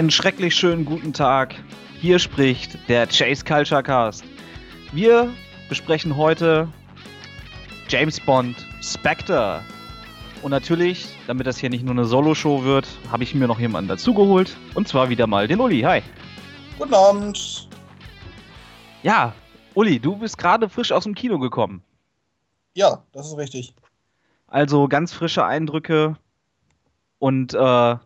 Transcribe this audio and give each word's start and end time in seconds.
Einen 0.00 0.10
schrecklich 0.10 0.54
schönen 0.54 0.86
guten 0.86 1.12
Tag. 1.12 1.54
Hier 2.00 2.18
spricht 2.18 2.88
der 2.88 3.06
Chase 3.06 3.44
Culture 3.44 3.82
Cast. 3.82 4.24
Wir 4.92 5.30
besprechen 5.68 6.16
heute 6.16 6.66
James 7.86 8.18
Bond 8.18 8.56
Spectre. 8.80 9.62
Und 10.40 10.52
natürlich, 10.52 11.06
damit 11.26 11.46
das 11.46 11.58
hier 11.58 11.68
nicht 11.68 11.84
nur 11.84 11.92
eine 11.92 12.06
Solo-Show 12.06 12.64
wird, 12.64 12.88
habe 13.12 13.24
ich 13.24 13.34
mir 13.34 13.46
noch 13.46 13.60
jemanden 13.60 13.88
dazugeholt. 13.88 14.56
Und 14.74 14.88
zwar 14.88 15.10
wieder 15.10 15.26
mal 15.26 15.46
den 15.46 15.60
Uli. 15.60 15.82
Hi. 15.82 16.00
Guten 16.78 16.94
Abend. 16.94 17.68
Ja, 19.02 19.34
Uli, 19.74 20.00
du 20.00 20.16
bist 20.16 20.38
gerade 20.38 20.70
frisch 20.70 20.92
aus 20.92 21.04
dem 21.04 21.14
Kino 21.14 21.38
gekommen. 21.38 21.82
Ja, 22.72 23.02
das 23.12 23.26
ist 23.26 23.36
richtig. 23.36 23.74
Also 24.46 24.88
ganz 24.88 25.12
frische 25.12 25.44
Eindrücke 25.44 26.16
und 27.18 27.52
äh, 27.52 27.96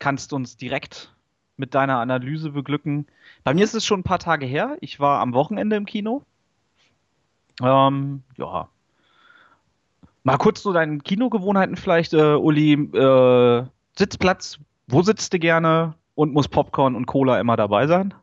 kannst 0.00 0.32
uns 0.32 0.56
direkt 0.56 1.14
mit 1.56 1.74
deiner 1.74 2.00
Analyse 2.00 2.50
beglücken. 2.50 3.06
Bei 3.44 3.54
mir 3.54 3.62
ist 3.62 3.74
es 3.74 3.86
schon 3.86 4.00
ein 4.00 4.04
paar 4.04 4.18
Tage 4.18 4.46
her. 4.46 4.76
Ich 4.80 4.98
war 4.98 5.20
am 5.20 5.32
Wochenende 5.34 5.76
im 5.76 5.86
Kino. 5.86 6.22
Ähm, 7.62 8.24
ja. 8.36 8.68
Mal 10.24 10.38
kurz 10.38 10.62
zu 10.62 10.72
deinen 10.72 11.04
Kinogewohnheiten 11.04 11.76
vielleicht, 11.76 12.12
äh, 12.12 12.34
Uli. 12.34 12.72
Äh, 12.72 13.66
Sitzplatz, 13.96 14.58
wo 14.88 15.02
sitzt 15.02 15.32
du 15.32 15.38
gerne 15.38 15.94
und 16.14 16.32
muss 16.32 16.48
Popcorn 16.48 16.96
und 16.96 17.06
Cola 17.06 17.38
immer 17.38 17.56
dabei 17.56 17.86
sein? 17.86 18.14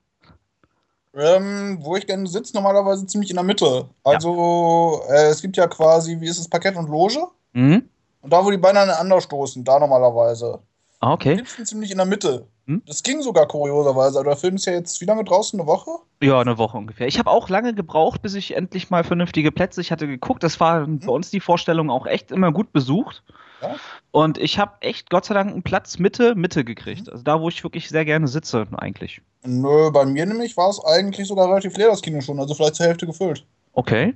Ähm, 1.14 1.80
wo 1.82 1.96
ich 1.96 2.06
gerne 2.06 2.28
sitze, 2.28 2.56
normalerweise 2.56 3.06
ziemlich 3.08 3.30
in 3.32 3.36
der 3.36 3.44
Mitte. 3.44 3.88
Also, 4.04 5.02
ja. 5.08 5.16
äh, 5.16 5.30
es 5.30 5.42
gibt 5.42 5.58
ja 5.58 5.68
quasi, 5.68 6.20
wie 6.22 6.28
ist 6.28 6.40
es, 6.40 6.48
Parkett 6.48 6.76
und 6.76 6.90
Loge? 6.90 7.28
Mhm. 7.54 7.90
Und 8.22 8.34
da, 8.34 8.44
wo 8.44 8.52
die 8.52 8.58
Beine 8.58 8.82
aneinander 8.82 9.22
stoßen, 9.22 9.64
da 9.64 9.80
normalerweise. 9.80 10.60
Ah, 11.00 11.14
okay. 11.14 11.36
Liebsten 11.36 11.66
ziemlich 11.66 11.92
in 11.92 11.98
der 11.98 12.06
Mitte. 12.06 12.48
Hm? 12.66 12.82
Das 12.86 13.04
ging 13.04 13.22
sogar 13.22 13.48
kurioserweise. 13.48 14.20
Aber 14.20 14.30
der 14.30 14.38
Film 14.38 14.56
ist 14.56 14.66
ja 14.66 14.74
jetzt 14.74 15.00
wie 15.00 15.06
lange 15.06 15.24
draußen? 15.24 15.60
Eine 15.60 15.68
Woche? 15.68 15.92
Ja, 16.22 16.40
eine 16.40 16.58
Woche 16.58 16.78
ungefähr. 16.78 17.08
Ich 17.08 17.20
habe 17.20 17.30
auch 17.30 17.50
lange 17.50 17.74
gebraucht, 17.74 18.22
bis 18.22 18.34
ich 18.34 18.56
endlich 18.56 18.90
mal 18.90 19.04
vernünftige 19.04 19.52
Plätze. 19.52 19.82
Ich 19.82 19.92
hatte 19.92 20.08
geguckt, 20.08 20.44
das 20.44 20.60
war 20.60 20.86
hm? 20.86 21.00
bei 21.00 21.12
uns 21.12 21.30
die 21.30 21.40
Vorstellung 21.40 21.90
auch 21.90 22.08
echt 22.08 22.32
immer 22.32 22.52
gut 22.52 22.74
besucht. 22.74 23.24
Ja? 23.62 23.76
Und 24.12 24.38
ich 24.38 24.60
habe 24.60 24.74
echt 24.82 25.10
Gott 25.10 25.26
sei 25.26 25.34
Dank 25.34 25.52
einen 25.52 25.64
Platz 25.64 26.00
Mitte, 26.00 26.36
Mitte 26.36 26.64
gekriegt. 26.64 27.08
Mhm. 27.08 27.14
Also 27.14 27.24
da, 27.24 27.42
wo 27.42 27.50
ich 27.50 27.64
wirklich 27.64 27.90
sehr 27.90 28.06
gerne 28.06 28.28
sitze, 28.28 28.68
eigentlich. 28.78 29.22
Nö, 29.44 29.92
bei 29.92 30.06
mir 30.06 30.26
nämlich 30.26 30.58
war 30.58 30.70
es 30.70 30.84
eigentlich 30.84 31.28
sogar 31.28 31.48
relativ 31.48 31.78
leer, 31.78 31.90
das 31.90 32.02
Kino 32.02 32.22
schon. 32.22 32.40
Also 32.40 32.54
vielleicht 32.54 32.76
zur 32.76 32.86
Hälfte 32.86 33.06
gefüllt. 33.06 33.46
Okay. 33.74 34.16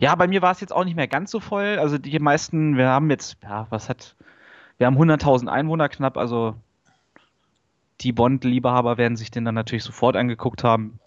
Ja, 0.00 0.14
bei 0.14 0.26
mir 0.26 0.42
war 0.42 0.52
es 0.52 0.60
jetzt 0.60 0.72
auch 0.72 0.84
nicht 0.84 0.96
mehr 0.96 1.08
ganz 1.08 1.30
so 1.30 1.40
voll. 1.40 1.78
Also 1.78 1.98
die 1.98 2.18
meisten, 2.18 2.76
wir 2.76 2.88
haben 2.88 3.10
jetzt, 3.10 3.36
ja, 3.42 3.66
was 3.70 3.88
hat, 3.88 4.16
wir 4.78 4.86
haben 4.86 4.98
100.000 4.98 5.48
Einwohner 5.48 5.88
knapp, 5.88 6.16
also 6.16 6.54
die 8.00 8.12
Bond-Liebehaber 8.12 8.98
werden 8.98 9.16
sich 9.16 9.30
den 9.30 9.44
dann 9.44 9.54
natürlich 9.54 9.84
sofort 9.84 10.16
angeguckt 10.16 10.64
haben. 10.64 10.98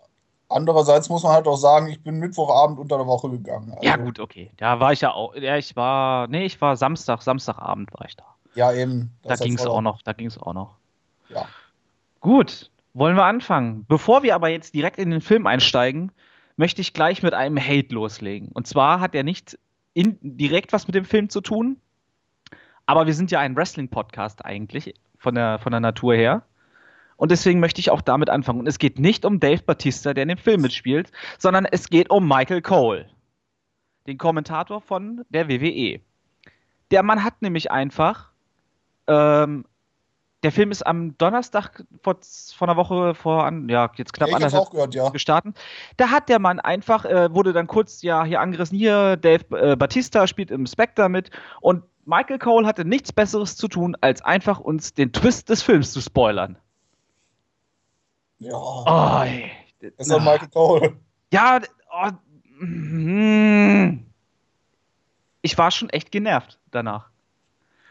Andererseits 0.50 1.09
muss 1.09 1.22
man 1.22 1.34
halt 1.34 1.48
auch 1.48 1.58
sagen, 1.58 1.88
ich 1.88 2.02
bin 2.02 2.17
Mittwochabend 2.17 2.80
unter 2.80 2.98
der 2.98 3.06
Woche 3.06 3.30
gegangen. 3.30 3.72
Also 3.72 3.84
ja, 3.84 3.98
gut, 3.98 4.20
okay. 4.20 4.50
Da 4.58 4.80
war 4.80 4.92
ich 4.92 5.02
ja 5.02 5.11
auch. 5.11 5.36
Ja, 5.36 5.58
ich 5.58 5.76
war. 5.76 6.28
Nee, 6.28 6.45
ich 6.45 6.59
war 6.59 6.76
Samstag, 6.76 7.22
Samstagabend 7.22 7.94
war 7.94 8.08
ich 8.08 8.16
da. 8.16 8.26
Ja, 8.56 8.73
eben. 8.73 9.11
Da 9.22 9.36
ging 9.36 9.53
es 9.53 9.67
auch 9.67 9.81
noch. 9.81 10.02
Da 10.02 10.14
ging 10.14 10.26
es 10.26 10.39
auch 10.39 10.54
noch. 10.54 10.78
Ja. 11.30 11.45
Gut, 12.20 12.72
wollen 12.95 13.16
wir 13.16 13.26
anfangen. 13.26 13.86
Bevor 13.88 14.23
wir 14.23 14.33
aber 14.33 14.50
jetzt 14.50 14.73
direkt 14.73 14.98
in 14.98 15.11
den 15.11 15.22
Film 15.22 15.45
einsteigen, 15.45 16.11
möchte 16.58 16.81
ich 16.81 16.94
gleich 16.94 17.22
mit 17.22 17.36
einem 17.36 17.59
Hate 17.59 17.94
loslegen. 17.94 18.49
Und 18.52 18.65
zwar 18.65 18.99
hat 19.02 19.14
er 19.14 19.23
nicht 19.23 19.60
in, 19.94 20.17
direkt 20.21 20.73
was 20.73 20.88
mit 20.88 20.95
dem 20.95 21.05
Film 21.05 21.30
zu 21.30 21.42
tun, 21.42 21.77
aber 22.89 23.05
wir 23.05 23.14
sind 23.14 23.30
ja 23.30 23.39
ein 23.39 23.55
Wrestling-Podcast 23.55 24.44
eigentlich, 24.44 24.95
von 25.20 25.36
der, 25.36 25.60
von 25.60 25.72
der 25.72 25.80
Natur 25.80 26.16
her. 26.16 26.42
Und 27.17 27.30
deswegen 27.30 27.60
möchte 27.60 27.80
ich 27.80 27.92
auch 27.92 28.02
damit 28.02 28.32
anfangen. 28.32 28.61
Und 28.61 28.67
es 28.67 28.80
geht 28.80 28.98
nicht 28.98 29.26
um 29.26 29.39
Dave 29.39 29.61
Batista, 29.61 30.16
der 30.16 30.23
in 30.23 30.30
dem 30.30 30.39
Film 30.39 30.61
mitspielt, 30.61 31.11
sondern 31.38 31.66
es 31.66 31.92
geht 31.92 32.10
um 32.10 32.27
Michael 32.27 32.64
Cole, 32.64 33.08
den 34.08 34.17
Kommentator 34.17 34.82
von 34.82 35.23
der 35.30 35.48
WWE. 35.48 36.00
Der 36.89 37.04
Mann 37.04 37.23
hat 37.23 37.44
nämlich 37.44 37.70
einfach, 37.70 38.32
ähm, 39.06 39.66
der 40.44 40.52
Film 40.52 40.72
ist 40.72 40.86
am 40.86 41.17
Donnerstag 41.17 41.83
vor, 42.02 42.17
vor 42.55 42.67
einer 42.67 42.77
Woche 42.77 43.14
vor, 43.14 43.44
an, 43.44 43.67
ja, 43.67 43.92
jetzt 43.95 44.14
knapp 44.14 44.30
ja, 44.30 44.36
anderthalb 44.36 44.70
gehört, 44.72 44.95
ja. 44.95 45.10
gestartet. 45.10 45.60
Da 45.98 46.10
hat 46.10 46.30
der 46.30 46.39
Mann 46.39 46.60
einfach, 46.60 47.05
äh, 47.05 47.33
wurde 47.33 47.52
dann 47.52 47.67
kurz 47.67 48.02
ja 48.02 48.23
hier 48.23 48.39
angerissen, 48.39 48.77
hier, 48.77 49.17
Dave 49.17 49.44
äh, 49.58 49.76
Batista 49.76 50.27
spielt 50.27 50.52
im 50.52 50.66
Spectre 50.66 51.10
mit 51.10 51.30
und 51.61 51.83
Michael 52.05 52.39
Cole 52.39 52.66
hatte 52.66 52.86
nichts 52.86 53.11
Besseres 53.11 53.55
zu 53.55 53.67
tun, 53.67 53.95
als 54.02 54.22
einfach 54.22 54.60
uns 54.60 54.94
den 54.94 55.11
Twist 55.11 55.50
des 55.50 55.61
Films 55.61 55.92
zu 55.92 56.02
spoilern. 56.02 56.58
Ja. 58.39 58.56
Oh, 58.56 59.23
ey. 59.23 59.52
Das 59.82 60.08
ist 60.08 60.11
doch 60.11 60.20
Michael 60.20 60.50
Cole. 60.50 60.98
Ja, 61.32 61.60
oh, 61.92 62.64
mm. 62.64 64.06
ich 65.42 65.58
war 65.58 65.71
schon 65.71 65.89
echt 65.89 66.11
genervt 66.11 66.58
danach. 66.71 67.08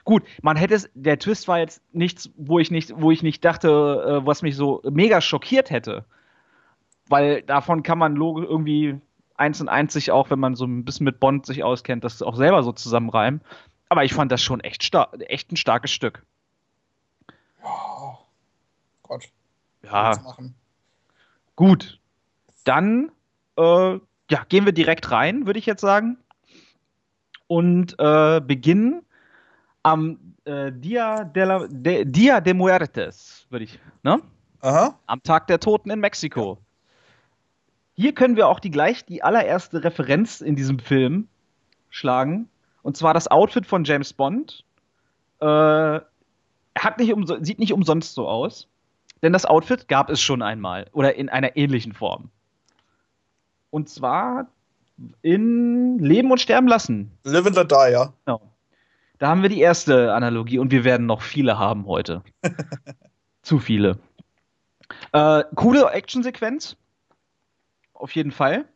Gut, 0.08 0.22
man 0.41 0.56
hätte 0.56 0.72
es, 0.72 0.88
der 0.94 1.19
Twist 1.19 1.48
war 1.48 1.58
jetzt 1.58 1.82
nichts, 1.92 2.30
wo 2.38 2.58
ich 2.58 2.70
nicht, 2.70 2.94
wo 2.96 3.10
ich 3.10 3.22
nicht 3.22 3.44
dachte, 3.44 3.69
äh, 3.69 4.26
was 4.26 4.41
mich 4.41 4.56
so 4.56 4.80
mega 4.91 5.20
schockiert 5.20 5.69
hätte. 5.69 6.06
Weil 7.10 7.42
davon 7.42 7.82
kann 7.82 7.98
man 7.98 8.16
irgendwie 8.16 8.98
eins 9.34 9.60
und 9.60 9.68
eins 9.68 9.92
sich 9.92 10.10
auch, 10.10 10.30
wenn 10.30 10.38
man 10.38 10.54
so 10.54 10.64
ein 10.64 10.86
bisschen 10.86 11.04
mit 11.04 11.20
Bond 11.20 11.44
sich 11.44 11.62
auskennt, 11.62 12.04
das 12.04 12.22
auch 12.22 12.36
selber 12.36 12.62
so 12.62 12.72
zusammenreimen. 12.72 13.42
Aber 13.91 14.02
ich 14.02 14.14
fand 14.14 14.32
das 14.32 14.41
schon 14.42 14.60
echt, 14.60 14.91
echt 15.26 15.52
ein 15.52 15.56
starkes 15.56 15.91
Stück. 15.91 16.24
Ja, 17.62 18.18
Gott. 19.02 19.28
Ja. 19.82 20.12
Gut. 21.54 22.00
Dann 22.64 23.12
äh, 23.58 23.98
ja, 24.30 24.44
gehen 24.48 24.64
wir 24.64 24.72
direkt 24.72 25.10
rein, 25.10 25.44
würde 25.44 25.58
ich 25.58 25.66
jetzt 25.66 25.82
sagen. 25.82 26.16
Und 27.47 27.94
äh, 27.98 28.41
beginnen 28.41 29.02
am 29.83 30.34
äh, 30.44 30.72
Dia, 30.72 31.25
de 31.25 31.44
la, 31.44 31.66
de, 31.69 32.05
Dia 32.05 32.41
de 32.41 32.55
Muertes, 32.55 33.47
würde 33.50 33.65
ich, 33.65 33.78
ne? 34.03 34.21
Aha. 34.61 34.99
Am 35.06 35.22
Tag 35.22 35.47
der 35.47 35.61
Toten 35.61 35.91
in 35.91 36.00
Mexiko. 36.00 36.59
Hier 37.94 38.15
können 38.15 38.37
wir 38.37 38.49
auch 38.49 38.61
die 38.61 38.71
gleich 38.71 39.05
die 39.05 39.22
allererste 39.22 39.83
Referenz 39.84 40.41
in 40.41 40.56
diesem 40.56 40.78
Film 40.78 41.28
schlagen. 41.91 42.49
Und 42.83 42.97
zwar 42.97 43.15
das 43.15 43.28
Outfit 43.28 43.66
von 43.66 43.84
James 43.84 44.12
Bond. 44.12 44.65
Äh, 45.41 46.00
nicht 46.99 47.15
sieht 47.43 47.59
nicht 47.59 47.72
umsonst 47.72 48.15
so 48.15 48.28
aus. 48.28 48.69
Denn 49.22 49.33
das 49.33 49.47
Outfit 49.47 49.89
gab 49.89 50.10
es 50.10 50.21
schon 50.21 50.43
einmal 50.43 50.87
oder 50.93 51.16
in 51.16 51.28
einer 51.28 51.56
ähnlichen 51.56 51.93
Form. 51.93 52.31
Und 53.71 53.89
zwar 53.89 54.47
in 55.22 55.99
Leben 55.99 56.31
und 56.31 56.41
Sterben 56.41 56.69
lassen. 56.69 57.10
Live 57.25 57.47
and 57.47 57.56
Let 57.56 57.71
Die, 57.71 57.93
ja. 57.93 58.12
Genau. 58.25 58.41
Da 59.18 59.28
haben 59.28 59.42
wir 59.42 59.48
die 59.48 59.60
erste 59.60 60.14
Analogie 60.14 60.58
und 60.58 60.70
wir 60.70 60.84
werden 60.84 61.06
noch 61.06 61.22
viele 61.22 61.58
haben 61.58 61.86
heute. 61.86 62.22
Zu 63.42 63.58
viele. 63.58 63.98
Äh, 65.12 65.44
coole 65.54 65.90
Actionsequenz. 65.90 66.76
Auf 67.94 68.14
jeden 68.14 68.30
Fall. 68.30 68.66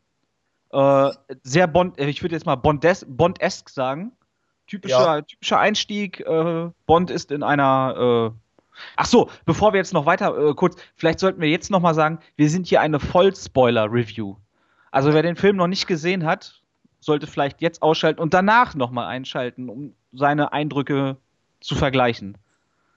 Äh, 0.70 1.10
sehr 1.42 1.66
Bond, 1.66 1.98
äh, 1.98 2.06
ich 2.06 2.22
würde 2.22 2.34
jetzt 2.34 2.46
mal 2.46 2.56
Bond-esque 2.56 3.06
Bond 3.08 3.38
sagen. 3.68 4.12
Typischer, 4.66 5.16
ja. 5.16 5.22
typischer 5.22 5.58
Einstieg. 5.58 6.20
Äh, 6.20 6.70
Bond 6.86 7.10
ist 7.10 7.30
in 7.30 7.42
einer 7.42 8.32
äh, 8.32 8.38
Ach 8.96 9.06
so, 9.06 9.30
bevor 9.44 9.72
wir 9.72 9.78
jetzt 9.78 9.92
noch 9.92 10.06
weiter 10.06 10.36
äh, 10.36 10.54
kurz, 10.54 10.76
vielleicht 10.96 11.18
sollten 11.18 11.40
wir 11.40 11.48
jetzt 11.48 11.70
noch 11.70 11.80
mal 11.80 11.94
sagen, 11.94 12.18
wir 12.36 12.48
sind 12.48 12.66
hier 12.66 12.80
eine 12.80 12.98
Vollspoiler-Review. 12.98 14.36
Also 14.90 15.12
wer 15.12 15.22
den 15.22 15.36
Film 15.36 15.56
noch 15.56 15.66
nicht 15.66 15.86
gesehen 15.86 16.24
hat, 16.24 16.61
sollte 17.02 17.26
vielleicht 17.26 17.60
jetzt 17.60 17.82
ausschalten 17.82 18.20
und 18.20 18.32
danach 18.32 18.74
noch 18.74 18.90
mal 18.90 19.06
einschalten, 19.06 19.68
um 19.68 19.94
seine 20.12 20.52
Eindrücke 20.52 21.16
zu 21.60 21.74
vergleichen. 21.74 22.38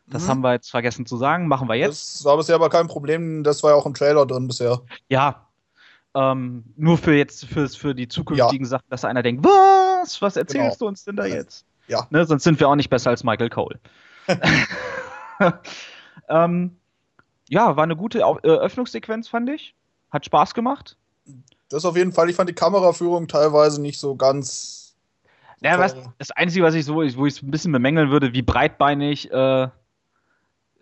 Das 0.07 0.25
mhm. 0.25 0.29
haben 0.29 0.41
wir 0.41 0.53
jetzt 0.53 0.69
vergessen 0.69 1.05
zu 1.05 1.17
sagen, 1.17 1.47
machen 1.47 1.67
wir 1.67 1.75
jetzt. 1.75 2.19
Das 2.19 2.25
war 2.25 2.37
bisher 2.37 2.55
aber 2.55 2.69
kein 2.69 2.87
Problem, 2.87 3.43
das 3.43 3.63
war 3.63 3.71
ja 3.71 3.75
auch 3.75 3.85
im 3.85 3.95
Trailer 3.95 4.25
drin 4.25 4.47
bisher. 4.47 4.81
Ja. 5.09 5.47
Ähm, 6.13 6.63
nur 6.77 6.97
für 6.97 7.15
jetzt, 7.15 7.45
für, 7.45 7.67
für 7.67 7.95
die 7.95 8.07
zukünftigen 8.07 8.65
ja. 8.65 8.69
Sachen, 8.69 8.85
dass 8.89 9.03
einer 9.03 9.23
denkt, 9.23 9.43
was? 9.43 10.21
Was 10.21 10.37
erzählst 10.37 10.79
genau. 10.79 10.85
du 10.85 10.87
uns 10.87 11.03
denn 11.03 11.15
da 11.15 11.25
jetzt? 11.25 11.65
Ja. 11.87 12.07
Ne, 12.11 12.25
sonst 12.25 12.43
sind 12.43 12.59
wir 12.59 12.69
auch 12.69 12.75
nicht 12.75 12.89
besser 12.89 13.09
als 13.09 13.23
Michael 13.23 13.49
Cole. 13.49 13.79
ähm, 16.29 16.77
ja, 17.49 17.75
war 17.75 17.83
eine 17.83 17.95
gute 17.95 18.19
Eröffnungssequenz, 18.19 19.27
fand 19.27 19.49
ich. 19.49 19.75
Hat 20.11 20.25
Spaß 20.25 20.53
gemacht. 20.53 20.97
Das 21.69 21.85
auf 21.85 21.95
jeden 21.97 22.11
Fall. 22.11 22.29
Ich 22.29 22.35
fand 22.35 22.49
die 22.49 22.53
Kameraführung 22.53 23.27
teilweise 23.27 23.81
nicht 23.81 23.99
so 23.99 24.15
ganz. 24.15 24.95
Ja, 25.61 25.79
was, 25.79 25.95
das 26.19 26.31
Einzige, 26.31 26.63
was 26.63 26.75
ich 26.75 26.85
so, 26.85 26.95
wo 26.95 27.01
ich 27.01 27.15
es 27.15 27.41
ein 27.41 27.49
bisschen 27.49 27.71
bemängeln 27.71 28.11
würde, 28.11 28.33
wie 28.33 28.41
breitbeinig 28.41 29.31
äh, 29.31 29.67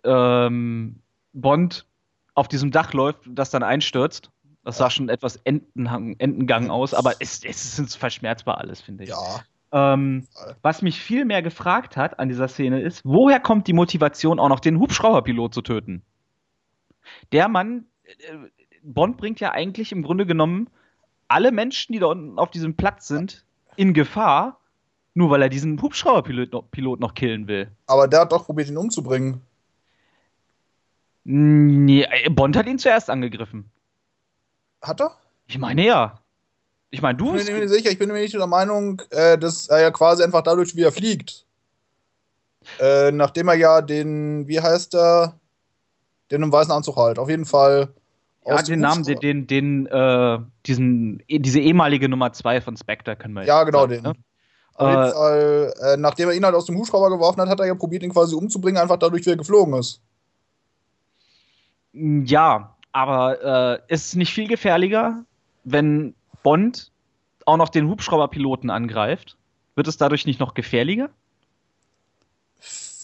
ähm, 0.04 1.00
Bond 1.32 1.86
auf 2.34 2.48
diesem 2.48 2.70
Dach 2.70 2.92
läuft, 2.92 3.20
das 3.26 3.50
dann 3.50 3.62
einstürzt. 3.62 4.30
Das 4.64 4.78
sah 4.78 4.90
schon 4.90 5.08
etwas 5.08 5.36
Entenhang, 5.36 6.16
Entengang 6.18 6.70
aus, 6.70 6.94
aber 6.94 7.14
es, 7.20 7.44
es 7.44 7.78
ist 7.78 7.96
verschmerzbar 7.96 8.58
alles, 8.58 8.80
finde 8.80 9.04
ich. 9.04 9.10
Ja. 9.10 9.42
Ähm, 9.72 10.26
was 10.62 10.82
mich 10.82 11.00
viel 11.00 11.24
mehr 11.24 11.42
gefragt 11.42 11.96
hat 11.96 12.18
an 12.18 12.28
dieser 12.28 12.48
Szene 12.48 12.80
ist, 12.80 13.02
woher 13.04 13.40
kommt 13.40 13.66
die 13.66 13.72
Motivation, 13.72 14.38
auch 14.38 14.48
noch 14.48 14.60
den 14.60 14.78
Hubschrauberpilot 14.78 15.52
zu 15.52 15.62
töten? 15.62 16.02
Der 17.32 17.48
Mann, 17.48 17.86
äh, 18.04 18.48
Bond 18.84 19.16
bringt 19.16 19.40
ja 19.40 19.50
eigentlich 19.50 19.92
im 19.92 20.02
Grunde 20.02 20.26
genommen 20.26 20.68
alle 21.26 21.50
Menschen, 21.52 21.92
die 21.92 21.98
da 21.98 22.06
unten 22.06 22.38
auf 22.38 22.50
diesem 22.50 22.76
Platz 22.76 23.08
sind, 23.08 23.44
in 23.76 23.94
Gefahr, 23.94 24.60
nur 25.14 25.30
weil 25.30 25.42
er 25.42 25.48
diesen 25.48 25.80
Hubschrauberpilot 25.80 26.52
noch, 26.52 26.70
Pilot 26.70 27.00
noch 27.00 27.14
killen 27.14 27.48
will. 27.48 27.68
Aber 27.86 28.06
der 28.06 28.20
hat 28.20 28.32
doch 28.32 28.44
probiert, 28.44 28.68
ihn 28.68 28.76
umzubringen. 28.76 29.40
Nee, 31.24 32.02
äh, 32.02 32.28
Bond 32.30 32.56
hat 32.56 32.66
ihn 32.66 32.78
zuerst 32.78 33.08
angegriffen. 33.08 33.70
Hat 34.82 35.00
er? 35.00 35.16
Ich 35.46 35.58
meine 35.58 35.84
ja. 35.84 36.20
Ich 36.90 37.00
meine, 37.00 37.16
du. 37.16 37.34
Ich 37.34 37.46
bin 37.46 37.54
mir 37.54 37.60
nicht 37.62 37.72
sicher, 37.72 37.90
ich 37.90 37.98
bin 37.98 38.08
mir 38.08 38.20
nicht 38.20 38.34
der 38.34 38.46
Meinung, 38.46 39.00
äh, 39.10 39.38
dass 39.38 39.68
er 39.68 39.80
ja 39.80 39.90
quasi 39.90 40.22
einfach 40.22 40.42
dadurch 40.42 40.76
wieder 40.76 40.92
fliegt. 40.92 41.46
Äh, 42.78 43.10
nachdem 43.10 43.48
er 43.48 43.54
ja 43.54 43.80
den, 43.80 44.46
wie 44.46 44.60
heißt 44.60 44.94
er, 44.94 45.38
den 46.30 46.42
im 46.42 46.52
weißen 46.52 46.72
Anzug 46.72 46.96
halt, 46.96 47.18
auf 47.18 47.28
jeden 47.28 47.46
Fall. 47.46 47.88
Ja, 48.46 48.62
den 48.62 48.80
Namen, 48.80 49.04
den, 49.04 49.18
den, 49.20 49.46
den 49.46 49.86
äh, 49.86 50.38
diesen, 50.66 51.22
diese 51.28 51.60
ehemalige 51.60 52.08
Nummer 52.08 52.32
2 52.32 52.60
von 52.60 52.76
Spectre 52.76 53.16
können 53.16 53.34
wir 53.34 53.44
Ja, 53.44 53.64
genau, 53.64 53.80
sagen, 53.80 53.92
den. 53.92 54.02
Ne? 54.02 54.14
Äh, 54.78 55.92
äh, 55.92 55.96
nachdem 55.96 56.28
er 56.28 56.34
ihn 56.34 56.44
halt 56.44 56.54
aus 56.54 56.66
dem 56.66 56.76
Hubschrauber 56.76 57.10
geworfen 57.10 57.40
hat, 57.40 57.48
hat 57.48 57.60
er 57.60 57.66
ja 57.66 57.74
probiert, 57.74 58.02
ihn 58.02 58.12
quasi 58.12 58.34
umzubringen, 58.34 58.80
einfach 58.80 58.98
dadurch, 58.98 59.24
wie 59.24 59.30
er 59.30 59.36
geflogen 59.36 59.74
ist. 59.74 60.00
Ja, 61.92 62.74
aber 62.92 63.78
äh, 63.88 63.92
ist 63.92 64.06
es 64.08 64.14
nicht 64.16 64.34
viel 64.34 64.48
gefährlicher, 64.48 65.24
wenn 65.62 66.14
Bond 66.42 66.90
auch 67.46 67.56
noch 67.56 67.68
den 67.68 67.88
Hubschrauberpiloten 67.88 68.70
angreift? 68.70 69.36
Wird 69.76 69.86
es 69.86 69.96
dadurch 69.96 70.26
nicht 70.26 70.40
noch 70.40 70.54
gefährlicher? 70.54 71.10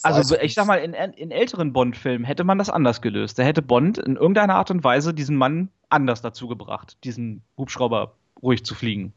Also, 0.02 0.37
ich 0.38 0.55
sag 0.55 0.67
mal, 0.67 0.76
in, 0.76 0.94
in 0.94 1.31
älteren 1.31 1.73
Bond-Filmen 1.73 2.25
hätte 2.25 2.44
man 2.44 2.58
das 2.58 2.70
anders 2.70 3.00
gelöst. 3.00 3.38
Da 3.38 3.43
hätte 3.43 3.62
Bond 3.62 3.99
in 3.99 4.17
irgendeiner 4.17 4.55
Art 4.55 4.70
und 4.70 4.82
Weise 4.82 5.12
diesen 5.12 5.37
Mann 5.37 5.69
anders 5.88 6.23
dazu 6.23 6.49
gebracht, 6.49 6.97
diesen 7.05 7.43
Hubschrauber 7.56 8.14
ruhig 8.43 8.64
zu 8.64 8.75
fliegen. 8.75 9.12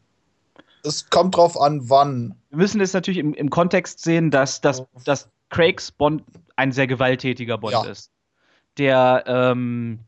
Es 0.83 1.09
kommt 1.09 1.37
drauf 1.37 1.59
an, 1.59 1.89
wann. 1.89 2.35
Wir 2.49 2.57
müssen 2.57 2.81
es 2.81 2.93
natürlich 2.93 3.19
im, 3.19 3.33
im 3.33 3.49
Kontext 3.49 4.03
sehen, 4.03 4.31
dass, 4.31 4.59
dass, 4.59 4.83
dass 5.05 5.29
Craigs 5.49 5.91
Bond 5.91 6.23
ein 6.55 6.71
sehr 6.71 6.87
gewalttätiger 6.87 7.57
Bond 7.57 7.73
ja. 7.73 7.85
ist. 7.85 8.11
Der 8.77 9.23
ähm, 9.27 9.99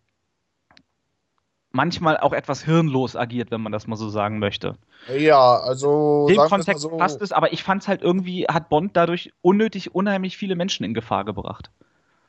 manchmal 1.76 2.18
auch 2.18 2.34
etwas 2.34 2.64
hirnlos 2.64 3.16
agiert, 3.16 3.52
wenn 3.52 3.62
man 3.62 3.72
das 3.72 3.86
mal 3.86 3.98
so 3.98 4.10
sagen 4.10 4.40
möchte. 4.40 4.76
Ja, 5.16 5.58
also. 5.60 6.26
Dem 6.28 6.38
Kontext 6.38 6.82
so. 6.82 6.90
passt 6.90 7.22
es, 7.22 7.32
aber 7.32 7.54
ich 7.54 7.64
fand 7.64 7.84
es 7.84 7.88
halt 7.88 8.02
irgendwie, 8.02 8.46
hat 8.46 8.70
Bond 8.70 8.96
dadurch 8.96 9.34
unnötig 9.42 9.94
unheimlich 9.94 10.38
viele 10.38 10.56
Menschen 10.56 10.86
in 10.86 10.94
Gefahr 10.94 11.26
gebracht. 11.26 11.70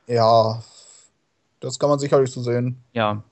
Ja, 0.05 0.61
das 1.61 1.79
kann 1.79 1.89
man 1.89 1.97
sicherlich 1.97 2.31
so 2.31 2.41
sehen. 2.41 2.83
Ja. 2.93 3.23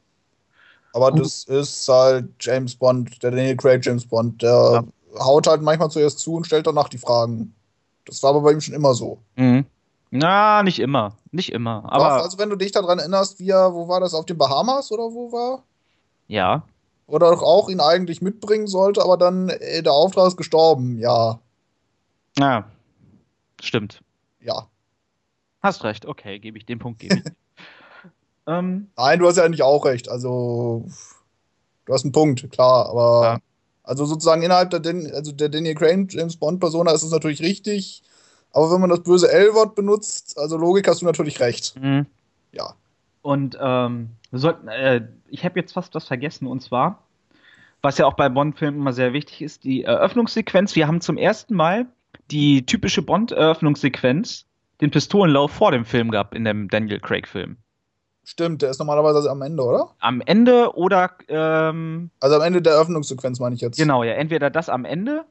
Aber 0.94 1.12
Gut. 1.12 1.22
das 1.22 1.44
ist 1.44 1.88
halt 1.90 2.30
James 2.40 2.76
Bond, 2.76 3.22
der 3.22 3.32
Daniel 3.32 3.58
Craig 3.58 3.86
James 3.86 4.08
Bond, 4.08 4.42
der 4.42 4.86
ja. 5.14 5.24
haut 5.24 5.46
halt 5.48 5.62
manchmal 5.62 5.92
zuerst 5.92 6.20
zu 6.20 6.36
und 6.36 6.46
stellt 6.46 6.66
danach 6.66 6.88
die 6.88 6.98
Fragen. 6.98 7.54
Das 8.06 8.24
war 8.24 8.30
aber 8.30 8.42
bei 8.42 8.54
ihm 8.54 8.62
schon 8.62 8.74
immer 8.74 8.94
so. 8.94 9.20
Mhm. 9.36 9.66
Na, 10.12 10.64
nicht 10.64 10.80
immer. 10.80 11.18
Nicht 11.32 11.52
immer. 11.52 11.84
Aber 11.88 12.06
Doch, 12.06 12.24
also 12.24 12.38
wenn 12.38 12.50
du 12.50 12.56
dich 12.56 12.72
daran 12.72 13.00
erinnerst, 13.00 13.40
wie 13.40 13.50
er, 13.50 13.74
wo 13.74 13.90
war 13.90 14.00
das, 14.00 14.14
auf 14.14 14.26
den 14.26 14.38
Bahamas 14.38 14.92
oder 14.92 15.04
wo 15.04 15.34
war? 15.34 15.64
Ja. 16.28 16.64
Oder 17.08 17.32
doch 17.32 17.44
auch 17.44 17.70
ihn 17.70 17.80
eigentlich 17.80 18.22
mitbringen 18.22 18.68
sollte, 18.68 19.04
aber 19.04 19.18
dann 19.18 19.50
äh, 19.50 19.84
der 19.84 19.94
Auftrag 19.94 20.28
ist 20.28 20.38
gestorben, 20.38 20.98
ja. 20.98 21.40
Ja, 22.38 22.66
stimmt. 23.62 24.02
Ja. 24.40 24.68
Hast 25.62 25.84
recht, 25.84 26.06
okay, 26.06 26.40
gebe 26.40 26.58
ich 26.58 26.66
den 26.66 26.80
Punkt, 26.80 27.00
gebe 27.00 27.16
ich. 27.16 27.24
ähm, 28.48 28.90
Nein, 28.98 29.20
du 29.20 29.28
hast 29.28 29.38
ja 29.38 29.44
eigentlich 29.44 29.64
auch 29.64 29.86
recht. 29.86 30.10
Also, 30.10 30.86
du 31.86 31.94
hast 31.94 32.04
einen 32.04 32.12
Punkt, 32.12 32.52
klar, 32.52 32.90
aber 32.90 33.24
ja. 33.24 33.40
also 33.84 34.06
sozusagen 34.06 34.42
innerhalb 34.42 34.72
der, 34.72 34.80
Den 34.80 35.12
also 35.14 35.32
der 35.32 35.50
Daniel 35.50 35.76
Crane 35.76 36.08
James 36.10 36.38
Bond 36.38 36.60
Persona 36.60 36.92
ist 36.92 37.04
es 37.04 37.12
natürlich 37.12 37.42
richtig, 37.42 38.04
aber 38.52 38.72
wenn 38.72 38.82
man 38.82 38.90
das 38.90 39.04
böse 39.04 39.32
L-Wort 39.32 39.76
benutzt, 39.76 40.38
also 40.38 40.58
Logik 40.58 40.88
hast 40.88 41.02
du 41.02 41.06
natürlich 41.06 41.40
recht. 41.40 41.76
Mhm. 41.80 42.08
Ja. 42.52 42.76
Und 43.22 43.58
ähm, 43.60 44.12
wir 44.36 44.40
sollten, 44.40 44.68
äh, 44.68 45.08
ich 45.30 45.46
habe 45.46 45.58
jetzt 45.58 45.72
fast 45.72 45.96
was 45.96 46.06
vergessen, 46.06 46.46
und 46.46 46.62
zwar, 46.62 47.04
was 47.82 47.98
ja 47.98 48.06
auch 48.06 48.16
bei 48.16 48.28
Bond-Filmen 48.28 48.82
immer 48.82 48.92
sehr 48.92 49.14
wichtig 49.14 49.42
ist, 49.42 49.64
die 49.64 49.84
Eröffnungssequenz. 49.84 50.76
Wir 50.76 50.88
haben 50.88 51.00
zum 51.00 51.18
ersten 51.18 51.56
Mal 51.56 51.86
die 52.32 52.66
typische 52.66 53.02
Bond-Eröffnungssequenz, 53.02 54.46
den 54.82 54.92
Pistolenlauf 54.92 55.52
vor 55.52 55.72
dem 55.72 55.86
Film 55.86 56.12
gehabt, 56.12 56.36
in 56.36 56.44
dem 56.44 56.68
Daniel 56.68 57.00
Craig-Film. 57.00 57.56
Stimmt, 58.26 58.62
der 58.62 58.72
ist 58.72 58.80
normalerweise 58.80 59.32
am 59.32 59.42
Ende, 59.42 59.64
oder? 59.64 59.92
Am 60.00 60.20
Ende 60.20 60.76
oder. 60.76 61.12
Ähm, 61.30 62.10
also 62.20 62.36
am 62.36 62.42
Ende 62.42 62.62
der 62.62 62.74
Eröffnungssequenz 62.74 63.40
meine 63.40 63.56
ich 63.56 63.62
jetzt. 63.62 63.78
Genau, 63.78 64.04
ja. 64.04 64.16
Entweder 64.16 64.50
das 64.50 64.68
am 64.68 64.84
Ende 64.84 65.24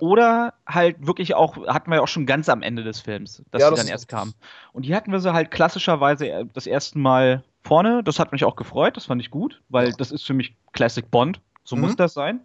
oder 0.00 0.52
halt 0.66 1.06
wirklich 1.06 1.34
auch, 1.34 1.56
hatten 1.66 1.90
wir 1.90 1.96
ja 1.96 2.02
auch 2.02 2.08
schon 2.08 2.26
ganz 2.26 2.50
am 2.50 2.60
Ende 2.60 2.82
des 2.84 3.00
Films, 3.00 3.42
dass 3.52 3.62
ja, 3.62 3.70
die 3.70 3.76
dann 3.76 3.88
erst 3.88 4.08
kamen. 4.08 4.34
Und 4.72 4.84
die 4.84 4.94
hatten 4.94 5.12
wir 5.12 5.20
so 5.20 5.32
halt 5.32 5.50
klassischerweise 5.50 6.28
äh, 6.28 6.44
das 6.52 6.66
erste 6.66 6.98
Mal 6.98 7.44
vorne. 7.62 8.02
Das 8.02 8.18
hat 8.18 8.32
mich 8.32 8.44
auch 8.44 8.56
gefreut, 8.56 8.96
das 8.96 9.06
fand 9.06 9.20
ich 9.22 9.30
gut, 9.30 9.62
weil 9.68 9.92
das 9.92 10.10
ist 10.10 10.24
für 10.24 10.34
mich 10.34 10.56
Classic 10.72 11.08
Bond. 11.10 11.40
So 11.64 11.76
mhm. 11.76 11.82
muss 11.82 11.96
das 11.96 12.14
sein. 12.14 12.40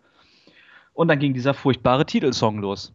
Und 0.94 1.08
dann 1.10 1.20
ging 1.20 1.34
dieser 1.34 1.54
furchtbare 1.54 2.06
Titelsong 2.06 2.60
los. 2.60 2.94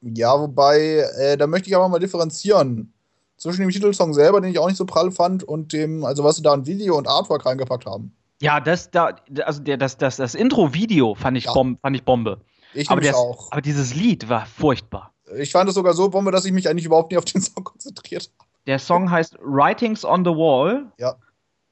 Ja, 0.00 0.38
wobei, 0.38 1.04
äh, 1.18 1.36
da 1.36 1.46
möchte 1.46 1.68
ich 1.68 1.76
aber 1.76 1.88
mal 1.88 1.98
differenzieren. 1.98 2.92
Zwischen 3.36 3.62
dem 3.62 3.70
Titelsong 3.70 4.14
selber, 4.14 4.40
den 4.40 4.50
ich 4.50 4.58
auch 4.58 4.68
nicht 4.68 4.76
so 4.76 4.86
prall 4.86 5.10
fand, 5.10 5.42
und 5.42 5.72
dem, 5.72 6.04
also 6.04 6.24
was 6.24 6.36
sie 6.36 6.42
da 6.42 6.52
an 6.52 6.66
Video 6.66 6.96
und 6.96 7.08
Artwork 7.08 7.44
reingepackt 7.44 7.86
haben. 7.86 8.14
Ja, 8.40 8.60
das, 8.60 8.90
da, 8.90 9.16
also 9.44 9.62
der, 9.62 9.76
das, 9.76 9.96
das, 9.96 10.16
das 10.16 10.34
Intro-Video 10.34 11.14
fand, 11.14 11.36
ich 11.36 11.44
ja. 11.44 11.52
fand 11.52 11.96
ich 11.96 12.04
Bombe. 12.04 12.40
Ich 12.74 12.90
aber, 12.90 13.00
der, 13.00 13.16
auch. 13.16 13.50
aber 13.50 13.62
dieses 13.62 13.94
Lied 13.94 14.28
war 14.28 14.46
furchtbar. 14.46 15.12
Ich 15.38 15.52
fand 15.52 15.68
es 15.68 15.74
sogar 15.74 15.94
so 15.94 16.08
Bombe, 16.08 16.30
dass 16.30 16.44
ich 16.44 16.52
mich 16.52 16.68
eigentlich 16.68 16.84
überhaupt 16.84 17.10
nicht 17.10 17.18
auf 17.18 17.24
den 17.24 17.40
Song 17.42 17.64
konzentriert 17.64 18.30
habe. 18.38 18.48
Der 18.66 18.78
Song 18.78 19.10
heißt 19.10 19.36
Writings 19.40 20.04
on 20.04 20.24
the 20.24 20.30
Wall. 20.30 20.92
Ja 20.98 21.16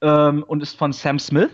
ähm, 0.05 0.43
und 0.43 0.63
ist 0.63 0.77
von 0.77 0.93
Sam 0.93 1.19
Smith. 1.19 1.51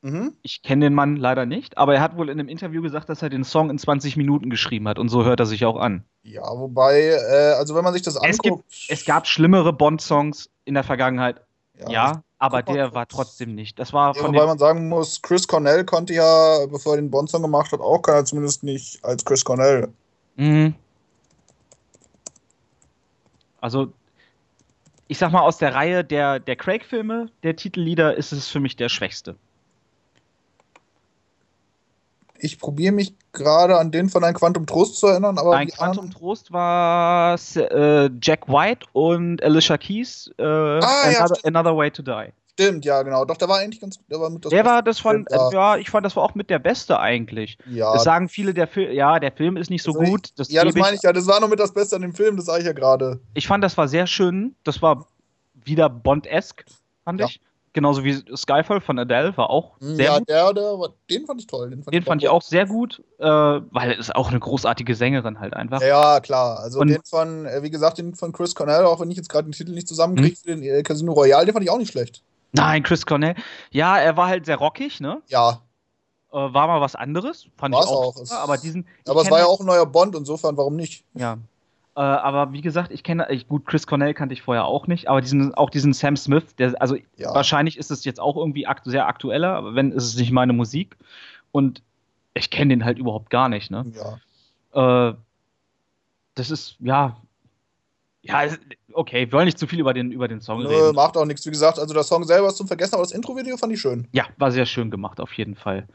Mhm. 0.00 0.34
Ich 0.42 0.62
kenne 0.62 0.86
den 0.86 0.94
Mann 0.94 1.16
leider 1.16 1.44
nicht, 1.44 1.76
aber 1.76 1.96
er 1.96 2.00
hat 2.00 2.16
wohl 2.16 2.28
in 2.28 2.38
einem 2.38 2.48
Interview 2.48 2.80
gesagt, 2.80 3.08
dass 3.08 3.20
er 3.20 3.30
den 3.30 3.42
Song 3.42 3.68
in 3.68 3.78
20 3.78 4.16
Minuten 4.16 4.48
geschrieben 4.48 4.86
hat 4.86 5.00
und 5.00 5.08
so 5.08 5.24
hört 5.24 5.40
er 5.40 5.46
sich 5.46 5.64
auch 5.64 5.76
an. 5.76 6.04
Ja, 6.22 6.44
wobei, 6.44 7.00
äh, 7.00 7.54
also 7.58 7.74
wenn 7.74 7.82
man 7.82 7.92
sich 7.92 8.02
das 8.02 8.16
anguckt. 8.16 8.32
Es, 8.32 8.38
gibt, 8.38 9.00
es 9.00 9.04
gab 9.04 9.26
schlimmere 9.26 9.72
Bond-Songs 9.72 10.50
in 10.64 10.74
der 10.74 10.84
Vergangenheit. 10.84 11.40
Ja, 11.76 11.90
ja 11.90 12.22
aber 12.38 12.62
der 12.62 12.94
war 12.94 13.08
trotzdem 13.08 13.56
nicht. 13.56 13.80
Das 13.80 13.92
war 13.92 14.14
ja, 14.14 14.22
von 14.22 14.32
wobei 14.32 14.46
man 14.46 14.58
sagen 14.58 14.88
muss, 14.88 15.20
Chris 15.20 15.48
Cornell 15.48 15.84
konnte 15.84 16.14
ja, 16.14 16.64
bevor 16.66 16.94
er 16.94 17.00
den 17.00 17.10
Bond-Song 17.10 17.42
gemacht 17.42 17.72
hat, 17.72 17.80
auch 17.80 18.00
keiner 18.00 18.24
zumindest 18.24 18.62
nicht 18.62 19.04
als 19.04 19.24
Chris 19.24 19.44
Cornell. 19.44 19.88
Mhm. 20.36 20.74
Also 23.60 23.92
ich 25.08 25.18
sag 25.18 25.32
mal, 25.32 25.40
aus 25.40 25.58
der 25.58 25.74
Reihe 25.74 26.04
der, 26.04 26.38
der 26.38 26.56
Craig-Filme, 26.56 27.28
der 27.42 27.56
Titellieder, 27.56 28.14
ist 28.14 28.32
es 28.32 28.48
für 28.48 28.60
mich 28.60 28.76
der 28.76 28.88
schwächste. 28.88 29.34
Ich 32.40 32.60
probiere 32.60 32.92
mich 32.92 33.14
gerade 33.32 33.78
an 33.78 33.90
den 33.90 34.08
von 34.08 34.22
ein 34.22 34.34
Quantum 34.34 34.64
Trost 34.66 34.96
zu 34.96 35.08
erinnern, 35.08 35.38
aber. 35.38 35.56
Ein 35.56 35.68
Quantum. 35.68 36.10
Trost 36.10 36.52
war 36.52 37.36
äh, 37.56 38.10
Jack 38.22 38.48
White 38.48 38.86
und 38.92 39.42
Alicia 39.42 39.76
Keys, 39.76 40.30
äh, 40.38 40.42
ah, 40.44 40.78
another, 40.78 41.34
ja, 41.34 41.44
another, 41.44 41.76
Way 41.76 41.90
to 41.90 42.02
Die. 42.02 42.32
Stimmt, 42.58 42.84
ja, 42.84 43.02
genau. 43.02 43.24
Doch, 43.24 43.36
der 43.36 43.48
war 43.48 43.58
eigentlich 43.58 43.80
ganz. 43.80 44.00
Der 44.10 44.18
war, 44.18 44.30
mit 44.30 44.44
das 44.44 44.50
der 44.50 44.64
war 44.64 44.82
das 44.82 44.98
von. 44.98 45.24
Äh, 45.28 45.36
ja, 45.52 45.76
ich 45.76 45.90
fand, 45.90 46.04
das 46.04 46.16
war 46.16 46.24
auch 46.24 46.34
mit 46.34 46.50
der 46.50 46.58
Beste 46.58 46.98
eigentlich. 46.98 47.56
Ja. 47.70 47.92
Das 47.92 48.02
sagen 48.02 48.28
viele, 48.28 48.52
der 48.52 48.66
Film. 48.66 48.90
Ja, 48.90 49.20
der 49.20 49.30
Film 49.30 49.56
ist 49.56 49.70
nicht 49.70 49.84
so 49.84 49.92
also 49.92 50.02
gut. 50.02 50.30
Das 50.34 50.50
ja, 50.50 50.64
das 50.64 50.74
meine 50.74 50.96
ich 50.96 51.02
ja. 51.02 51.12
Das 51.12 51.28
war 51.28 51.38
noch 51.38 51.48
mit 51.48 51.60
das 51.60 51.72
Beste 51.72 51.94
an 51.94 52.02
dem 52.02 52.14
Film, 52.14 52.36
das 52.36 52.46
sage 52.46 52.62
ich 52.62 52.66
ja 52.66 52.72
gerade. 52.72 53.20
Ich 53.34 53.46
fand, 53.46 53.62
das 53.62 53.76
war 53.76 53.86
sehr 53.86 54.08
schön. 54.08 54.56
Das 54.64 54.82
war 54.82 55.06
wieder 55.54 55.88
Bond-esque, 55.88 56.64
fand 57.04 57.20
ja. 57.20 57.26
ich. 57.26 57.40
Genauso 57.74 58.02
wie 58.02 58.20
Skyfall 58.34 58.80
von 58.80 58.98
Adele 58.98 59.36
war 59.36 59.50
auch 59.50 59.78
hm, 59.78 59.94
sehr 59.94 60.06
ja, 60.06 60.18
gut. 60.18 60.28
Ja, 60.28 60.52
der, 60.52 60.62
der, 60.64 60.88
den 61.10 61.26
fand 61.26 61.40
ich 61.40 61.46
toll. 61.46 61.70
Den 61.70 61.84
fand, 61.84 61.94
den 61.94 62.02
ich, 62.02 62.08
fand 62.08 62.22
ich, 62.24 62.28
auch 62.28 62.42
sehr 62.42 62.66
gut, 62.66 63.04
äh, 63.20 63.24
weil 63.24 63.92
es 63.92 64.10
auch 64.10 64.30
eine 64.30 64.40
großartige 64.40 64.96
Sängerin 64.96 65.38
halt 65.38 65.54
einfach. 65.54 65.80
Ja, 65.80 66.18
klar. 66.18 66.58
Also 66.58 66.80
Und 66.80 66.88
den 66.88 67.02
von, 67.04 67.46
äh, 67.46 67.62
wie 67.62 67.70
gesagt, 67.70 67.98
den 67.98 68.16
von 68.16 68.32
Chris 68.32 68.56
Cornell, 68.56 68.84
auch 68.84 68.98
wenn 68.98 69.12
ich 69.12 69.16
jetzt 69.16 69.28
gerade 69.28 69.48
den 69.48 69.52
Titel 69.52 69.70
nicht 69.70 69.86
zusammenkriege, 69.86 70.36
hm? 70.44 70.60
den 70.60 70.62
äh, 70.64 70.82
Casino 70.82 71.12
Royale, 71.12 71.46
den 71.46 71.52
fand 71.52 71.64
ich 71.64 71.70
auch 71.70 71.78
nicht 71.78 71.92
schlecht. 71.92 72.24
Nein, 72.52 72.82
Chris 72.82 73.04
Cornell. 73.04 73.34
Ja, 73.70 73.98
er 73.98 74.16
war 74.16 74.28
halt 74.28 74.46
sehr 74.46 74.56
rockig, 74.56 75.00
ne? 75.00 75.22
Ja. 75.28 75.60
Äh, 76.30 76.36
war 76.36 76.66
mal 76.66 76.80
was 76.80 76.94
anderes, 76.94 77.46
fand 77.56 77.74
War's 77.74 77.86
ich 77.86 77.90
auch. 77.90 78.16
auch. 78.16 78.42
aber 78.42 78.58
diesen, 78.58 78.86
aber 79.06 79.22
es 79.22 79.30
war 79.30 79.38
ja 79.38 79.46
auch 79.46 79.60
ein 79.60 79.66
neuer 79.66 79.86
Bond, 79.86 80.14
insofern, 80.14 80.56
warum 80.56 80.76
nicht? 80.76 81.04
Ja. 81.14 81.38
Äh, 81.96 82.00
aber 82.00 82.52
wie 82.52 82.60
gesagt, 82.60 82.92
ich 82.92 83.02
kenne, 83.02 83.26
gut, 83.48 83.66
Chris 83.66 83.86
Cornell 83.86 84.14
kannte 84.14 84.32
ich 84.32 84.42
vorher 84.42 84.66
auch 84.66 84.86
nicht, 84.86 85.08
aber 85.08 85.20
diesen, 85.20 85.54
auch 85.54 85.70
diesen 85.70 85.92
Sam 85.92 86.16
Smith, 86.16 86.54
der, 86.56 86.80
also 86.80 86.96
ja. 87.16 87.34
wahrscheinlich 87.34 87.76
ist 87.76 87.90
es 87.90 88.04
jetzt 88.04 88.20
auch 88.20 88.36
irgendwie 88.36 88.66
akt 88.66 88.84
sehr 88.84 89.06
aktueller, 89.06 89.54
aber 89.54 89.74
wenn 89.74 89.92
ist 89.92 90.04
es 90.04 90.16
nicht 90.16 90.30
meine 90.30 90.52
Musik. 90.52 90.96
Und 91.50 91.82
ich 92.34 92.50
kenne 92.50 92.74
den 92.74 92.84
halt 92.84 92.98
überhaupt 92.98 93.30
gar 93.30 93.48
nicht, 93.48 93.70
ne? 93.70 93.86
Ja. 94.74 95.08
Äh, 95.10 95.14
das 96.34 96.50
ist, 96.50 96.76
ja. 96.78 97.16
Ja, 98.28 98.44
okay, 98.92 99.26
wir 99.26 99.32
wollen 99.32 99.46
nicht 99.46 99.58
zu 99.58 99.66
viel 99.66 99.80
über 99.80 99.94
den, 99.94 100.12
über 100.12 100.28
den 100.28 100.40
Song 100.40 100.62
Nö, 100.62 100.68
reden. 100.68 100.94
Macht 100.94 101.16
auch 101.16 101.24
nichts. 101.24 101.46
Wie 101.46 101.50
gesagt, 101.50 101.78
also 101.78 101.94
der 101.94 102.02
Song 102.02 102.24
selber 102.24 102.48
ist 102.48 102.56
zum 102.56 102.66
Vergessen, 102.66 102.94
aber 102.94 103.02
das 103.02 103.12
Intro-Video 103.12 103.56
fand 103.56 103.72
ich 103.72 103.80
schön. 103.80 104.06
Ja, 104.12 104.26
war 104.36 104.52
sehr 104.52 104.66
schön 104.66 104.90
gemacht, 104.90 105.18
auf 105.18 105.32
jeden 105.32 105.54
Fall. 105.54 105.88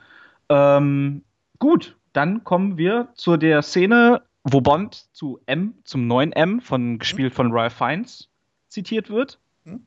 Ähm, 0.49 1.23
gut, 1.59 1.95
dann 2.11 2.43
kommen 2.43 2.77
wir 2.77 3.09
zu 3.13 3.37
der 3.37 3.61
Szene, 3.61 4.23
wo 4.43 4.61
Bond 4.61 5.05
zu 5.13 5.39
M, 5.45 5.75
zum 5.83 6.07
neuen 6.07 6.31
M, 6.33 6.59
von, 6.59 6.97
gespielt 6.97 7.33
von 7.33 7.51
Ralph 7.51 7.73
Fiennes, 7.73 8.29
zitiert 8.67 9.09
wird. 9.09 9.39
Hm? 9.65 9.85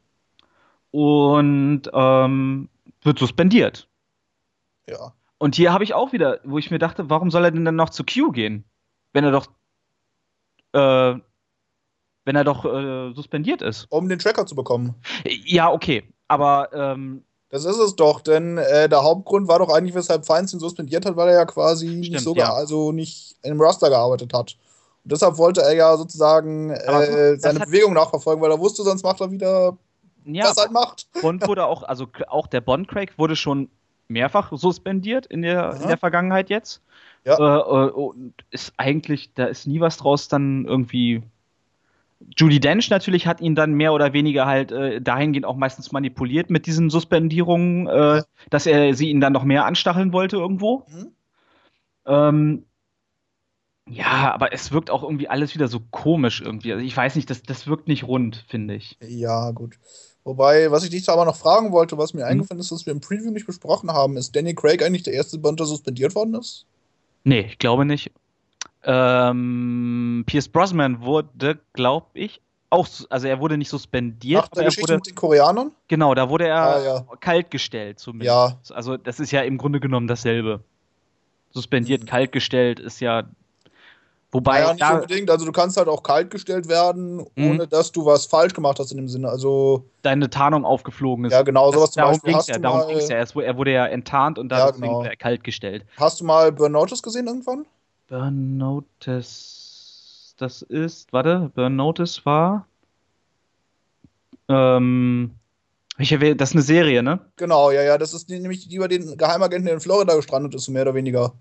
Und 0.92 1.82
ähm, 1.92 2.68
wird 3.02 3.18
suspendiert. 3.18 3.88
Ja. 4.88 5.12
Und 5.38 5.54
hier 5.54 5.72
habe 5.72 5.84
ich 5.84 5.94
auch 5.94 6.12
wieder, 6.12 6.40
wo 6.44 6.58
ich 6.58 6.70
mir 6.70 6.78
dachte, 6.78 7.10
warum 7.10 7.30
soll 7.30 7.44
er 7.44 7.50
denn 7.50 7.64
dann 7.64 7.76
noch 7.76 7.90
zu 7.90 8.04
Q 8.04 8.30
gehen? 8.30 8.64
Wenn 9.12 9.24
er 9.24 9.32
doch, 9.32 9.46
äh, 10.72 11.20
wenn 12.26 12.36
er 12.36 12.44
doch 12.44 12.64
äh, 12.64 13.14
suspendiert 13.14 13.62
ist. 13.62 13.86
Um 13.88 14.08
den 14.08 14.18
Tracker 14.18 14.44
zu 14.44 14.54
bekommen. 14.54 14.94
Ja, 15.24 15.72
okay. 15.72 16.02
Aber 16.28 16.68
ähm, 16.74 17.22
Das 17.50 17.64
ist 17.64 17.78
es 17.78 17.94
doch, 17.94 18.20
denn 18.20 18.58
äh, 18.58 18.88
der 18.88 19.02
Hauptgrund 19.02 19.48
war 19.48 19.60
doch 19.60 19.72
eigentlich, 19.72 19.94
weshalb 19.94 20.26
Feins 20.26 20.52
ihn 20.52 20.58
suspendiert 20.58 21.06
hat, 21.06 21.16
weil 21.16 21.28
er 21.28 21.36
ja 21.36 21.44
quasi 21.46 21.86
Stimmt, 21.86 22.00
nicht 22.00 22.20
so 22.20 22.34
ja. 22.34 22.52
also 22.52 22.92
nicht 22.92 23.36
in 23.42 23.50
dem 23.50 23.60
Raster 23.60 23.88
gearbeitet 23.88 24.34
hat. 24.34 24.56
Und 25.04 25.12
deshalb 25.12 25.38
wollte 25.38 25.62
er 25.62 25.74
ja 25.74 25.96
sozusagen 25.96 26.70
äh, 26.70 27.38
seine 27.38 27.60
Bewegung 27.60 27.94
nachverfolgen, 27.94 28.42
weil 28.42 28.50
er 28.50 28.58
wusste, 28.58 28.82
sonst 28.82 29.04
macht 29.04 29.20
er 29.20 29.30
wieder, 29.30 29.78
ja, 30.24 30.46
was 30.46 30.56
er 30.56 30.62
halt 30.64 30.72
macht. 30.72 31.06
Bond 31.22 31.46
wurde 31.46 31.64
auch, 31.64 31.84
also 31.84 32.08
auch 32.26 32.48
der 32.48 32.60
Bond 32.60 32.88
Craig 32.88 33.16
wurde 33.16 33.36
schon 33.36 33.70
mehrfach 34.08 34.52
suspendiert 34.52 35.26
in 35.26 35.42
der, 35.42 35.70
in 35.74 35.82
Aha. 35.82 35.86
der 35.86 35.96
Vergangenheit 35.96 36.50
jetzt. 36.50 36.82
Ja. 37.24 37.36
Äh, 37.38 37.86
äh, 37.86 37.90
und 37.90 38.34
ist 38.50 38.72
eigentlich, 38.78 39.32
da 39.34 39.44
ist 39.46 39.68
nie 39.68 39.80
was 39.80 39.96
draus 39.96 40.26
dann 40.26 40.64
irgendwie. 40.64 41.22
Judy 42.36 42.60
Dench 42.60 42.90
natürlich 42.90 43.26
hat 43.26 43.40
ihn 43.40 43.54
dann 43.54 43.74
mehr 43.74 43.92
oder 43.92 44.12
weniger 44.12 44.46
halt 44.46 44.72
äh, 44.72 45.00
dahingehend 45.00 45.44
auch 45.44 45.56
meistens 45.56 45.92
manipuliert 45.92 46.50
mit 46.50 46.66
diesen 46.66 46.90
Suspendierungen, 46.90 47.86
äh, 47.86 48.22
dass 48.50 48.66
er 48.66 48.94
sie 48.94 49.10
ihn 49.10 49.20
dann 49.20 49.32
noch 49.32 49.44
mehr 49.44 49.66
anstacheln 49.66 50.12
wollte 50.12 50.36
irgendwo. 50.36 50.84
Mhm. 50.88 51.12
Ähm, 52.06 52.66
ja, 53.88 54.32
aber 54.32 54.52
es 54.52 54.72
wirkt 54.72 54.90
auch 54.90 55.02
irgendwie 55.02 55.28
alles 55.28 55.54
wieder 55.54 55.68
so 55.68 55.80
komisch 55.90 56.40
irgendwie. 56.40 56.72
Also 56.72 56.84
ich 56.84 56.96
weiß 56.96 57.14
nicht, 57.16 57.30
das, 57.30 57.42
das 57.42 57.66
wirkt 57.66 57.86
nicht 57.88 58.04
rund, 58.04 58.44
finde 58.48 58.74
ich. 58.74 58.98
Ja, 59.00 59.50
gut. 59.52 59.78
Wobei, 60.24 60.70
was 60.72 60.82
ich 60.84 60.90
dich 60.90 61.04
da 61.04 61.12
aber 61.12 61.24
noch 61.24 61.36
fragen 61.36 61.70
wollte, 61.72 61.96
was 61.98 62.12
mir 62.14 62.26
Mhm. 62.26 62.26
eingefallen 62.26 62.60
ist, 62.60 62.72
was 62.72 62.84
wir 62.84 62.92
im 62.92 63.00
Preview 63.00 63.30
nicht 63.30 63.46
besprochen 63.46 63.92
haben, 63.92 64.16
ist 64.16 64.34
Danny 64.34 64.54
Craig 64.54 64.82
eigentlich 64.82 65.04
der 65.04 65.14
erste 65.14 65.38
Bond, 65.38 65.60
der 65.60 65.66
suspendiert 65.66 66.14
worden 66.16 66.34
ist? 66.34 66.66
Nee, 67.24 67.40
ich 67.40 67.58
glaube 67.58 67.84
nicht. 67.84 68.12
Ähm, 68.86 70.22
Pierce 70.26 70.48
Brosnan 70.48 71.00
wurde, 71.02 71.58
glaube 71.72 72.06
ich, 72.14 72.40
auch, 72.70 72.86
also 73.10 73.28
er 73.28 73.40
wurde 73.40 73.56
nicht 73.58 73.68
suspendiert, 73.68 74.44
aber 74.44 74.54
der 74.54 74.62
er 74.62 74.66
Geschichte 74.66 74.82
wurde, 74.92 74.96
mit 74.96 75.06
den 75.06 75.14
Koreanern? 75.14 75.72
genau, 75.88 76.14
da 76.14 76.28
wurde 76.28 76.46
er 76.48 76.56
Ah, 76.62 76.80
ja. 76.82 77.04
kaltgestellt 77.20 77.98
zumindest. 77.98 78.26
Ja. 78.70 78.74
Also 78.74 78.96
das 78.96 79.20
ist 79.20 79.30
ja 79.30 79.42
im 79.42 79.58
Grunde 79.58 79.80
genommen 79.80 80.06
dasselbe. 80.08 80.60
Suspendiert, 81.52 82.02
Mhm. 82.02 82.06
kaltgestellt 82.06 82.80
ist 82.80 83.00
ja, 83.00 83.22
wobei 84.30 84.60
Naja, 84.60 84.72
nicht 84.72 84.82
da, 84.82 84.94
unbedingt. 84.96 85.30
Also 85.30 85.46
du 85.46 85.52
kannst 85.52 85.76
halt 85.78 85.88
auch 85.88 86.02
kalt 86.02 86.30
gestellt 86.30 86.68
werden, 86.68 87.24
Mhm. 87.34 87.50
ohne 87.50 87.66
dass 87.68 87.92
du 87.92 88.04
was 88.04 88.26
falsch 88.26 88.52
gemacht 88.52 88.78
hast 88.78 88.90
in 88.90 88.98
dem 88.98 89.08
Sinne. 89.08 89.28
Also, 89.28 89.84
deine 90.02 90.28
Tarnung 90.28 90.64
aufgeflogen 90.64 91.24
ist. 91.24 91.32
ja 91.32 91.42
genau, 91.42 91.70
sowas 91.70 91.84
das, 91.84 91.90
zum 91.92 92.00
darum 92.02 92.12
Beispiel. 92.14 92.28
ging 92.30 92.36
Hast 92.38 92.48
ja, 92.48 92.58
darum 92.58 92.88
ging's 92.88 93.08
ja. 93.08 93.18
Es, 93.18 93.34
wu- 93.34 93.40
er 93.40 93.56
wurde 93.56 93.72
ja 93.72 93.86
enttarnt 93.86 94.38
und 94.38 94.52
Ja, 94.52 94.70
deswegen 94.70 95.02
genau. 95.02 95.14
kaltgestellt. 95.18 95.84
hast 95.96 96.20
du 96.20 96.24
mal 96.24 96.52
Burn 96.52 96.72
Notice 96.72 97.02
gesehen 97.02 97.26
irgendwann? 97.28 97.64
Burn 98.08 98.56
Notice, 98.56 100.34
das 100.38 100.62
ist, 100.62 101.12
warte, 101.12 101.50
Burn 101.54 101.76
Notice 101.76 102.24
war, 102.24 102.66
ähm, 104.48 105.32
welche, 105.96 106.20
wel- 106.20 106.34
das 106.36 106.50
ist 106.50 106.54
eine 106.54 106.62
Serie, 106.62 107.02
ne? 107.02 107.18
Genau, 107.36 107.70
ja, 107.70 107.82
ja. 107.82 107.98
Das 107.98 108.14
ist 108.14 108.28
nämlich 108.28 108.68
die 108.68 108.76
über 108.76 108.86
den 108.86 109.16
Geheimagenten, 109.16 109.64
der 109.66 109.74
in 109.74 109.80
Florida 109.80 110.14
gestrandet 110.14 110.54
ist, 110.54 110.68
mehr 110.68 110.82
oder 110.82 110.94
weniger. 110.94 111.32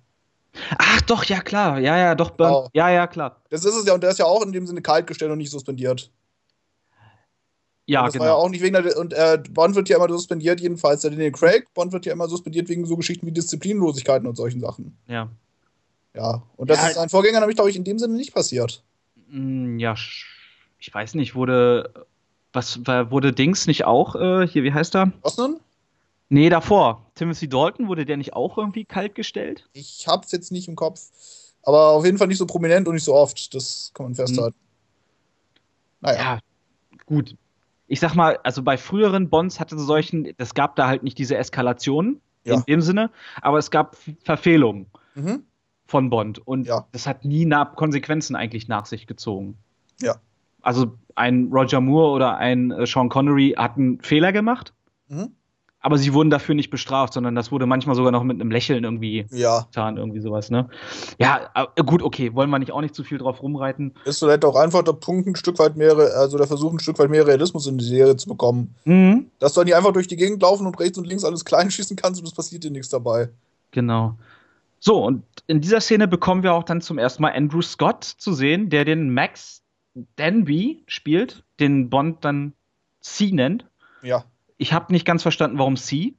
Ach, 0.78 1.02
doch, 1.02 1.24
ja, 1.26 1.42
klar, 1.42 1.80
ja, 1.80 1.98
ja, 1.98 2.16
doch, 2.16 2.32
Burn, 2.32 2.50
Genau. 2.50 2.70
ja, 2.74 2.90
ja, 2.90 3.08
klar. 3.08 3.42
Das 3.50 3.66
ist 3.66 3.76
es 3.76 3.86
ja, 3.86 3.94
und 3.94 4.02
der 4.02 4.12
ist 4.12 4.20
ja 4.20 4.26
auch 4.26 4.42
in 4.44 4.54
dem 4.54 4.66
Sinne 4.66 4.82
kaltgestellt 4.82 5.32
und 5.32 5.38
nicht 5.38 5.52
suspendiert. 5.52 6.10
Ja, 7.88 8.00
und 8.00 8.08
das 8.08 8.20
war 8.20 8.26
ja 8.26 8.34
genau. 8.34 8.44
auch 8.44 8.50
nicht 8.50 8.64
wegen 8.64 8.74
der, 8.74 8.98
und 8.98 9.14
äh, 9.14 9.38
Bond 9.52 9.76
wird 9.76 9.90
ja 9.90 9.98
immer 9.98 10.10
suspendiert, 10.10 10.60
jedenfalls 10.60 11.02
der 11.02 11.12
Daniel 11.12 11.32
Craig. 11.32 11.68
Bond 11.76 11.92
wird 11.92 12.08
ja 12.08 12.14
immer 12.14 12.28
suspendiert 12.28 12.68
wegen 12.70 12.86
so 12.88 12.96
Geschichten 12.96 13.28
wie 13.28 13.32
Disziplinlosigkeiten 13.32 14.28
und 14.28 14.36
solchen 14.36 14.62
Sachen. 14.62 14.98
Ja. 15.08 15.30
Ja, 16.16 16.42
und 16.56 16.70
das 16.70 16.82
Ja. 16.82 16.88
ist 16.90 16.98
ein 16.98 17.10
Vorgänger 17.10 17.40
nämlich, 17.40 17.56
glaube 17.58 17.70
ich, 17.70 17.76
in 17.76 17.84
dem 17.84 18.00
Sinne 18.00 18.14
nicht 18.16 18.34
passiert. 18.34 18.84
Mm, 19.30 19.78
Ja, 19.80 19.96
ich 20.80 20.94
weiß 20.94 21.16
nicht, 21.16 21.36
wurde, 21.36 22.06
was, 22.54 22.80
wurde 22.86 23.34
Dings 23.34 23.68
nicht 23.68 23.86
auch, 23.86 24.16
äh, 24.16 24.48
hier, 24.48 24.64
wie 24.64 24.74
heißt 24.74 24.96
er? 24.96 25.12
Was 25.22 25.38
nun? 25.38 25.60
Nee, 26.30 26.50
davor. 26.50 27.06
Timothy 27.16 27.48
Dalton, 27.50 27.88
wurde 27.88 28.06
der 28.06 28.18
nicht 28.18 28.34
auch 28.34 28.58
irgendwie 28.58 28.86
kaltgestellt? 28.86 29.68
Ich 29.74 30.08
hab's 30.08 30.32
jetzt 30.32 30.52
nicht 30.52 30.68
im 30.68 30.76
Kopf. 30.76 31.02
Aber 31.64 31.90
auf 31.90 32.06
jeden 32.06 32.18
Fall 32.18 32.28
nicht 32.28 32.38
so 32.38 32.46
prominent 32.46 32.88
und 32.88 32.94
nicht 32.94 33.04
so 33.04 33.14
oft. 33.16 33.54
Das 33.54 33.92
kann 33.94 34.06
man 34.08 34.16
festhalten. 34.16 34.56
Naja. 36.02 36.20
Ja, 36.20 36.40
gut. 37.06 37.36
Ich 37.88 38.00
sag 38.00 38.16
mal, 38.16 38.40
also 38.44 38.64
bei 38.64 38.78
früheren 38.78 39.30
Bonds 39.30 39.60
hatte 39.60 39.76
es 39.76 39.82
solchen, 39.84 40.34
es 40.38 40.54
gab 40.54 40.76
da 40.76 40.88
halt 40.88 41.04
nicht 41.04 41.18
diese 41.18 41.38
Eskalation 41.38 42.22
Ja. 42.44 42.56
in 42.56 42.64
dem 42.68 42.82
Sinne, 42.82 43.12
aber 43.42 43.58
es 43.60 43.70
gab 43.72 43.98
Verfehlungen 44.24 44.88
Mhm. 45.16 45.44
Von 45.86 46.10
Bond 46.10 46.40
und 46.48 46.68
Ja. 46.68 46.86
das 46.92 47.06
hat 47.08 47.26
nie 47.26 47.50
Konsequenzen 47.76 48.36
eigentlich 48.36 48.68
nach 48.68 48.86
sich 48.86 49.08
gezogen. 49.08 49.58
Ja. 50.02 50.16
Also 50.62 50.94
ein 51.16 51.50
Roger 51.52 51.80
Moore 51.80 52.12
oder 52.12 52.38
ein 52.38 52.72
äh, 52.72 52.86
Sean 52.88 53.10
Connery 53.10 53.54
hatten 53.58 54.00
Fehler 54.02 54.32
gemacht, 54.32 54.74
Mhm. 55.08 55.30
aber 55.80 56.00
sie 56.00 56.12
wurden 56.14 56.32
dafür 56.32 56.56
nicht 56.56 56.72
bestraft, 56.72 57.14
sondern 57.14 57.36
das 57.36 57.52
wurde 57.52 57.68
manchmal 57.68 57.96
sogar 57.96 58.12
noch 58.12 58.24
mit 58.24 58.42
einem 58.42 58.50
Lächeln 58.50 58.84
irgendwie 58.84 59.28
Ja. 59.30 59.60
getan, 59.62 59.98
irgendwie 59.98 60.20
sowas, 60.22 60.50
ne? 60.50 60.68
Ja, 61.20 61.52
äh, 61.76 61.84
gut, 61.84 62.02
okay, 62.02 62.34
wollen 62.34 62.50
wir 62.50 62.58
nicht 62.58 62.72
auch 62.72 62.82
nicht 62.82 62.96
zu 62.96 63.04
viel 63.04 63.20
drauf 63.20 63.44
rumreiten. 63.44 63.94
Ist 64.06 64.18
vielleicht 64.20 64.44
auch 64.44 64.56
einfach 64.56 64.82
der 64.82 64.94
Punkt, 64.94 65.28
ein 65.28 65.36
Stück 65.36 65.60
weit 65.60 65.78
mehr, 65.78 65.96
also 65.96 66.38
der 66.40 66.48
Versuch, 66.48 66.74
ein 66.74 66.80
Stück 66.80 66.98
weit 66.98 67.12
mehr 67.12 67.28
Realismus 67.28 67.68
in 67.68 67.78
die 67.78 67.86
Serie 67.86 68.16
zu 68.18 68.28
bekommen. 68.28 68.74
Mhm. 68.86 69.28
Dass 69.38 69.54
du 69.54 69.64
nicht 69.64 69.76
einfach 69.76 69.94
durch 69.94 70.08
die 70.08 70.18
Gegend 70.18 70.42
laufen 70.42 70.66
und 70.66 70.80
rechts 70.80 70.98
und 70.98 71.06
links 71.06 71.24
alles 71.24 71.46
klein 71.46 71.70
schießen 71.70 71.96
kannst 71.96 72.20
und 72.20 72.28
es 72.28 72.34
passiert 72.34 72.64
dir 72.64 72.72
nichts 72.72 72.90
dabei. 72.90 73.30
Genau. 73.70 74.16
So, 74.86 75.04
und 75.04 75.24
in 75.48 75.62
dieser 75.62 75.82
Szene 75.82 76.08
bekommen 76.08 76.44
wir 76.44 76.54
auch 76.54 76.62
dann 76.64 76.80
zum 76.80 77.00
ersten 77.00 77.24
Mal 77.24 77.32
Andrew 77.34 77.64
Scott 77.64 78.04
zu 78.04 78.34
sehen, 78.34 78.70
der 78.70 78.86
den 78.86 79.10
Max 79.12 79.64
Danby 80.16 80.84
spielt, 80.86 81.44
den 81.60 81.90
Bond 81.90 82.24
dann 82.24 82.54
C 83.02 83.32
nennt. 83.32 83.66
Ja. 84.04 84.26
Ich 84.58 84.74
habe 84.74 84.94
nicht 84.94 85.04
ganz 85.04 85.24
verstanden, 85.24 85.58
warum 85.58 85.76
C. 85.76 86.14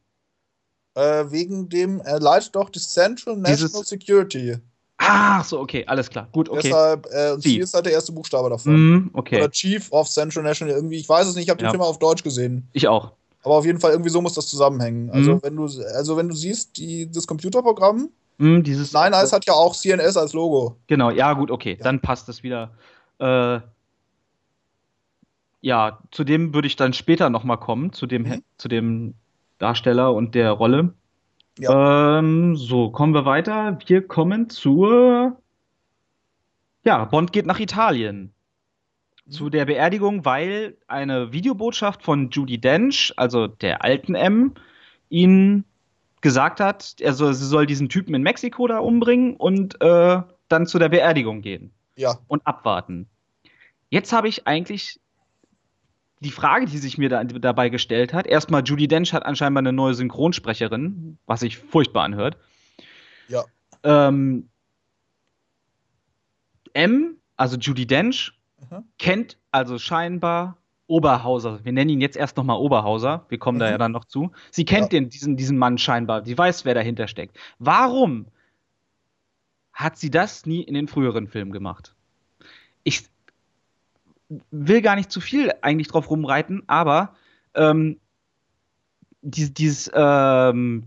Äh, 0.95 1.31
wegen 1.31 1.69
dem, 1.69 2.01
er 2.01 2.19
leitet 2.19 2.57
doch 2.57 2.69
die 2.69 2.81
Central 2.81 3.37
National 3.37 3.69
Dieses- 3.69 3.89
Security. 3.89 4.57
Ach 4.99 5.45
so, 5.45 5.61
okay, 5.61 5.85
alles 5.87 6.11
klar. 6.11 6.27
Gut, 6.33 6.49
okay. 6.49 6.63
Deshalb, 6.65 7.07
äh. 7.13 7.39
C 7.39 7.59
ist 7.59 7.73
halt 7.73 7.87
der 7.87 7.93
erste 7.93 8.11
Buchstabe 8.13 8.49
davon. 8.51 8.73
Mhm, 8.75 9.11
okay. 9.13 9.37
Oder 9.37 9.51
Chief 9.51 9.93
of 9.93 10.09
Central 10.09 10.43
National, 10.43 10.75
irgendwie, 10.75 10.97
ich 10.97 11.09
weiß 11.09 11.29
es 11.29 11.35
nicht, 11.37 11.45
ich 11.45 11.51
habe 11.51 11.59
den 11.59 11.67
Ja. 11.67 11.71
Film 11.71 11.83
auf 11.83 12.01
Deutsch 12.01 12.25
gesehen. 12.25 12.67
Ich 12.73 12.89
auch. 12.89 13.13
Aber 13.45 13.55
auf 13.57 13.65
jeden 13.67 13.79
Fall, 13.79 13.93
irgendwie 13.93 14.11
so 14.11 14.21
muss 14.23 14.35
das 14.35 14.49
zusammenhängen. 14.49 15.11
Also, 15.11 15.35
Mhm. 15.35 15.41
wenn 15.43 15.55
du, 15.57 15.65
also 15.95 16.17
wenn 16.17 16.29
du 16.29 16.35
siehst, 16.35 16.77
die, 16.79 17.09
das 17.09 17.27
Computerprogramm, 17.29 18.09
Mhm, 18.39 18.63
dieses. 18.63 18.93
Nine 18.93 19.17
Eyes 19.17 19.33
hat 19.33 19.47
ja 19.47 19.55
auch 19.55 19.75
CNS 19.75 20.17
als 20.17 20.33
Logo. 20.33 20.77
Genau, 20.87 21.11
ja, 21.11 21.33
gut, 21.33 21.51
okay. 21.51 21.77
Ja. 21.79 21.85
Dann 21.85 22.01
passt 22.01 22.29
das 22.29 22.43
wieder. 22.43 22.73
Äh, 23.19 23.61
ja, 25.63 25.99
zu 26.11 26.25
dem 26.25 26.55
würde 26.55 26.67
ich 26.69 26.77
dann 26.77 26.93
später 26.93 27.31
nochmal 27.31 27.59
kommen, 27.59 27.93
zu 27.93 28.07
dem, 28.07 28.23
Mhm. 28.23 28.43
zu 28.59 28.69
dem 28.69 29.15
Darsteller 29.59 30.13
und 30.15 30.35
der 30.35 30.53
Rolle. 30.53 30.95
Ja. 31.59 32.19
Ähm, 32.19 32.57
so, 32.57 32.91
kommen 32.91 33.15
wir 33.15 33.25
weiter. 33.25 33.79
Wir 33.87 34.07
kommen 34.07 34.51
zur. 34.51 35.41
Ja, 36.85 37.05
Bond 37.07 37.33
geht 37.33 37.47
nach 37.47 37.59
Italien. 37.59 38.33
Zu 39.29 39.51
der 39.51 39.65
Beerdigung, 39.65 40.25
weil 40.25 40.77
eine 40.87 41.33
Videobotschaft 41.33 42.03
von 42.03 42.31
Judy 42.31 42.59
Dench, 42.59 43.13
also 43.17 43.49
der 43.49 43.83
alten 43.83 44.15
M, 44.15 44.55
ihn 45.09 45.65
gesagt 46.27 46.59
hat, 46.59 46.97
also 47.05 47.33
sie 47.33 47.47
soll 47.47 47.67
diesen 47.67 47.89
Typen 47.89 48.13
in 48.13 48.23
Mexiko 48.23 48.67
da 48.67 48.79
umbringen 48.81 49.37
und 49.37 49.81
äh, 49.81 50.21
dann 50.49 50.67
zu 50.67 50.81
der 50.81 50.89
Beerdigung 50.89 51.41
gehen 51.41 51.71
Ja. 51.95 52.19
und 52.27 52.45
abwarten. 52.45 53.07
Jetzt 53.91 54.13
habe 54.13 54.27
ich 54.27 54.45
eigentlich 54.49 54.99
die 56.19 56.33
Frage, 56.33 56.67
die 56.67 56.79
sich 56.79 56.99
mir 56.99 57.09
da, 57.09 57.23
dabei 57.23 57.69
gestellt 57.69 58.13
hat. 58.13 58.27
Erstmal, 58.27 58.65
Judy 58.65 58.89
Dench 58.89 59.13
hat 59.13 59.25
anscheinend 59.25 59.59
eine 59.59 59.73
neue 59.73 59.95
Synchronsprecherin, 59.95 61.17
was 61.27 61.41
sich 61.41 61.59
furchtbar 61.59 62.03
anhört. 62.03 62.37
Ja. 63.29 63.45
Ähm, 63.85 64.49
M, 66.75 67.19
also 67.37 67.57
Judy 67.57 67.87
Dench, 67.87 68.33
Mhm. 68.69 68.85
kennt 68.99 69.39
also 69.53 69.79
scheinbar 69.79 70.57
Oberhauser. 70.89 71.65
Wir 71.65 71.73
nennen 71.73 71.91
ihn 71.91 72.01
jetzt 72.01 72.17
erst 72.17 72.37
nochmal 72.37 72.59
Oberhauser. 72.59 73.27
Wir 73.29 73.39
kommen 73.39 73.59
da 73.59 73.67
Mhm. 73.67 73.71
ja 73.73 73.79
dann 73.79 73.93
noch 73.93 74.05
zu. 74.05 74.31
Sie 74.51 74.65
kennt 74.65 74.93
Ja. 74.93 75.01
den, 75.01 75.09
diesen, 75.11 75.37
diesen 75.37 75.59
Mann 75.59 75.79
scheinbar. 75.79 76.25
Sie 76.25 76.37
weiß, 76.37 76.65
wer 76.65 76.75
dahinter 76.75 77.09
steckt. 77.09 77.37
Warum 77.59 78.27
hat 79.73 79.99
sie 79.99 80.11
das 80.11 80.47
nie 80.47 80.63
in 80.63 80.75
den 80.75 80.89
früheren 80.89 81.29
Filmen 81.29 81.53
gemacht? 81.53 81.93
ich 82.89 83.03
will 84.53 84.81
gar 84.81 84.95
nicht 84.95 85.11
zu 85.11 85.21
viel 85.21 85.53
eigentlich 85.61 85.89
drauf 85.89 86.09
rumreiten, 86.09 86.63
aber 86.69 87.15
ähm, 87.55 87.99
dieses, 89.23 89.55
dieses 89.55 89.91
ähm, 89.93 90.85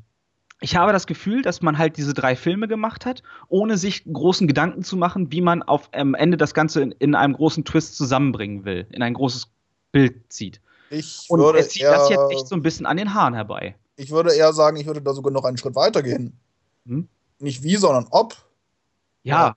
ich 0.62 0.75
habe 0.77 0.91
das 0.94 1.08
Gefühl, 1.08 1.41
dass 1.41 1.62
man 1.62 1.77
halt 1.77 1.98
diese 1.98 2.13
drei 2.13 2.36
Filme 2.38 2.68
gemacht 2.70 3.06
hat, 3.06 3.22
ohne 3.50 3.77
sich 3.77 4.03
großen 4.06 4.48
Gedanken 4.48 4.84
zu 4.84 4.96
machen, 4.98 5.32
wie 5.34 5.41
man 5.41 5.62
auf 5.63 5.89
am 5.94 6.15
Ende 6.15 6.38
das 6.38 6.53
Ganze 6.53 6.82
in, 6.82 6.91
in 6.94 7.15
einem 7.15 7.34
großen 7.34 7.65
Twist 7.65 7.96
zusammenbringen 7.98 8.63
will, 8.65 8.88
in 8.91 9.01
ein 9.03 9.13
großes 9.13 9.51
Bild 9.91 10.31
zieht. 10.31 10.62
Ich 10.89 11.25
Und 11.29 11.41
er 11.55 11.67
zieht 11.67 11.84
eher, 11.84 11.91
das 11.91 12.10
jetzt 12.10 12.31
echt 12.31 12.48
so 12.48 12.55
ein 12.55 12.62
bisschen 12.62 12.86
an 12.86 12.98
den 12.98 13.13
Haaren 13.13 13.34
herbei. 13.34 13.75
Ich 13.96 14.12
würde 14.12 14.34
eher 14.34 14.53
sagen, 14.53 14.77
ich 14.77 14.86
würde 14.86 15.01
da 15.01 15.13
sogar 15.13 15.31
noch 15.31 15.43
einen 15.43 15.58
Schritt 15.58 15.75
weiter 15.75 16.01
gehen. 16.01 16.39
Hm? 16.86 17.08
Nicht 17.39 17.63
wie, 17.63 17.75
sondern 17.75 18.08
ob. 18.12 18.36
Ja. 19.24 19.48
ja. 19.48 19.55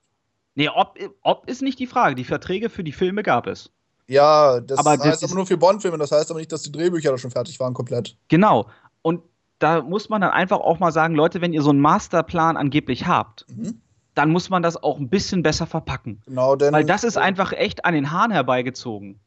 Nee, 0.55 0.69
ob, 0.69 0.99
ob 1.21 1.49
ist 1.49 1.61
nicht 1.61 1.79
die 1.79 1.87
Frage. 1.87 2.15
Die 2.15 2.23
Verträge 2.23 2.69
für 2.69 2.83
die 2.83 2.91
Filme 2.91 3.23
gab 3.23 3.47
es. 3.47 3.71
Ja, 4.07 4.59
das 4.59 4.77
aber 4.79 4.91
heißt 4.91 5.05
das 5.05 5.23
aber 5.23 5.35
nur 5.35 5.47
für 5.47 5.57
Bond-Filme. 5.57 5.97
Das 5.97 6.11
heißt 6.11 6.29
aber 6.29 6.39
nicht, 6.39 6.51
dass 6.51 6.61
die 6.61 6.71
Drehbücher 6.71 7.11
da 7.11 7.17
schon 7.17 7.31
fertig 7.31 7.59
waren, 7.59 7.73
komplett. 7.73 8.17
Genau. 8.27 8.69
Und 9.01 9.21
da 9.59 9.81
muss 9.81 10.09
man 10.09 10.21
dann 10.21 10.31
einfach 10.31 10.59
auch 10.59 10.79
mal 10.79 10.91
sagen, 10.91 11.15
Leute, 11.15 11.41
wenn 11.41 11.53
ihr 11.53 11.61
so 11.61 11.69
einen 11.69 11.79
Masterplan 11.79 12.57
angeblich 12.57 13.07
habt, 13.07 13.45
mhm. 13.49 13.81
dann 14.13 14.29
muss 14.29 14.49
man 14.49 14.61
das 14.61 14.81
auch 14.81 14.99
ein 14.99 15.09
bisschen 15.09 15.41
besser 15.41 15.65
verpacken. 15.65 16.21
Genau, 16.25 16.55
denn. 16.55 16.73
Weil 16.73 16.85
das 16.85 17.03
ist 17.03 17.17
einfach 17.17 17.53
echt 17.53 17.85
an 17.85 17.93
den 17.93 18.11
Haaren 18.11 18.31
herbeigezogen. 18.31 19.19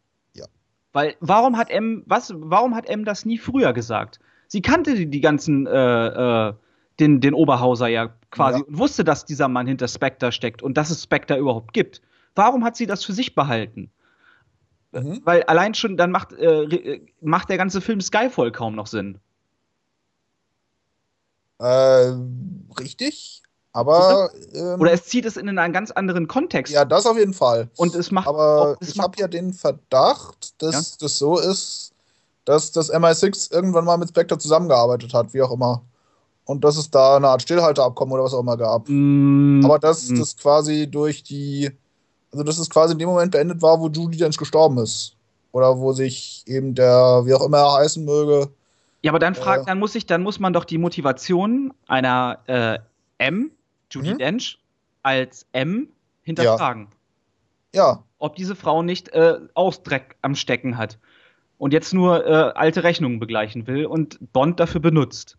Weil, 0.97 1.15
warum 1.21 1.59
hat 1.59 1.69
M, 1.69 2.05
was, 2.07 2.33
warum 2.35 2.75
hat 2.75 2.89
M 2.89 3.05
das 3.05 3.27
nie 3.27 3.37
früher 3.37 3.75
gesagt? 3.75 4.19
Sie 4.49 4.63
kannte 4.63 4.95
die, 4.95 5.05
die 5.05 5.21
ganzen, 5.21 5.67
äh, 5.67 6.49
äh, 6.49 6.55
den, 6.99 7.21
den 7.21 7.35
Oberhauser 7.35 7.87
ja 7.89 8.15
quasi 8.31 8.61
ja. 8.61 8.65
und 8.65 8.79
wusste, 8.79 9.05
dass 9.05 9.27
dieser 9.27 9.49
Mann 9.49 9.67
hinter 9.67 9.89
Spectre 9.89 10.33
steckt 10.33 10.63
und 10.63 10.79
dass 10.79 10.89
es 10.89 11.03
Spectre 11.03 11.37
überhaupt 11.37 11.75
gibt. 11.75 12.01
Warum 12.35 12.65
hat 12.65 12.77
sie 12.77 12.87
das 12.87 13.05
für 13.05 13.13
sich 13.13 13.35
behalten? 13.35 13.91
Mhm. 14.93 15.21
Weil 15.23 15.43
allein 15.43 15.75
schon, 15.75 15.99
dann 15.99 16.11
macht, 16.11 16.33
äh, 16.33 17.03
macht 17.21 17.51
der 17.51 17.59
ganze 17.59 17.83
Film 17.83 18.01
Skyfall 18.01 18.51
kaum 18.51 18.75
noch 18.75 18.87
Sinn. 18.87 19.19
Äh, 21.59 22.15
richtig, 22.81 23.43
aber. 23.77 24.31
Ähm, 24.55 24.81
Oder 24.81 24.93
es 24.93 25.05
zieht 25.05 25.27
es 25.27 25.37
in 25.37 25.49
einen 25.49 25.73
ganz 25.73 25.91
anderen 25.91 26.27
Kontext. 26.27 26.73
Ja, 26.73 26.87
das 26.87 27.05
auf 27.05 27.19
jeden 27.19 27.35
Fall. 27.35 27.69
Und 27.77 27.95
es 27.95 28.11
macht. 28.11 28.27
Aber 28.27 28.77
ich 28.81 28.99
habe 28.99 29.13
ja 29.19 29.29
den 29.29 29.53
Verdacht, 29.53 30.61
dass 30.63 30.73
ja? 30.73 30.97
das 31.01 31.19
so 31.19 31.39
ist, 31.39 31.93
dass 32.47 32.73
das 32.73 32.91
MI6 32.91 33.53
irgendwann 33.53 33.85
mal 33.85 33.99
mit 33.99 34.09
Spectre 34.09 34.39
zusammengearbeitet 34.39 35.13
hat, 35.13 35.35
wie 35.35 35.43
auch 35.43 35.53
immer. 35.53 35.83
Und 36.47 36.65
dass 36.65 36.79
es 36.79 36.91
da 36.91 37.17
eine 37.17 37.29
Art 37.29 37.43
Stillhalteabkommen 37.43 38.15
oder 38.15 38.25
was 38.25 38.33
auch 38.33 38.41
immer 38.41 38.57
gab. 38.57 38.89
Mm. 38.89 39.61
Aber 39.65 39.79
dass 39.79 40.09
mm. 40.09 40.17
das 40.17 40.37
quasi 40.39 40.89
durch 40.91 41.23
die. 41.23 41.71
Also, 42.33 42.45
dass 42.45 42.59
es 42.59 42.71
quasi 42.71 42.95
in 42.95 42.99
dem 42.99 43.09
Moment 43.09 43.33
beendet 43.33 43.61
war, 43.61 43.79
wo 43.79 43.89
Judy 43.89 44.17
Dench 44.17 44.39
gestorben 44.39 44.79
ist. 44.79 45.13
Oder 45.53 45.79
wo 45.79 45.93
sich 45.93 46.45
eben 46.47 46.75
der, 46.75 47.23
wie 47.25 47.35
auch 47.35 47.45
immer 47.45 47.59
er 47.59 47.75
heißen 47.75 48.05
möge, 48.05 48.49
ja, 49.03 49.13
aber 49.13 49.21
dann 49.21 49.37
fragt, 49.37 49.63
äh, 49.63 49.67
dann 49.67 49.79
muss 49.79 49.95
ich, 49.95 50.07
dann 50.07 50.23
muss 50.23 50.41
man 50.41 50.53
doch 50.53 50.65
die 50.65 50.79
Motivation 50.79 51.73
einer 51.87 52.39
äh, 52.47 52.79
M, 53.19 53.53
Judy 53.91 54.15
mhm. 54.15 54.19
Dench, 54.19 54.59
als 55.03 55.47
M 55.53 55.89
hinterfragen. 56.23 56.89
Ja. 57.75 57.93
ja. 57.93 58.05
Ob 58.19 58.37
diese 58.37 58.57
Frau 58.57 58.83
nicht 58.83 59.09
äh, 59.11 59.39
Ausdreck 59.55 60.17
am 60.23 60.35
Stecken 60.35 60.77
hat 60.77 60.99
und 61.59 61.73
jetzt 61.73 61.95
nur 61.95 62.27
äh, 62.27 62.53
alte 62.55 62.83
Rechnungen 62.83 63.19
begleichen 63.19 63.67
will 63.67 63.87
und 63.87 64.19
Bond 64.33 64.61
dafür 64.61 64.81
benutzt. 64.81 65.37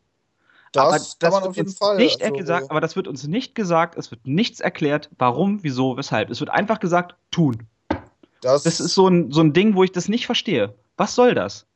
Das, 0.71 0.83
aber 0.83 0.97
das 0.97 1.19
kann 1.19 1.31
man 1.31 1.43
auf 1.43 1.55
jeden 1.55 1.71
Fall. 1.71 1.97
Nicht 1.97 2.21
also, 2.21 2.35
gesagt, 2.35 2.71
aber 2.71 2.81
das 2.81 2.95
wird 2.95 3.07
uns 3.07 3.25
nicht 3.27 3.55
gesagt, 3.55 3.97
es 3.97 4.11
wird 4.11 4.25
nichts 4.25 4.59
erklärt, 4.59 5.09
warum, 5.17 5.63
wieso, 5.63 5.97
weshalb. 5.97 6.29
Es 6.29 6.39
wird 6.39 6.49
einfach 6.49 6.79
gesagt, 6.79 7.15
tun. 7.31 7.67
Das, 8.41 8.63
das 8.63 8.79
ist 8.79 8.93
so 8.93 9.07
ein, 9.07 9.31
so 9.31 9.41
ein 9.41 9.53
Ding, 9.53 9.75
wo 9.75 9.83
ich 9.83 9.91
das 9.91 10.07
nicht 10.07 10.25
verstehe. 10.25 10.75
Was 10.97 11.15
soll 11.15 11.33
das? 11.33 11.66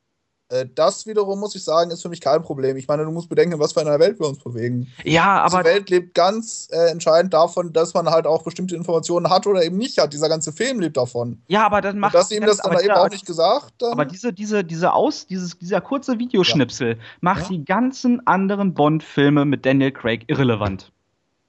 Äh, 0.48 0.66
das 0.74 1.06
wiederum, 1.06 1.40
muss 1.40 1.54
ich 1.54 1.64
sagen, 1.64 1.90
ist 1.90 2.02
für 2.02 2.08
mich 2.08 2.20
kein 2.20 2.42
Problem. 2.42 2.76
Ich 2.76 2.86
meine, 2.88 3.04
du 3.04 3.10
musst 3.10 3.28
bedenken, 3.28 3.58
was 3.58 3.72
für 3.72 3.80
eine 3.80 3.98
Welt 3.98 4.20
wir 4.20 4.28
uns 4.28 4.38
bewegen. 4.38 4.92
Ja, 5.04 5.42
aber. 5.42 5.62
Die 5.62 5.68
Welt 5.68 5.90
lebt 5.90 6.14
ganz 6.14 6.68
äh, 6.70 6.90
entscheidend 6.90 7.32
davon, 7.32 7.72
dass 7.72 7.94
man 7.94 8.08
halt 8.08 8.26
auch 8.26 8.42
bestimmte 8.42 8.76
Informationen 8.76 9.30
hat 9.30 9.46
oder 9.46 9.64
eben 9.64 9.78
nicht 9.78 9.98
hat. 9.98 10.12
Dieser 10.12 10.28
ganze 10.28 10.52
Film 10.52 10.80
lebt 10.80 10.96
davon. 10.96 11.42
Ja, 11.48 11.64
aber 11.64 11.80
dann 11.80 11.98
macht. 11.98 12.14
Und 12.14 12.20
dass 12.20 12.30
ihm 12.30 12.44
das 12.44 12.58
dann 12.58 12.78
eben 12.78 12.92
auch 12.92 13.10
nicht 13.10 13.26
gesagt. 13.26 13.74
Dann 13.78 13.92
aber 13.92 14.04
diese, 14.04 14.32
diese, 14.32 14.64
diese 14.64 14.92
Aus, 14.92 15.26
dieses, 15.26 15.58
dieser 15.58 15.80
kurze 15.80 16.18
Videoschnipsel 16.18 16.90
ja. 16.90 17.02
macht 17.20 17.44
ja? 17.44 17.48
die 17.48 17.64
ganzen 17.64 18.26
anderen 18.26 18.74
Bond-Filme 18.74 19.44
mit 19.44 19.64
Daniel 19.64 19.92
Craig 19.92 20.24
irrelevant. 20.26 20.92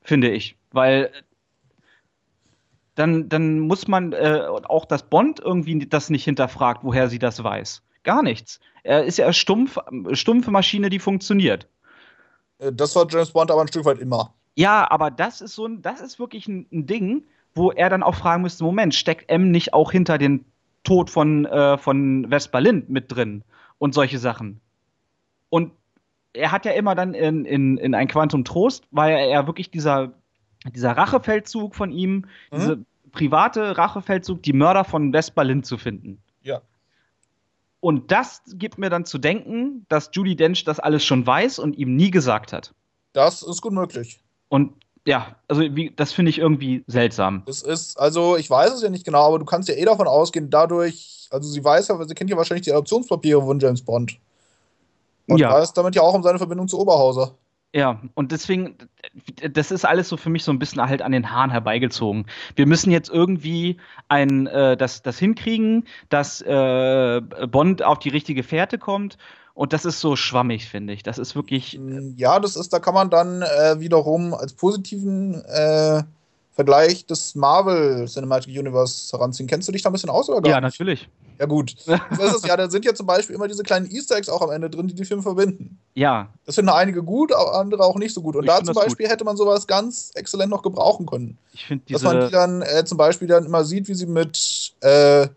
Finde 0.01 0.29
ich. 0.29 0.58
Weil 0.71 1.12
dann, 2.95 3.29
dann 3.29 3.60
muss 3.60 3.88
man 3.88 4.13
äh, 4.13 4.43
auch, 4.65 4.86
dass 4.86 5.03
Bond 5.03 5.39
irgendwie 5.39 5.86
das 5.88 6.10
nicht 6.10 6.23
hinterfragt, 6.23 6.84
woher 6.84 7.10
sie 7.10 7.19
das 7.19 7.43
weiß. 7.43 7.82
Gar 8.03 8.21
nichts. 8.21 8.60
Er 8.84 9.04
ist 9.06 9.17
ja 9.17 9.26
eine 9.26 9.34
stumpf, 9.34 9.78
stumpfe 10.12 10.52
Maschine, 10.52 10.89
die 10.89 11.00
funktioniert. 11.00 11.67
Äh, 12.60 12.72
das 12.72 12.96
war 12.96 13.08
James 13.10 13.32
Bond 13.32 13.52
aber 13.52 13.62
ein 13.62 13.67
Stück 13.67 13.86
weit 13.86 14.00
immer. 14.00 14.34
Ja, 14.56 14.89
aber 14.91 15.10
das 15.10 15.41
ist 15.41 15.56
so 15.56 15.65
ein, 15.65 15.82
das 15.82 16.02
ist 16.02 16.19
wirklich 16.19 16.48
ein, 16.48 16.67
ein 16.72 16.86
Ding, 16.86 17.24
wo 17.56 17.72
er 17.72 17.89
dann 17.89 18.04
auch 18.04 18.15
fragen 18.15 18.43
müsste: 18.43 18.63
Moment, 18.63 18.93
steckt 18.93 19.30
M 19.30 19.52
nicht 19.52 19.74
auch 19.74 19.91
hinter 19.91 20.17
den 20.17 20.46
Tod 20.84 21.10
von, 21.10 21.46
äh, 21.46 21.78
von 21.78 22.30
West-Berlin 22.30 22.86
mit 22.88 23.12
drin 23.12 23.43
und 23.80 23.93
solche 23.93 24.19
Sachen? 24.19 24.60
Und 25.50 25.72
er 26.34 26.52
hat 26.52 26.65
ja 26.65 26.72
immer 26.72 26.96
dann 26.96 27.13
in, 27.13 27.46
in, 27.46 27.78
in 27.78 27.96
ein 27.96 28.08
Quantum 28.08 28.43
Trost, 28.43 28.86
war 28.91 29.10
ja 29.10 29.17
er 29.17 29.48
wirklich 29.48 29.69
dieser, 29.69 30.13
dieser 30.65 30.91
Rachefeldzug 30.91 31.76
von 31.76 31.91
ihm, 31.91 32.13
mhm. 32.15 32.26
diese 32.56 32.86
private 33.12 33.78
Rachefeldzug, 33.78 34.41
die 34.43 34.54
Mörder 34.54 34.84
von 34.84 35.13
West-Berlin 35.13 35.63
zu 35.63 35.78
finden. 35.78 36.22
Ja. 36.41 36.62
Und 37.84 38.13
das 38.13 38.41
gibt 38.54 38.78
mir 38.78 38.89
dann 38.89 39.04
zu 39.04 39.17
denken, 39.17 39.86
dass 39.89 40.10
Judy 40.13 40.38
Dench 40.38 40.63
das 40.63 40.80
alles 40.80 41.04
schon 41.04 41.28
weiß 41.28 41.60
und 41.60 41.78
ihm 41.78 41.98
nie 41.98 42.12
gesagt 42.12 42.54
hat. 42.54 42.74
Das 43.12 43.41
ist 43.41 43.62
gut 43.62 43.74
möglich. 43.74 44.22
Und 44.48 44.72
ja, 45.06 45.36
also 45.50 45.63
wie, 45.63 45.91
das 45.93 46.13
finde 46.13 46.30
ich 46.30 46.39
irgendwie 46.39 46.86
seltsam. 46.88 47.43
Es 47.46 47.62
ist, 47.62 48.00
also 48.00 48.38
ich 48.38 48.50
weiß 48.50 48.72
es 48.72 48.84
ja 48.84 48.89
nicht 48.89 49.04
genau, 49.04 49.28
aber 49.28 49.38
du 49.38 49.43
kannst 49.43 49.67
ja 49.67 49.76
eh 49.76 49.84
davon 49.84 50.08
ausgehen, 50.08 50.50
dadurch, 50.50 51.28
also 51.30 51.50
sie 51.50 51.62
weiß 51.62 51.89
ja, 51.89 52.02
sie 52.06 52.13
kennt 52.13 52.30
ja 52.30 52.38
wahrscheinlich 52.38 52.63
die 52.63 52.72
Adoptionspapiere 52.72 53.41
von 53.41 53.60
James 53.60 53.84
Bond. 53.84 54.17
Und 55.28 55.39
ja. 55.39 55.52
weiß 55.52 55.74
damit 55.74 55.93
ja 55.96 56.04
auch 56.04 56.13
um 56.13 56.24
seine 56.24 56.38
Verbindung 56.38 56.69
zu 56.69 56.80
Oberhauser. 56.80 57.36
Ja, 57.75 57.99
und 58.13 58.31
deswegen, 58.31 58.77
das 59.51 59.71
ist 59.71 59.83
alles 59.83 60.07
so 60.07 60.15
für 60.15 60.29
mich 60.29 60.43
so 60.43 60.51
ein 60.51 60.59
bisschen 60.59 60.81
halt 60.81 61.01
an 61.01 61.12
den 61.12 61.31
Haaren 61.31 61.49
herbeigezogen. 61.49 62.27
Wir 62.55 62.67
müssen 62.67 62.91
jetzt 62.91 63.09
irgendwie 63.09 63.77
ein, 64.09 64.45
äh, 64.45 64.77
das, 64.77 65.01
das 65.01 65.17
hinkriegen, 65.17 65.88
dass 66.09 66.39
äh, 66.41 67.21
Bond 67.49 67.81
auf 67.81 67.97
die 67.97 68.09
richtige 68.09 68.43
Fährte 68.43 68.77
kommt. 68.77 69.17
Und 69.55 69.73
das 69.73 69.86
ist 69.86 69.99
so 69.99 70.15
schwammig, 70.15 70.69
finde 70.69 70.93
ich. 70.93 71.01
Das 71.01 71.17
ist 71.17 71.36
wirklich. 71.36 71.79
Ja, 72.15 72.39
das 72.39 72.55
ist, 72.55 72.73
da 72.73 72.79
kann 72.79 72.93
man 72.93 73.09
dann 73.09 73.41
äh, 73.41 73.79
wiederum 73.79 74.36
als 74.36 74.53
positiven 74.53 75.43
äh, 75.45 76.03
Vergleich 76.54 77.06
des 77.06 77.34
Marvel 77.36 78.08
Cinematic 78.08 78.58
Universe 78.58 79.12
heranziehen. 79.12 79.48
Kennst 79.48 79.68
du 79.68 79.72
dich 79.72 79.82
da 79.82 79.89
ein 79.89 79.94
bisschen 79.94 80.10
aus 80.10 80.30
oder 80.30 80.42
gar 80.42 80.52
Ja, 80.52 80.62
natürlich. 80.62 81.10
Ja, 81.39 81.48
gut. 81.48 81.76
Das 81.86 82.36
ist 82.36 82.48
ja, 82.48 82.56
da 82.56 82.70
sind 82.70 82.86
ja 82.86 82.94
zum 82.94 83.08
Beispiel 83.08 83.36
immer 83.36 83.48
diese 83.48 83.63
kleinen 83.63 83.89
Easter 83.89 84.18
Eggs 84.18 84.30
auch 84.30 84.42
am 84.42 84.52
Ende 84.52 84.70
drin, 84.70 84.88
die 84.88 84.94
die 84.94 85.04
Filme 85.04 85.24
verbinden. 85.24 85.80
Ja. 85.96 86.30
Das 86.46 86.56
finden 86.56 86.70
einige 86.70 87.02
gut, 87.02 87.34
andere 87.34 87.84
auch 87.84 87.98
nicht 87.98 88.13
so 88.13 88.22
gut. 88.22 88.36
Und 88.36 88.44
ich 88.44 88.50
da 88.50 88.63
zum 88.63 88.76
Beispiel 88.76 89.08
hätte 89.08 89.24
man 89.24 89.36
sowas 89.36 89.66
ganz 89.66 90.12
exzellent 90.13 90.52
noch 90.52 90.62
gebrauchen 90.62 91.08
können. 91.08 91.38
Ich 91.54 91.66
finde 91.66 91.86
diese. 91.88 92.04
Dass 92.04 92.13
man 92.13 92.26
die 92.28 92.32
dann 92.32 92.62
äh, 92.62 92.86
zum 92.86 92.98
Beispiel 92.98 93.28
dann 93.28 93.46
immer 93.46 93.63
sieht, 93.63 93.88
wie 93.88 93.96
sie 93.96 94.06
mit, 94.06 94.74
äh, 94.82 95.28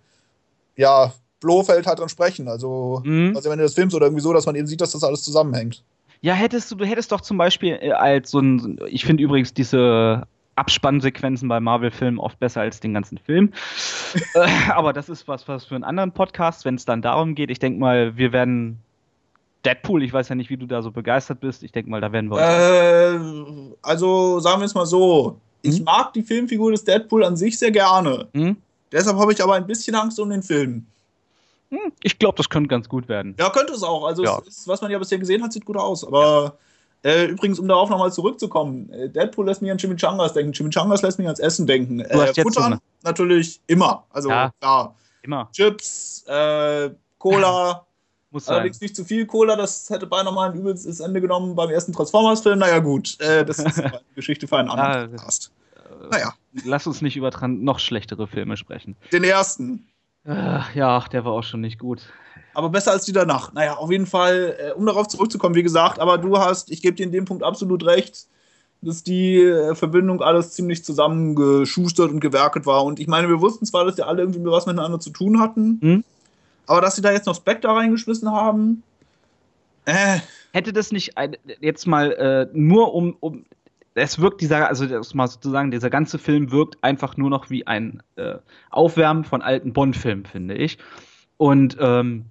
ja, 0.77 1.13
Blofeld 1.41 1.87
halt 1.87 1.99
dann 1.99 2.09
sprechen. 2.09 2.49
Also, 2.49 3.03
mhm. 3.05 3.33
also 3.35 3.49
am 3.49 3.55
Ende 3.55 3.65
des 3.65 3.75
Films 3.75 3.95
oder 3.95 4.07
irgendwie 4.07 4.23
so, 4.23 4.33
dass 4.33 4.47
man 4.47 4.55
eben 4.55 4.67
sieht, 4.67 4.81
dass 4.81 4.93
das 4.93 5.05
alles 5.05 5.23
zusammenhängt. 5.23 5.83
Ja, 6.21 6.35
hättest 6.35 6.71
du, 6.71 6.75
du 6.75 6.85
hättest 6.85 7.13
doch 7.13 7.21
zum 7.21 7.39
Beispiel 7.39 7.79
äh, 7.81 7.93
als 7.93 8.31
so 8.31 8.41
ein, 8.41 8.81
ich 8.87 9.05
finde 9.05 9.23
übrigens 9.23 9.55
diese 9.55 10.27
Abspannsequenzen 10.57 11.49
bei 11.49 11.61
Marvel-Filmen 11.61 12.19
oft 12.19 12.39
besser 12.41 12.63
als 12.63 12.81
den 12.81 12.95
ganzen 12.95 13.19
Film. 13.19 13.53
äh, 14.35 14.49
aber 14.71 14.93
das 14.93 15.09
ist 15.09 15.29
was, 15.29 15.47
was 15.49 15.67
für 15.67 15.75
einen 15.75 15.85
anderen 15.85 16.13
Podcast, 16.13 16.65
wenn 16.65 16.75
es 16.75 16.85
dann 16.85 17.03
darum 17.03 17.35
geht. 17.35 17.51
Ich 17.51 17.59
denke 17.59 17.79
mal, 17.79 18.17
wir 18.17 18.33
werden 18.33 18.79
Deadpool, 19.65 20.03
ich 20.03 20.13
weiß 20.13 20.29
ja 20.29 20.35
nicht, 20.35 20.49
wie 20.51 20.57
du 20.57 20.67
da 20.67 20.83
so 20.83 20.91
begeistert 20.91 21.41
bist. 21.41 21.63
Ich 21.63 21.73
denke 21.73 21.91
mal, 21.91 22.01
da 22.01 22.13
werden 22.13 22.31
wir 22.31 22.37
uns. 22.37 22.43
Äh, 22.43 23.77
also 23.83 24.41
sagen 24.41 24.61
wir 24.61 24.67
es 24.67 24.75
mal 24.75 24.87
so. 24.87 25.41
Ich 25.63 25.79
hm? 25.79 25.85
mag 25.85 26.13
die 26.13 26.23
Filmfigur 26.23 26.71
des 26.71 26.85
Deadpool 26.85 27.25
an 27.25 27.37
sich 27.37 27.59
sehr 27.59 27.71
gerne. 27.71 28.29
Hm? 28.35 28.57
Deshalb 28.93 29.19
habe 29.19 29.33
ich 29.33 29.43
aber 29.43 29.55
ein 29.55 29.67
bisschen 29.67 29.95
Angst 29.95 30.19
um 30.21 30.31
den 30.31 30.43
Film. 30.43 30.87
Hm, 31.71 31.93
ich 32.03 32.19
glaube, 32.19 32.37
das 32.37 32.49
könnte 32.49 32.69
ganz 32.69 32.89
gut 32.89 33.09
werden. 33.09 33.35
Ja, 33.39 33.51
könnte 33.51 33.73
es 33.73 33.83
auch. 33.83 34.07
Also, 34.07 34.23
ja. 34.23 34.39
es 34.47 34.59
ist, 34.59 34.69
was 34.69 34.81
man 34.81 34.91
ja 34.91 34.99
bisher 34.99 35.19
gesehen 35.19 35.43
hat, 35.43 35.53
sieht 35.53 35.65
gut 35.65 35.77
aus. 35.77 36.07
Aber 36.07 36.45
ja. 36.45 36.53
Äh, 37.07 37.27
übrigens, 37.27 37.61
um 37.61 37.69
darauf 37.69 37.89
nochmal 37.89 38.13
zurückzukommen, 38.13 38.91
äh, 38.91 39.09
Deadpool 39.09 39.47
lässt 39.47 39.63
mich 39.63 39.71
an 39.71 39.79
Chimichangas 39.79 40.33
denken, 40.33 40.53
Chimichangas 40.53 41.03
lässt 41.03 41.19
mich 41.21 41.29
ans 41.29 41.39
Essen 41.39 41.65
denken. 41.65 42.01
Äh, 42.01 42.35
Futtern 42.35 42.81
natürlich 43.05 43.61
immer. 43.69 44.05
Also 44.11 44.29
ja, 44.29 44.51
klar. 44.61 44.97
Immer. 45.23 45.49
Chips, 45.53 46.25
äh, 46.27 46.91
Cola. 47.19 47.87
Muss 48.33 48.49
Allerdings 48.49 48.81
sein. 48.81 48.87
nicht 48.87 48.97
zu 48.97 49.05
viel 49.05 49.25
Cola, 49.25 49.55
das 49.55 49.89
hätte 49.89 50.09
beinahe 50.09 50.35
mal 50.35 50.51
ein 50.51 50.59
übelstes 50.59 50.99
Ende 50.99 51.21
genommen 51.21 51.55
beim 51.55 51.71
ersten 51.71 51.93
Transformers-Film. 51.93 52.59
Naja, 52.59 52.81
gut, 52.81 53.21
äh, 53.21 53.45
das 53.45 53.61
ist 53.61 53.79
eine 53.79 54.01
Geschichte 54.17 54.49
für 54.49 54.59
einen 54.59 54.69
anderen 54.71 54.91
ah, 54.91 55.07
Podcast. 55.07 55.53
Naja. 56.11 56.35
lass 56.65 56.89
uns 56.89 57.03
nicht 57.03 57.17
über 57.17 57.31
noch 57.47 57.79
schlechtere 57.79 58.27
Filme 58.27 58.57
sprechen. 58.57 58.97
Den 59.13 59.23
ersten. 59.23 59.87
Äh, 60.25 60.59
ja, 60.75 61.05
der 61.13 61.25
war 61.25 61.35
auch 61.35 61.45
schon 61.45 61.61
nicht 61.61 61.79
gut. 61.79 62.03
Aber 62.57 62.71
besser 62.71 62.93
als 62.93 63.05
die 63.05 63.13
danach. 63.13 63.53
Naja, 63.53 63.75
auf 63.75 63.91
jeden 63.91 64.07
Fall, 64.07 64.57
äh, 64.59 64.73
um 64.73 64.87
darauf 64.87 65.09
zurückzukommen, 65.09 65.55
wie 65.55 65.63
gesagt, 65.63 66.01
aber 66.01 66.17
du 66.17 66.39
hast, 66.39 66.71
ich 66.71 66.81
gebe 66.81 66.97
dir 66.97 67.05
in 67.05 67.13
dem 67.13 67.27
Punkt 67.27 67.43
absolut 67.43 67.85
recht, 67.85 68.29
dass 68.81 69.03
die 69.03 69.43
äh, 69.43 69.75
Verbindung 69.75 70.23
alles 70.23 70.53
ziemlich 70.53 70.83
zusammengeschustert 70.83 72.11
und 72.11 72.21
gewerket 72.21 72.65
war. 72.65 72.85
Und 72.85 72.99
ich 72.99 73.09
meine, 73.09 73.29
wir 73.29 73.43
wussten 73.43 73.67
zwar, 73.67 73.85
dass 73.85 73.97
die 73.97 74.03
alle 74.05 74.23
irgendwie 74.23 74.43
was 74.47 74.65
miteinander 74.65 74.99
zu 74.99 75.11
tun 75.11 75.39
hatten, 75.39 75.79
hm? 75.83 76.05
aber 76.67 76.81
dass 76.81 76.97
sie 76.97 77.03
da 77.03 77.13
jetzt 77.13 77.27
noch 77.27 77.35
Spectre 77.35 77.69
reingeschmissen 77.69 78.33
haben, 78.33 78.83
äh. 79.85 80.19
Hätte 80.53 80.73
das 80.73 80.93
nicht 80.93 81.13
jetzt 81.61 81.87
mal 81.87 82.13
äh, 82.13 82.49
nur 82.53 82.95
um, 82.95 83.17
um 83.21 83.45
es 83.95 84.19
wirkt 84.19 84.41
dieser, 84.41 84.69
also 84.69 84.87
das 84.87 85.13
mal 85.15 85.27
sozusagen, 85.27 85.71
dieser 85.71 85.91
ganze 85.91 86.19
Film 86.19 86.51
wirkt 86.51 86.83
einfach 86.83 87.19
nur 87.19 87.31
noch 87.31 87.51
wie 87.51 87.67
ein 87.67 88.03
äh, 88.17 88.37
Aufwärmen 88.71 89.25
von 89.25 89.43
alten 89.43 89.73
Bond-Filmen, 89.73 90.27
finde 90.27 90.55
ich. 90.55 90.79
Und 91.37 91.77
ähm, 91.81 92.27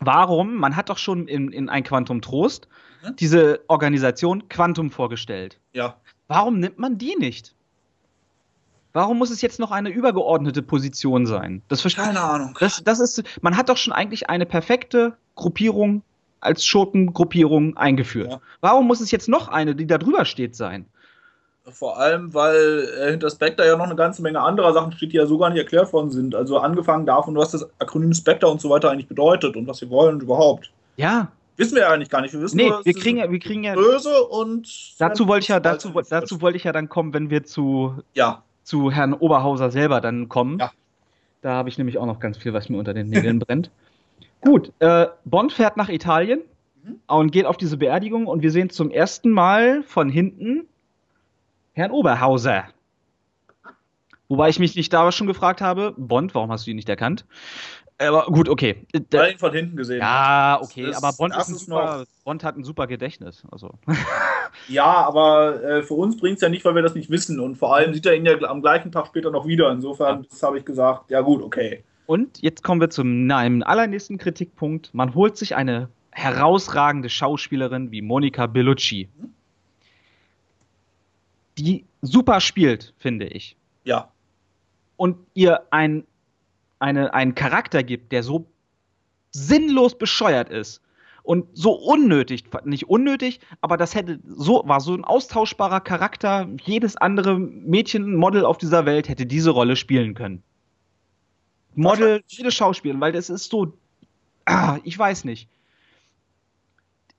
warum? 0.00 0.56
Man 0.56 0.76
hat 0.76 0.88
doch 0.88 0.98
schon 0.98 1.28
in, 1.28 1.52
in 1.52 1.68
ein 1.68 1.84
Quantum 1.84 2.20
Trost 2.20 2.68
mhm. 3.02 3.16
diese 3.16 3.60
Organisation 3.68 4.48
Quantum 4.48 4.90
vorgestellt. 4.90 5.58
Ja. 5.72 5.96
Warum 6.28 6.58
nimmt 6.60 6.78
man 6.78 6.98
die 6.98 7.16
nicht? 7.18 7.54
Warum 8.92 9.18
muss 9.18 9.30
es 9.30 9.42
jetzt 9.42 9.58
noch 9.58 9.72
eine 9.72 9.88
übergeordnete 9.88 10.62
Position 10.62 11.26
sein? 11.26 11.62
Das 11.68 11.82
Keine 11.82 12.20
Ahnung. 12.20 12.56
Das, 12.60 12.82
das 12.84 13.00
ist, 13.00 13.24
man 13.42 13.56
hat 13.56 13.68
doch 13.68 13.76
schon 13.76 13.92
eigentlich 13.92 14.30
eine 14.30 14.46
perfekte 14.46 15.16
Gruppierung 15.34 16.02
als 16.40 16.64
Schurkengruppierung 16.64 17.76
eingeführt. 17.76 18.30
Ja. 18.30 18.40
Warum 18.60 18.86
muss 18.86 19.00
es 19.00 19.10
jetzt 19.10 19.28
noch 19.28 19.48
eine, 19.48 19.74
die 19.74 19.86
da 19.86 19.98
drüber 19.98 20.24
steht, 20.24 20.54
sein? 20.54 20.86
Vor 21.70 21.98
allem, 21.98 22.34
weil 22.34 22.88
äh, 23.00 23.10
hinter 23.12 23.30
Spectre 23.30 23.66
ja 23.66 23.76
noch 23.76 23.86
eine 23.86 23.96
ganze 23.96 24.20
Menge 24.20 24.40
anderer 24.40 24.74
Sachen 24.74 24.92
steht, 24.92 25.12
die 25.12 25.16
ja 25.16 25.26
so 25.26 25.38
gar 25.38 25.48
nicht 25.48 25.58
erklärt 25.58 25.92
worden 25.94 26.10
sind. 26.10 26.34
Also 26.34 26.58
angefangen 26.58 27.06
davon, 27.06 27.34
was 27.36 27.52
das 27.52 27.66
Akronym 27.78 28.12
Spectre 28.12 28.48
und 28.48 28.60
so 28.60 28.68
weiter 28.68 28.90
eigentlich 28.90 29.08
bedeutet 29.08 29.56
und 29.56 29.66
was 29.66 29.80
wir 29.80 29.88
wollen 29.88 30.16
und 30.16 30.22
überhaupt. 30.22 30.70
Ja. 30.96 31.28
Wissen 31.56 31.76
wir 31.76 31.82
ja 31.82 31.90
eigentlich 31.90 32.10
gar 32.10 32.20
nicht. 32.20 32.34
Wir 32.34 32.40
wissen 32.42 32.56
nee, 32.56 32.68
nur, 32.68 32.84
wir 32.84 32.92
kriegen 32.92 33.18
ja, 33.18 33.30
wir 33.30 33.38
kriegen 33.38 33.64
ja 33.64 33.74
böse 33.74 34.24
und 34.24 34.94
dazu 34.98 35.26
wollte 35.26 35.44
ich 35.44 35.48
ja 35.48 35.60
dazu, 35.60 35.90
dazu 36.10 36.42
wollte 36.42 36.56
ich 36.56 36.64
ja 36.64 36.72
dann 36.72 36.88
kommen, 36.88 37.14
wenn 37.14 37.30
wir 37.30 37.44
zu 37.44 37.94
ja. 38.12 38.42
zu 38.64 38.90
Herrn 38.90 39.14
Oberhauser 39.14 39.70
selber 39.70 40.00
dann 40.00 40.28
kommen. 40.28 40.58
Ja. 40.58 40.72
Da 41.40 41.52
habe 41.52 41.68
ich 41.68 41.78
nämlich 41.78 41.96
auch 41.96 42.06
noch 42.06 42.20
ganz 42.20 42.38
viel, 42.38 42.52
was 42.52 42.68
mir 42.68 42.76
unter 42.76 42.92
den 42.92 43.08
Nägeln 43.08 43.38
brennt. 43.40 43.70
Gut, 44.42 44.72
äh, 44.80 45.06
Bond 45.24 45.52
fährt 45.52 45.76
nach 45.76 45.88
Italien 45.88 46.40
mhm. 46.82 47.00
und 47.06 47.32
geht 47.32 47.46
auf 47.46 47.56
diese 47.56 47.78
Beerdigung 47.78 48.26
und 48.26 48.42
wir 48.42 48.50
sehen 48.50 48.68
zum 48.68 48.90
ersten 48.90 49.30
Mal 49.30 49.82
von 49.84 50.10
hinten 50.10 50.66
Herrn 51.74 51.90
Oberhauser. 51.90 52.68
Wobei 54.28 54.48
ich 54.48 54.58
mich 54.58 54.74
nicht 54.74 54.92
da 54.92 55.10
schon 55.12 55.26
gefragt 55.26 55.60
habe, 55.60 55.92
Bond, 55.96 56.34
warum 56.34 56.50
hast 56.50 56.66
du 56.66 56.70
ihn 56.70 56.76
nicht 56.76 56.88
erkannt? 56.88 57.26
Aber 57.98 58.26
gut, 58.26 58.48
okay. 58.48 58.86
Da, 59.10 59.28
ihn 59.28 59.38
von 59.38 59.52
hinten 59.52 59.76
gesehen. 59.76 60.00
Ja, 60.00 60.58
okay, 60.60 60.90
ist, 60.90 60.96
aber 60.96 61.12
Bond, 61.12 61.36
ist 61.36 61.48
ein 61.48 61.54
super, 61.54 62.04
Bond 62.24 62.42
hat 62.42 62.56
ein 62.56 62.64
super 62.64 62.86
Gedächtnis. 62.86 63.44
Also. 63.50 63.74
ja, 64.68 64.84
aber 64.84 65.62
äh, 65.62 65.82
für 65.82 65.94
uns 65.94 66.16
bringt 66.16 66.36
es 66.36 66.42
ja 66.42 66.48
nicht, 66.48 66.64
weil 66.64 66.74
wir 66.74 66.82
das 66.82 66.94
nicht 66.94 67.10
wissen. 67.10 67.38
Und 67.38 67.56
vor 67.56 67.74
allem 67.74 67.92
sieht 67.92 68.06
er 68.06 68.16
ihn 68.16 68.26
ja 68.26 68.36
am 68.42 68.62
gleichen 68.62 68.90
Tag 68.90 69.06
später 69.06 69.30
noch 69.30 69.46
wieder. 69.46 69.70
Insofern 69.70 70.26
ja. 70.30 70.46
habe 70.46 70.58
ich 70.58 70.64
gesagt, 70.64 71.10
ja 71.10 71.20
gut, 71.20 71.42
okay. 71.42 71.84
Und 72.06 72.42
jetzt 72.42 72.62
kommen 72.62 72.80
wir 72.80 72.90
zum 72.90 73.30
einem 73.30 73.62
allernächsten 73.62 74.18
Kritikpunkt. 74.18 74.92
Man 74.92 75.14
holt 75.14 75.36
sich 75.36 75.54
eine 75.54 75.88
herausragende 76.10 77.08
Schauspielerin 77.08 77.90
wie 77.90 78.02
Monica 78.02 78.46
Bellucci. 78.46 79.08
Mhm 79.16 79.34
die 81.58 81.84
super 82.02 82.40
spielt, 82.40 82.94
finde 82.98 83.26
ich. 83.26 83.56
Ja. 83.84 84.10
Und 84.96 85.16
ihr 85.34 85.62
ein, 85.70 86.04
eine, 86.78 87.12
einen 87.14 87.34
Charakter 87.34 87.82
gibt, 87.82 88.12
der 88.12 88.22
so 88.22 88.46
sinnlos 89.30 89.96
bescheuert 89.96 90.48
ist 90.50 90.80
und 91.24 91.46
so 91.54 91.72
unnötig, 91.72 92.44
nicht 92.64 92.88
unnötig, 92.88 93.40
aber 93.60 93.76
das 93.76 93.94
hätte 93.94 94.20
so 94.26 94.62
war 94.66 94.80
so 94.80 94.94
ein 94.94 95.04
austauschbarer 95.04 95.80
Charakter. 95.80 96.48
Jedes 96.62 96.96
andere 96.96 97.38
Mädchen, 97.38 98.14
Model 98.14 98.44
auf 98.44 98.58
dieser 98.58 98.86
Welt 98.86 99.08
hätte 99.08 99.26
diese 99.26 99.50
Rolle 99.50 99.74
spielen 99.74 100.14
können. 100.14 100.42
Model, 101.74 102.22
jede 102.28 102.52
Schauspielerin, 102.52 103.00
weil 103.00 103.12
das 103.12 103.30
ist 103.30 103.50
so, 103.50 103.76
ah, 104.44 104.78
ich 104.84 104.96
weiß 104.96 105.24
nicht. 105.24 105.48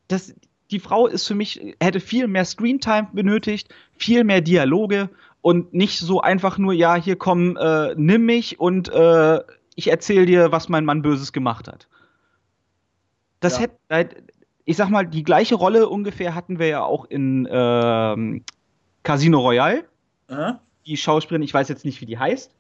Das, 0.08 0.34
die 0.72 0.80
Frau 0.80 1.08
ist 1.08 1.28
für 1.28 1.36
mich, 1.36 1.76
hätte 1.82 2.00
viel 2.00 2.28
mehr 2.28 2.46
Screentime 2.46 3.10
benötigt, 3.14 3.74
viel 3.98 4.24
mehr 4.24 4.42
Dialoge 4.42 5.10
und 5.42 5.74
nicht 5.74 6.00
so 6.00 6.22
einfach 6.22 6.58
nur, 6.58 6.74
ja, 6.74 6.96
hier 6.96 7.16
komm, 7.18 7.58
äh, 7.58 7.94
nimm 7.96 8.26
mich 8.26 8.60
und 8.60 8.90
äh, 8.90 9.42
ich 9.76 9.90
erzähle 9.90 10.26
dir, 10.26 10.52
was 10.52 10.70
mein 10.70 10.86
Mann 10.86 11.02
Böses 11.02 11.34
gemacht 11.34 11.68
hat. 11.68 11.88
Das 13.42 13.60
ja. 13.60 13.68
hätte, 13.90 14.24
ich 14.64 14.78
sag 14.78 14.90
mal, 14.90 15.06
die 15.06 15.24
gleiche 15.24 15.56
Rolle 15.56 15.88
ungefähr 15.88 16.34
hatten 16.34 16.58
wir 16.58 16.68
ja 16.68 16.84
auch 16.84 17.06
in 17.06 17.48
ähm, 17.52 18.44
Casino 19.04 19.40
Royale. 19.40 19.86
Aha. 20.28 20.60
Die 20.88 20.98
Schauspielerin, 20.98 21.44
ich 21.44 21.54
weiß 21.54 21.70
jetzt 21.70 21.86
nicht, 21.86 22.02
wie 22.02 22.06
die 22.06 22.18
heißt, 22.18 22.56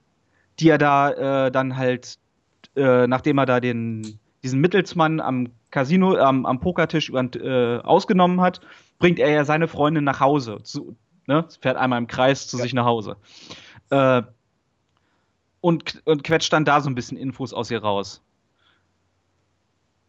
die 0.60 0.65
ja 0.65 0.78
da 0.78 1.46
äh, 1.48 1.52
dann 1.52 1.78
halt, 1.78 2.20
äh, 2.76 3.08
nachdem 3.08 3.39
er 3.39 3.46
da 3.46 3.60
den, 3.60 4.20
diesen 4.45 4.62
Mittelsmann 4.62 5.19
am 5.19 5.47
Casino, 5.71 6.15
ähm, 6.17 6.45
am 6.45 6.60
Pokertisch 6.60 7.10
über, 7.10 7.23
äh, 7.36 7.79
ausgenommen 7.79 8.41
hat, 8.41 8.62
bringt 8.99 9.17
er 9.17 9.31
ja 9.31 9.43
seine 9.43 9.67
Freundin 9.67 10.03
nach 10.03 10.19
Hause. 10.19 10.60
Zu, 10.62 10.95
ne? 11.25 11.45
Fährt 11.62 11.77
einmal 11.77 11.97
im 11.97 12.05
Kreis 12.05 12.47
zu 12.47 12.58
ja. 12.58 12.63
sich 12.63 12.73
nach 12.73 12.86
Hause. 12.86 13.17
Äh, 13.89 14.21
und, 15.62 16.03
und 16.05 16.23
quetscht 16.23 16.53
dann 16.53 16.63
da 16.63 16.79
so 16.79 16.89
ein 16.91 16.95
bisschen 16.95 17.17
Infos 17.17 17.53
aus 17.53 17.71
ihr 17.71 17.81
raus. 17.81 18.21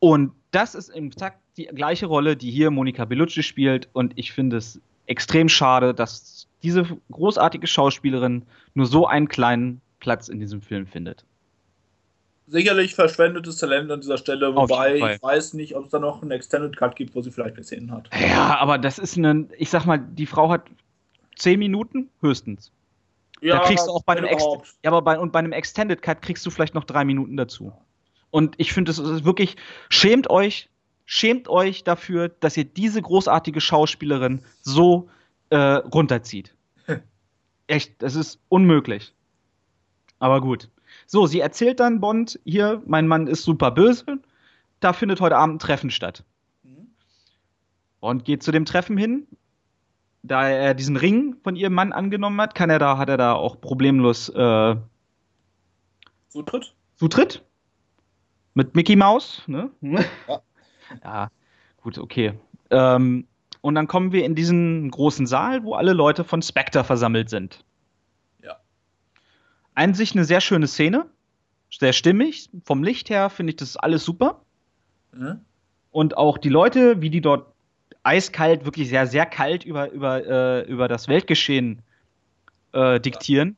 Und 0.01 0.33
das 0.51 0.75
ist 0.75 0.91
im 0.91 1.11
Takt 1.13 1.39
die 1.57 1.65
gleiche 1.65 2.05
Rolle, 2.05 2.37
die 2.37 2.51
hier 2.51 2.71
Monika 2.71 3.07
Bellucci 3.07 3.43
spielt. 3.43 3.89
Und 3.95 4.13
ich 4.17 4.33
finde 4.33 4.59
es 4.59 4.79
extrem 5.07 5.49
schade, 5.49 5.95
dass 5.95 6.47
diese 6.63 6.87
großartige 7.11 7.67
Schauspielerin 7.67 8.43
nur 8.75 8.85
so 8.85 9.07
einen 9.07 9.29
kleinen 9.29 9.81
Platz 9.99 10.29
in 10.29 10.41
diesem 10.41 10.61
Film 10.61 10.87
findet 10.87 11.25
sicherlich 12.47 12.95
verschwendetes 12.95 13.59
Talent 13.59 13.91
an 13.91 14.01
dieser 14.01 14.19
Stelle, 14.19 14.55
wobei 14.55 14.97
ich 14.97 15.23
weiß 15.23 15.55
nicht, 15.55 15.77
ob 15.77 15.85
es 15.85 15.91
da 15.91 15.99
noch 15.99 16.23
einen 16.23 16.31
Extended 16.31 16.77
Cut 16.77 16.97
gibt, 16.97 17.15
wo 17.15 17.23
sie 17.23 17.31
vielleicht 17.31 17.57
gesehen 17.57 17.91
hat. 17.91 18.09
Ja, 18.19 18.59
aber 18.59 18.79
das 18.79 18.99
ist 18.99 19.17
ein, 19.17 19.51
ich 19.57 19.71
sag 19.71 19.85
mal, 19.85 19.99
die 19.99 20.27
Frau 20.27 20.51
hat 20.51 20.63
zehn 21.37 21.59
Minuten 21.59 22.09
höchstens. 22.21 22.73
Ja, 23.41 23.59
da 23.59 23.65
kriegst 23.65 23.87
du 23.87 23.91
auch 23.91 24.03
bei 24.03 24.17
einem, 24.17 24.27
ja, 24.27 24.91
aber 24.91 25.03
bei, 25.03 25.19
und 25.19 25.33
bei 25.33 25.41
einem 25.41 25.53
Extended 25.53 26.01
Cut 26.01 26.23
kriegst 26.23 26.47
du 26.47 26.51
vielleicht 26.51 26.75
noch 26.75 26.85
drei 26.85 27.05
Minuten 27.05 27.37
dazu. 27.37 27.73
Und 28.31 28.55
ich 28.59 28.73
finde, 28.73 28.91
es 28.91 28.99
ist 28.99 29.25
wirklich, 29.25 29.57
schämt 29.89 30.31
euch, 30.31 30.69
schämt 31.05 31.49
euch 31.49 31.85
dafür, 31.85 32.29
dass 32.29 32.57
ihr 32.57 32.65
diese 32.65 33.03
großartige 33.03 33.61
Schauspielerin 33.61 34.43
so 34.63 35.09
äh, 35.51 35.57
runterzieht. 35.57 36.55
Echt, 37.67 38.01
das 38.03 38.15
ist 38.15 38.41
unmöglich. 38.49 39.13
Aber 40.19 40.41
gut. 40.41 40.71
So, 41.07 41.27
sie 41.27 41.41
erzählt 41.41 41.81
dann 41.81 42.01
Bond, 42.01 42.41
hier, 42.45 42.83
mein 42.87 43.07
Mann 43.07 43.29
ist 43.29 43.45
super 43.45 43.71
böse, 43.71 44.19
da 44.81 44.93
findet 44.93 45.21
heute 45.21 45.37
Abend 45.37 45.57
ein 45.57 45.59
Treffen 45.61 45.91
statt. 45.91 46.25
Mhm. 46.65 46.89
Bond 48.01 48.25
geht 48.25 48.43
zu 48.43 48.51
dem 48.53 48.65
Treffen 48.65 48.99
hin. 48.99 49.27
Da 50.23 50.49
er 50.49 50.75
diesen 50.75 50.97
Ring 50.97 51.37
von 51.45 51.55
ihrem 51.55 51.75
Mann 51.75 51.93
angenommen 51.93 52.41
hat, 52.41 52.57
kann 52.57 52.69
er 52.69 52.81
da, 52.81 52.99
hat 52.99 53.09
er 53.09 53.17
da 53.17 53.35
auch 53.35 53.61
problemlos 53.61 54.29
äh, 54.31 54.77
Zutritt? 56.29 56.75
Zutritt? 56.97 57.45
Mit 58.55 58.75
Mickey 58.75 58.97
Mouse, 58.97 59.43
ne? 59.47 59.71
Ja. 59.81 60.01
ja, 61.05 61.31
gut, 61.83 61.99
okay. 61.99 62.33
Ähm, 62.71 63.29
und 63.61 63.77
dann 63.77 63.87
kommen 63.87 64.11
wir 64.11 64.25
in 64.25 64.35
diesen 64.35 64.91
großen 64.91 65.27
Saal, 65.27 65.63
wo 65.63 65.75
alle 65.75 65.93
Leute 65.93 66.25
von 66.25 66.43
Spectre 66.43 66.83
versammelt 66.83 67.31
sind 67.31 67.65
an 69.77 69.95
sich 69.95 70.13
eine 70.13 70.25
sehr 70.25 70.41
schöne 70.41 70.67
Szene. 70.67 71.07
Sehr 71.71 71.93
stimmig. 71.93 72.51
Vom 72.65 72.83
Licht 72.83 73.11
her 73.11 73.31
finde 73.31 73.51
ich 73.51 73.57
das 73.57 73.77
alles 73.77 74.05
super. 74.05 74.41
Mhm. 75.13 75.41
Und 75.93 76.17
auch 76.17 76.39
die 76.39 76.49
Leute, 76.49 77.01
wie 77.01 77.11
die 77.11 77.21
dort 77.21 77.47
eiskalt, 78.03 78.65
wirklich 78.65 78.89
sehr, 78.89 79.07
sehr 79.07 79.27
kalt 79.27 79.65
über, 79.65 79.91
über, 79.91 80.27
äh, 80.27 80.63
über 80.63 80.89
das 80.89 81.09
Weltgeschehen 81.09 81.83
äh, 82.73 83.01
diktieren. 83.01 83.57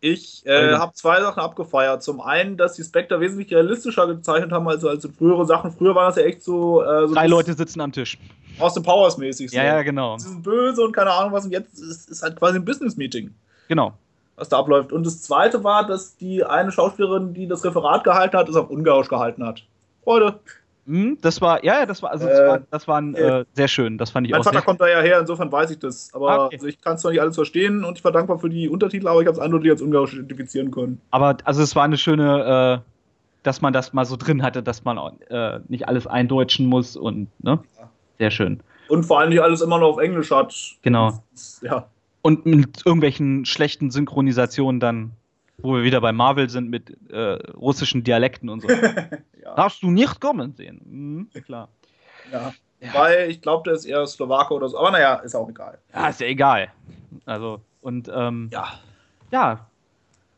Ich 0.00 0.44
äh, 0.46 0.74
habe 0.74 0.94
zwei 0.94 1.20
Sachen 1.20 1.40
abgefeiert. 1.40 2.02
Zum 2.02 2.20
einen, 2.20 2.56
dass 2.56 2.74
die 2.74 2.82
Spectre 2.82 3.20
wesentlich 3.20 3.52
realistischer 3.52 4.08
gezeichnet 4.08 4.50
haben 4.50 4.66
als, 4.66 4.84
als 4.84 5.08
frühere 5.16 5.46
Sachen. 5.46 5.70
Früher 5.70 5.94
war 5.94 6.08
das 6.08 6.16
ja 6.16 6.24
echt 6.24 6.42
so. 6.42 6.82
Äh, 6.82 7.06
so 7.06 7.14
Drei 7.14 7.28
Leute 7.28 7.54
sitzen 7.54 7.80
am 7.80 7.92
Tisch. 7.92 8.18
Aus 8.58 8.74
dem 8.74 8.82
Powers 8.82 9.16
mäßig. 9.16 9.52
So. 9.52 9.56
Ja, 9.56 9.64
ja, 9.64 9.82
genau. 9.82 10.18
Sie 10.18 10.28
sind 10.28 10.42
böse 10.42 10.82
und 10.82 10.92
keine 10.92 11.12
Ahnung 11.12 11.32
was. 11.32 11.44
Und 11.44 11.52
jetzt 11.52 11.78
ist 11.78 12.10
es 12.10 12.22
halt 12.22 12.36
quasi 12.36 12.56
ein 12.56 12.64
Business-Meeting. 12.64 13.32
Genau 13.68 13.96
was 14.42 14.48
da 14.48 14.58
abläuft. 14.58 14.92
Und 14.92 15.06
das 15.06 15.22
zweite 15.22 15.62
war, 15.62 15.86
dass 15.86 16.16
die 16.16 16.44
eine 16.44 16.72
Schauspielerin, 16.72 17.32
die 17.32 17.46
das 17.46 17.64
Referat 17.64 18.02
gehalten 18.02 18.36
hat, 18.36 18.48
es 18.48 18.56
auf 18.56 18.70
Ungarisch 18.70 19.08
gehalten 19.08 19.46
hat. 19.46 19.64
Freunde. 20.02 20.40
Hm, 20.84 21.16
das 21.22 21.40
war, 21.40 21.64
ja, 21.64 21.78
ja, 21.78 21.86
das 21.86 22.02
war, 22.02 22.10
also 22.10 22.26
das, 22.26 22.38
äh, 22.40 22.48
war, 22.48 22.60
das 22.72 22.88
war 22.88 23.00
ein, 23.00 23.14
äh, 23.14 23.44
sehr 23.52 23.68
schön. 23.68 23.98
Das 23.98 24.10
fand 24.10 24.26
ich 24.26 24.32
mein 24.32 24.40
auch. 24.40 24.44
Mein 24.44 24.54
Vater 24.54 24.66
kommt 24.66 24.80
da 24.80 24.88
ja 24.88 25.00
her, 25.00 25.20
insofern 25.20 25.52
weiß 25.52 25.70
ich 25.70 25.78
das. 25.78 26.12
Aber 26.12 26.30
ah, 26.30 26.46
okay. 26.46 26.56
also 26.56 26.66
ich 26.66 26.80
kann 26.80 26.96
es 26.96 27.02
zwar 27.02 27.12
nicht 27.12 27.20
alles 27.20 27.36
verstehen 27.36 27.84
und 27.84 27.98
ich 27.98 28.04
war 28.04 28.10
dankbar 28.10 28.40
für 28.40 28.50
die 28.50 28.68
Untertitel, 28.68 29.06
aber 29.06 29.20
ich 29.20 29.28
habe 29.28 29.36
es 29.36 29.40
eindeutig 29.40 29.70
als 29.70 29.80
ungarisch 29.80 30.14
identifizieren 30.14 30.72
können. 30.72 31.00
Aber 31.12 31.36
also 31.44 31.62
es 31.62 31.76
war 31.76 31.84
eine 31.84 31.96
schöne, 31.96 32.82
äh, 32.82 32.90
dass 33.44 33.60
man 33.60 33.72
das 33.72 33.92
mal 33.92 34.04
so 34.04 34.16
drin 34.16 34.42
hatte, 34.42 34.60
dass 34.60 34.82
man 34.82 34.98
äh, 35.28 35.60
nicht 35.68 35.86
alles 35.86 36.08
eindeutschen 36.08 36.66
muss 36.66 36.96
und, 36.96 37.28
ne? 37.44 37.60
Ja. 37.78 37.88
Sehr 38.18 38.30
schön. 38.32 38.60
Und 38.88 39.04
vor 39.04 39.20
allem 39.20 39.30
nicht 39.30 39.40
alles 39.40 39.60
immer 39.60 39.78
noch 39.78 39.90
auf 39.90 39.98
Englisch 39.98 40.32
hat. 40.32 40.52
Genau. 40.82 41.22
Ja. 41.60 41.86
Und 42.22 42.46
mit 42.46 42.86
irgendwelchen 42.86 43.44
schlechten 43.44 43.90
Synchronisationen 43.90 44.80
dann 44.80 45.12
wo 45.62 45.74
wir 45.74 45.82
wieder 45.82 46.00
bei 46.00 46.12
Marvel 46.12 46.50
sind 46.50 46.68
mit 46.68 46.96
äh, 47.10 47.38
russischen 47.54 48.04
Dialekten 48.04 48.48
und 48.48 48.62
so. 48.62 48.68
ja. 49.42 49.54
Darfst 49.54 49.82
du 49.82 49.90
nicht 49.90 50.20
kommen 50.20 50.54
sehen. 50.54 50.80
Mhm, 50.84 51.42
klar. 51.44 51.68
Ja. 52.30 52.52
ja. 52.80 52.94
Weil 52.94 53.30
ich 53.30 53.40
glaube, 53.40 53.64
der 53.64 53.74
ist 53.74 53.84
eher 53.84 54.06
Slowake 54.06 54.52
oder 54.52 54.68
so. 54.68 54.78
Aber 54.78 54.90
naja, 54.90 55.16
ist 55.16 55.34
auch 55.34 55.48
egal. 55.48 55.78
Ja, 55.94 56.08
ist 56.08 56.20
ja 56.20 56.26
egal. 56.26 56.68
Also, 57.26 57.60
und 57.80 58.10
ähm, 58.12 58.48
ja. 58.52 58.68
ja, 59.30 59.66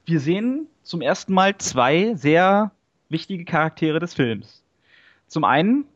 wir 0.05 0.21
sehen 0.21 0.67
zum 0.83 1.01
ersten 1.01 1.33
Mal 1.33 1.57
zwei 1.59 2.15
sehr 2.15 2.71
wichtige 3.09 3.45
Charaktere 3.45 4.01
des 4.01 4.15
Films. 4.15 4.63
Zum 5.29 5.45
einen 5.45 5.87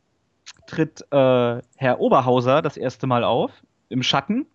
tritt 0.66 1.02
äh, 1.10 1.60
Herr 1.76 2.00
Oberhauser 2.00 2.62
das 2.62 2.76
erste 2.76 3.06
Mal 3.06 3.24
auf 3.24 3.50
im 3.90 4.02
Schatten. 4.02 4.46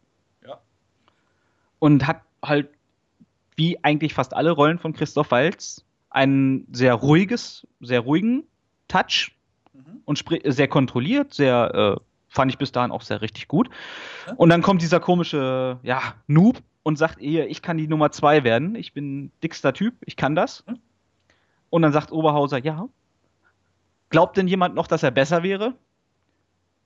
Und 1.83 2.07
hat 2.07 2.21
halt 2.41 2.69
wie 3.57 3.83
eigentlich 3.83 4.13
fast 4.13 4.33
alle 4.33 4.51
Rollen 4.51 4.79
von 4.79 4.93
Christoph 4.93 5.31
Waltz, 5.31 5.83
ein 6.09 6.65
sehr 6.71 6.93
ruhiges, 6.93 7.67
sehr 7.81 7.99
ruhigen 7.99 8.43
Touch 8.87 9.35
mhm. 9.73 9.99
und 10.05 10.23
sehr 10.45 10.69
kontrolliert, 10.69 11.33
sehr, 11.33 11.97
äh, 11.99 12.01
fand 12.29 12.49
ich 12.53 12.57
bis 12.57 12.71
dahin 12.71 12.91
auch 12.91 13.01
sehr 13.01 13.21
richtig 13.21 13.49
gut. 13.49 13.69
Ja. 14.27 14.33
Und 14.37 14.47
dann 14.47 14.61
kommt 14.61 14.81
dieser 14.81 15.01
komische, 15.01 15.77
ja, 15.83 16.15
Noob 16.27 16.63
und 16.83 16.97
sagt 16.97 17.19
ihr, 17.19 17.49
ich 17.49 17.61
kann 17.61 17.77
die 17.77 17.89
Nummer 17.89 18.11
zwei 18.11 18.45
werden, 18.45 18.75
ich 18.75 18.93
bin 18.93 19.33
dickster 19.43 19.73
Typ, 19.73 19.95
ich 20.05 20.15
kann 20.15 20.35
das. 20.35 20.63
Mhm. 20.65 20.79
Und 21.69 21.81
dann 21.81 21.91
sagt 21.91 22.13
Oberhauser, 22.13 22.59
ja. 22.59 22.87
Glaubt 24.09 24.37
denn 24.37 24.47
jemand 24.47 24.73
noch, 24.73 24.87
dass 24.87 25.03
er 25.03 25.11
besser 25.11 25.43
wäre? 25.43 25.73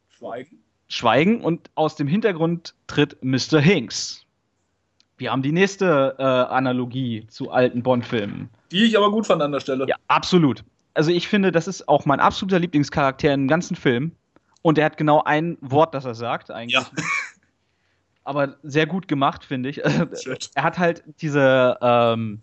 Schweigen. 0.09 0.63
Schweigen 0.87 1.41
und 1.41 1.69
aus 1.75 1.97
dem 1.97 2.07
Hintergrund 2.07 2.73
tritt 2.87 3.17
Mr. 3.21 3.59
Hinks. 3.59 4.26
Wir 5.17 5.31
haben 5.31 5.41
die 5.41 5.51
nächste 5.51 6.15
äh, 6.19 6.23
Analogie 6.23 7.25
zu 7.27 7.51
alten 7.51 7.81
Bond-Filmen. 7.81 8.49
Die 8.71 8.85
ich 8.85 8.97
aber 8.97 9.11
gut 9.11 9.25
fand 9.25 9.41
an 9.41 9.51
der 9.51 9.59
Stelle. 9.59 9.87
Ja, 9.87 9.95
absolut. 10.07 10.63
Also 10.93 11.11
ich 11.11 11.27
finde, 11.27 11.51
das 11.51 11.67
ist 11.67 11.87
auch 11.87 12.05
mein 12.05 12.19
absoluter 12.19 12.59
Lieblingscharakter 12.59 13.33
im 13.33 13.47
ganzen 13.47 13.75
Film. 13.75 14.11
Und 14.61 14.77
er 14.77 14.85
hat 14.85 14.97
genau 14.97 15.23
ein 15.23 15.57
Wort, 15.61 15.93
das 15.93 16.05
er 16.05 16.15
sagt, 16.15 16.51
eigentlich. 16.51 16.73
Ja. 16.73 16.85
aber 18.23 18.57
sehr 18.61 18.85
gut 18.85 19.07
gemacht, 19.07 19.45
finde 19.45 19.69
ich. 19.69 19.83
er 19.83 20.63
hat 20.63 20.77
halt 20.77 21.03
diese, 21.21 21.77
ähm, 21.81 22.41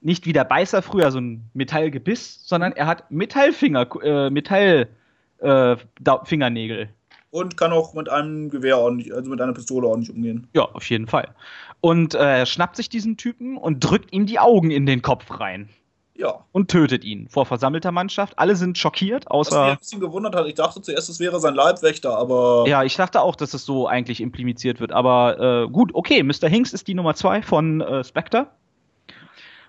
nicht 0.00 0.26
wie 0.26 0.32
der 0.32 0.44
Beißer 0.44 0.82
früher 0.82 1.10
so 1.10 1.20
ein 1.20 1.48
Metallgebiss, 1.54 2.46
sondern 2.46 2.72
er 2.72 2.86
hat 2.86 3.10
Metallfinger, 3.10 3.86
äh, 4.02 4.30
Metallfingernägel. 4.30 6.82
Äh, 6.82 6.88
und 7.30 7.56
kann 7.56 7.72
auch 7.72 7.94
mit 7.94 8.08
einem 8.08 8.50
Gewehr 8.50 8.78
ordentlich, 8.78 9.14
also 9.14 9.30
mit 9.30 9.40
einer 9.40 9.52
Pistole 9.52 9.86
ordentlich 9.86 10.14
umgehen. 10.14 10.48
Ja, 10.54 10.62
auf 10.62 10.88
jeden 10.88 11.06
Fall. 11.06 11.34
Und 11.80 12.14
äh, 12.14 12.38
er 12.38 12.46
schnappt 12.46 12.76
sich 12.76 12.88
diesen 12.88 13.16
Typen 13.16 13.56
und 13.56 13.80
drückt 13.80 14.12
ihm 14.12 14.26
die 14.26 14.38
Augen 14.38 14.70
in 14.70 14.86
den 14.86 15.02
Kopf 15.02 15.38
rein. 15.38 15.68
Ja. 16.14 16.44
Und 16.50 16.68
tötet 16.68 17.04
ihn 17.04 17.28
vor 17.28 17.46
versammelter 17.46 17.92
Mannschaft. 17.92 18.36
Alle 18.40 18.56
sind 18.56 18.76
schockiert, 18.76 19.30
außer. 19.30 19.52
Was 19.52 19.64
mich 19.64 19.72
ein 19.72 19.78
bisschen 19.78 20.00
gewundert 20.00 20.34
hat, 20.34 20.46
ich 20.46 20.54
dachte 20.54 20.82
zuerst, 20.82 21.08
es 21.08 21.20
wäre 21.20 21.38
sein 21.38 21.54
Leibwächter, 21.54 22.18
aber. 22.18 22.64
Ja, 22.66 22.82
ich 22.82 22.96
dachte 22.96 23.20
auch, 23.20 23.36
dass 23.36 23.54
es 23.54 23.64
so 23.64 23.86
eigentlich 23.86 24.20
impliziert 24.20 24.80
wird. 24.80 24.90
Aber 24.90 25.66
äh, 25.66 25.70
gut, 25.70 25.94
okay, 25.94 26.24
Mr. 26.24 26.48
Hinks 26.48 26.72
ist 26.72 26.88
die 26.88 26.94
Nummer 26.94 27.14
zwei 27.14 27.40
von 27.40 27.80
äh, 27.80 28.02
Spectre. 28.02 28.48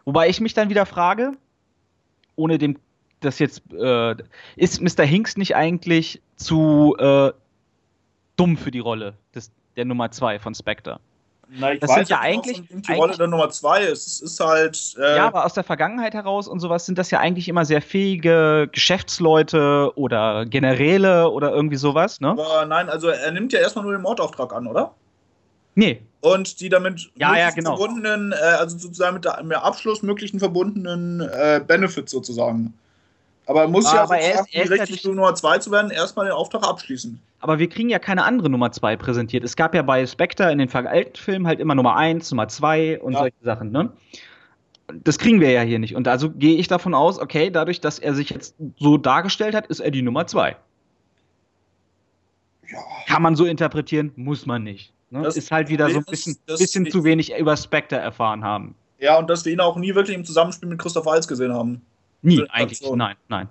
Wobei 0.06 0.28
ich 0.28 0.42
mich 0.42 0.56
dann 0.56 0.72
wieder 0.72 0.88
frage, 0.88 1.34
ohne 2.36 2.58
dem 2.58 2.78
das 3.20 3.38
jetzt, 3.38 3.62
äh, 3.74 4.16
ist 4.56 4.82
Mr. 4.82 5.04
Hinks 5.04 5.38
nicht 5.38 5.56
eigentlich 5.56 6.20
zu 6.36 6.96
äh, 6.98 7.32
dumm 8.40 8.58
für 8.58 8.72
die 8.72 8.80
Rolle 8.80 9.16
des, 9.36 9.52
der 9.76 9.86
Nummer 9.86 10.12
2 10.12 10.40
von 10.40 10.56
Spectre. 10.56 11.00
Na, 11.52 11.74
das 11.76 11.92
sind 11.92 12.10
ja 12.10 12.20
eigentlich 12.20 12.62
die 12.70 12.94
Rolle 12.94 13.18
der 13.18 13.28
Nummer 13.28 13.50
2 13.50 13.86
ist. 13.86 14.06
Es 14.06 14.22
ist 14.22 14.40
halt. 14.40 14.96
Äh 15.00 15.18
ja, 15.18 15.28
aber 15.28 15.46
aus 15.46 15.54
der 15.54 15.64
Vergangenheit 15.64 16.14
heraus 16.14 16.48
und 16.48 16.60
sowas 16.60 16.86
sind 16.86 16.98
das 17.00 17.10
ja 17.10 17.20
eigentlich 17.20 17.50
immer 17.50 17.66
sehr 17.66 17.82
fähige 17.82 18.70
Geschäftsleute 18.72 19.92
oder 19.96 20.46
Generäle 20.46 21.30
oder 21.32 21.52
irgendwie 21.52 21.78
sowas, 21.78 22.22
ne? 22.22 22.30
Aber 22.30 22.66
nein, 22.68 22.88
also 22.88 23.08
er 23.08 23.32
nimmt 23.32 23.52
ja 23.52 23.60
erstmal 23.60 23.84
nur 23.84 23.94
den 23.94 24.04
Mordauftrag 24.04 24.54
an, 24.54 24.68
oder? 24.68 24.94
Nee. 25.74 26.02
Und 26.22 26.60
die 26.60 26.70
damit 26.70 27.10
ja, 27.16 27.36
ja, 27.36 27.50
genau. 27.50 27.78
verbundenen, 27.78 28.32
äh, 28.32 28.36
also 28.36 28.78
sozusagen 28.78 29.16
mit 29.16 29.26
der 29.26 29.64
Abschluss 29.64 30.04
möglichen 30.04 30.38
verbundenen 30.38 31.22
äh, 31.22 31.62
Benefits 31.66 32.12
sozusagen. 32.12 32.74
Aber 33.50 33.64
er 33.64 33.68
muss 33.68 33.86
ja, 33.86 33.96
ja 33.96 34.04
aber 34.04 34.20
er 34.20 34.42
ist, 34.42 34.54
er 34.54 34.64
ist 34.64 34.72
richtig 34.72 35.04
ja 35.04 35.10
Nummer 35.10 35.34
2 35.34 35.58
zu 35.58 35.72
werden, 35.72 35.90
erstmal 35.90 36.26
den 36.26 36.34
Auftrag 36.34 36.64
abschließen. 36.64 37.20
Aber 37.40 37.58
wir 37.58 37.68
kriegen 37.68 37.90
ja 37.90 37.98
keine 37.98 38.24
andere 38.24 38.48
Nummer 38.48 38.72
2 38.72 38.96
präsentiert. 38.96 39.44
Es 39.44 39.56
gab 39.56 39.74
ja 39.74 39.82
bei 39.82 40.06
Spectre 40.06 40.52
in 40.52 40.60
den 40.60 40.72
alten 40.72 41.16
Filmen 41.16 41.48
halt 41.48 41.60
immer 41.60 41.74
Nummer 41.74 41.96
1, 41.96 42.30
Nummer 42.30 42.48
2 42.48 43.02
und 43.02 43.14
ja. 43.14 43.20
solche 43.20 43.36
Sachen, 43.42 43.72
ne? 43.72 43.92
Das 45.04 45.18
kriegen 45.18 45.42
wir 45.42 45.50
ja 45.50 45.62
hier 45.62 45.80
nicht. 45.80 45.96
Und 45.96 46.08
also 46.08 46.30
gehe 46.30 46.58
ich 46.58 46.68
davon 46.68 46.94
aus, 46.94 47.18
okay, 47.18 47.50
dadurch, 47.50 47.82
dass 47.82 47.98
er 47.98 48.14
sich 48.14 48.30
jetzt 48.30 48.54
so 48.78 48.98
dargestellt 48.98 49.56
hat, 49.56 49.66
ist 49.66 49.80
er 49.80 49.90
die 49.90 50.04
Nummer 50.04 50.28
2. 50.28 50.56
Ja. 52.72 52.78
Kann 53.08 53.24
man 53.24 53.36
so 53.36 53.46
interpretieren, 53.46 54.12
muss 54.16 54.46
man 54.46 54.62
nicht. 54.62 54.94
Ne? 55.10 55.24
Das 55.24 55.36
ist 55.36 55.52
halt 55.52 55.70
wieder 55.70 55.90
so 55.90 55.98
ein 55.98 56.06
bisschen, 56.06 56.38
ist, 56.46 56.60
bisschen 56.60 56.92
zu 56.92 57.04
wenig 57.04 57.36
über 57.36 57.58
Spectre 57.58 57.98
erfahren 57.98 58.44
haben. 58.44 58.76
Ja, 59.00 59.18
und 59.18 59.28
dass 59.28 59.44
wir 59.44 59.54
ihn 59.54 59.60
auch 59.60 59.76
nie 59.76 59.96
wirklich 59.96 60.16
im 60.16 60.24
Zusammenspiel 60.24 60.70
mit 60.70 60.78
Christoph 60.78 61.08
Waltz 61.08 61.28
gesehen 61.28 61.52
haben. 61.52 61.82
Nie, 62.22 62.44
eigentlich, 62.50 62.82
nein, 62.82 63.16
nein. 63.28 63.50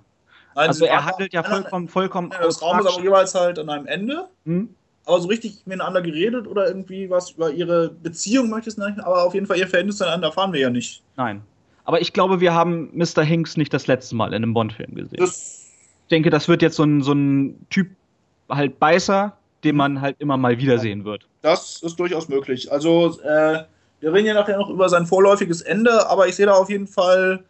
Also, 0.55 0.83
also 0.83 0.85
er 0.85 1.05
handelt 1.05 1.33
ja 1.33 1.43
vollkommen, 1.43 1.87
vollkommen. 1.87 2.31
Ja, 2.31 2.41
das 2.41 2.61
Raum 2.61 2.79
ist 2.79 2.87
aber 2.87 3.01
jeweils 3.01 3.33
halt 3.33 3.59
an 3.59 3.69
einem 3.69 3.87
Ende. 3.87 4.27
Hm? 4.45 4.69
Aber 5.05 5.21
so 5.21 5.27
richtig 5.27 5.61
miteinander 5.65 6.01
geredet 6.01 6.47
oder 6.47 6.67
irgendwie 6.67 7.09
was 7.09 7.31
über 7.31 7.51
ihre 7.51 7.89
Beziehung 7.89 8.49
möchte 8.49 8.69
ich 8.69 8.77
es 8.77 8.85
nicht, 8.85 8.99
aber 8.99 9.23
auf 9.23 9.33
jeden 9.33 9.47
Fall 9.47 9.57
ihr 9.57 9.67
Verhältnis 9.67 9.97
zueinander 9.97 10.27
erfahren 10.27 10.53
wir 10.53 10.59
ja 10.59 10.69
nicht. 10.69 11.01
Nein. 11.15 11.41
Aber 11.85 12.01
ich 12.01 12.13
glaube, 12.13 12.39
wir 12.41 12.53
haben 12.53 12.91
Mr. 12.93 13.23
Hinks 13.23 13.57
nicht 13.57 13.73
das 13.73 13.87
letzte 13.87 14.15
Mal 14.15 14.27
in 14.27 14.35
einem 14.35 14.53
Bond-Film 14.53 14.93
gesehen. 14.93 15.17
Das 15.17 15.69
ich 16.09 16.11
denke, 16.11 16.31
das 16.31 16.47
wird 16.47 16.63
jetzt 16.63 16.75
so 16.75 16.83
ein, 16.83 17.03
so 17.03 17.11
ein 17.11 17.67
Typ 17.69 17.87
halt 18.49 18.79
Beißer, 18.79 19.37
den 19.63 19.75
man 19.75 20.01
halt 20.01 20.15
immer 20.19 20.37
mal 20.37 20.57
wiedersehen 20.57 21.05
wird. 21.05 21.27
Das 21.43 21.83
ist 21.83 21.99
durchaus 21.99 22.27
möglich. 22.29 22.71
Also, 22.71 23.19
äh, 23.21 23.63
wir 23.99 24.13
reden 24.13 24.25
ja 24.25 24.33
nachher 24.33 24.57
noch 24.57 24.71
über 24.71 24.89
sein 24.89 25.05
vorläufiges 25.05 25.61
Ende, 25.61 26.09
aber 26.09 26.27
ich 26.27 26.35
sehe 26.35 26.47
da 26.47 26.53
auf 26.53 26.67
jeden 26.69 26.87
Fall 26.87 27.43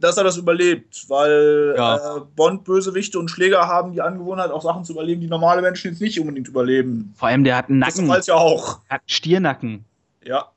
dass 0.00 0.16
er 0.16 0.24
das 0.24 0.36
überlebt, 0.36 1.04
weil 1.08 1.74
ja. 1.76 2.16
äh, 2.16 2.20
Bond-Bösewichte 2.36 3.18
und 3.18 3.30
Schläger 3.30 3.66
haben 3.66 3.92
die 3.92 4.00
Angewohnheit, 4.00 4.50
auch 4.50 4.62
Sachen 4.62 4.84
zu 4.84 4.92
überleben, 4.92 5.20
die 5.20 5.26
normale 5.26 5.60
Menschen 5.60 5.90
jetzt 5.90 6.00
nicht 6.00 6.20
unbedingt 6.20 6.48
überleben. 6.48 7.12
Vor 7.16 7.28
allem, 7.28 7.44
der 7.44 7.56
hat 7.56 7.68
einen 7.68 7.80
Nacken. 7.80 8.08
Das 8.08 8.26
ja 8.26 8.34
auch. 8.34 8.80
Er 8.88 8.94
hat 8.94 9.00
einen 9.02 9.08
Stiernacken. 9.08 9.84
Ja. 10.24 10.50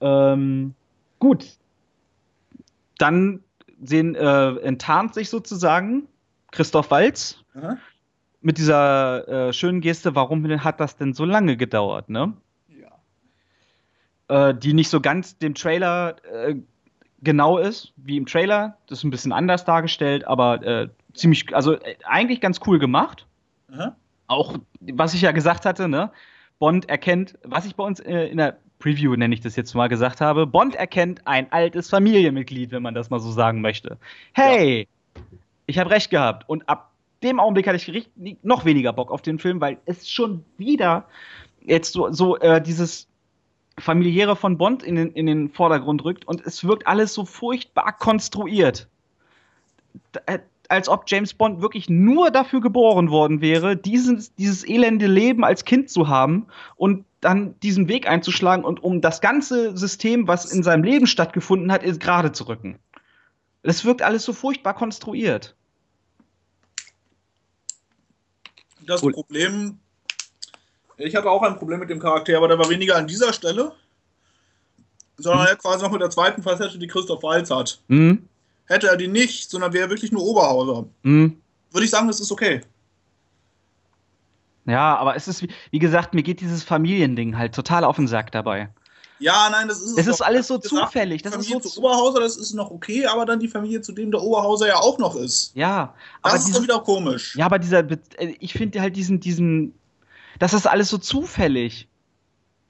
Ähm, 0.00 0.74
gut. 1.18 1.46
Dann 2.98 3.40
sehen, 3.82 4.14
äh, 4.14 4.50
enttarnt 4.58 5.14
sich 5.14 5.30
sozusagen 5.30 6.06
Christoph 6.52 6.90
Walz 6.92 7.38
Aha. 7.54 7.76
mit 8.40 8.58
dieser 8.58 9.48
äh, 9.48 9.52
schönen 9.52 9.80
Geste, 9.80 10.14
warum 10.14 10.44
hat 10.62 10.78
das 10.78 10.96
denn 10.96 11.12
so 11.12 11.24
lange 11.24 11.56
gedauert, 11.56 12.08
ne? 12.08 12.34
Ja. 14.28 14.50
Äh, 14.50 14.54
die 14.54 14.74
nicht 14.74 14.90
so 14.90 15.00
ganz 15.00 15.38
dem 15.38 15.54
Trailer 15.54 16.16
äh, 16.32 16.54
genau 17.22 17.58
ist, 17.58 17.92
wie 17.96 18.16
im 18.16 18.26
Trailer. 18.26 18.76
Das 18.86 18.98
ist 18.98 19.04
ein 19.04 19.10
bisschen 19.10 19.32
anders 19.32 19.64
dargestellt, 19.64 20.26
aber 20.26 20.62
äh, 20.62 20.88
ziemlich, 21.14 21.54
also 21.54 21.74
äh, 21.74 21.96
eigentlich 22.04 22.40
ganz 22.40 22.60
cool 22.66 22.78
gemacht. 22.78 23.26
Mhm. 23.68 23.92
Auch, 24.26 24.56
was 24.80 25.14
ich 25.14 25.22
ja 25.22 25.32
gesagt 25.32 25.66
hatte, 25.66 25.88
ne? 25.88 26.10
Bond 26.58 26.88
erkennt, 26.88 27.38
was 27.42 27.66
ich 27.66 27.74
bei 27.74 27.84
uns 27.84 28.00
äh, 28.00 28.26
in 28.26 28.38
der 28.38 28.58
Preview, 28.78 29.14
nenne 29.16 29.34
ich 29.34 29.40
das 29.40 29.56
jetzt 29.56 29.74
mal, 29.74 29.88
gesagt 29.88 30.20
habe, 30.20 30.46
Bond 30.46 30.74
erkennt 30.74 31.26
ein 31.26 31.50
altes 31.52 31.90
Familienmitglied, 31.90 32.70
wenn 32.70 32.82
man 32.82 32.94
das 32.94 33.10
mal 33.10 33.18
so 33.18 33.30
sagen 33.30 33.60
möchte. 33.60 33.98
Hey, 34.32 34.88
ja. 35.14 35.22
ich 35.66 35.78
habe 35.78 35.90
recht 35.90 36.10
gehabt. 36.10 36.48
Und 36.48 36.68
ab 36.68 36.90
dem 37.22 37.40
Augenblick 37.40 37.66
hatte 37.66 37.76
ich 37.76 38.08
noch 38.42 38.64
weniger 38.64 38.92
Bock 38.92 39.10
auf 39.10 39.22
den 39.22 39.38
Film, 39.38 39.60
weil 39.60 39.78
es 39.86 40.08
schon 40.08 40.44
wieder 40.58 41.06
jetzt 41.60 41.92
so, 41.92 42.12
so 42.12 42.36
äh, 42.38 42.60
dieses 42.60 43.08
familiäre 43.78 44.36
von 44.36 44.56
Bond 44.56 44.82
in 44.82 44.94
den, 44.94 45.12
in 45.12 45.26
den 45.26 45.50
Vordergrund 45.50 46.04
rückt 46.04 46.26
und 46.26 46.44
es 46.46 46.64
wirkt 46.64 46.86
alles 46.86 47.14
so 47.14 47.24
furchtbar 47.24 47.96
konstruiert. 47.98 48.88
Äh, 50.26 50.40
als 50.68 50.88
ob 50.88 51.04
James 51.06 51.34
Bond 51.34 51.60
wirklich 51.60 51.88
nur 51.90 52.30
dafür 52.30 52.60
geboren 52.60 53.10
worden 53.10 53.40
wäre, 53.40 53.76
dieses, 53.76 54.34
dieses 54.34 54.66
elende 54.66 55.06
Leben 55.06 55.44
als 55.44 55.64
Kind 55.64 55.90
zu 55.90 56.08
haben 56.08 56.46
und 56.76 57.04
dann 57.20 57.58
diesen 57.60 57.88
Weg 57.88 58.08
einzuschlagen 58.08 58.64
und 58.64 58.82
um 58.82 59.00
das 59.00 59.20
ganze 59.20 59.76
System, 59.76 60.26
was 60.28 60.50
in 60.50 60.62
seinem 60.62 60.84
Leben 60.84 61.06
stattgefunden 61.06 61.70
hat, 61.72 61.82
gerade 62.00 62.32
zu 62.32 62.48
rücken. 62.48 62.78
Das 63.62 63.84
wirkt 63.84 64.02
alles 64.02 64.24
so 64.24 64.32
furchtbar 64.32 64.74
konstruiert. 64.74 65.56
Das 68.86 69.00
Problem, 69.00 69.78
ich 70.96 71.14
hatte 71.16 71.30
auch 71.30 71.42
ein 71.42 71.56
Problem 71.56 71.80
mit 71.80 71.90
dem 71.90 71.98
Charakter, 72.00 72.36
aber 72.36 72.48
der 72.48 72.58
war 72.58 72.68
weniger 72.68 72.96
an 72.96 73.06
dieser 73.06 73.32
Stelle, 73.32 73.72
sondern 75.16 75.42
mhm. 75.42 75.48
er 75.48 75.56
quasi 75.56 75.82
noch 75.82 75.90
mit 75.90 76.00
der 76.00 76.10
zweiten 76.10 76.42
Facette, 76.42 76.78
die 76.78 76.86
Christoph 76.86 77.22
Walz 77.22 77.50
hat. 77.50 77.80
Mhm. 77.88 78.28
Hätte 78.66 78.88
er 78.88 78.96
die 78.96 79.08
nicht, 79.08 79.50
sondern 79.50 79.72
wäre 79.72 79.90
wirklich 79.90 80.12
nur 80.12 80.22
Oberhauser, 80.22 80.86
mhm. 81.02 81.40
würde 81.70 81.84
ich 81.84 81.90
sagen, 81.90 82.08
das 82.08 82.20
ist 82.20 82.32
okay. 82.32 82.62
Ja, 84.66 84.96
aber 84.96 85.14
es 85.14 85.28
ist, 85.28 85.42
wie, 85.42 85.50
wie 85.70 85.78
gesagt, 85.78 86.14
mir 86.14 86.22
geht 86.22 86.40
dieses 86.40 86.62
Familiending 86.62 87.36
halt 87.36 87.54
total 87.54 87.84
auf 87.84 87.96
den 87.96 88.08
Sack 88.08 88.32
dabei. 88.32 88.70
Ja, 89.18 89.48
nein, 89.50 89.68
das 89.68 89.80
ist 89.80 89.92
es. 89.92 89.98
Es 89.98 90.06
ist 90.06 90.22
alles 90.22 90.48
so 90.48 90.58
gesagt, 90.58 90.86
zufällig. 90.86 91.22
Das 91.22 91.34
Familie 91.34 91.56
ist 91.58 91.62
so 91.62 91.68
zu 91.68 91.80
Oberhauser, 91.80 92.20
das 92.20 92.36
ist 92.36 92.54
noch 92.54 92.70
okay, 92.70 93.06
aber 93.06 93.26
dann 93.26 93.40
die 93.40 93.48
Familie, 93.48 93.80
zu 93.80 93.92
dem 93.92 94.10
der 94.10 94.20
Oberhauser 94.20 94.66
ja 94.66 94.76
auch 94.76 94.98
noch 94.98 95.14
ist. 95.14 95.52
Ja, 95.54 95.94
das 96.22 96.32
aber 96.32 96.38
ist 96.38 96.46
diese, 96.46 96.54
dann 96.54 96.62
wieder 96.64 96.80
komisch. 96.80 97.36
Ja, 97.36 97.46
aber 97.46 97.58
dieser, 97.58 97.88
äh, 97.90 98.34
ich 98.40 98.54
finde 98.54 98.80
halt 98.80 98.96
diesen, 98.96 99.20
diesen, 99.20 99.74
das 100.38 100.54
ist 100.54 100.66
alles 100.66 100.88
so 100.88 100.98
zufällig. 100.98 101.88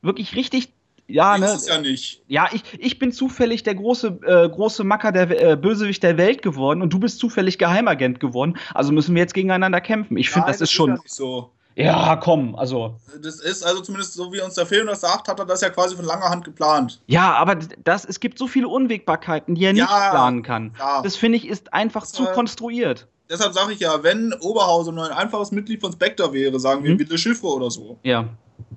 Wirklich 0.03 0.37
richtig 0.37 0.71
ja, 1.07 1.37
ne? 1.37 1.53
Ist 1.53 1.69
ja 1.69 1.79
nicht. 1.79 2.23
Ja, 2.29 2.49
ich, 2.53 2.63
ich 2.79 2.99
bin 2.99 3.13
zufällig 3.13 3.63
der 3.63 3.75
große, 3.75 4.19
äh, 4.27 4.49
große 4.49 4.85
Macker, 4.85 5.13
der 5.13 5.51
äh, 5.53 5.57
Bösewicht 5.57 6.03
der 6.03 6.17
Welt 6.17 6.41
geworden 6.41 6.81
und 6.81 6.93
du 6.93 6.99
bist 6.99 7.19
zufällig 7.19 7.59
Geheimagent 7.59 8.21
geworden. 8.21 8.57
Also 8.73 8.93
müssen 8.93 9.15
wir 9.15 9.21
jetzt 9.21 9.35
gegeneinander 9.35 9.81
kämpfen. 9.81 10.17
Ich 10.17 10.31
finde, 10.31 10.49
das, 10.49 10.59
das, 10.59 10.71
ist 10.71 10.73
schon. 10.73 10.91
Ja 10.91 10.97
nicht 10.97 11.13
so. 11.13 11.51
Ja, 11.77 12.17
komm, 12.17 12.55
also. 12.55 12.95
Das 13.21 13.41
ist 13.41 13.65
also 13.65 13.81
zumindest 13.81 14.15
so, 14.15 14.33
wie 14.33 14.41
uns 14.41 14.55
der 14.55 14.65
Film 14.65 14.87
das 14.87 15.01
sagt, 15.01 15.27
hat 15.27 15.41
er 15.41 15.45
das 15.45 15.61
ja 15.61 15.71
quasi 15.71 15.97
von 15.97 16.05
langer 16.05 16.31
Hand 16.31 16.45
geplant. 16.45 17.01
Ja, 17.07 17.35
aber 17.35 17.57
das, 17.57 18.05
es 18.05 18.21
gibt 18.21 18.39
so 18.39 18.47
viele 18.47 18.69
Unwägbarkeiten, 18.69 19.57
die 19.57 19.65
er 19.65 19.75
ja, 19.75 19.85
nicht 19.85 19.89
planen 19.89 20.43
kann. 20.45 20.75
Ja. 20.79 21.03
Das 21.03 21.17
finde 21.17 21.39
ich 21.39 21.49
ist 21.49 21.75
einfach 21.75 22.03
das, 22.03 22.13
zu 22.13 22.27
konstruiert. 22.27 23.09
Deshalb 23.29 23.55
sage 23.55 23.73
ich 23.73 23.81
ja, 23.81 24.03
wenn 24.03 24.33
Oberhausen 24.41 24.95
nur 24.95 25.05
ein 25.05 25.13
einfaches 25.13 25.51
Mitglied 25.51 25.81
von 25.81 25.93
Spectre 25.93 26.33
wäre, 26.33 26.61
sagen 26.61 26.85
wir 26.85 26.95
mhm. 26.95 26.99
Wille 26.99 27.19
Chiffre 27.19 27.47
oder 27.47 27.71
so, 27.71 27.99
ja. 28.03 28.29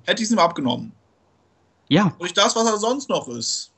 hätte 0.04 0.22
ich 0.22 0.28
es 0.28 0.32
ihm 0.32 0.38
abgenommen. 0.38 0.92
Ja. 1.88 2.14
Durch 2.18 2.32
das, 2.32 2.56
was 2.56 2.66
er 2.66 2.78
sonst 2.78 3.08
noch 3.08 3.28
ist, 3.28 3.72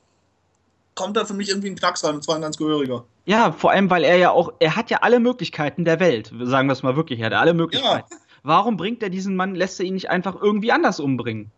kommt 0.95 1.17
da 1.17 1.25
für 1.25 1.33
mich 1.33 1.49
irgendwie 1.49 1.69
ein 1.69 1.75
Knacks 1.75 2.03
rein, 2.03 2.15
und 2.15 2.23
zwar 2.23 2.35
ein 2.35 2.41
ganz 2.41 2.57
gehöriger. 2.57 3.05
Ja, 3.25 3.51
vor 3.51 3.71
allem, 3.71 3.89
weil 3.89 4.03
er 4.03 4.17
ja 4.17 4.31
auch, 4.31 4.53
er 4.59 4.75
hat 4.75 4.89
ja 4.89 4.99
alle 5.01 5.19
Möglichkeiten 5.19 5.85
der 5.85 5.99
Welt, 5.99 6.31
sagen 6.43 6.67
wir 6.67 6.73
es 6.73 6.83
mal 6.83 6.95
wirklich, 6.95 7.19
er 7.19 7.27
hat 7.27 7.33
alle 7.33 7.53
Möglichkeiten. 7.53 8.07
Ja. 8.11 8.17
Warum 8.43 8.77
bringt 8.77 9.03
er 9.03 9.09
diesen 9.09 9.35
Mann, 9.35 9.55
lässt 9.55 9.79
er 9.79 9.85
ihn 9.85 9.93
nicht 9.93 10.09
einfach 10.09 10.41
irgendwie 10.41 10.71
anders 10.71 10.99
umbringen? 10.99 11.51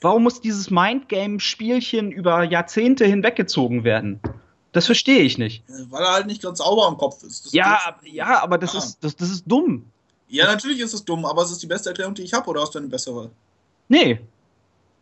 Warum 0.00 0.22
muss 0.22 0.40
dieses 0.40 0.70
Mindgame-Spielchen 0.70 2.10
über 2.10 2.42
Jahrzehnte 2.42 3.04
hinweggezogen 3.04 3.84
werden? 3.84 4.20
Das 4.72 4.86
verstehe 4.86 5.20
ich 5.20 5.36
nicht. 5.36 5.64
Weil 5.88 6.02
er 6.04 6.12
halt 6.12 6.26
nicht 6.26 6.42
ganz 6.42 6.58
sauber 6.58 6.86
im 6.88 6.96
Kopf 6.96 7.22
ist. 7.24 7.46
Das 7.46 7.52
ja, 7.52 7.96
ist 8.02 8.12
ja, 8.12 8.42
aber 8.42 8.58
das, 8.58 8.72
ja. 8.72 8.78
Ist, 8.78 8.98
das, 9.00 9.16
das 9.16 9.30
ist 9.30 9.44
dumm. 9.46 9.86
Ja, 10.28 10.46
natürlich 10.46 10.78
ist 10.78 10.94
es 10.94 11.04
dumm, 11.04 11.24
aber 11.24 11.42
es 11.42 11.50
ist 11.50 11.62
die 11.62 11.66
beste 11.66 11.88
Erklärung, 11.88 12.14
die 12.14 12.22
ich 12.22 12.32
habe, 12.32 12.48
oder 12.48 12.60
hast 12.60 12.74
du 12.74 12.78
eine 12.78 12.86
bessere? 12.86 13.30
Nee. 13.88 14.20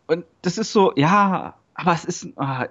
Und 0.07 0.25
das 0.41 0.57
ist 0.57 0.73
so, 0.73 0.93
ja, 0.97 1.55
aber 1.79 1.93
es 1.93 2.05
ist, 2.05 2.33
ah, 2.35 2.67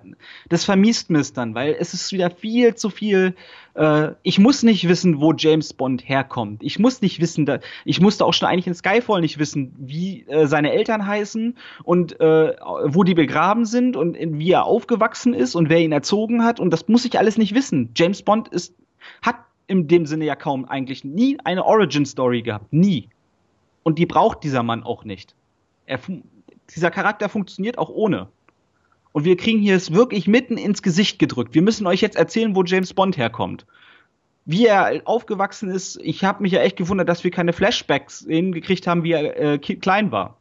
das 0.50 0.66
vermisst 0.66 1.10
mir 1.10 1.20
es 1.20 1.32
dann, 1.32 1.56
weil 1.56 1.78
es 1.80 1.94
ist 1.94 2.12
wieder 2.12 2.30
viel 2.30 2.76
zu 2.76 2.90
viel. 2.90 3.36
Äh, 3.74 4.10
ich 4.22 4.38
muss 4.38 4.64
nicht 4.64 4.90
wissen, 4.90 5.22
wo 5.22 5.32
James 5.32 5.74
Bond 5.74 6.10
herkommt. 6.10 6.62
Ich 6.62 6.78
muss 6.78 7.02
nicht 7.02 7.22
wissen, 7.22 7.46
da, 7.46 7.60
ich 7.86 8.02
musste 8.02 8.26
auch 8.26 8.34
schon 8.34 8.50
eigentlich 8.50 8.68
in 8.68 8.74
Skyfall 8.74 9.22
nicht 9.22 9.40
wissen, 9.40 9.74
wie 9.78 10.28
äh, 10.28 10.46
seine 10.46 10.74
Eltern 10.74 11.08
heißen 11.08 11.56
und 11.86 12.20
äh, 12.20 12.54
wo 12.84 13.06
die 13.06 13.14
begraben 13.14 13.64
sind 13.64 13.96
und 13.96 14.18
wie 14.20 14.52
er 14.52 14.66
aufgewachsen 14.66 15.34
ist 15.34 15.56
und 15.56 15.70
wer 15.70 15.80
ihn 15.80 15.94
erzogen 15.94 16.44
hat. 16.44 16.60
Und 16.60 16.72
das 16.72 16.90
muss 16.90 17.06
ich 17.06 17.18
alles 17.18 17.38
nicht 17.38 17.56
wissen. 17.56 17.92
James 17.96 18.22
Bond 18.24 18.50
ist, 18.50 18.76
hat 19.22 19.38
in 19.68 19.88
dem 19.88 20.06
Sinne 20.06 20.26
ja 20.26 20.36
kaum 20.36 20.66
eigentlich 20.66 21.06
nie 21.06 21.38
eine 21.46 21.64
Origin 21.64 22.06
Story 22.06 22.42
gehabt. 22.42 22.74
Nie. 22.74 23.08
Und 23.84 24.00
die 24.00 24.06
braucht 24.06 24.44
dieser 24.44 24.64
Mann 24.64 24.84
auch 24.84 25.06
nicht. 25.06 25.34
Er, 25.86 25.98
dieser 26.76 26.92
Charakter 26.92 27.30
funktioniert 27.30 27.78
auch 27.78 27.90
ohne. 27.90 28.28
Und 29.18 29.24
wir 29.24 29.36
kriegen 29.36 29.60
hier 29.60 29.76
es 29.76 29.92
wirklich 29.92 30.28
mitten 30.28 30.58
ins 30.58 30.84
Gesicht 30.84 31.18
gedrückt. 31.18 31.56
Wir 31.56 31.64
müssen 31.64 31.88
euch 31.88 32.02
jetzt 32.02 32.18
erzählen, 32.18 32.56
wo 32.56 32.64
James 32.64 32.94
Bond 32.94 33.18
herkommt. 33.18 33.66
Wie 34.46 34.68
er 34.68 35.02
aufgewachsen 35.06 35.72
ist, 35.72 36.00
ich 36.04 36.24
habe 36.24 36.44
mich 36.44 36.52
ja 36.52 36.60
echt 36.60 36.78
gewundert, 36.78 37.10
dass 37.10 37.24
wir 37.24 37.32
keine 37.32 37.52
Flashbacks 37.52 38.26
hingekriegt 38.28 38.86
haben, 38.86 39.02
wie 39.02 39.14
er 39.14 39.54
äh, 39.54 39.58
klein 39.58 40.12
war. 40.12 40.38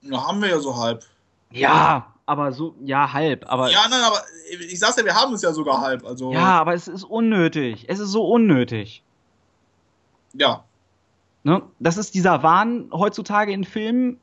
Na, 0.00 0.28
haben 0.28 0.40
wir 0.40 0.48
ja 0.48 0.60
so 0.60 0.76
halb. 0.76 1.04
Ja, 1.50 2.14
aber 2.24 2.52
so, 2.52 2.76
ja, 2.84 3.12
halb. 3.12 3.50
Aber 3.50 3.68
ja, 3.72 3.84
nein, 3.90 4.04
aber 4.04 4.22
ich 4.48 4.78
sag's 4.78 4.96
ja, 4.96 5.04
wir 5.04 5.16
haben 5.16 5.34
es 5.34 5.42
ja 5.42 5.52
sogar 5.52 5.80
halb. 5.80 6.06
Also. 6.06 6.32
Ja, 6.32 6.60
aber 6.60 6.74
es 6.74 6.86
ist 6.86 7.02
unnötig. 7.02 7.86
Es 7.88 7.98
ist 7.98 8.10
so 8.10 8.24
unnötig. 8.28 9.02
Ja. 10.34 10.62
Ne? 11.42 11.62
Das 11.80 11.96
ist 11.96 12.14
dieser 12.14 12.44
Wahn 12.44 12.90
heutzutage 12.92 13.52
in 13.52 13.64
Filmen, 13.64 14.20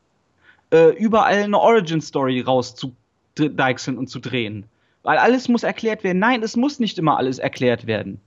äh, 0.72 0.96
überall 0.96 1.44
eine 1.44 1.60
Origin-Story 1.60 2.40
rauszu 2.40 2.96
deichseln 3.36 3.98
und 3.98 4.08
zu 4.08 4.20
drehen. 4.20 4.66
Weil 5.04 5.18
alles 5.18 5.48
muss 5.48 5.64
erklärt 5.64 6.04
werden. 6.04 6.20
Nein, 6.20 6.44
es 6.44 6.56
muss 6.56 6.80
nicht 6.80 6.98
immer 6.98 7.18
alles 7.18 7.40
erklärt 7.40 7.88
werden. 7.88 8.20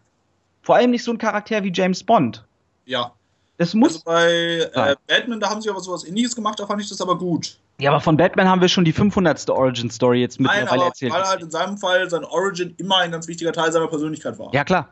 Vor 0.63 0.77
allem 0.77 0.91
nicht 0.91 1.05
so 1.05 1.13
ein 1.13 1.19
Charakter 1.19 1.63
wie 1.63 1.73
James 1.73 2.03
Bond. 2.03 2.45
Ja. 2.87 3.13
Es 3.59 3.75
muss. 3.75 4.05
Also 4.07 4.71
bei 4.75 4.91
äh, 4.91 4.97
Batman, 5.07 5.39
da 5.39 5.51
haben 5.51 5.61
sie 5.61 5.71
aber 5.71 5.81
sowas 5.81 6.05
ähnliches 6.05 6.35
gemacht, 6.35 6.59
da 6.59 6.67
fand 6.67 6.81
ich 6.83 6.89
das 6.89 7.01
aber 7.01 7.17
gut. 7.17 7.59
Ja, 7.79 7.91
aber 7.91 8.01
von 8.01 8.17
Batman 8.17 8.49
haben 8.49 8.61
wir 8.61 8.69
schon 8.69 8.85
die 8.85 8.93
500. 8.93 9.49
Origin 9.51 9.91
Story 9.91 10.21
jetzt 10.21 10.41
mittlerweile 10.41 10.67
Nein, 10.67 10.75
aber 10.75 10.87
erzählt. 10.87 11.13
Weil 11.13 11.25
halt 11.25 11.43
in 11.43 11.51
seinem 11.51 11.77
Fall 11.77 12.09
sein 12.09 12.25
Origin 12.25 12.75
immer 12.79 12.99
ein 12.99 13.11
ganz 13.11 13.29
wichtiger 13.29 13.53
Teil 13.53 13.73
seiner 13.73 13.89
Persönlichkeit 13.89 14.39
war. 14.39 14.53
Ja, 14.53 14.65
klar. 14.65 14.89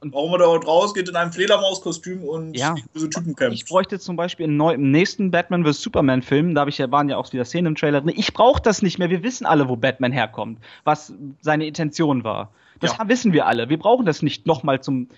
Und 0.00 0.14
warum 0.14 0.32
er 0.32 0.38
dort 0.38 0.66
rausgeht 0.66 1.08
in 1.08 1.16
einem 1.16 1.32
Fledermauskostüm 1.32 2.22
und 2.22 2.56
ja. 2.56 2.76
diese 2.94 3.10
Typen 3.10 3.34
kämpft. 3.34 3.54
Ich 3.54 3.64
bräuchte 3.64 3.98
zum 3.98 4.14
Beispiel 4.14 4.46
im, 4.46 4.56
neu, 4.56 4.74
im 4.74 4.92
nächsten 4.92 5.32
Batman 5.32 5.64
vs. 5.64 5.82
Superman-Film, 5.82 6.54
da 6.54 6.66
ich 6.68 6.78
ja, 6.78 6.90
waren 6.92 7.08
ja 7.08 7.16
auch 7.16 7.32
wieder 7.32 7.44
Szenen 7.44 7.66
im 7.66 7.74
Trailer 7.74 8.00
drin. 8.00 8.14
Ich 8.16 8.32
brauche 8.32 8.62
das 8.62 8.80
nicht 8.80 9.00
mehr. 9.00 9.10
Wir 9.10 9.24
wissen 9.24 9.44
alle, 9.44 9.68
wo 9.68 9.74
Batman 9.74 10.12
herkommt, 10.12 10.60
was 10.84 11.12
seine 11.40 11.66
Intention 11.66 12.22
war. 12.22 12.50
Das 12.78 12.96
ja. 12.96 13.08
wissen 13.08 13.32
wir 13.32 13.46
alle. 13.46 13.68
Wir 13.68 13.78
brauchen 13.78 14.06
das 14.06 14.22
nicht 14.22 14.46
nochmal 14.46 14.80
zum 14.80 15.08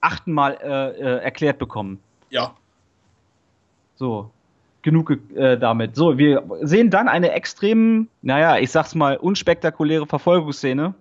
achten 0.00 0.32
Mal 0.32 0.56
äh, 0.62 0.90
äh, 0.98 1.22
erklärt 1.22 1.58
bekommen. 1.58 2.00
Ja. 2.30 2.54
So. 3.96 4.30
Genug 4.80 5.18
äh, 5.34 5.58
damit. 5.58 5.96
So, 5.96 6.16
wir 6.16 6.42
sehen 6.62 6.88
dann 6.88 7.08
eine 7.08 7.32
extrem, 7.32 8.08
naja, 8.22 8.56
ich 8.56 8.70
sag's 8.70 8.94
mal, 8.94 9.18
unspektakuläre 9.18 10.06
Verfolgungsszene 10.06 10.94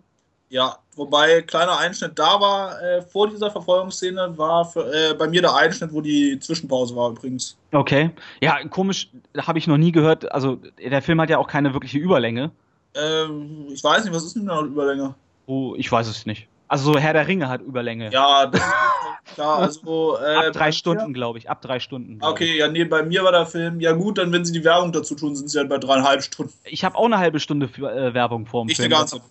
ja, 0.50 0.78
wobei 1.00 1.42
kleiner 1.42 1.80
Einschnitt 1.80 2.20
da 2.20 2.40
war 2.40 2.82
äh, 2.82 3.02
vor 3.02 3.30
dieser 3.30 3.50
Verfolgungsszene, 3.50 4.38
war 4.38 4.66
für, 4.66 4.86
äh, 4.94 5.14
bei 5.16 5.28
mir 5.28 5.42
der 5.42 5.56
Einschnitt, 5.56 5.92
wo 5.94 6.02
die 6.02 6.40
Zwischenpause 6.40 6.96
war 6.96 7.10
übrigens. 7.10 7.58
Okay. 7.72 8.12
Ja, 8.42 8.64
komisch, 8.68 9.10
habe 9.38 9.58
ich 9.58 9.66
noch 9.66 9.78
nie 9.78 9.92
gehört. 9.92 10.32
Also, 10.32 10.60
der 10.78 11.02
Film 11.02 11.20
hat 11.22 11.30
ja 11.30 11.38
auch 11.38 11.48
keine 11.48 11.74
wirkliche 11.74 11.98
Überlänge. 11.98 12.52
Ähm, 12.94 13.68
ich 13.72 13.84
weiß 13.84 14.04
nicht, 14.04 14.14
was 14.14 14.24
ist 14.24 14.36
denn 14.36 14.46
da 14.46 14.62
Überlänge? 14.62 15.16
Oh, 15.46 15.74
ich 15.78 15.92
weiß 15.92 16.08
es 16.08 16.26
nicht. 16.26 16.48
Also, 16.68 16.94
so 16.94 17.00
Herr 17.00 17.14
der 17.14 17.28
Ringe 17.28 17.50
hat 17.50 17.62
Überlänge. 17.62 18.12
Ja, 18.12 18.46
das 18.46 18.62
ist 18.62 18.74
klar. 19.34 19.58
Also, 19.58 20.18
äh, 20.18 20.48
ab 20.48 20.54
drei 20.54 20.72
Stunden, 20.72 21.14
glaube 21.14 21.40
ich. 21.40 21.50
Ab 21.50 21.62
drei 21.64 21.80
Stunden. 21.80 22.20
Okay, 22.22 22.58
ja, 22.58 22.68
nee, 22.68 22.84
bei 22.84 23.02
mir 23.02 23.24
war 23.24 23.32
der 23.32 23.48
Film, 23.48 23.80
ja 23.80 23.94
gut, 23.94 24.20
dann, 24.20 24.32
wenn 24.32 24.46
sie 24.46 24.54
die 24.54 24.64
Werbung 24.64 24.92
dazu 24.92 25.16
tun, 25.16 25.36
sind 25.36 25.50
sie 25.50 25.58
halt 25.58 25.70
bei 25.70 25.80
dreieinhalb 25.80 26.22
Stunden. 26.22 26.54
Ich 26.66 26.84
habe 26.84 26.96
auch 26.96 27.06
eine 27.06 27.18
halbe 27.18 27.40
Stunde 27.40 27.68
für, 27.68 27.92
äh, 27.92 28.14
Werbung 28.14 28.46
vor 28.46 28.64
dem 28.64 28.68
Film. 28.68 28.68
Nicht 28.68 28.80
eine 28.82 28.90
ganze. 28.90 29.22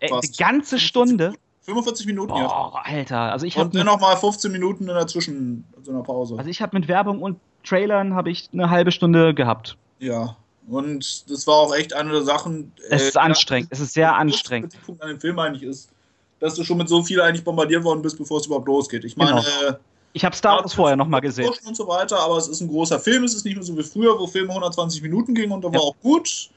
Ey, 0.00 0.12
eine 0.12 0.20
ganze 0.38 0.78
Stunde? 0.78 1.34
45 1.62 2.06
Minuten, 2.06 2.32
oh, 2.32 2.38
ja. 2.38 2.72
Alter, 2.84 3.32
also 3.32 3.44
ich. 3.44 3.56
Und 3.56 3.74
dann 3.74 3.86
nochmal 3.86 4.16
15 4.16 4.52
Minuten 4.52 4.88
in 4.88 4.94
der 4.94 5.06
Zwischen, 5.08 5.64
so 5.82 5.90
einer 5.90 6.02
Pause. 6.02 6.36
Also 6.38 6.48
ich 6.48 6.62
habe 6.62 6.78
mit 6.78 6.86
Werbung 6.86 7.20
und 7.20 7.40
Trailern 7.64 8.14
habe 8.14 8.30
ich 8.30 8.48
eine 8.52 8.70
halbe 8.70 8.92
Stunde 8.92 9.34
gehabt. 9.34 9.76
Ja. 9.98 10.36
Und 10.68 11.30
das 11.30 11.46
war 11.46 11.56
auch 11.56 11.74
echt 11.74 11.92
eine 11.92 12.12
der 12.12 12.22
Sachen. 12.22 12.72
Es 12.88 13.02
ist 13.02 13.16
äh, 13.16 13.20
anstrengend, 13.20 13.68
es 13.70 13.80
ist 13.80 13.94
sehr 13.94 14.14
anstrengend. 14.14 14.74
Der 14.74 14.78
Punkt 14.78 15.02
an 15.02 15.08
dem 15.08 15.20
Film 15.20 15.38
eigentlich 15.38 15.62
ist, 15.62 15.90
dass 16.38 16.54
du 16.54 16.64
schon 16.64 16.78
mit 16.78 16.88
so 16.88 17.02
viel 17.02 17.20
eigentlich 17.20 17.44
bombardiert 17.44 17.84
worden 17.84 18.02
bist, 18.02 18.18
bevor 18.18 18.38
es 18.38 18.46
überhaupt 18.46 18.68
losgeht. 18.68 19.04
Ich 19.04 19.16
meine, 19.16 19.42
genau. 19.42 19.70
äh, 19.70 19.74
ich 20.12 20.24
habe 20.24 20.34
Star 20.34 20.60
Wars 20.60 20.72
vorher 20.72 20.96
nochmal 20.96 21.20
gesehen. 21.20 21.52
Und 21.66 21.76
so 21.76 21.86
weiter, 21.88 22.18
aber 22.20 22.36
es 22.36 22.48
ist 22.48 22.60
ein 22.60 22.68
großer 22.68 22.98
Film, 22.98 23.24
es 23.24 23.34
ist 23.34 23.44
nicht 23.44 23.54
mehr 23.54 23.64
so 23.64 23.76
wie 23.76 23.82
früher, 23.82 24.18
wo 24.18 24.26
Filme 24.26 24.50
120 24.50 25.02
Minuten 25.02 25.34
gingen 25.34 25.52
und 25.52 25.62
da 25.62 25.68
ja. 25.68 25.74
war 25.74 25.82
auch 25.82 25.96
gut 26.02 26.50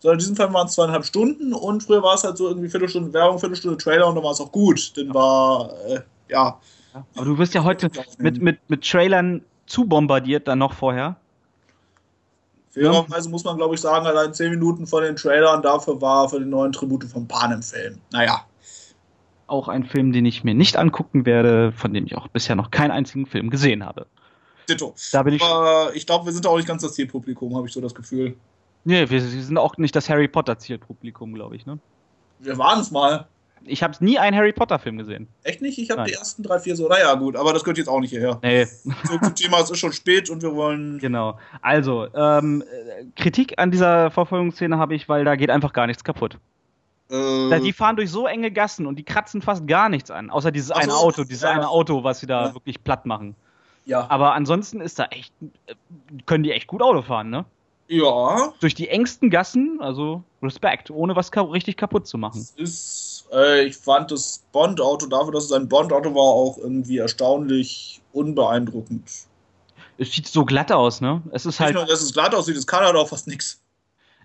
sondern 0.00 0.14
in 0.14 0.18
diesem 0.20 0.36
Fall 0.36 0.52
waren 0.52 0.66
es 0.66 0.72
zweieinhalb 0.72 1.04
Stunden 1.04 1.52
und 1.52 1.82
früher 1.82 2.02
war 2.02 2.14
es 2.14 2.24
halt 2.24 2.36
so 2.36 2.48
irgendwie 2.48 2.68
Viertelstunde 2.68 3.12
Werbung, 3.12 3.38
Viertelstunde 3.38 3.76
Trailer 3.76 4.08
und 4.08 4.14
dann 4.16 4.24
war 4.24 4.32
es 4.32 4.40
auch 4.40 4.50
gut. 4.50 4.96
Dann 4.96 5.14
war, 5.14 5.70
äh, 5.86 6.00
ja. 6.28 6.58
Aber 7.14 7.24
du 7.24 7.38
wirst 7.38 7.54
ja 7.54 7.62
heute 7.62 7.90
mit, 8.18 8.40
mit, 8.40 8.58
mit 8.68 8.88
Trailern 8.88 9.42
zu 9.66 9.84
bombardiert, 9.84 10.48
dann 10.48 10.58
noch 10.58 10.72
vorher. 10.72 11.16
Fairerweise 12.70 13.28
muss 13.28 13.44
man, 13.44 13.56
glaube 13.56 13.74
ich, 13.74 13.80
sagen, 13.80 14.06
allein 14.06 14.32
zehn 14.32 14.50
Minuten 14.50 14.86
von 14.86 15.02
den 15.02 15.16
Trailern 15.16 15.62
dafür 15.62 16.00
war 16.00 16.28
für 16.28 16.38
den 16.38 16.50
neuen 16.50 16.72
Tribute 16.72 17.04
von 17.04 17.26
Panem-Film. 17.26 17.98
Naja. 18.12 18.44
Auch 19.48 19.68
ein 19.68 19.84
Film, 19.84 20.12
den 20.12 20.24
ich 20.24 20.44
mir 20.44 20.54
nicht 20.54 20.76
angucken 20.76 21.26
werde, 21.26 21.72
von 21.72 21.92
dem 21.92 22.06
ich 22.06 22.16
auch 22.16 22.28
bisher 22.28 22.54
noch 22.54 22.70
keinen 22.70 22.92
einzigen 22.92 23.26
Film 23.26 23.50
gesehen 23.50 23.84
habe. 23.84 24.06
Ditto. 24.68 24.94
Da 25.10 25.24
bin 25.24 25.34
ich. 25.34 25.42
Aber 25.42 25.90
ich 25.94 26.06
glaube, 26.06 26.26
wir 26.26 26.32
sind 26.32 26.46
auch 26.46 26.56
nicht 26.56 26.68
ganz 26.68 26.82
das 26.82 26.94
Zielpublikum, 26.94 27.56
habe 27.56 27.66
ich 27.66 27.72
so 27.72 27.80
das 27.80 27.94
Gefühl. 27.94 28.36
Nee, 28.84 29.10
wir, 29.10 29.20
sind 29.20 29.58
auch 29.58 29.76
nicht 29.76 29.94
das 29.94 30.08
Harry 30.08 30.28
Potter 30.28 30.58
Zielpublikum, 30.58 31.34
glaube 31.34 31.56
ich, 31.56 31.66
ne? 31.66 31.78
Wir 32.38 32.56
waren 32.58 32.80
es 32.80 32.90
mal. 32.90 33.26
Ich 33.64 33.82
habe 33.82 33.94
nie 34.00 34.18
einen 34.18 34.34
Harry 34.34 34.52
Potter-Film 34.52 34.96
gesehen. 34.96 35.28
Echt 35.42 35.60
nicht? 35.60 35.78
Ich 35.78 35.90
habe 35.90 36.04
die 36.04 36.14
ersten 36.14 36.42
drei, 36.42 36.58
vier 36.58 36.76
so. 36.76 36.88
Naja, 36.88 37.14
gut, 37.14 37.36
aber 37.36 37.52
das 37.52 37.62
gehört 37.62 37.76
jetzt 37.76 37.88
auch 37.88 38.00
nicht 38.00 38.10
hierher. 38.10 38.38
Nee. 38.42 38.66
So 39.04 39.18
zum 39.18 39.34
Thema, 39.34 39.60
es 39.60 39.70
ist 39.70 39.78
schon 39.78 39.92
spät 39.92 40.30
und 40.30 40.42
wir 40.42 40.54
wollen. 40.54 40.98
Genau. 40.98 41.38
Also, 41.60 42.08
ähm, 42.14 42.64
Kritik 43.16 43.58
an 43.58 43.70
dieser 43.70 44.10
Verfolgungsszene 44.10 44.78
habe 44.78 44.94
ich, 44.94 45.08
weil 45.10 45.24
da 45.24 45.36
geht 45.36 45.50
einfach 45.50 45.74
gar 45.74 45.86
nichts 45.86 46.04
kaputt. 46.04 46.38
Äh, 47.10 47.60
die 47.60 47.72
fahren 47.72 47.96
durch 47.96 48.10
so 48.10 48.26
enge 48.26 48.50
Gassen 48.50 48.86
und 48.86 48.96
die 48.96 49.02
kratzen 49.02 49.42
fast 49.42 49.66
gar 49.66 49.88
nichts 49.88 50.10
an, 50.10 50.30
außer 50.30 50.52
dieses 50.52 50.70
eine 50.70 50.94
Auto, 50.94 51.24
dieses 51.24 51.42
ja. 51.42 51.50
eine 51.50 51.68
Auto, 51.68 52.04
was 52.04 52.20
sie 52.20 52.26
da 52.26 52.46
ja. 52.46 52.54
wirklich 52.54 52.82
platt 52.82 53.04
machen. 53.04 53.34
Ja. 53.84 54.06
Aber 54.08 54.34
ansonsten 54.34 54.80
ist 54.80 54.98
da 54.98 55.06
echt, 55.06 55.34
können 56.26 56.44
die 56.44 56.52
echt 56.52 56.68
gut 56.68 56.82
Auto 56.82 57.02
fahren, 57.02 57.30
ne? 57.30 57.44
Ja. 57.90 58.52
Durch 58.60 58.76
die 58.76 58.88
engsten 58.88 59.30
Gassen, 59.30 59.78
also 59.80 60.22
Respekt, 60.40 60.92
ohne 60.92 61.16
was 61.16 61.32
ka 61.32 61.40
richtig 61.40 61.76
kaputt 61.76 62.06
zu 62.06 62.18
machen. 62.18 62.40
Es 62.40 62.54
ist, 62.56 63.28
äh, 63.32 63.64
ich 63.64 63.76
fand 63.76 64.12
das 64.12 64.44
Bond-Auto 64.52 65.06
dafür, 65.06 65.32
dass 65.32 65.46
es 65.46 65.52
ein 65.52 65.68
Bond-Auto 65.68 66.14
war, 66.14 66.22
auch 66.22 66.56
irgendwie 66.58 66.98
erstaunlich 66.98 68.00
unbeeindruckend. 68.12 69.10
Es 69.98 70.12
sieht 70.12 70.28
so 70.28 70.44
glatt 70.44 70.70
aus, 70.70 71.00
ne? 71.00 71.20
Es 71.32 71.46
ist 71.46 71.58
halt. 71.58 71.74
Nicht 71.74 71.82
nur, 71.82 71.92
dass 71.92 72.00
es 72.00 72.12
glatt 72.12 72.32
aussieht, 72.32 72.56
es 72.56 72.66
kann 72.68 72.84
halt 72.84 72.94
auch 72.94 73.08
fast 73.08 73.26
nichts. 73.26 73.60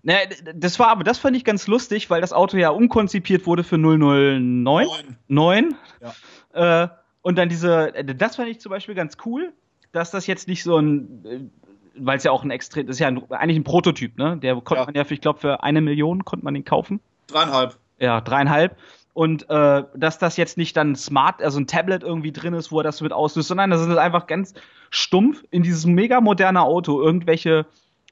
Ne, 0.03 0.15
das 0.53 0.77
war 0.77 0.89
aber, 0.89 1.03
das 1.03 1.17
fand 1.17 1.35
ich 1.35 1.43
ganz 1.43 1.65
lustig, 1.65 2.11
weil 2.11 2.21
das 2.21 2.33
Auto 2.33 2.57
ja 2.57 2.69
umkonzipiert 2.69 3.47
wurde 3.47 3.63
für 3.63 3.79
009. 3.79 4.61
9. 4.61 5.17
9. 5.27 5.75
Ja. 6.53 6.83
Äh, 6.83 6.87
und 7.23 7.35
dann 7.39 7.49
diese, 7.49 7.91
das 8.15 8.35
fand 8.35 8.49
ich 8.49 8.59
zum 8.59 8.69
Beispiel 8.69 8.93
ganz 8.93 9.17
cool, 9.25 9.51
dass 9.91 10.11
das 10.11 10.27
jetzt 10.27 10.47
nicht 10.47 10.61
so 10.61 10.77
ein, 10.77 11.25
äh, 11.25 11.39
weil 11.97 12.17
es 12.17 12.23
ja 12.23 12.31
auch 12.31 12.43
ein 12.43 12.51
extrem, 12.51 12.87
das 12.87 12.97
ist 12.97 12.99
ja 12.99 13.07
ein, 13.07 13.21
eigentlich 13.31 13.57
ein 13.57 13.63
Prototyp, 13.63 14.17
ne? 14.17 14.37
Der 14.37 14.55
konnte 14.55 14.81
ja. 14.81 14.85
man 14.85 14.95
ja, 14.95 15.03
für, 15.03 15.13
ich 15.13 15.21
glaube, 15.21 15.39
für 15.39 15.63
eine 15.63 15.81
Million 15.81 16.25
konnte 16.25 16.45
man 16.45 16.53
den 16.53 16.65
kaufen. 16.65 16.99
Dreieinhalb. 17.27 17.77
Ja, 17.99 18.21
dreieinhalb. 18.21 18.77
Und 19.13 19.49
äh, 19.49 19.83
dass 19.95 20.19
das 20.19 20.35
jetzt 20.35 20.57
nicht 20.57 20.75
dann 20.75 20.95
smart, 20.95 21.41
also 21.41 21.59
ein 21.59 21.67
Tablet 21.67 22.03
irgendwie 22.03 22.33
drin 22.33 22.53
ist, 22.53 22.71
wo 22.71 22.79
er 22.79 22.83
das 22.83 22.99
mit 22.99 23.13
auslöst, 23.13 23.47
sondern 23.47 23.69
das 23.69 23.81
ist 23.81 23.95
einfach 23.95 24.27
ganz 24.27 24.53
stumpf 24.89 25.43
in 25.51 25.63
dieses 25.63 25.85
mega 25.85 26.19
moderne 26.19 26.61
Auto 26.61 27.01
irgendwelche 27.01 27.65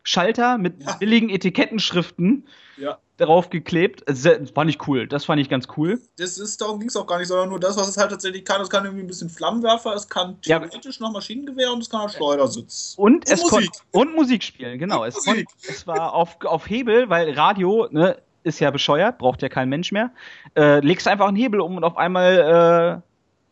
Schalter 0.03 0.57
mit 0.57 0.83
ja. 0.83 0.93
billigen 0.97 1.29
Etikettenschriften 1.29 2.45
ja. 2.77 2.97
drauf 3.17 3.49
geklebt. 3.49 4.03
Das 4.05 4.27
fand 4.53 4.69
ich 4.69 4.87
cool. 4.87 5.07
Das 5.07 5.25
fand 5.25 5.41
ich 5.41 5.49
ganz 5.49 5.67
cool. 5.77 6.01
Das 6.17 6.37
ist, 6.37 6.61
darum 6.61 6.79
ging 6.79 6.89
es 6.89 6.95
auch 6.95 7.07
gar 7.07 7.19
nicht, 7.19 7.29
sondern 7.29 7.49
nur 7.49 7.59
das, 7.59 7.77
was 7.77 7.87
es 7.87 7.97
halt 7.97 8.11
tatsächlich 8.11 8.43
kann. 8.43 8.61
Es 8.61 8.69
kann 8.69 8.83
irgendwie 8.83 9.03
ein 9.03 9.07
bisschen 9.07 9.29
Flammenwerfer, 9.29 9.93
es 9.95 10.09
kann 10.09 10.39
theoretisch 10.41 10.99
ja. 10.99 11.05
noch 11.05 11.13
Maschinengewehr 11.13 11.71
und 11.71 11.81
es 11.81 11.89
kann 11.89 12.01
auch 12.01 12.09
Schleudersitz. 12.09 12.95
Und, 12.97 13.13
und 13.13 13.29
es 13.29 13.41
Musik. 13.41 13.71
und 13.91 14.15
Musik 14.15 14.43
spielen, 14.43 14.77
genau. 14.77 15.05
Es, 15.05 15.25
Musik. 15.25 15.47
es, 15.67 15.87
war 15.87 16.13
auf, 16.13 16.37
auf 16.43 16.69
Hebel, 16.69 17.09
weil 17.09 17.31
Radio, 17.33 17.87
ne, 17.89 18.17
ist 18.43 18.59
ja 18.59 18.71
bescheuert, 18.71 19.17
braucht 19.19 19.41
ja 19.41 19.47
kein 19.47 19.69
Mensch 19.69 19.93
mehr. 19.93 20.11
Äh, 20.55 20.79
legst 20.79 21.07
einfach 21.07 21.27
einen 21.27 21.37
Hebel 21.37 21.61
um 21.61 21.77
und 21.77 21.83
auf 21.85 21.95
einmal 21.95 23.01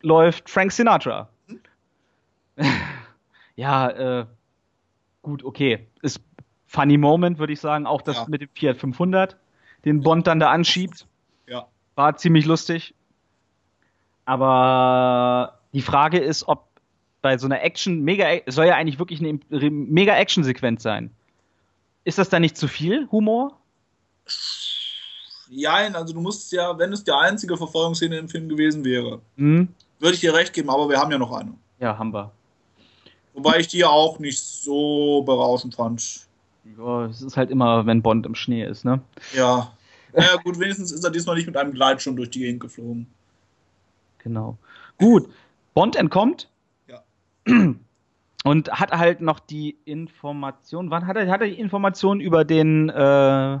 äh, 0.02 0.06
läuft 0.06 0.50
Frank 0.50 0.72
Sinatra. 0.72 1.30
Hm? 1.46 1.60
ja, 3.56 4.20
äh, 4.20 4.26
gut, 5.22 5.44
okay. 5.44 5.86
Ist 6.02 6.20
funny 6.72 6.96
Moment, 6.96 7.38
würde 7.38 7.52
ich 7.52 7.60
sagen. 7.60 7.86
Auch 7.86 8.02
das 8.02 8.16
ja. 8.16 8.26
mit 8.28 8.40
dem 8.40 8.48
Fiat 8.54 8.78
500, 8.78 9.36
den 9.84 10.00
Bond 10.00 10.26
dann 10.26 10.40
da 10.40 10.50
anschiebt. 10.50 11.06
Ja. 11.46 11.66
War 11.94 12.16
ziemlich 12.16 12.46
lustig. 12.46 12.94
Aber 14.24 15.58
die 15.72 15.82
Frage 15.82 16.18
ist, 16.18 16.48
ob 16.48 16.66
bei 17.20 17.36
so 17.38 17.46
einer 17.46 17.62
Action, 17.62 18.00
mega, 18.00 18.26
soll 18.46 18.66
ja 18.66 18.74
eigentlich 18.74 18.98
wirklich 18.98 19.20
eine 19.20 19.38
mega 19.70 20.16
Action-Sequenz 20.16 20.82
sein. 20.82 21.10
Ist 22.04 22.18
das 22.18 22.28
dann 22.28 22.42
nicht 22.42 22.56
zu 22.56 22.66
viel 22.66 23.08
Humor? 23.12 23.58
Ja, 25.50 25.74
also 25.74 26.14
du 26.14 26.20
musst 26.20 26.50
ja, 26.52 26.76
wenn 26.78 26.92
es 26.92 27.04
die 27.04 27.12
einzige 27.12 27.56
Verfolgungsszene 27.56 28.16
im 28.16 28.28
Film 28.28 28.48
gewesen 28.48 28.84
wäre, 28.84 29.20
mhm. 29.36 29.68
würde 29.98 30.14
ich 30.14 30.20
dir 30.20 30.34
recht 30.34 30.52
geben, 30.52 30.70
aber 30.70 30.88
wir 30.88 30.98
haben 30.98 31.12
ja 31.12 31.18
noch 31.18 31.32
eine. 31.32 31.54
Ja, 31.78 31.98
haben 31.98 32.12
wir. 32.12 32.32
Wobei 33.34 33.58
ich 33.58 33.68
die 33.68 33.78
ja 33.78 33.88
auch 33.88 34.18
nicht 34.18 34.40
so 34.40 35.22
berauschend 35.22 35.74
fand. 35.74 36.26
Ja, 36.64 37.06
es 37.06 37.22
ist 37.22 37.36
halt 37.36 37.50
immer, 37.50 37.86
wenn 37.86 38.02
Bond 38.02 38.26
im 38.26 38.34
Schnee 38.34 38.64
ist, 38.64 38.84
ne? 38.84 39.00
Ja. 39.34 39.72
Naja, 40.12 40.36
gut, 40.44 40.58
wenigstens 40.58 40.92
ist 40.92 41.04
er 41.04 41.10
diesmal 41.10 41.36
nicht 41.36 41.46
mit 41.46 41.56
einem 41.56 41.72
Gleitschirm 41.72 42.16
durch 42.16 42.30
die 42.30 42.40
Gegend 42.40 42.60
geflogen. 42.60 43.06
Genau. 44.18 44.56
Gut. 44.98 45.28
Bond 45.74 45.96
entkommt. 45.96 46.48
Ja. 46.86 47.02
Und 48.44 48.72
hat 48.72 48.90
halt 48.90 49.20
noch 49.20 49.38
die 49.38 49.76
Information. 49.84 50.90
Wann 50.90 51.06
hat 51.06 51.16
er, 51.16 51.30
hat 51.30 51.40
er 51.40 51.46
die 51.46 51.60
Information 51.60 52.20
über 52.20 52.44
den, 52.44 52.88
äh, 52.88 53.58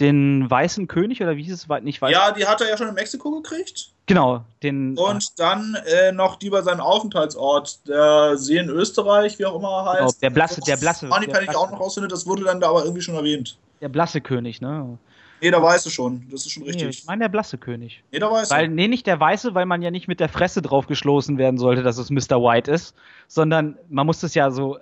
den 0.00 0.50
Weißen 0.50 0.88
König 0.88 1.22
oder 1.22 1.36
wie 1.36 1.44
hieß 1.44 1.52
es? 1.52 1.68
Nicht 1.82 2.02
weiß. 2.02 2.12
Ja, 2.12 2.32
die 2.32 2.46
hat 2.46 2.60
er 2.60 2.68
ja 2.68 2.76
schon 2.76 2.88
in 2.88 2.94
Mexiko 2.94 3.30
gekriegt. 3.40 3.92
Genau, 4.08 4.42
den. 4.62 4.96
Und 4.98 5.38
dann 5.38 5.76
äh, 5.86 6.12
noch 6.12 6.36
die 6.36 6.46
über 6.46 6.62
seinen 6.62 6.80
Aufenthaltsort, 6.80 7.86
der 7.86 8.36
See 8.36 8.56
in 8.56 8.70
Österreich, 8.70 9.38
wie 9.38 9.44
auch 9.44 9.54
immer 9.54 9.68
er 9.68 9.82
genau, 9.82 9.92
heißt. 9.92 10.00
Genau, 10.00 10.20
der 10.22 10.30
Blasse, 10.30 10.60
der 10.62 10.76
Blasse. 10.78 11.06
Money 11.06 11.26
kann 11.26 11.44
ich 11.44 11.54
auch 11.54 11.70
noch 11.70 11.78
rausfinden, 11.78 12.08
das 12.08 12.26
wurde 12.26 12.44
dann 12.44 12.60
da 12.60 12.70
aber 12.70 12.84
irgendwie 12.84 13.02
schon 13.02 13.14
erwähnt. 13.14 13.58
Der 13.80 13.88
Blasse 13.88 14.20
König, 14.20 14.60
ne? 14.60 14.98
Nee, 15.40 15.50
da 15.50 15.62
weißt 15.62 15.86
du 15.86 15.90
schon. 15.90 16.26
Das 16.30 16.46
ist 16.46 16.50
schon 16.50 16.64
richtig. 16.64 16.82
Nee, 16.82 16.88
ich 16.90 17.06
meine 17.06 17.24
der 17.24 17.28
blasse 17.28 17.58
König. 17.58 18.02
Nee, 18.10 18.18
da 18.18 18.30
weißt 18.30 18.50
weil, 18.50 18.68
du. 18.68 18.74
Nee, 18.74 18.88
nicht 18.88 19.06
der 19.06 19.20
weiße, 19.20 19.54
weil 19.54 19.66
man 19.66 19.82
ja 19.82 19.90
nicht 19.90 20.08
mit 20.08 20.20
der 20.20 20.28
Fresse 20.28 20.62
drauf 20.62 20.86
geschlossen 20.86 21.38
werden 21.38 21.58
sollte, 21.58 21.82
dass 21.82 21.98
es 21.98 22.10
Mr. 22.10 22.42
White 22.42 22.70
ist, 22.70 22.94
sondern 23.28 23.78
man 23.88 24.06
muss 24.06 24.22
es 24.22 24.34
ja 24.34 24.50
so 24.50 24.78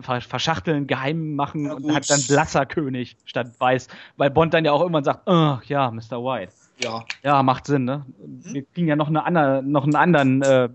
verschachteln, 0.00 0.86
geheim 0.86 1.34
machen 1.34 1.66
ja, 1.66 1.74
und 1.74 1.94
hat 1.94 2.08
dann 2.08 2.22
blasser 2.26 2.64
König 2.64 3.16
statt 3.26 3.48
weiß. 3.58 3.88
Weil 4.16 4.30
Bond 4.30 4.54
dann 4.54 4.64
ja 4.64 4.72
auch 4.72 4.80
irgendwann 4.80 5.04
sagt, 5.04 5.28
oh, 5.28 5.58
ja, 5.66 5.90
Mr. 5.90 6.24
White. 6.24 6.52
Ja. 6.82 7.04
Ja, 7.22 7.42
macht 7.42 7.66
Sinn, 7.66 7.84
ne? 7.84 8.06
Hm? 8.20 8.54
Wir 8.54 8.62
kriegen 8.64 8.88
ja 8.88 8.96
noch, 8.96 9.08
eine 9.08 9.24
andere, 9.24 9.62
noch 9.62 9.84
einen 9.84 9.96
anderen 9.96 10.42
äh, 10.42 10.68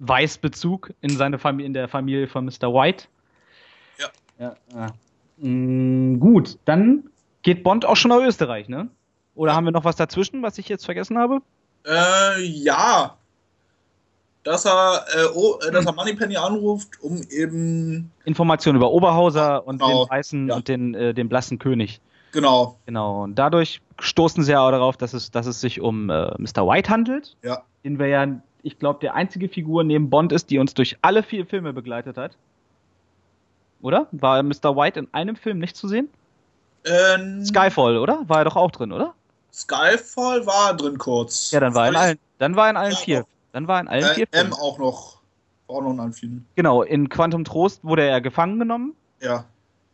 Weißbezug 0.00 0.92
in, 1.00 1.10
seine 1.10 1.38
Familie, 1.38 1.66
in 1.66 1.74
der 1.74 1.88
Familie 1.88 2.26
von 2.26 2.44
Mr. 2.44 2.72
White. 2.72 3.04
Ja. 3.98 4.08
ja, 4.38 4.56
ja. 4.74 4.86
Mm, 5.38 6.20
gut, 6.20 6.58
dann 6.64 7.04
geht 7.42 7.62
Bond 7.62 7.84
auch 7.84 7.96
schon 7.96 8.10
nach 8.10 8.20
Österreich, 8.20 8.68
ne? 8.68 8.88
Oder 9.34 9.52
ja. 9.52 9.56
haben 9.56 9.64
wir 9.64 9.72
noch 9.72 9.84
was 9.84 9.96
dazwischen, 9.96 10.42
was 10.42 10.58
ich 10.58 10.68
jetzt 10.68 10.84
vergessen 10.84 11.18
habe? 11.18 11.40
Äh, 11.86 12.42
ja. 12.42 13.16
Dass 14.42 14.66
er, 14.66 15.04
äh, 15.14 15.26
oh, 15.34 15.58
äh, 15.66 15.70
dass 15.72 15.86
er 15.86 15.92
Moneypenny 15.92 16.36
anruft, 16.36 17.00
um 17.00 17.22
eben. 17.30 18.10
Informationen 18.24 18.76
über 18.76 18.90
Oberhauser 18.90 19.66
und 19.66 19.80
genau. 19.80 20.04
den 20.04 20.10
weißen 20.10 20.48
ja. 20.48 20.54
und 20.54 20.68
den, 20.68 20.94
äh, 20.94 21.14
den 21.14 21.28
blassen 21.28 21.58
König. 21.58 22.00
Genau. 22.34 22.76
Genau. 22.84 23.22
Und 23.22 23.36
dadurch 23.36 23.80
stoßen 24.00 24.42
sie 24.42 24.50
ja 24.50 24.60
auch 24.60 24.72
darauf, 24.72 24.96
dass 24.96 25.14
es, 25.14 25.30
dass 25.30 25.46
es 25.46 25.60
sich 25.60 25.80
um 25.80 26.10
äh, 26.10 26.32
Mr. 26.36 26.66
White 26.66 26.90
handelt. 26.90 27.36
Ja. 27.42 27.62
Den 27.84 28.00
wir 28.00 28.08
ja, 28.08 28.26
ich 28.64 28.80
glaube, 28.80 28.98
der 29.00 29.14
einzige 29.14 29.48
Figur 29.48 29.84
neben 29.84 30.10
Bond 30.10 30.32
ist, 30.32 30.50
die 30.50 30.58
uns 30.58 30.74
durch 30.74 30.98
alle 31.00 31.22
vier 31.22 31.46
Filme 31.46 31.72
begleitet 31.72 32.16
hat. 32.16 32.36
Oder? 33.82 34.08
War 34.10 34.42
Mr. 34.42 34.74
White 34.76 34.98
in 34.98 35.08
einem 35.12 35.36
Film 35.36 35.60
nicht 35.60 35.76
zu 35.76 35.86
sehen? 35.86 36.08
Ähm, 36.84 37.44
Skyfall, 37.44 37.98
oder? 37.98 38.24
War 38.26 38.38
er 38.38 38.44
doch 38.44 38.56
auch 38.56 38.72
drin, 38.72 38.90
oder? 38.90 39.14
Skyfall 39.52 40.44
war 40.44 40.74
drin 40.74 40.98
kurz. 40.98 41.52
Ja, 41.52 41.60
dann 41.60 41.74
war 41.76 41.84
er 41.84 41.90
in 41.90 41.96
allen, 41.96 42.18
dann 42.38 42.56
war 42.56 42.68
in 42.68 42.76
allen 42.76 42.92
ja, 42.92 42.98
vier. 42.98 43.26
Dann 43.52 43.68
war 43.68 43.80
in 43.80 43.86
allen 43.86 44.02
äh, 44.02 44.14
vier. 44.14 44.26
M 44.32 44.52
auch 44.52 44.78
noch. 44.78 45.20
War 45.68 45.76
auch 45.76 45.82
noch 45.82 45.92
in 45.92 46.00
allen 46.00 46.12
vielen. 46.12 46.46
Genau, 46.56 46.82
in 46.82 47.08
Quantum 47.08 47.44
Trost 47.44 47.84
wurde 47.84 48.02
er 48.02 48.20
gefangen 48.20 48.58
genommen. 48.58 48.96
Ja. 49.20 49.44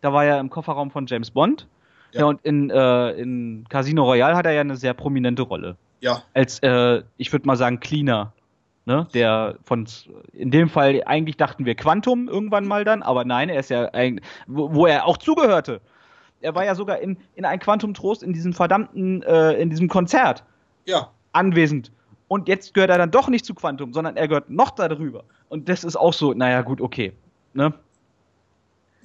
Da 0.01 0.15
war 0.15 0.25
er 0.25 0.41
im 0.41 0.49
Kofferraum 0.49 0.91
von 0.91 1.05
James 1.05 1.31
Bond. 1.31 1.67
Ja, 2.13 2.21
ja 2.21 2.27
und 2.27 2.41
in, 2.45 2.71
äh, 2.71 3.11
in 3.13 3.65
Casino 3.69 4.05
Royale 4.05 4.37
hat 4.37 4.47
er 4.47 4.53
ja 4.53 4.61
eine 4.61 4.77
sehr 4.77 4.95
prominente 4.95 5.43
Rolle. 5.43 5.77
Ja. 6.01 6.23
Als, 6.35 6.59
äh, 6.61 7.03
ich 7.17 7.33
würde 7.33 7.47
mal 7.47 7.57
sagen, 7.57 7.81
Cleaner. 7.81 8.33
Ne? 8.87 9.07
Der 9.13 9.57
von, 9.63 9.87
in 10.33 10.51
dem 10.51 10.69
Fall 10.69 11.03
eigentlich 11.05 11.37
dachten 11.37 11.67
wir 11.67 11.75
Quantum 11.75 12.29
irgendwann 12.29 12.67
mal 12.67 12.85
dann, 12.85 13.03
aber 13.03 13.25
nein, 13.25 13.51
er 13.51 13.61
ist 13.61 13.69
ja 13.71 13.93
eigentlich, 13.93 14.27
wo, 14.47 14.75
wo 14.75 14.87
er 14.87 15.07
auch 15.07 15.19
zugehörte 15.19 15.81
er 16.41 16.55
war 16.55 16.65
ja 16.65 16.75
sogar 16.75 16.99
in, 16.99 17.17
in 17.35 17.45
ein 17.45 17.59
Quantum 17.59 17.95
Trost 17.95 18.23
in 18.23 18.33
diesem 18.33 18.53
verdammten, 18.53 19.23
äh, 19.23 19.53
in 19.55 19.71
diesem 19.71 19.89
Konzert 19.89 20.45
ja. 20.87 21.11
anwesend. 21.33 21.93
Und 22.29 22.49
jetzt 22.49 22.75
gehört 22.75 22.91
er 22.91 22.99
dann 22.99 23.11
doch 23.11 23.29
nicht 23.29 23.45
zu 23.45 23.55
Quantum, 23.55 23.93
sondern 23.93 24.17
er 24.17 24.29
gehört 24.29 24.51
noch 24.51 24.71
darüber. 24.71 25.25
Und 25.49 25.69
das 25.69 25.85
ist 25.85 25.97
auch 25.97 26.13
so, 26.13 26.33
naja, 26.33 26.63
gut, 26.63 26.81
okay. 26.81 27.13
Ne? 27.55 27.75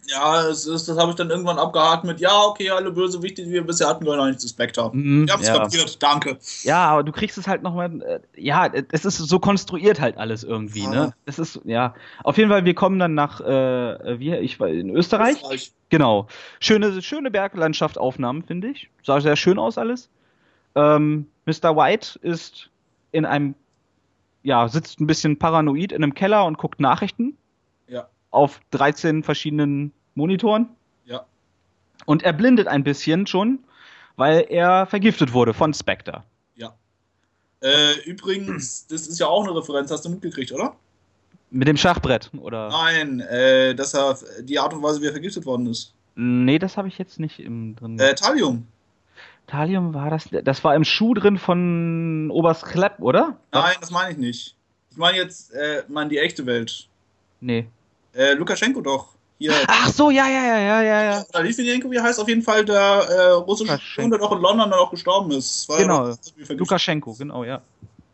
Ja, 0.07 0.43
das, 0.43 0.65
ist, 0.65 0.87
das 0.87 0.97
habe 0.97 1.11
ich 1.11 1.15
dann 1.15 1.29
irgendwann 1.29 1.57
abgehakt 1.57 2.03
mit, 2.03 2.19
ja, 2.19 2.43
okay, 2.43 2.69
alle 2.69 2.91
Bösewichte, 2.91 3.43
die 3.43 3.51
wir 3.51 3.65
bisher 3.65 3.87
hatten, 3.87 4.03
gehören 4.03 4.19
eigentlich 4.19 4.37
zu 4.37 4.47
Spectre. 4.47 4.91
Mhm, 4.93 5.27
wir 5.27 5.33
haben 5.33 5.41
es 5.41 5.47
ja. 5.47 5.57
kapiert, 5.57 6.03
danke. 6.03 6.37
Ja, 6.63 6.85
aber 6.85 7.03
du 7.03 7.11
kriegst 7.11 7.37
es 7.37 7.47
halt 7.47 7.63
nochmal, 7.63 8.01
äh, 8.01 8.19
ja, 8.35 8.69
es 8.91 9.05
ist 9.05 9.17
so 9.17 9.39
konstruiert 9.39 9.99
halt 9.99 10.17
alles 10.17 10.43
irgendwie, 10.43 10.85
ah. 10.87 10.89
ne? 10.89 11.13
Es 11.25 11.39
ist, 11.39 11.59
ja. 11.63 11.95
Auf 12.23 12.37
jeden 12.37 12.49
Fall, 12.49 12.65
wir 12.65 12.75
kommen 12.75 12.99
dann 12.99 13.13
nach, 13.13 13.41
äh, 13.41 14.19
wie, 14.19 14.35
ich 14.35 14.59
war 14.59 14.67
in 14.67 14.89
Österreich. 14.89 15.37
Österreich. 15.37 15.71
Genau. 15.89 16.27
Schöne, 16.59 17.01
schöne 17.01 17.31
Berglandschaft-Aufnahmen, 17.31 18.43
finde 18.43 18.69
ich. 18.69 18.89
Sah 19.03 19.21
sehr 19.21 19.35
schön 19.35 19.59
aus 19.59 19.77
alles. 19.77 20.09
Ähm, 20.75 21.27
Mr. 21.45 21.75
White 21.75 22.19
ist 22.21 22.69
in 23.11 23.25
einem, 23.25 23.55
ja, 24.43 24.67
sitzt 24.67 24.99
ein 24.99 25.07
bisschen 25.07 25.37
paranoid 25.37 25.91
in 25.91 26.03
einem 26.03 26.13
Keller 26.13 26.45
und 26.45 26.57
guckt 26.57 26.79
Nachrichten. 26.79 27.37
Auf 28.35 28.59
13 28.71 29.23
verschiedenen 29.23 29.93
Monitoren. 30.13 30.67
Ja. 31.05 31.25
Und 32.05 32.23
er 32.23 32.33
blindet 32.33 32.67
ein 32.67 32.83
bisschen 32.83 33.27
schon, 33.27 33.59
weil 34.17 34.45
er 34.49 34.85
vergiftet 34.85 35.33
wurde 35.33 35.53
von 35.53 35.73
Spectre. 35.73 36.23
Ja. 36.55 36.75
Äh, 37.61 37.99
übrigens, 38.05 38.87
das 38.87 39.07
ist 39.07 39.19
ja 39.19 39.27
auch 39.27 39.45
eine 39.45 39.55
Referenz, 39.55 39.89
hast 39.89 40.03
du 40.05 40.09
mitgekriegt, 40.09 40.51
oder? 40.51 40.75
Mit 41.49 41.67
dem 41.67 41.77
Schachbrett, 41.77 42.29
oder? 42.37 42.69
Nein, 42.69 43.21
äh, 43.21 43.73
dass 43.73 43.93
er 43.93 44.17
die 44.41 44.59
Art 44.59 44.73
und 44.73 44.83
Weise, 44.83 45.01
wie 45.01 45.05
er 45.05 45.13
vergiftet 45.13 45.45
worden 45.45 45.67
ist. 45.67 45.93
Nee, 46.15 46.59
das 46.59 46.75
habe 46.75 46.87
ich 46.87 46.97
jetzt 46.97 47.19
nicht 47.19 47.39
im 47.39 47.75
drin. 47.75 47.97
Äh, 47.99 48.15
Thallium. 48.15 48.67
Thallium 49.47 49.93
war 49.93 50.09
das. 50.09 50.29
Das 50.43 50.63
war 50.63 50.75
im 50.75 50.83
Schuh 50.83 51.13
drin 51.13 51.37
von 51.37 52.29
Oberst 52.31 52.65
Klepp, 52.65 52.99
oder? 52.99 53.37
Nein, 53.51 53.75
das 53.79 53.91
meine 53.91 54.11
ich 54.11 54.17
nicht. 54.17 54.55
Ich 54.91 54.97
meine 54.97 55.17
jetzt, 55.17 55.53
äh, 55.53 55.83
meine 55.87 56.09
die 56.09 56.17
echte 56.17 56.45
Welt. 56.45 56.87
Nee. 57.41 57.67
Äh, 58.15 58.33
Lukaschenko 58.33 58.81
doch. 58.81 59.15
Hier. 59.37 59.53
Ach 59.67 59.89
so, 59.89 60.09
ja, 60.09 60.27
ja, 60.27 60.45
ja, 60.45 60.57
ja, 60.59 60.81
ja. 60.81 61.03
ja. 61.03 61.25
Oder 61.29 61.43
Litvinenko, 61.43 61.91
wie 61.91 61.99
heißt 61.99 62.19
auf 62.19 62.27
jeden 62.29 62.41
Fall 62.41 62.63
der 62.63 62.77
äh, 62.77 63.31
russische 63.31 63.77
Spion, 63.79 64.09
der 64.09 64.19
doch 64.19 64.31
in 64.31 64.39
London 64.39 64.69
dann 64.69 64.79
auch 64.79 64.91
gestorben 64.91 65.31
ist. 65.31 65.67
genau. 65.67 66.13
Lukaschenko, 66.49 67.13
genau, 67.15 67.43
ja. 67.43 67.61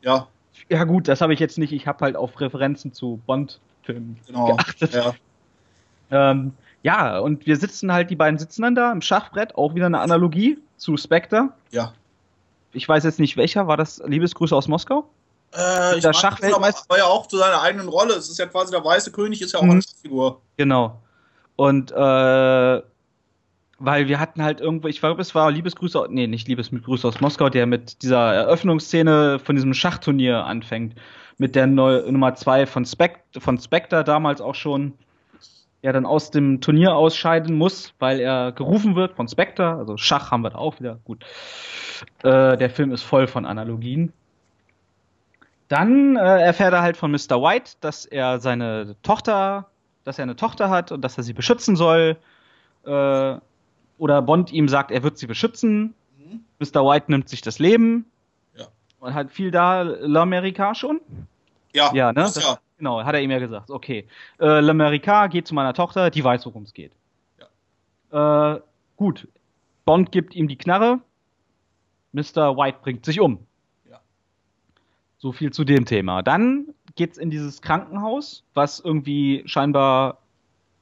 Ja. 0.01 0.27
Ja, 0.69 0.83
gut, 0.85 1.07
das 1.07 1.21
habe 1.21 1.33
ich 1.33 1.39
jetzt 1.39 1.57
nicht. 1.57 1.73
Ich 1.73 1.85
habe 1.85 2.03
halt 2.05 2.15
auf 2.15 2.39
Referenzen 2.39 2.93
zu 2.93 3.19
Bond-Filmen 3.27 4.17
genau. 4.25 4.55
geachtet. 4.55 4.93
Ja. 4.93 5.13
Ähm, 6.09 6.53
ja, 6.81 7.19
und 7.19 7.45
wir 7.45 7.57
sitzen 7.57 7.91
halt, 7.91 8.09
die 8.09 8.15
beiden 8.15 8.39
sitzen 8.39 8.63
dann 8.63 8.73
da 8.73 8.91
im 8.91 9.01
Schachbrett, 9.01 9.55
auch 9.55 9.75
wieder 9.75 9.85
eine 9.85 9.99
Analogie 9.99 10.57
zu 10.77 10.97
Spectre. 10.97 11.49
Ja. 11.71 11.93
Ich 12.73 12.87
weiß 12.87 13.03
jetzt 13.03 13.19
nicht 13.19 13.37
welcher, 13.37 13.67
war 13.67 13.77
das 13.77 14.01
Liebesgrüße 14.05 14.55
aus 14.55 14.67
Moskau? 14.67 15.07
Äh, 15.53 15.99
der 15.99 16.13
Schachweltmeister 16.13 16.85
war 16.87 16.97
ja 16.97 17.05
auch 17.05 17.27
zu 17.27 17.37
seiner 17.37 17.61
eigenen 17.61 17.89
Rolle. 17.89 18.13
Es 18.13 18.29
ist 18.29 18.39
ja 18.39 18.45
quasi 18.45 18.71
der 18.71 18.83
weiße 18.83 19.11
König, 19.11 19.41
ist 19.41 19.53
ja 19.53 19.59
auch 19.59 19.63
mhm. 19.63 19.71
eine 19.71 19.81
Schachfigur. 19.81 20.41
Genau. 20.57 21.01
Und 21.55 21.91
äh, 21.91 22.81
weil 23.83 24.07
wir 24.07 24.19
hatten 24.19 24.43
halt 24.43 24.61
irgendwo, 24.61 24.87
ich 24.87 24.99
glaube, 24.99 25.21
es 25.21 25.33
war 25.33 25.51
Liebesgrüße, 25.51 26.07
nee, 26.09 26.27
nicht 26.27 26.47
Liebesgrüße 26.47 27.07
aus 27.07 27.19
Moskau, 27.19 27.49
der 27.49 27.65
mit 27.65 28.01
dieser 28.03 28.33
Eröffnungsszene 28.33 29.39
von 29.39 29.55
diesem 29.55 29.73
Schachturnier 29.73 30.45
anfängt. 30.45 30.95
Mit 31.37 31.55
der 31.55 31.65
Neu 31.65 32.03
Nummer 32.11 32.35
2 32.35 32.67
von, 32.67 32.85
Spect 32.85 33.41
von 33.41 33.57
Spectre 33.57 34.03
damals 34.03 34.39
auch 34.39 34.55
schon 34.55 34.93
ja 35.81 35.91
dann 35.91 36.05
aus 36.05 36.29
dem 36.29 36.61
Turnier 36.61 36.95
ausscheiden 36.95 37.57
muss, 37.57 37.93
weil 37.99 38.19
er 38.19 38.51
gerufen 38.51 38.95
wird 38.95 39.15
von 39.15 39.27
Spectre. 39.27 39.73
Also 39.73 39.97
Schach 39.97 40.31
haben 40.31 40.43
wir 40.43 40.51
da 40.51 40.59
auch 40.59 40.79
wieder. 40.79 40.99
Gut. 41.03 41.23
Äh, 42.23 42.57
der 42.57 42.69
Film 42.69 42.91
ist 42.91 43.01
voll 43.01 43.27
von 43.27 43.45
Analogien. 43.45 44.13
Dann 45.71 46.17
äh, 46.17 46.41
erfährt 46.41 46.73
er 46.73 46.81
halt 46.81 46.97
von 46.97 47.11
Mr. 47.11 47.41
White, 47.41 47.77
dass 47.79 48.05
er 48.05 48.41
seine 48.41 48.97
Tochter, 49.03 49.69
dass 50.03 50.19
er 50.19 50.23
eine 50.23 50.35
Tochter 50.35 50.69
hat 50.69 50.91
und 50.91 51.01
dass 51.01 51.17
er 51.17 51.23
sie 51.23 51.31
beschützen 51.31 51.77
soll. 51.77 52.17
Äh, 52.83 53.35
oder 53.97 54.21
Bond 54.21 54.51
ihm 54.51 54.67
sagt, 54.67 54.91
er 54.91 55.01
wird 55.01 55.17
sie 55.17 55.27
beschützen. 55.27 55.93
Mhm. 56.17 56.43
Mr. 56.59 56.83
White 56.85 57.05
nimmt 57.07 57.29
sich 57.29 57.41
das 57.41 57.57
Leben. 57.59 58.05
Ja. 58.57 58.67
Und 58.99 59.13
hat 59.13 59.31
viel 59.31 59.49
da 59.49 59.83
L'America 59.83 60.75
schon? 60.75 60.99
Ja, 61.71 61.89
ja, 61.93 62.07
ne? 62.07 62.15
Das, 62.15 62.43
ja. 62.43 62.57
Genau, 62.77 63.05
hat 63.05 63.15
er 63.15 63.21
ihm 63.21 63.31
ja 63.31 63.39
gesagt. 63.39 63.71
Okay. 63.71 64.05
Äh, 64.39 64.59
L'America 64.59 65.29
geht 65.29 65.47
zu 65.47 65.55
meiner 65.55 65.73
Tochter, 65.73 66.09
die 66.09 66.21
weiß, 66.21 66.45
worum 66.47 66.63
es 66.63 66.73
geht. 66.73 66.91
Ja. 68.11 68.55
Äh, 68.55 68.61
gut. 68.97 69.25
Bond 69.85 70.11
gibt 70.11 70.35
ihm 70.35 70.49
die 70.49 70.57
Knarre. 70.57 70.99
Mr. 72.11 72.57
White 72.57 72.79
bringt 72.81 73.05
sich 73.05 73.21
um. 73.21 73.47
So 75.21 75.31
viel 75.31 75.51
zu 75.53 75.63
dem 75.63 75.85
Thema. 75.85 76.23
Dann 76.23 76.73
geht's 76.95 77.19
in 77.19 77.29
dieses 77.29 77.61
Krankenhaus, 77.61 78.43
was 78.55 78.79
irgendwie 78.79 79.43
scheinbar 79.45 80.17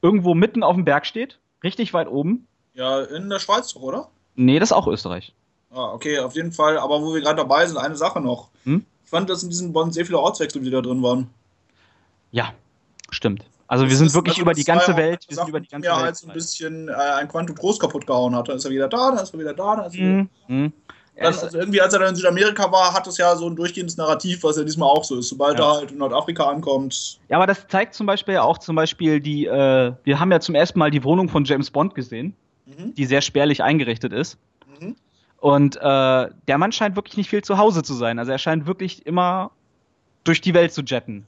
irgendwo 0.00 0.32
mitten 0.32 0.62
auf 0.62 0.74
dem 0.74 0.86
Berg 0.86 1.04
steht, 1.04 1.38
richtig 1.62 1.92
weit 1.92 2.08
oben. 2.08 2.46
Ja, 2.72 3.02
in 3.02 3.28
der 3.28 3.38
Schweiz 3.38 3.74
doch, 3.74 3.82
oder? 3.82 4.08
Nee, 4.36 4.58
das 4.58 4.70
ist 4.70 4.76
auch 4.76 4.86
Österreich. 4.86 5.34
Ah, 5.70 5.92
okay, 5.92 6.18
auf 6.20 6.34
jeden 6.36 6.52
Fall. 6.52 6.78
Aber 6.78 7.02
wo 7.02 7.12
wir 7.12 7.20
gerade 7.20 7.36
dabei 7.36 7.66
sind, 7.66 7.76
eine 7.76 7.96
Sache 7.96 8.18
noch. 8.18 8.48
Hm? 8.64 8.86
Ich 9.04 9.10
fand, 9.10 9.28
dass 9.28 9.42
in 9.42 9.50
diesem 9.50 9.74
Bond 9.74 9.92
sehr 9.92 10.06
viele 10.06 10.18
Ortswechsel 10.18 10.62
wieder 10.62 10.80
drin 10.80 11.02
waren. 11.02 11.28
Ja, 12.30 12.54
stimmt. 13.10 13.44
Also 13.66 13.84
das 13.84 13.90
wir 13.90 13.96
sind 13.98 14.14
wirklich 14.14 14.36
also 14.36 14.42
über 14.42 14.54
die 14.54 14.64
ganze 14.64 14.96
Welt. 14.96 15.26
Wir 15.28 15.36
sind 15.36 15.48
über 15.50 15.60
die 15.60 15.68
ganze 15.68 15.86
Welt. 15.86 15.96
halt 15.98 16.16
so 16.16 16.28
ein 16.28 16.32
bisschen 16.32 16.88
äh, 16.88 16.92
ein 16.92 17.28
Quantum 17.28 17.56
Trost 17.56 17.78
kaputt 17.78 18.06
gehauen 18.06 18.34
hat. 18.34 18.48
Dann 18.48 18.56
ist 18.56 18.64
er 18.64 18.70
wieder 18.70 18.88
da, 18.88 19.10
dann 19.10 19.22
ist 19.22 19.34
er 19.34 19.38
wieder 19.38 19.52
da, 19.52 19.76
dann 19.76 19.84
ist 19.84 19.94
er 19.94 20.00
wieder. 20.00 20.28
Mhm. 20.48 20.72
Dann, 21.16 21.26
also 21.26 21.58
irgendwie, 21.58 21.80
als 21.80 21.92
er 21.92 22.00
dann 22.00 22.10
in 22.10 22.16
Südamerika 22.16 22.70
war, 22.72 22.94
hat 22.94 23.06
es 23.06 23.18
ja 23.18 23.36
so 23.36 23.46
ein 23.46 23.56
durchgehendes 23.56 23.96
Narrativ, 23.96 24.42
was 24.42 24.56
ja 24.56 24.64
diesmal 24.64 24.88
auch 24.88 25.04
so 25.04 25.18
ist. 25.18 25.28
Sobald 25.28 25.58
ja. 25.58 25.70
er 25.70 25.76
halt 25.78 25.90
in 25.90 25.98
Nordafrika 25.98 26.44
ankommt. 26.48 27.18
Ja, 27.28 27.36
aber 27.36 27.46
das 27.46 27.66
zeigt 27.68 27.94
zum 27.94 28.06
Beispiel 28.06 28.34
ja 28.34 28.42
auch 28.42 28.58
zum 28.58 28.76
Beispiel 28.76 29.20
die, 29.20 29.46
äh, 29.46 29.92
wir 30.02 30.20
haben 30.20 30.32
ja 30.32 30.40
zum 30.40 30.54
ersten 30.54 30.78
Mal 30.78 30.90
die 30.90 31.04
Wohnung 31.04 31.28
von 31.28 31.44
James 31.44 31.70
Bond 31.70 31.94
gesehen, 31.94 32.34
mhm. 32.64 32.94
die 32.94 33.04
sehr 33.04 33.20
spärlich 33.20 33.62
eingerichtet 33.62 34.12
ist. 34.12 34.38
Mhm. 34.80 34.96
Und 35.38 35.76
äh, 35.76 35.80
der 35.80 36.58
Mann 36.58 36.72
scheint 36.72 36.96
wirklich 36.96 37.16
nicht 37.16 37.28
viel 37.28 37.42
zu 37.42 37.58
Hause 37.58 37.82
zu 37.82 37.94
sein. 37.94 38.18
Also 38.18 38.32
er 38.32 38.38
scheint 38.38 38.66
wirklich 38.66 39.04
immer 39.06 39.50
durch 40.24 40.40
die 40.40 40.54
Welt 40.54 40.72
zu 40.72 40.82
jetten. 40.82 41.26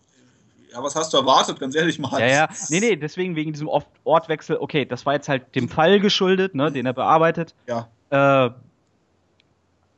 Ja, 0.72 0.83
was 0.83 0.97
hast 0.97 1.12
du 1.12 1.18
erwartet, 1.18 1.61
ganz 1.61 1.74
ehrlich 1.74 1.99
mal? 1.99 2.18
Ja, 2.18 2.26
ja. 2.26 2.49
Nee, 2.70 2.80
nee, 2.80 2.97
deswegen 2.97 3.37
wegen 3.37 3.53
diesem 3.53 3.68
Ortwechsel, 4.05 4.57
okay, 4.59 4.87
das 4.87 5.05
war 5.05 5.12
jetzt 5.14 5.28
halt 5.28 5.55
dem 5.55 5.68
Fall 5.68 6.01
geschuldet, 6.01 6.55
ne, 6.55 6.72
den 6.72 6.87
er 6.87 6.95
bearbeitet. 6.95 7.55
Ja. 7.66 7.89
Äh, 8.09 8.51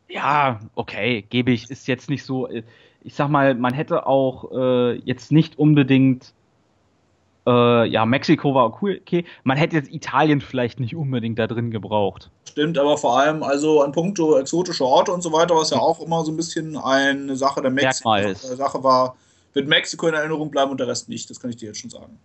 ja, 0.09 0.61
okay, 0.74 1.22
gebe 1.28 1.52
ich, 1.52 1.70
ist 1.70 1.88
jetzt 1.88 2.11
nicht 2.11 2.24
so. 2.24 2.48
Äh, 2.48 2.62
ich 3.02 3.14
sag 3.14 3.28
mal, 3.28 3.55
man 3.55 3.74
hätte 3.74 4.07
auch 4.07 4.50
äh, 4.52 4.94
jetzt 5.05 5.30
nicht 5.30 5.59
unbedingt. 5.59 6.32
Äh, 7.46 7.86
ja, 7.88 8.07
Mexiko 8.07 8.55
war 8.55 8.82
cool, 8.82 8.98
okay. 9.02 9.26
Man 9.42 9.59
hätte 9.59 9.76
jetzt 9.76 9.92
Italien 9.92 10.40
vielleicht 10.40 10.80
nicht 10.80 10.96
unbedingt 10.96 11.38
da 11.38 11.46
drin 11.46 11.70
gebraucht. 11.70 12.30
Stimmt, 12.48 12.78
aber 12.78 12.96
vor 12.96 13.18
allem, 13.18 13.42
also 13.42 13.82
an 13.82 13.92
puncto 13.92 14.38
exotische 14.38 14.84
Orte 14.84 15.12
und 15.12 15.20
so 15.20 15.32
weiter, 15.32 15.55
was 15.55 15.68
ja 15.68 15.78
auch 15.78 16.00
immer 16.00 16.24
so 16.24 16.32
ein 16.32 16.36
bisschen 16.36 16.78
eine 16.78 17.36
Sache 17.36 17.61
der 17.61 17.70
Mexiko 17.70 18.32
Sache 18.32 18.82
war, 18.82 19.16
wird 19.52 19.68
Mexiko 19.68 20.09
in 20.09 20.14
Erinnerung 20.14 20.50
bleiben 20.50 20.70
und 20.70 20.80
der 20.80 20.88
Rest 20.88 21.11
nicht. 21.11 21.28
Das 21.28 21.38
kann 21.38 21.50
ich 21.50 21.57
dir 21.57 21.66
jetzt 21.66 21.80
schon 21.80 21.90
sagen. 21.90 22.18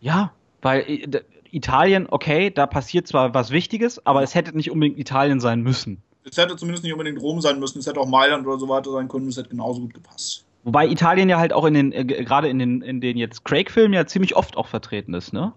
Ja, 0.00 0.32
weil 0.62 0.82
äh, 0.82 1.22
Italien, 1.50 2.06
okay, 2.08 2.50
da 2.50 2.66
passiert 2.66 3.08
zwar 3.08 3.34
was 3.34 3.50
Wichtiges, 3.50 4.06
aber 4.06 4.22
es 4.22 4.36
hätte 4.36 4.56
nicht 4.56 4.70
unbedingt 4.70 4.98
Italien 4.98 5.40
sein 5.40 5.62
müssen. 5.62 6.00
Es 6.24 6.36
hätte 6.36 6.56
zumindest 6.56 6.84
nicht 6.84 6.92
unbedingt 6.92 7.20
Rom 7.20 7.40
sein 7.40 7.58
müssen, 7.58 7.78
es 7.78 7.86
hätte 7.86 8.00
auch 8.00 8.06
Mailand 8.06 8.46
oder 8.46 8.58
so 8.58 8.68
weiter 8.68 8.90
sein 8.92 9.08
können, 9.08 9.28
es 9.28 9.36
hätte 9.36 9.48
genauso 9.48 9.80
gut 9.80 9.94
gepasst. 9.94 10.44
Wobei 10.64 10.86
Italien 10.86 11.28
ja 11.28 11.38
halt 11.38 11.52
auch 11.52 11.64
in 11.64 11.74
den, 11.74 11.92
äh, 11.92 12.04
gerade 12.04 12.48
in 12.48 12.58
den, 12.58 12.82
in 12.82 13.00
den 13.00 13.16
jetzt 13.16 13.44
Craig-Filmen 13.44 13.94
ja 13.94 14.06
ziemlich 14.06 14.36
oft 14.36 14.56
auch 14.56 14.66
vertreten 14.66 15.14
ist, 15.14 15.32
ne? 15.32 15.52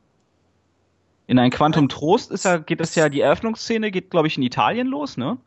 In 1.28 1.40
ein 1.40 1.52
Quantum 1.52 1.90
Trost 1.90 2.32
ist 2.32 2.46
ja, 2.46 2.58
geht 2.58 2.82
es 2.82 2.96
ja, 2.96 3.10
die 3.10 3.22
Eröffnungsszene 3.22 3.92
geht, 3.92 4.10
glaube 4.10 4.28
ich, 4.28 4.38
in 4.38 4.44
Italien 4.44 4.88
los, 4.88 5.18
ne? 5.18 5.38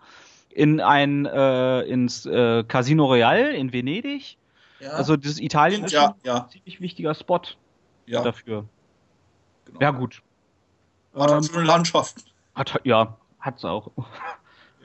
In 0.50 0.80
ein, 0.80 1.26
äh, 1.26 1.82
ins 1.82 2.26
äh, 2.26 2.64
Casino 2.64 3.06
Real 3.06 3.54
in 3.54 3.72
Venedig. 3.72 4.38
Ja. 4.80 4.90
Also 4.92 5.16
das 5.16 5.38
Italien 5.38 5.84
ist 5.84 5.92
ja, 5.92 6.14
ja. 6.24 6.44
ein 6.44 6.50
ziemlich 6.50 6.80
wichtiger 6.80 7.14
Spot 7.14 7.40
dafür. 8.06 8.66
Genau. 9.66 9.80
Ja, 9.80 9.90
gut. 9.90 10.22
Hat 11.14 11.30
ähm, 11.30 11.42
schöne 11.42 11.64
Landschaften. 11.64 12.22
Hat, 12.54 12.80
ja, 12.84 13.16
hat's 13.40 13.64
auch. 13.64 13.90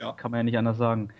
Ja. 0.02 0.12
Kann 0.12 0.32
man 0.32 0.38
ja 0.38 0.44
nicht 0.44 0.58
anders 0.58 0.78
sagen. 0.78 1.10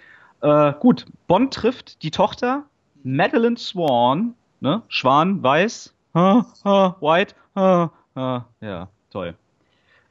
Äh, 0.41 0.73
gut, 0.81 1.07
Bond 1.29 1.55
trifft 1.55 2.03
die 2.03 2.11
Tochter 2.11 2.65
Madeline 3.05 3.57
Swan, 3.57 4.35
ne? 4.61 4.83
Schwan, 4.89 5.43
weiß, 5.43 5.95
ha, 6.15 6.47
ha, 6.65 6.97
white, 7.01 7.35
ha, 7.55 7.93
ja, 8.61 8.89
toll. 9.11 9.35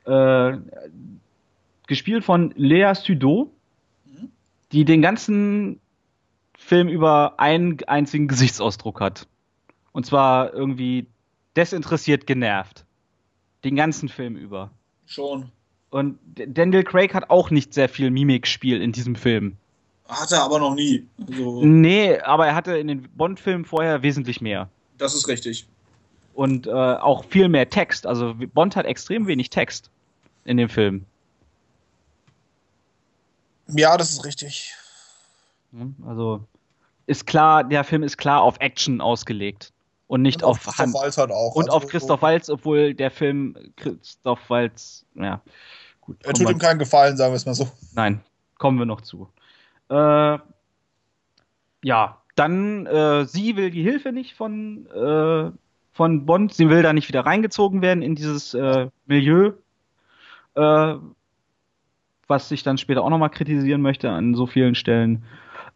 Äh, 0.05 0.57
gespielt 1.88 2.24
von 2.24 2.53
Lea 2.55 2.93
Sudot, 2.95 3.51
mhm. 4.05 4.32
die 4.72 4.86
den 4.86 5.01
ganzen 5.01 5.80
Film 6.57 6.88
über 6.88 7.39
einen 7.39 7.78
einzigen 7.88 8.28
Gesichtsausdruck 8.28 9.01
hat. 9.01 9.28
Und 9.91 10.05
zwar 10.05 10.53
irgendwie 10.53 11.07
desinteressiert 11.57 12.26
genervt. 12.26 12.86
Den 13.63 13.76
ganzen 13.76 14.09
Film 14.09 14.38
über. 14.38 14.72
Schon. 15.05 15.51
Und 15.92 16.18
Daniel 16.48 16.84
Craig 16.84 17.14
hat 17.14 17.30
auch 17.30 17.52
nicht 17.52 17.74
sehr 17.74 17.89
viel 17.89 18.10
Mimikspiel 18.12 18.82
in 18.82 18.92
diesem 18.92 19.16
Film. 19.16 19.58
Hat 20.08 20.32
er 20.32 20.42
aber 20.42 20.60
noch 20.60 20.74
nie. 20.74 21.06
Also 21.30 21.64
nee, 21.64 22.18
aber 22.20 22.48
er 22.48 22.56
hatte 22.56 22.78
in 22.78 22.88
den 22.88 23.04
Bond-Filmen 23.16 23.66
vorher 23.66 24.02
wesentlich 24.02 24.42
mehr. 24.42 24.70
Das 24.98 25.14
ist 25.14 25.28
richtig. 25.28 25.68
Und 26.34 26.66
äh, 26.68 26.72
auch 26.72 27.26
viel 27.26 27.50
mehr 27.50 27.70
Text. 27.70 28.08
Also 28.08 28.34
Bond 28.54 28.76
hat 28.76 28.86
extrem 28.86 29.28
wenig 29.28 29.50
Text 29.50 29.89
in 30.46 30.58
dem 30.58 30.70
Film. 30.70 31.06
Ja, 33.68 33.98
das 33.98 34.12
ist 34.12 34.26
richtig. 34.26 34.74
Also 36.06 36.42
ist 37.06 37.26
klar, 37.26 37.64
der 37.64 37.84
Film 37.84 38.04
ist 38.04 38.18
klar 38.18 38.42
auf 38.42 38.58
Action 38.60 39.02
ausgelegt 39.02 39.72
und 40.08 40.22
nicht 40.22 40.44
und 40.44 40.50
auf, 40.50 40.68
auf 40.68 40.76
Christoph 40.76 41.02
Waltz 41.02 41.18
halt 41.18 41.32
auch. 41.32 41.56
Und 41.56 41.66
also 41.66 41.78
auf 41.78 41.88
Christoph 41.88 42.22
Waltz, 42.22 42.50
obwohl 42.50 42.94
der 42.94 43.12
Film 43.12 43.56
Christoph 43.78 44.50
Waltz, 44.50 45.06
ja, 45.16 45.42
Gut, 46.02 46.18
er 46.24 46.34
tut 46.34 46.49
ihm 46.49 46.58
keinen 46.58 46.80
Gefallen, 46.80 47.16
sagen 47.16 47.32
wir 47.32 47.38
es 47.38 47.45
mal 47.45 47.54
so. 47.54 47.70
Nein, 47.93 48.22
kommen 48.58 48.80
wir 48.80 48.86
noch 48.86 49.02
zu. 49.02 49.30
Äh, 49.89 50.39
ja, 51.84 52.18
dann, 52.36 52.86
äh, 52.86 53.26
sie 53.26 53.56
will 53.56 53.70
die 53.72 53.84
Hilfe 53.84 54.12
nicht 54.12 54.36
von, 54.36 54.88
äh, 54.88 55.52
von 55.93 56.26
Bond. 56.26 56.54
Sie 56.54 56.70
will 56.70 56.82
da 56.82 56.93
nicht 56.93 57.08
wieder 57.08 57.26
reingezogen 57.26 57.82
werden 57.82 58.02
in 58.02 58.16
dieses 58.16 58.54
äh, 58.54 58.88
Milieu, 59.06 59.54
äh, 60.56 60.95
was 62.28 62.52
ich 62.52 62.64
dann 62.64 62.78
später 62.78 63.04
auch 63.04 63.10
nochmal 63.10 63.30
kritisieren 63.30 63.82
möchte 63.82 64.10
an 64.10 64.34
so 64.36 64.47
vielen 64.47 64.76
Stellen. 64.76 65.24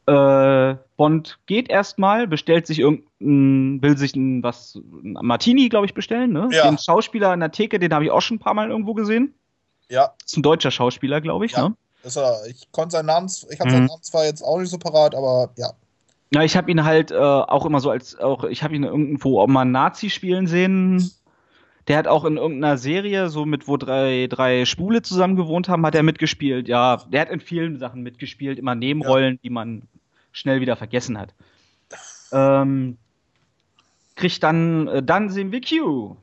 Äh, 0.07 0.76
Bond 0.97 1.39
geht 1.47 1.69
erstmal, 1.69 2.28
bestellt 2.28 2.67
sich 2.67 2.80
irgendein, 2.80 3.82
will 3.82 3.97
sich 3.97 4.15
ein, 4.15 4.43
was, 4.43 4.76
ein 4.76 5.17
Martini, 5.21 5.67
glaube 5.69 5.88
ich, 5.88 5.93
bestellen, 5.93 6.32
ne? 6.32 6.47
Ja. 6.51 6.69
Den 6.69 6.78
Schauspieler 6.78 7.34
in 7.34 7.39
der 7.39 7.51
Theke, 7.51 7.80
den 7.80 7.93
habe 7.93 8.05
ich 8.05 8.11
auch 8.11 8.21
schon 8.21 8.38
ein 8.38 8.39
paar 8.39 8.53
Mal 8.53 8.69
irgendwo 8.69 8.93
gesehen. 8.93 9.34
Ja. 9.89 10.13
Das 10.19 10.31
ist 10.31 10.38
ein 10.38 10.43
deutscher 10.43 10.71
Schauspieler, 10.71 11.21
glaube 11.21 11.45
ich, 11.45 11.53
ja. 11.53 11.69
ne? 11.69 11.75
Ist 12.03 12.17
er, 12.17 12.45
ich 12.47 12.71
konnte 12.71 12.93
seinen 12.93 13.07
Namen, 13.07 13.31
ich 13.49 13.59
habe 13.59 13.69
mhm. 13.69 13.73
seinen 13.73 13.86
Namen 13.88 14.03
zwar 14.03 14.25
jetzt 14.25 14.43
auch 14.43 14.59
nicht 14.59 14.69
so 14.69 14.77
parat, 14.77 15.15
aber 15.15 15.49
ja. 15.57 15.71
Ja, 16.31 16.43
ich 16.43 16.55
habe 16.57 16.69
ihn 16.69 16.83
halt 16.83 17.11
äh, 17.11 17.15
auch 17.15 17.65
immer 17.65 17.79
so 17.79 17.89
als, 17.89 18.17
auch, 18.17 18.43
ich 18.43 18.63
habe 18.63 18.75
ihn 18.75 18.83
irgendwo 18.83 19.39
auch 19.39 19.47
mal 19.47 19.65
Nazi 19.65 20.09
spielen 20.09 20.47
sehen. 20.47 21.11
Der 21.88 21.97
hat 21.97 22.07
auch 22.07 22.25
in 22.25 22.38
irgendeiner 22.38 22.77
Serie, 22.77 23.29
so 23.29 23.45
mit, 23.45 23.67
wo 23.67 23.77
drei, 23.77 24.27
drei 24.27 24.65
Spule 24.65 25.03
zusammen 25.03 25.36
gewohnt 25.36 25.69
haben, 25.69 25.86
hat 25.86 25.95
er 25.95 26.03
mitgespielt. 26.03 26.67
Ja, 26.67 26.97
der 27.07 27.21
hat 27.21 27.29
in 27.29 27.39
vielen 27.39 27.77
Sachen 27.77 28.01
mitgespielt, 28.01 28.57
immer 28.57 28.75
Nebenrollen, 28.75 29.36
ja. 29.36 29.39
die 29.43 29.49
man 29.51 29.83
schnell 30.31 30.61
wieder 30.61 30.75
vergessen 30.75 31.17
hat. 31.17 31.33
Ähm, 32.31 32.97
kriegt 34.15 34.43
dann, 34.43 34.88
äh, 34.88 35.03
dann 35.03 35.29
sehen 35.29 35.51
wir 35.51 35.61
Q 35.61 36.15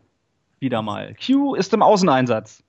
wieder 0.59 0.83
mal. 0.83 1.15
Q 1.15 1.55
ist 1.55 1.73
im 1.73 1.83
Außeneinsatz. 1.83 2.63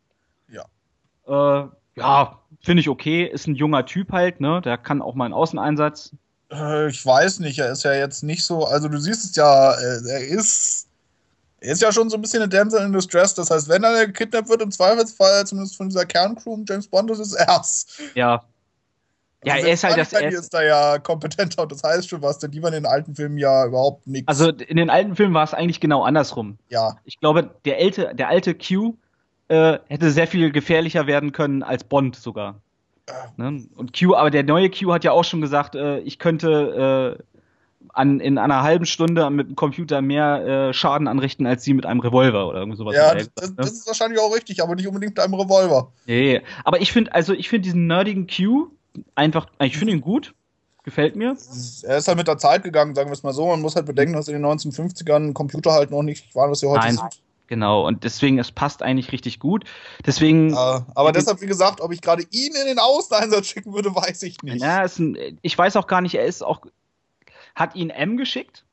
Ja. 1.27 1.63
Äh, 1.63 1.67
ja, 1.95 2.39
finde 2.61 2.81
ich 2.81 2.89
okay. 2.89 3.25
Ist 3.25 3.47
ein 3.47 3.55
junger 3.55 3.85
Typ 3.85 4.11
halt, 4.11 4.39
ne? 4.41 4.61
Der 4.61 4.77
kann 4.77 5.01
auch 5.01 5.15
mal 5.15 5.25
einen 5.25 5.33
Außeneinsatz. 5.33 6.11
Äh, 6.51 6.89
ich 6.89 7.05
weiß 7.05 7.39
nicht, 7.39 7.59
er 7.59 7.71
ist 7.71 7.83
ja 7.83 7.93
jetzt 7.93 8.23
nicht 8.23 8.43
so, 8.43 8.65
also 8.65 8.87
du 8.87 8.97
siehst 8.99 9.23
es 9.23 9.35
ja, 9.35 9.73
äh, 9.73 9.99
er 10.07 10.27
ist, 10.27 10.87
er 11.59 11.73
ist 11.73 11.81
ja 11.81 11.91
schon 11.91 12.09
so 12.09 12.17
ein 12.17 12.21
bisschen 12.21 12.41
eine 12.41 12.49
Damsel 12.49 12.81
in 12.81 12.93
Distress. 12.93 13.33
Das 13.35 13.49
heißt, 13.49 13.69
wenn 13.69 13.83
er 13.83 14.07
gekidnappt 14.07 14.49
wird, 14.49 14.61
im 14.61 14.71
Zweifelsfall, 14.71 15.45
zumindest 15.45 15.77
von 15.77 15.89
dieser 15.89 16.05
Kerncrew, 16.05 16.63
James 16.67 16.87
Bond 16.87 17.11
ist 17.11 17.19
es 17.19 17.33
erst. 17.33 18.01
Ja, 18.15 18.43
ja, 19.45 19.57
er 19.57 19.73
ist 19.73 19.83
halt 19.83 19.97
das. 19.97 20.13
Er 20.13 20.29
ist 20.29 20.53
da 20.53 20.63
ja 20.63 20.99
kompetenter 20.99 21.63
und 21.63 21.71
das 21.71 21.83
heißt 21.83 22.09
schon 22.09 22.21
was, 22.21 22.39
denn 22.39 22.51
die 22.51 22.61
waren 22.63 22.73
in 22.73 22.83
den 22.83 22.91
alten 22.91 23.15
Filmen 23.15 23.37
ja 23.37 23.65
überhaupt 23.65 24.07
nichts. 24.07 24.27
Also 24.27 24.49
in 24.49 24.77
den 24.77 24.89
alten 24.89 25.15
Filmen 25.15 25.33
war 25.33 25.43
es 25.43 25.53
eigentlich 25.53 25.79
genau 25.79 26.03
andersrum. 26.03 26.57
Ja. 26.69 26.97
Ich 27.03 27.19
glaube, 27.19 27.49
der 27.65 27.77
alte, 27.77 28.15
der 28.15 28.29
alte 28.29 28.55
Q 28.55 28.95
äh, 29.47 29.79
hätte 29.87 30.11
sehr 30.11 30.27
viel 30.27 30.51
gefährlicher 30.51 31.07
werden 31.07 31.31
können 31.31 31.63
als 31.63 31.83
Bond 31.83 32.15
sogar. 32.15 32.61
Äh. 33.07 33.11
Ne? 33.37 33.65
Und 33.75 33.97
Q, 33.97 34.15
aber 34.15 34.31
der 34.31 34.43
neue 34.43 34.69
Q 34.69 34.93
hat 34.93 35.03
ja 35.03 35.11
auch 35.11 35.23
schon 35.23 35.41
gesagt, 35.41 35.75
äh, 35.75 35.99
ich 35.99 36.19
könnte 36.19 37.17
äh, 37.19 37.23
an, 37.93 38.19
in 38.19 38.37
einer 38.37 38.63
halben 38.63 38.85
Stunde 38.85 39.29
mit 39.29 39.49
dem 39.49 39.55
Computer 39.55 40.01
mehr 40.01 40.69
äh, 40.69 40.73
Schaden 40.73 41.07
anrichten 41.07 41.45
als 41.45 41.63
sie 41.63 41.73
mit 41.73 41.85
einem 41.85 41.99
Revolver 41.99 42.47
oder 42.47 42.59
irgend 42.59 42.77
sowas. 42.77 42.95
Ja, 42.95 43.13
das, 43.13 43.33
gesagt, 43.33 43.49
ne? 43.49 43.55
das, 43.57 43.71
ist 43.71 43.87
wahrscheinlich 43.87 44.19
auch 44.19 44.33
richtig, 44.33 44.63
aber 44.63 44.75
nicht 44.75 44.87
unbedingt 44.87 45.17
mit 45.17 45.19
einem 45.19 45.35
Revolver. 45.35 45.91
Nee, 46.05 46.41
aber 46.63 46.81
ich 46.81 46.91
finde, 46.91 47.13
also 47.13 47.33
ich 47.33 47.49
finde 47.49 47.63
diesen 47.63 47.87
nerdigen 47.87 48.27
Q, 48.27 48.69
einfach, 49.15 49.47
ich 49.59 49.77
finde 49.77 49.93
ihn 49.93 50.01
gut. 50.01 50.33
Gefällt 50.85 51.15
mir. 51.15 51.37
Er 51.83 51.97
ist 51.97 52.07
halt 52.09 52.17
mit 52.17 52.27
der 52.27 52.37
Zeit 52.37 52.61
gegangen, 52.61 52.93
sagen 52.93 53.09
wir 53.09 53.13
es 53.13 53.23
mal 53.23 53.31
so. 53.31 53.47
Man 53.47 53.61
muss 53.61 53.77
halt 53.77 53.85
bedenken, 53.85 54.15
dass 54.15 54.27
in 54.27 54.33
den 54.33 54.45
1950ern 54.45 55.31
Computer 55.31 55.71
halt 55.71 55.91
noch 55.91 56.03
nicht 56.03 56.35
waren, 56.35 56.51
was 56.51 56.59
sie 56.59 56.67
heute 56.67 56.79
Nein. 56.81 56.97
sind. 56.97 57.21
Genau, 57.47 57.85
und 57.85 58.03
deswegen, 58.03 58.39
es 58.39 58.51
passt 58.51 58.81
eigentlich 58.81 59.11
richtig 59.11 59.39
gut. 59.39 59.65
Deswegen. 60.05 60.51
Ja, 60.51 60.85
aber 60.95 61.11
deshalb, 61.11 61.41
wie 61.41 61.45
gesagt, 61.45 61.81
ob 61.81 61.91
ich 61.91 62.01
gerade 62.01 62.23
ihn 62.31 62.53
in 62.55 62.67
den 62.67 62.79
Außeneinsatz 62.79 63.47
schicken 63.47 63.73
würde, 63.73 63.93
weiß 63.95 64.23
ich 64.23 64.41
nicht. 64.43 64.61
Ja, 64.61 64.83
ein, 64.83 65.37
ich 65.41 65.57
weiß 65.57 65.75
auch 65.75 65.87
gar 65.87 66.01
nicht, 66.01 66.15
er 66.15 66.25
ist 66.25 66.43
auch. 66.43 66.61
Hat 67.55 67.75
ihn 67.75 67.89
M 67.89 68.17
geschickt? 68.17 68.63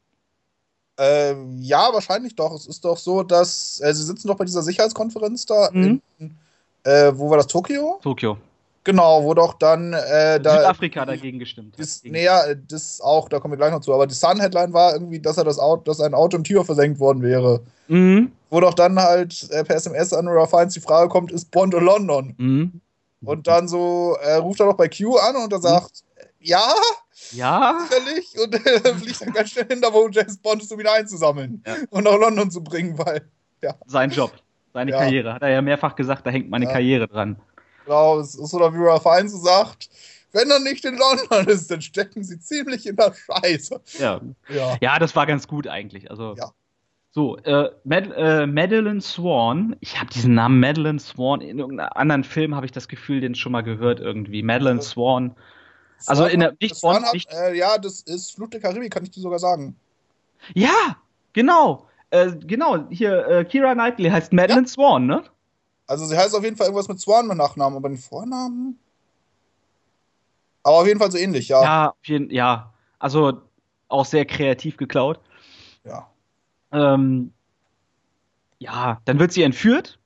Äh, 0.98 1.34
ja, 1.58 1.92
wahrscheinlich 1.92 2.36
doch. 2.36 2.54
Es 2.54 2.66
ist 2.66 2.84
doch 2.84 2.96
so, 2.96 3.22
dass. 3.22 3.80
Äh, 3.80 3.92
sie 3.92 4.04
sitzen 4.04 4.28
doch 4.28 4.36
bei 4.36 4.44
dieser 4.44 4.62
Sicherheitskonferenz 4.62 5.46
da. 5.46 5.70
Mhm. 5.72 6.00
In, 6.18 6.38
äh, 6.84 7.12
wo 7.14 7.28
war 7.28 7.36
das? 7.36 7.48
Tokio? 7.48 7.98
Tokio. 8.02 8.38
Genau, 8.84 9.22
wo 9.24 9.34
doch 9.34 9.54
dann 9.54 9.92
äh, 9.92 10.40
da, 10.40 10.56
Südafrika 10.56 11.04
dagegen 11.04 11.38
gestimmt 11.38 11.76
hat. 11.78 11.86
Naja, 12.04 12.54
das 12.54 13.02
auch, 13.02 13.28
da 13.28 13.38
kommen 13.38 13.52
wir 13.52 13.58
gleich 13.58 13.72
noch 13.72 13.82
zu. 13.82 13.92
Aber 13.92 14.06
die 14.06 14.14
Sun-Headline 14.14 14.72
war 14.72 14.94
irgendwie, 14.94 15.20
dass 15.20 15.36
er 15.36 15.44
das 15.44 15.58
Auto, 15.58 15.82
dass 15.82 16.00
ein 16.00 16.14
Auto 16.14 16.38
im 16.38 16.44
Tür 16.44 16.64
versenkt 16.64 16.98
worden 16.98 17.22
wäre. 17.22 17.60
Mhm. 17.88 18.32
Wo 18.50 18.60
doch 18.60 18.74
dann 18.74 18.98
halt 18.98 19.48
äh, 19.50 19.64
per 19.64 19.76
SMS 19.76 20.12
an 20.12 20.26
Nora 20.26 20.46
Fines 20.46 20.74
die 20.74 20.80
Frage 20.80 21.08
kommt, 21.08 21.32
ist 21.32 21.50
Bond 21.50 21.72
in 21.72 21.84
London? 21.84 22.34
Mhm. 22.36 22.80
Und 23.22 23.46
dann 23.46 23.68
so 23.68 24.16
äh, 24.22 24.34
ruft 24.34 24.60
er 24.60 24.66
noch 24.66 24.76
bei 24.76 24.88
Q 24.88 25.16
an 25.16 25.36
und 25.36 25.52
er 25.52 25.60
sagt, 25.60 26.02
mhm. 26.16 26.24
ja, 26.40 26.74
ja. 27.32 27.78
Sicherlich. 27.88 28.38
Und 28.42 28.54
äh, 28.54 28.94
fliegt 28.94 29.20
dann 29.20 29.32
ganz 29.32 29.50
schnell 29.50 29.66
hin, 29.66 29.80
da 29.80 29.92
wo 29.92 30.08
James 30.08 30.38
Bond 30.38 30.62
ist, 30.62 30.72
um 30.72 30.80
ihn 30.80 30.86
einzusammeln 30.86 31.62
ja. 31.66 31.76
und 31.90 32.04
nach 32.04 32.18
London 32.18 32.50
zu 32.50 32.62
bringen, 32.62 32.98
weil, 32.98 33.28
ja. 33.62 33.74
Sein 33.86 34.10
Job, 34.10 34.32
seine 34.72 34.90
ja. 34.90 34.98
Karriere. 34.98 35.34
Hat 35.34 35.42
er 35.42 35.50
ja 35.50 35.62
mehrfach 35.62 35.94
gesagt, 35.94 36.26
da 36.26 36.30
hängt 36.30 36.50
meine 36.50 36.66
ja. 36.66 36.72
Karriere 36.72 37.08
dran. 37.08 37.40
Genau, 37.84 38.20
es 38.20 38.34
ist 38.34 38.54
oder 38.54 38.72
wie 38.72 38.78
Ralph 38.78 39.02
Fiennes 39.02 39.40
sagt, 39.42 39.90
wenn 40.32 40.50
er 40.50 40.60
nicht 40.60 40.84
in 40.84 40.96
London 40.96 41.46
ist, 41.48 41.70
dann 41.70 41.82
stecken 41.82 42.22
sie 42.22 42.38
ziemlich 42.38 42.86
in 42.86 42.96
der 42.96 43.12
Scheiße. 43.12 43.80
Ja, 43.98 44.20
ja. 44.48 44.76
ja 44.80 44.98
das 44.98 45.14
war 45.16 45.26
ganz 45.26 45.48
gut 45.48 45.66
eigentlich. 45.66 46.10
Also, 46.10 46.34
ja. 46.36 46.52
So, 47.12 47.36
äh, 47.38 47.70
Mad 47.84 48.12
äh, 48.14 48.46
Madeline 48.46 49.00
Swan, 49.00 49.74
ich 49.80 49.98
habe 49.98 50.10
diesen 50.10 50.34
Namen 50.34 50.60
Madeline 50.60 51.00
Swan, 51.00 51.40
in 51.40 51.58
irgendeinem 51.58 51.90
anderen 51.94 52.24
Film 52.24 52.54
habe 52.54 52.66
ich 52.66 52.72
das 52.72 52.86
Gefühl, 52.86 53.20
den 53.20 53.34
schon 53.34 53.50
mal 53.50 53.62
gehört 53.62 53.98
irgendwie. 53.98 54.42
Madeline 54.44 54.78
äh, 54.78 54.82
Swan. 54.82 55.34
Also 56.06 56.24
in 56.26 56.40
der 56.40 56.54
nicht 56.60 56.76
Swan, 56.76 57.04
hat, 57.04 57.12
nicht 57.12 57.32
äh, 57.32 57.54
Ja, 57.54 57.78
das 57.78 58.00
ist 58.02 58.36
Flut 58.36 58.52
der 58.54 58.60
Karibik, 58.60 58.92
kann 58.92 59.02
ich 59.02 59.10
dir 59.10 59.20
sogar 59.20 59.40
sagen. 59.40 59.76
Ja, 60.54 60.96
genau. 61.32 61.88
Äh, 62.10 62.32
genau, 62.36 62.88
hier, 62.90 63.26
äh, 63.26 63.44
Kira 63.44 63.74
Knightley 63.74 64.10
heißt 64.10 64.32
Madeline 64.32 64.66
ja. 64.66 64.68
Swan, 64.68 65.06
ne? 65.06 65.24
Also 65.88 66.06
sie 66.06 66.16
heißt 66.16 66.34
auf 66.36 66.44
jeden 66.44 66.56
Fall 66.56 66.66
irgendwas 66.68 66.88
mit 66.88 67.00
Swan 67.00 67.26
mit 67.26 67.36
Nachnamen, 67.36 67.76
aber 67.76 67.88
den 67.88 67.98
Vornamen. 67.98 68.78
Aber 70.62 70.76
auf 70.76 70.86
jeden 70.86 71.00
Fall 71.00 71.10
so 71.10 71.18
ähnlich, 71.18 71.48
ja. 71.48 71.62
Ja, 71.62 71.94
jeden, 72.04 72.30
ja. 72.30 72.72
Also 73.00 73.40
auch 73.88 74.04
sehr 74.04 74.24
kreativ 74.24 74.76
geklaut. 74.76 75.18
Ja. 76.72 76.94
Ähm, 76.94 77.32
ja, 78.58 79.00
dann 79.04 79.18
wird 79.18 79.32
sie 79.32 79.42
entführt 79.42 79.98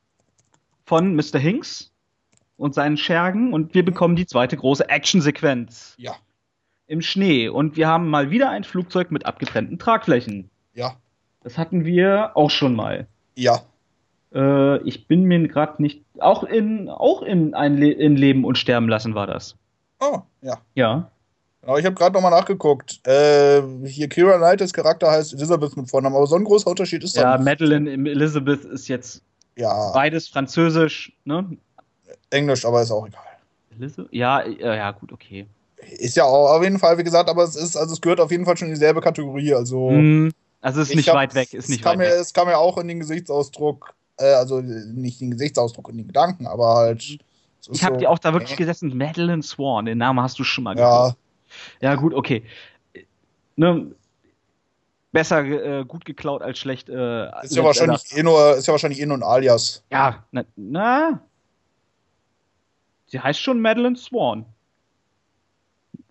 von 0.84 1.16
Mr. 1.16 1.38
Hinks 1.38 1.92
und 2.56 2.74
seinen 2.74 2.96
Schergen 2.96 3.52
und 3.52 3.74
wir 3.74 3.84
bekommen 3.84 4.16
die 4.16 4.26
zweite 4.26 4.56
große 4.56 4.88
Actionsequenz. 4.88 5.94
Ja. 5.98 6.14
Im 6.86 7.00
Schnee 7.00 7.48
und 7.48 7.76
wir 7.76 7.88
haben 7.88 8.08
mal 8.08 8.30
wieder 8.30 8.50
ein 8.50 8.62
Flugzeug 8.62 9.10
mit 9.10 9.26
abgetrennten 9.26 9.78
Tragflächen. 9.78 10.50
Ja. 10.74 10.96
Das 11.42 11.58
hatten 11.58 11.84
wir 11.84 12.36
auch 12.36 12.50
schon 12.50 12.76
mal. 12.76 13.08
Ja. 13.34 13.62
Äh, 14.32 14.82
ich 14.82 15.06
bin 15.06 15.24
mir 15.24 15.46
gerade 15.48 15.82
nicht. 15.82 16.04
Auch 16.18 16.44
in, 16.44 16.88
auch 16.88 17.22
in 17.22 17.54
ein 17.54 17.76
Le 17.76 17.90
in 17.90 18.16
Leben 18.16 18.44
und 18.44 18.58
Sterben 18.58 18.88
lassen 18.88 19.14
war 19.14 19.26
das. 19.26 19.56
Oh, 20.00 20.20
ja. 20.42 20.58
Ja. 20.74 21.10
Genau, 21.64 21.78
ich 21.78 21.86
habe 21.86 21.94
gerade 21.94 22.12
nochmal 22.12 22.30
nachgeguckt. 22.30 23.06
Äh, 23.06 23.62
hier 23.86 24.08
Kira 24.08 24.36
Knights 24.36 24.72
Charakter 24.72 25.10
heißt 25.10 25.32
Elizabeth 25.32 25.76
mit 25.76 25.88
Vornamen, 25.88 26.14
aber 26.14 26.26
so 26.26 26.36
ein 26.36 26.44
großer 26.44 26.68
Unterschied 26.68 27.02
ist 27.02 27.16
da 27.16 27.36
Ja, 27.36 27.42
Madeline 27.42 27.90
Elizabeth 27.90 28.64
ist 28.64 28.88
jetzt 28.88 29.22
ja. 29.56 29.90
beides 29.92 30.28
Französisch, 30.28 31.12
ne? 31.24 31.56
Englisch, 32.30 32.66
aber 32.66 32.82
ist 32.82 32.90
auch 32.90 33.06
egal. 33.06 33.22
Elizabeth? 33.78 34.12
Ja, 34.12 34.40
äh, 34.40 34.76
ja, 34.76 34.90
gut, 34.90 35.12
okay. 35.12 35.46
Ist 35.98 36.16
ja 36.16 36.24
auch 36.24 36.56
auf 36.56 36.62
jeden 36.62 36.78
Fall, 36.78 36.98
wie 36.98 37.04
gesagt, 37.04 37.30
aber 37.30 37.44
es 37.44 37.56
ist, 37.56 37.76
also 37.76 37.94
es 37.94 38.00
gehört 38.00 38.20
auf 38.20 38.30
jeden 38.30 38.44
Fall 38.44 38.56
schon 38.56 38.68
in 38.68 38.74
dieselbe 38.74 39.00
Kategorie. 39.00 39.54
Also, 39.54 39.90
mm, 39.90 40.32
also 40.60 40.82
es 40.82 40.90
ist 40.90 40.96
nicht 40.96 41.08
hab, 41.08 41.16
weit 41.16 41.34
weg, 41.34 41.54
ist 41.54 41.68
nicht 41.68 41.84
weit 41.84 41.98
mir, 41.98 42.04
weg. 42.04 42.14
Es 42.20 42.32
kam 42.32 42.48
ja 42.48 42.58
auch 42.58 42.76
in 42.78 42.88
den 42.88 43.00
Gesichtsausdruck 43.00 43.94
äh, 44.18 44.34
also 44.34 44.60
nicht 44.60 45.20
den 45.20 45.30
Gesichtsausdruck 45.30 45.88
und 45.88 45.96
den 45.96 46.06
Gedanken, 46.06 46.46
aber 46.46 46.74
halt. 46.74 47.18
Ich 47.72 47.82
habe 47.82 47.94
so, 47.94 48.00
dir 48.00 48.10
auch 48.10 48.18
da 48.18 48.32
wirklich 48.32 48.52
äh. 48.52 48.56
gesessen, 48.56 48.96
Madeline 48.96 49.42
Swan, 49.42 49.86
den 49.86 49.98
Namen 49.98 50.20
hast 50.20 50.38
du 50.38 50.44
schon 50.44 50.64
mal 50.64 50.74
gehört. 50.74 51.12
Ja. 51.12 51.16
Ja, 51.80 51.94
gut, 51.94 52.14
okay. 52.14 52.44
Ne, 53.56 53.94
besser 55.14 55.44
äh, 55.44 55.84
gut 55.84 56.04
geklaut 56.04 56.42
als 56.42 56.58
schlecht. 56.58 56.88
Äh, 56.90 57.44
ist, 57.44 57.56
ja 57.56 57.64
wahrscheinlich 57.64 58.16
eh 58.16 58.22
nur, 58.22 58.56
ist 58.56 58.66
ja 58.66 58.72
wahrscheinlich 58.72 59.00
eh 59.00 59.06
nur 59.06 59.16
ein 59.16 59.22
Alias. 59.22 59.82
Ja, 59.90 60.24
na, 60.32 60.44
na. 60.56 61.20
Sie 63.06 63.20
heißt 63.20 63.40
schon 63.40 63.60
Madeline 63.60 63.96
Swan. 63.96 64.44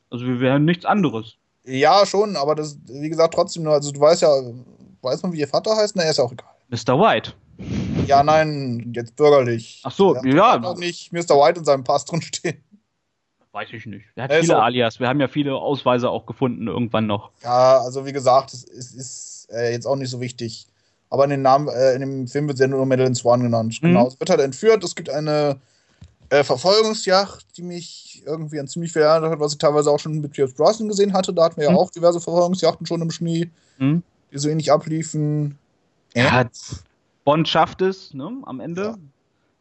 Also 0.10 0.26
wir 0.26 0.40
wären 0.40 0.64
nichts 0.64 0.86
anderes. 0.86 1.36
Ja, 1.66 2.06
schon, 2.06 2.36
aber 2.36 2.56
das, 2.56 2.78
wie 2.86 3.10
gesagt, 3.10 3.34
trotzdem 3.34 3.64
nur, 3.64 3.74
also 3.74 3.92
du 3.92 4.00
weißt 4.00 4.22
ja, 4.22 4.30
weiß 5.02 5.24
man, 5.24 5.34
wie 5.34 5.40
ihr 5.40 5.48
Vater 5.48 5.76
heißt? 5.76 5.96
Na, 5.96 6.04
er 6.04 6.12
ist 6.12 6.18
ja 6.18 6.24
auch 6.24 6.32
egal. 6.32 6.50
Mr. 6.70 7.00
White. 7.00 7.34
Ja, 8.08 8.24
nein, 8.24 8.92
jetzt 8.96 9.16
bürgerlich. 9.16 9.82
Ach 9.84 9.92
so, 9.92 10.16
ja. 10.16 10.24
ja. 10.24 10.64
Auch 10.64 10.78
nicht 10.78 11.12
Mr. 11.12 11.36
White 11.36 11.60
in 11.60 11.66
seinem 11.66 11.84
Pass 11.84 12.06
drin 12.06 12.22
stehen. 12.22 12.64
Weiß 13.54 13.70
ich 13.72 13.86
nicht. 13.86 14.06
Er 14.16 14.24
hat 14.26 14.32
äh, 14.32 14.42
viele. 14.42 14.62
Alias. 14.62 15.00
Wir 15.00 15.08
haben 15.08 15.22
ja 15.22 15.28
viele 15.28 15.54
Ausweise 15.54 16.10
auch 16.10 16.26
gefunden 16.26 16.68
irgendwann 16.68 17.06
noch. 17.06 17.32
Ja, 17.44 17.80
also 17.80 18.06
wie 18.06 18.12
gesagt, 18.12 18.52
es 18.52 18.64
ist, 18.64 18.96
ist 18.96 19.48
äh, 19.54 19.72
jetzt 19.72 19.86
auch 19.86 19.96
nicht 19.96 20.10
so 20.10 20.20
wichtig. 20.20 20.68
Aber 21.12 21.26
in, 21.26 21.30
den 21.30 21.44
Namen, 21.44 21.68
äh, 21.68 21.94
in 21.94 22.00
dem 22.00 22.28
Film 22.28 22.48
wird 22.48 22.58
sie 22.58 22.68
nur 22.68 22.84
Madeline 22.88 23.14
Swan 23.14 23.44
genannt. 23.44 23.78
Mhm. 23.82 23.88
Genau, 23.88 24.08
es 24.08 24.20
wird 24.20 24.32
halt 24.32 24.42
entführt. 24.42 24.84
Es 24.84 24.96
gibt 24.96 25.12
eine 25.12 25.60
äh, 26.30 26.44
Verfolgungsjacht, 26.44 27.46
die 27.56 27.62
mich 27.62 28.24
irgendwie 28.26 28.60
an 28.60 28.68
ziemlich 28.68 28.92
viel 28.92 29.04
erinnert 29.04 29.34
hat, 29.34 29.40
was 29.40 29.52
ich 29.52 29.60
teilweise 29.60 29.92
auch 29.92 30.00
schon 30.00 30.20
mit 30.20 30.32
Pierce 30.32 30.56
Brosnan 30.56 30.88
gesehen 30.88 31.14
hatte. 31.14 31.32
Da 31.32 31.44
hatten 31.44 31.62
wir 31.62 31.70
mhm. 31.70 31.76
ja 31.76 31.82
auch 31.82 31.92
diverse 31.92 32.20
Verfolgungsjachten 32.20 32.88
schon 32.88 33.04
im 33.04 33.12
Schnee, 33.12 33.52
mhm. 33.78 34.02
die 34.32 34.40
so 34.40 34.50
ähnlich 34.50 34.72
abliefen. 34.72 35.60
Ja, 36.16 36.50
Bond 37.24 37.48
schafft 37.48 37.84
es 37.84 38.16
ne, 38.16 38.32
am 38.46 38.60
Ende, 38.60 38.82
ja. 38.82 38.98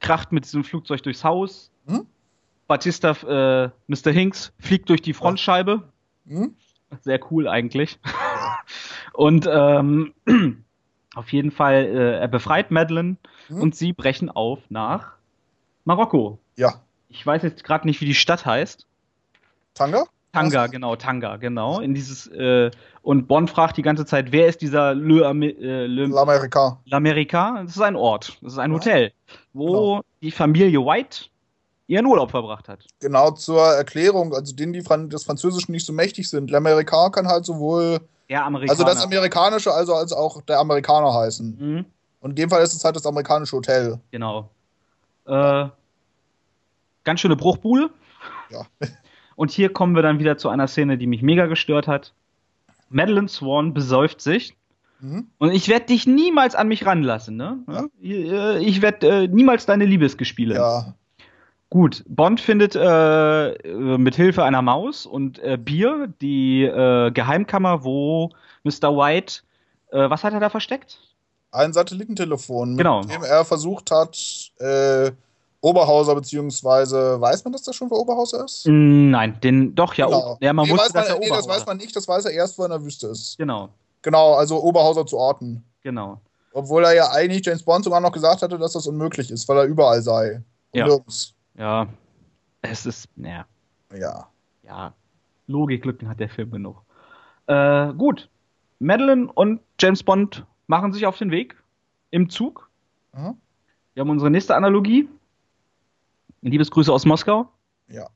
kracht 0.01 0.33
mit 0.33 0.45
diesem 0.45 0.65
Flugzeug 0.65 1.03
durchs 1.03 1.25
Haus. 1.25 1.71
Hm? 1.87 2.07
Batista, 2.73 3.11
äh, 3.11 3.69
Mr. 3.87 4.13
Hinks, 4.13 4.55
fliegt 4.59 4.89
durch 4.89 5.03
die 5.03 5.13
Frontscheibe. 5.13 5.83
Hm? 6.27 6.57
Sehr 7.03 7.21
cool 7.31 7.47
eigentlich. 7.47 8.01
und 9.13 9.47
ähm, 9.47 10.15
auf 11.15 11.31
jeden 11.35 11.51
Fall, 11.51 11.85
äh, 11.85 12.19
er 12.19 12.29
befreit 12.29 12.71
Madeline 12.71 13.19
hm? 13.49 13.61
und 13.61 13.77
sie 13.77 13.93
brechen 13.93 14.31
auf 14.31 14.59
nach 14.71 15.17
Marokko. 15.85 16.39
Ja. 16.57 16.81
Ich 17.11 17.27
weiß 17.27 17.43
jetzt 17.43 17.63
gerade 17.63 17.87
nicht, 17.87 18.01
wie 18.01 18.07
die 18.07 18.15
Stadt 18.15 18.47
heißt. 18.47 18.87
Tanga? 19.75 20.05
Tanga, 20.33 20.67
genau, 20.69 20.97
Tanga, 20.97 21.37
genau. 21.37 21.81
In 21.81 21.93
dieses, 21.93 22.27
äh, 22.29 22.71
und 23.03 23.29
Bond 23.29 23.51
fragt 23.51 23.77
die 23.77 23.83
ganze 23.83 24.07
Zeit, 24.07 24.33
wer 24.33 24.47
ist 24.47 24.63
dieser 24.63 24.95
Le, 24.95 25.27
äh, 25.27 25.87
Le 25.87 26.07
L'America? 26.07 26.79
L'America? 26.87 27.65
Das 27.65 27.77
ist 27.77 27.83
ein 27.83 27.97
Ort, 27.97 28.39
das 28.41 28.55
ist 28.55 28.59
ein 28.59 28.73
Hotel, 28.73 29.13
wo 29.53 29.67
genau. 29.67 30.01
die 30.23 30.31
Familie 30.31 30.81
White 30.81 31.27
ihren 31.87 32.07
Urlaub 32.07 32.31
verbracht 32.31 32.69
hat. 32.69 32.87
Genau, 33.01 33.33
zur 33.33 33.61
Erklärung, 33.61 34.35
also 34.35 34.55
denen, 34.55 34.73
die 34.73 34.83
des 34.83 35.25
Französischen 35.25 35.73
nicht 35.73 35.87
so 35.87 35.93
mächtig 35.93 36.29
sind. 36.29 36.51
L'America 36.51 37.11
kann 37.11 37.27
halt 37.27 37.45
sowohl. 37.45 38.01
Der 38.29 38.45
Amerikaner. 38.45 38.71
Also 38.71 38.85
das 38.85 39.05
Amerikanische, 39.05 39.73
also 39.73 39.95
als 39.95 40.13
auch 40.13 40.41
der 40.43 40.59
Amerikaner 40.59 41.13
heißen. 41.13 41.57
Mhm. 41.59 41.85
Und 42.21 42.31
in 42.31 42.37
dem 42.37 42.51
Fall 42.51 42.63
ist 42.63 42.73
es 42.73 42.85
halt 42.85 42.97
das 42.97 43.05
amerikanische 43.05 43.57
Hotel. 43.57 44.01
Genau. 44.11 44.49
Äh, 45.27 45.67
ganz 47.05 47.21
schöne 47.21 47.37
Bruchbude. 47.37 47.91
Ja. 48.51 48.67
Und 49.37 49.51
hier 49.51 49.73
kommen 49.73 49.95
wir 49.95 50.03
dann 50.03 50.19
wieder 50.19 50.37
zu 50.37 50.49
einer 50.49 50.69
Szene, 50.69 50.99
die 50.99 51.07
mich 51.07 51.23
mega 51.23 51.47
gestört 51.47 51.89
hat. 51.89 52.13
Madeline 52.91 53.29
Swan 53.29 53.75
besäuft 53.75 54.21
sich. 54.21 54.55
Mhm. 55.01 55.27
Und 55.39 55.51
ich 55.51 55.69
werde 55.69 55.87
dich 55.87 56.07
niemals 56.07 56.55
an 56.55 56.69
mich 56.69 56.87
ranlassen, 56.87 57.37
ne? 57.37 57.59
Ja. 58.01 58.57
Ich 58.59 58.83
werde 58.83 59.25
äh, 59.25 59.29
niemals 59.29 59.67
deine 59.67 59.85
Liebesgespiele. 59.85 60.55
Ja. 60.55 60.95
Gut, 61.73 62.05
Bond 62.07 62.39
findet 62.39 62.77
äh, 62.77 63.57
mit 63.97 64.15
Hilfe 64.15 64.45
einer 64.45 64.61
Maus 64.61 65.07
und 65.07 65.39
äh, 65.39 65.57
Bier 65.57 66.13
die 66.21 66.65
äh, 66.65 67.11
Geheimkammer, 67.11 67.83
wo 67.83 68.29
Mr. 68.63 68.95
White, 68.95 69.41
äh, 69.91 70.11
was 70.11 70.23
hat 70.23 70.35
er 70.35 70.41
da 70.41 70.51
versteckt? 70.51 70.99
Ein 71.51 71.73
Satellitentelefon, 71.73 72.77
genau. 72.77 73.01
mit 73.01 73.13
dem 73.13 73.25
er 73.25 73.47
versucht 73.47 73.91
hat, 73.91 74.19
äh, 74.59 75.13
Oberhauser, 75.63 76.15
beziehungsweise 76.15 77.19
weiß 77.19 77.43
man, 77.45 77.55
dass 77.55 77.63
das 77.63 77.75
schon 77.75 77.89
für 77.89 77.99
Oberhauser 77.99 78.45
ist? 78.45 78.67
Mm, 78.67 79.09
nein, 79.09 79.41
den 79.43 79.75
doch 79.75 79.95
ja. 79.95 80.05
Genau. 80.05 80.37
Ja, 80.43 80.53
man 80.53 80.67
nee, 80.67 80.73
wusste, 80.73 80.93
man, 80.93 81.21
nee, 81.21 81.29
das 81.31 81.49
weiß 81.49 81.65
man 81.65 81.79
nicht, 81.79 81.97
das 81.97 82.07
weiß 82.07 82.27
er 82.27 82.33
erst, 82.33 82.59
wo 82.59 82.65
er 82.65 82.67
in 82.67 82.73
der 82.73 82.85
Wüste 82.85 83.07
ist. 83.07 83.39
Genau. 83.39 83.71
Genau, 84.03 84.35
also 84.35 84.63
Oberhauser 84.63 85.07
zu 85.07 85.17
orten. 85.17 85.65
Genau. 85.83 86.21
Obwohl 86.53 86.85
er 86.85 86.93
ja 86.93 87.11
eigentlich 87.13 87.47
James 87.47 87.63
Bond 87.63 87.87
sogar 87.87 88.03
noch 88.03 88.13
gesagt 88.13 88.43
hatte, 88.43 88.59
dass 88.59 88.75
das 88.75 88.87
unmöglich 88.87 89.31
ist, 89.31 89.49
weil 89.49 89.57
er 89.57 89.65
überall 89.65 90.03
sei. 90.03 90.43
Und 90.73 90.79
ja. 90.79 90.87
Nirgends. 90.87 91.35
Ja. 91.57 91.89
Es 92.63 92.87
ist, 92.87 93.09
ja. 93.17 93.47
Ja. 93.93 94.29
Ja. 94.63 94.95
Logiklücken 95.47 96.09
hat 96.09 96.21
der 96.21 96.29
Film 96.29 96.51
genug. 96.51 96.83
Äh, 97.47 97.93
gut. 97.95 98.31
Madeline 98.79 99.31
und 99.33 99.61
James 99.81 100.03
Bond 100.03 100.47
machen 100.67 100.93
sich 100.93 101.07
auf 101.07 101.19
den 101.19 101.31
Weg 101.31 101.57
im 102.11 102.29
Zug. 102.29 102.71
Mhm. 103.13 103.37
Wir 103.95 104.01
haben 104.01 104.11
unsere 104.11 104.31
nächste 104.31 104.55
Analogie. 104.55 105.09
Liebesgrüße 106.43 106.93
aus 106.93 107.05
Moskau. 107.05 107.49
Ja. 107.89 108.09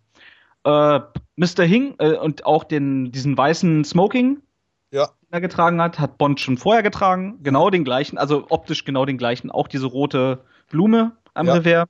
Äh, 0.65 1.01
Mr. 1.37 1.65
Hing 1.65 1.95
äh, 1.99 2.17
und 2.17 2.45
auch 2.47 2.65
den, 2.65 3.13
diesen 3.13 3.37
weißen 3.37 3.85
Smoking, 3.85 4.43
ja. 4.91 5.07
den 5.07 5.33
er 5.33 5.41
getragen 5.41 5.81
hat, 5.81 5.99
hat 5.99 6.19
Bond 6.19 6.41
schon 6.41 6.59
vorher 6.59 6.83
getragen. 6.83 7.39
Genau 7.43 7.71
den 7.71 7.85
gleichen, 7.85 8.19
also 8.19 8.47
optisch 8.49 8.85
genau 8.85 9.05
den 9.05 9.19
gleichen. 9.19 9.51
Auch 9.51 9.69
diese 9.69 9.87
rote 9.87 10.45
Blume 10.69 11.13
am 11.35 11.47
ja. 11.47 11.55
Revers. 11.55 11.89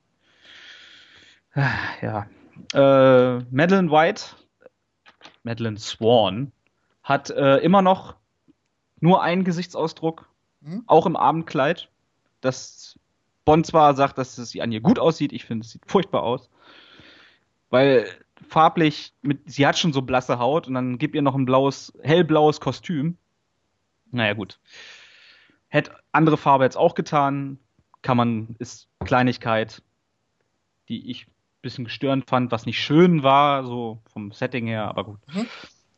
Ja. 2.01 2.27
Äh, 2.73 3.39
Madeleine 3.49 3.91
White, 3.91 4.35
Madeleine 5.43 5.79
Swan, 5.79 6.51
hat 7.03 7.29
äh, 7.29 7.57
immer 7.57 7.81
noch 7.81 8.15
nur 8.99 9.23
einen 9.23 9.43
Gesichtsausdruck, 9.43 10.29
mhm. 10.61 10.83
auch 10.87 11.05
im 11.05 11.15
Abendkleid. 11.15 11.89
Das 12.41 12.99
Bond 13.45 13.65
zwar 13.65 13.95
sagt, 13.95 14.17
dass 14.17 14.37
es 14.37 14.49
sie 14.49 14.61
an 14.61 14.71
ihr 14.71 14.81
gut 14.81 14.99
aussieht, 14.99 15.33
ich 15.33 15.45
finde, 15.45 15.65
es 15.65 15.71
sieht 15.71 15.89
furchtbar 15.89 16.23
aus. 16.23 16.49
Weil 17.69 18.07
farblich, 18.47 19.13
mit, 19.21 19.49
sie 19.49 19.65
hat 19.65 19.77
schon 19.77 19.93
so 19.93 20.01
blasse 20.01 20.39
Haut 20.39 20.67
und 20.67 20.75
dann 20.75 20.97
gibt 20.97 21.15
ihr 21.15 21.21
noch 21.21 21.35
ein 21.35 21.45
blaues, 21.45 21.93
hellblaues 22.03 22.59
Kostüm. 22.59 23.17
Naja, 24.11 24.33
gut. 24.33 24.59
Hätte 25.69 25.95
andere 26.11 26.37
Farbe 26.37 26.63
jetzt 26.63 26.77
auch 26.77 26.93
getan. 26.93 27.59
Kann 28.01 28.15
man, 28.15 28.55
ist 28.59 28.87
Kleinigkeit, 28.99 29.81
die 30.87 31.09
ich 31.09 31.27
bisschen 31.61 31.85
gestörend 31.85 32.25
fand, 32.25 32.51
was 32.51 32.65
nicht 32.65 32.79
schön 32.79 33.23
war, 33.23 33.65
so 33.65 33.99
vom 34.11 34.31
Setting 34.31 34.67
her, 34.67 34.87
aber 34.87 35.03
gut. 35.03 35.19
Mhm. 35.33 35.47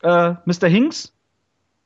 Äh, 0.02 0.36
Mr. 0.46 0.68
Hinks 0.68 1.14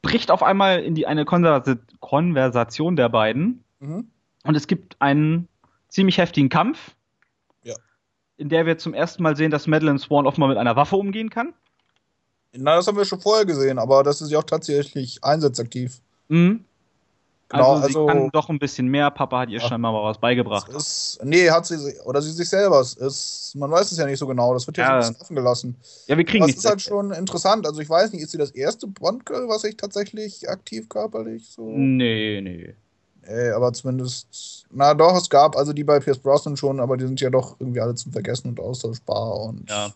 bricht 0.01 0.31
auf 0.31 0.43
einmal 0.43 0.83
in 0.83 0.95
die 0.95 1.07
eine 1.07 1.25
Konversation 1.25 2.95
der 2.95 3.09
beiden. 3.09 3.63
Mhm. 3.79 4.11
Und 4.43 4.55
es 4.55 4.67
gibt 4.67 5.01
einen 5.01 5.47
ziemlich 5.87 6.17
heftigen 6.17 6.49
Kampf. 6.49 6.95
Ja. 7.63 7.75
In 8.37 8.49
der 8.49 8.65
wir 8.65 8.77
zum 8.77 8.93
ersten 8.93 9.23
Mal 9.23 9.35
sehen, 9.35 9.51
dass 9.51 9.67
Madeline 9.67 9.99
Swan 9.99 10.27
offenbar 10.27 10.49
mit 10.49 10.57
einer 10.57 10.75
Waffe 10.75 10.97
umgehen 10.97 11.29
kann. 11.29 11.53
Na, 12.55 12.75
das 12.75 12.87
haben 12.87 12.97
wir 12.97 13.05
schon 13.05 13.21
vorher 13.21 13.45
gesehen, 13.45 13.79
aber 13.79 14.03
das 14.03 14.21
ist 14.21 14.29
ja 14.29 14.39
auch 14.39 14.43
tatsächlich 14.43 15.23
einsatzaktiv. 15.23 16.01
Mhm. 16.27 16.65
Genau, 17.53 17.75
also, 17.75 17.81
sie 17.81 17.85
also, 17.85 18.05
kann 18.07 18.29
doch 18.31 18.49
ein 18.49 18.57
bisschen 18.57 18.87
mehr. 18.87 19.11
Papa 19.11 19.41
hat 19.41 19.49
ihr 19.49 19.59
ja, 19.59 19.67
scheinbar 19.67 19.91
mal 19.91 20.03
was 20.03 20.17
beigebracht. 20.17 20.69
Ist, 20.73 21.19
nee, 21.23 21.49
hat 21.51 21.67
sie, 21.67 21.77
oder 22.03 22.19
sie 22.19 22.31
sich 22.31 22.49
selber. 22.49 22.81
Ist, 22.81 23.53
man 23.55 23.69
weiß 23.69 23.91
es 23.91 23.97
ja 23.99 24.07
nicht 24.07 24.17
so 24.17 24.25
genau. 24.25 24.53
Das 24.53 24.65
wird 24.65 24.77
ja, 24.77 24.95
ja. 24.95 25.01
so 25.01 25.07
ein 25.07 25.13
bisschen 25.13 25.21
offen 25.21 25.35
gelassen. 25.35 25.75
Ja, 26.07 26.17
wir 26.17 26.25
kriegen 26.25 26.47
Das 26.47 26.55
ist 26.55 26.65
halt 26.65 26.81
schon 26.81 27.11
interessant. 27.11 27.67
Also 27.67 27.79
ich 27.79 27.89
weiß 27.89 28.11
nicht, 28.11 28.23
ist 28.23 28.31
sie 28.31 28.39
das 28.39 28.49
erste 28.51 28.87
Bond-Girl, 28.87 29.47
was 29.49 29.63
ich 29.65 29.77
tatsächlich 29.77 30.49
aktiv 30.49 30.89
körperlich 30.89 31.47
so. 31.47 31.69
Nee, 31.69 32.41
nee. 32.41 32.73
Ey, 33.21 33.51
aber 33.51 33.71
zumindest, 33.71 34.65
na 34.71 34.95
doch, 34.95 35.15
es 35.15 35.29
gab 35.29 35.55
also 35.55 35.73
die 35.73 35.83
bei 35.83 35.99
Pierce 35.99 36.17
Brosnan 36.17 36.57
schon, 36.57 36.79
aber 36.79 36.97
die 36.97 37.05
sind 37.05 37.21
ja 37.21 37.29
doch 37.29 37.55
irgendwie 37.59 37.79
alle 37.79 37.93
zum 37.93 38.11
Vergessen 38.11 38.49
und 38.49 38.59
austauschbar 38.59 39.39
und. 39.41 39.69
Ja. 39.69 39.93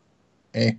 Ey. 0.53 0.77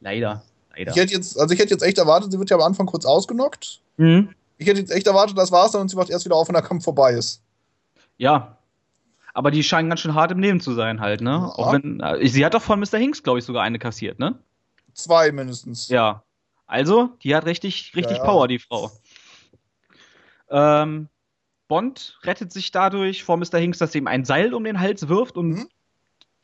Leider. 0.00 0.42
Leider. 0.76 0.90
Ich 0.92 0.96
hätte 0.98 1.14
jetzt, 1.14 1.40
also 1.40 1.52
ich 1.54 1.58
hätte 1.58 1.70
jetzt 1.70 1.82
echt 1.82 1.98
erwartet, 1.98 2.30
sie 2.30 2.38
wird 2.38 2.50
ja 2.50 2.56
am 2.56 2.62
Anfang 2.62 2.86
kurz 2.86 3.06
ausgenockt. 3.06 3.80
Mhm. 3.96 4.28
Ich 4.58 4.66
hätte 4.66 4.80
jetzt 4.80 4.90
echt 4.90 5.06
erwartet, 5.06 5.38
das 5.38 5.52
war's 5.52 5.72
dann 5.72 5.82
und 5.82 5.88
sie 5.88 5.96
macht 5.96 6.10
erst 6.10 6.24
wieder 6.24 6.36
auf, 6.36 6.48
wenn 6.48 6.54
der 6.54 6.62
Kampf 6.62 6.84
vorbei 6.84 7.12
ist. 7.12 7.42
Ja. 8.16 8.58
Aber 9.32 9.52
die 9.52 9.62
scheinen 9.62 9.88
ganz 9.88 10.00
schön 10.00 10.14
hart 10.14 10.32
im 10.32 10.40
Leben 10.40 10.60
zu 10.60 10.74
sein, 10.74 11.00
halt, 11.00 11.20
ne? 11.20 11.30
Ja. 11.30 11.46
Auch 11.46 11.72
wenn, 11.72 12.00
äh, 12.00 12.26
sie 12.26 12.44
hat 12.44 12.54
doch 12.54 12.62
von 12.62 12.80
Mr. 12.80 12.98
Hinks, 12.98 13.22
glaube 13.22 13.38
ich, 13.38 13.44
sogar 13.44 13.62
eine 13.62 13.78
kassiert, 13.78 14.18
ne? 14.18 14.38
Zwei 14.94 15.30
mindestens. 15.30 15.88
Ja. 15.88 16.24
Also, 16.66 17.10
die 17.22 17.36
hat 17.36 17.46
richtig, 17.46 17.92
richtig 17.94 18.18
ja, 18.18 18.24
ja. 18.24 18.30
Power, 18.30 18.48
die 18.48 18.58
Frau. 18.58 18.90
Ähm, 20.50 21.08
Bond 21.68 22.18
rettet 22.24 22.52
sich 22.52 22.72
dadurch 22.72 23.22
vor 23.22 23.36
Mr. 23.36 23.58
Hinks, 23.58 23.78
dass 23.78 23.94
er 23.94 24.00
ihm 24.00 24.06
ein 24.08 24.24
Seil 24.24 24.54
um 24.54 24.64
den 24.64 24.80
Hals 24.80 25.08
wirft 25.08 25.36
und 25.36 25.50
mhm. 25.50 25.68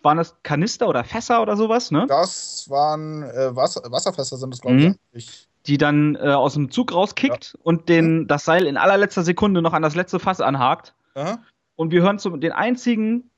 waren 0.03 0.19
das 0.19 0.37
Kanister 0.43 0.89
oder 0.89 1.03
Fässer 1.03 1.43
oder 1.43 1.57
sowas, 1.57 1.91
ne? 1.91 2.07
Das 2.07 2.71
waren 2.71 3.23
äh, 3.23 3.57
Wasser, 3.57 3.83
Wasserfässer, 3.91 4.37
sind 4.37 4.53
das, 4.53 4.61
glaube 4.61 4.77
mhm. 4.77 4.99
ich. 5.13 5.49
Die 5.67 5.79
dann 5.79 6.17
äh, 6.17 6.29
aus 6.29 6.55
dem 6.55 6.71
Zug 6.71 6.93
rauskickt 6.93 7.55
ja. 7.55 7.61
und 7.63 7.89
den, 7.89 8.21
mhm. 8.21 8.27
das 8.27 8.45
Seil 8.45 8.67
in 8.67 8.77
allerletzter 8.77 9.23
Sekunde 9.23 9.63
noch 9.63 9.73
an 9.73 9.83
das 9.83 9.95
letzte 9.95 10.19
Fass 10.19 10.41
anhakt. 10.41 10.95
Aha. 11.15 11.39
Und 11.77 11.91
wir 11.91 12.03
hören 12.03 12.19
zum, 12.19 12.41
den 12.41 12.53
einzigen, 12.53 13.31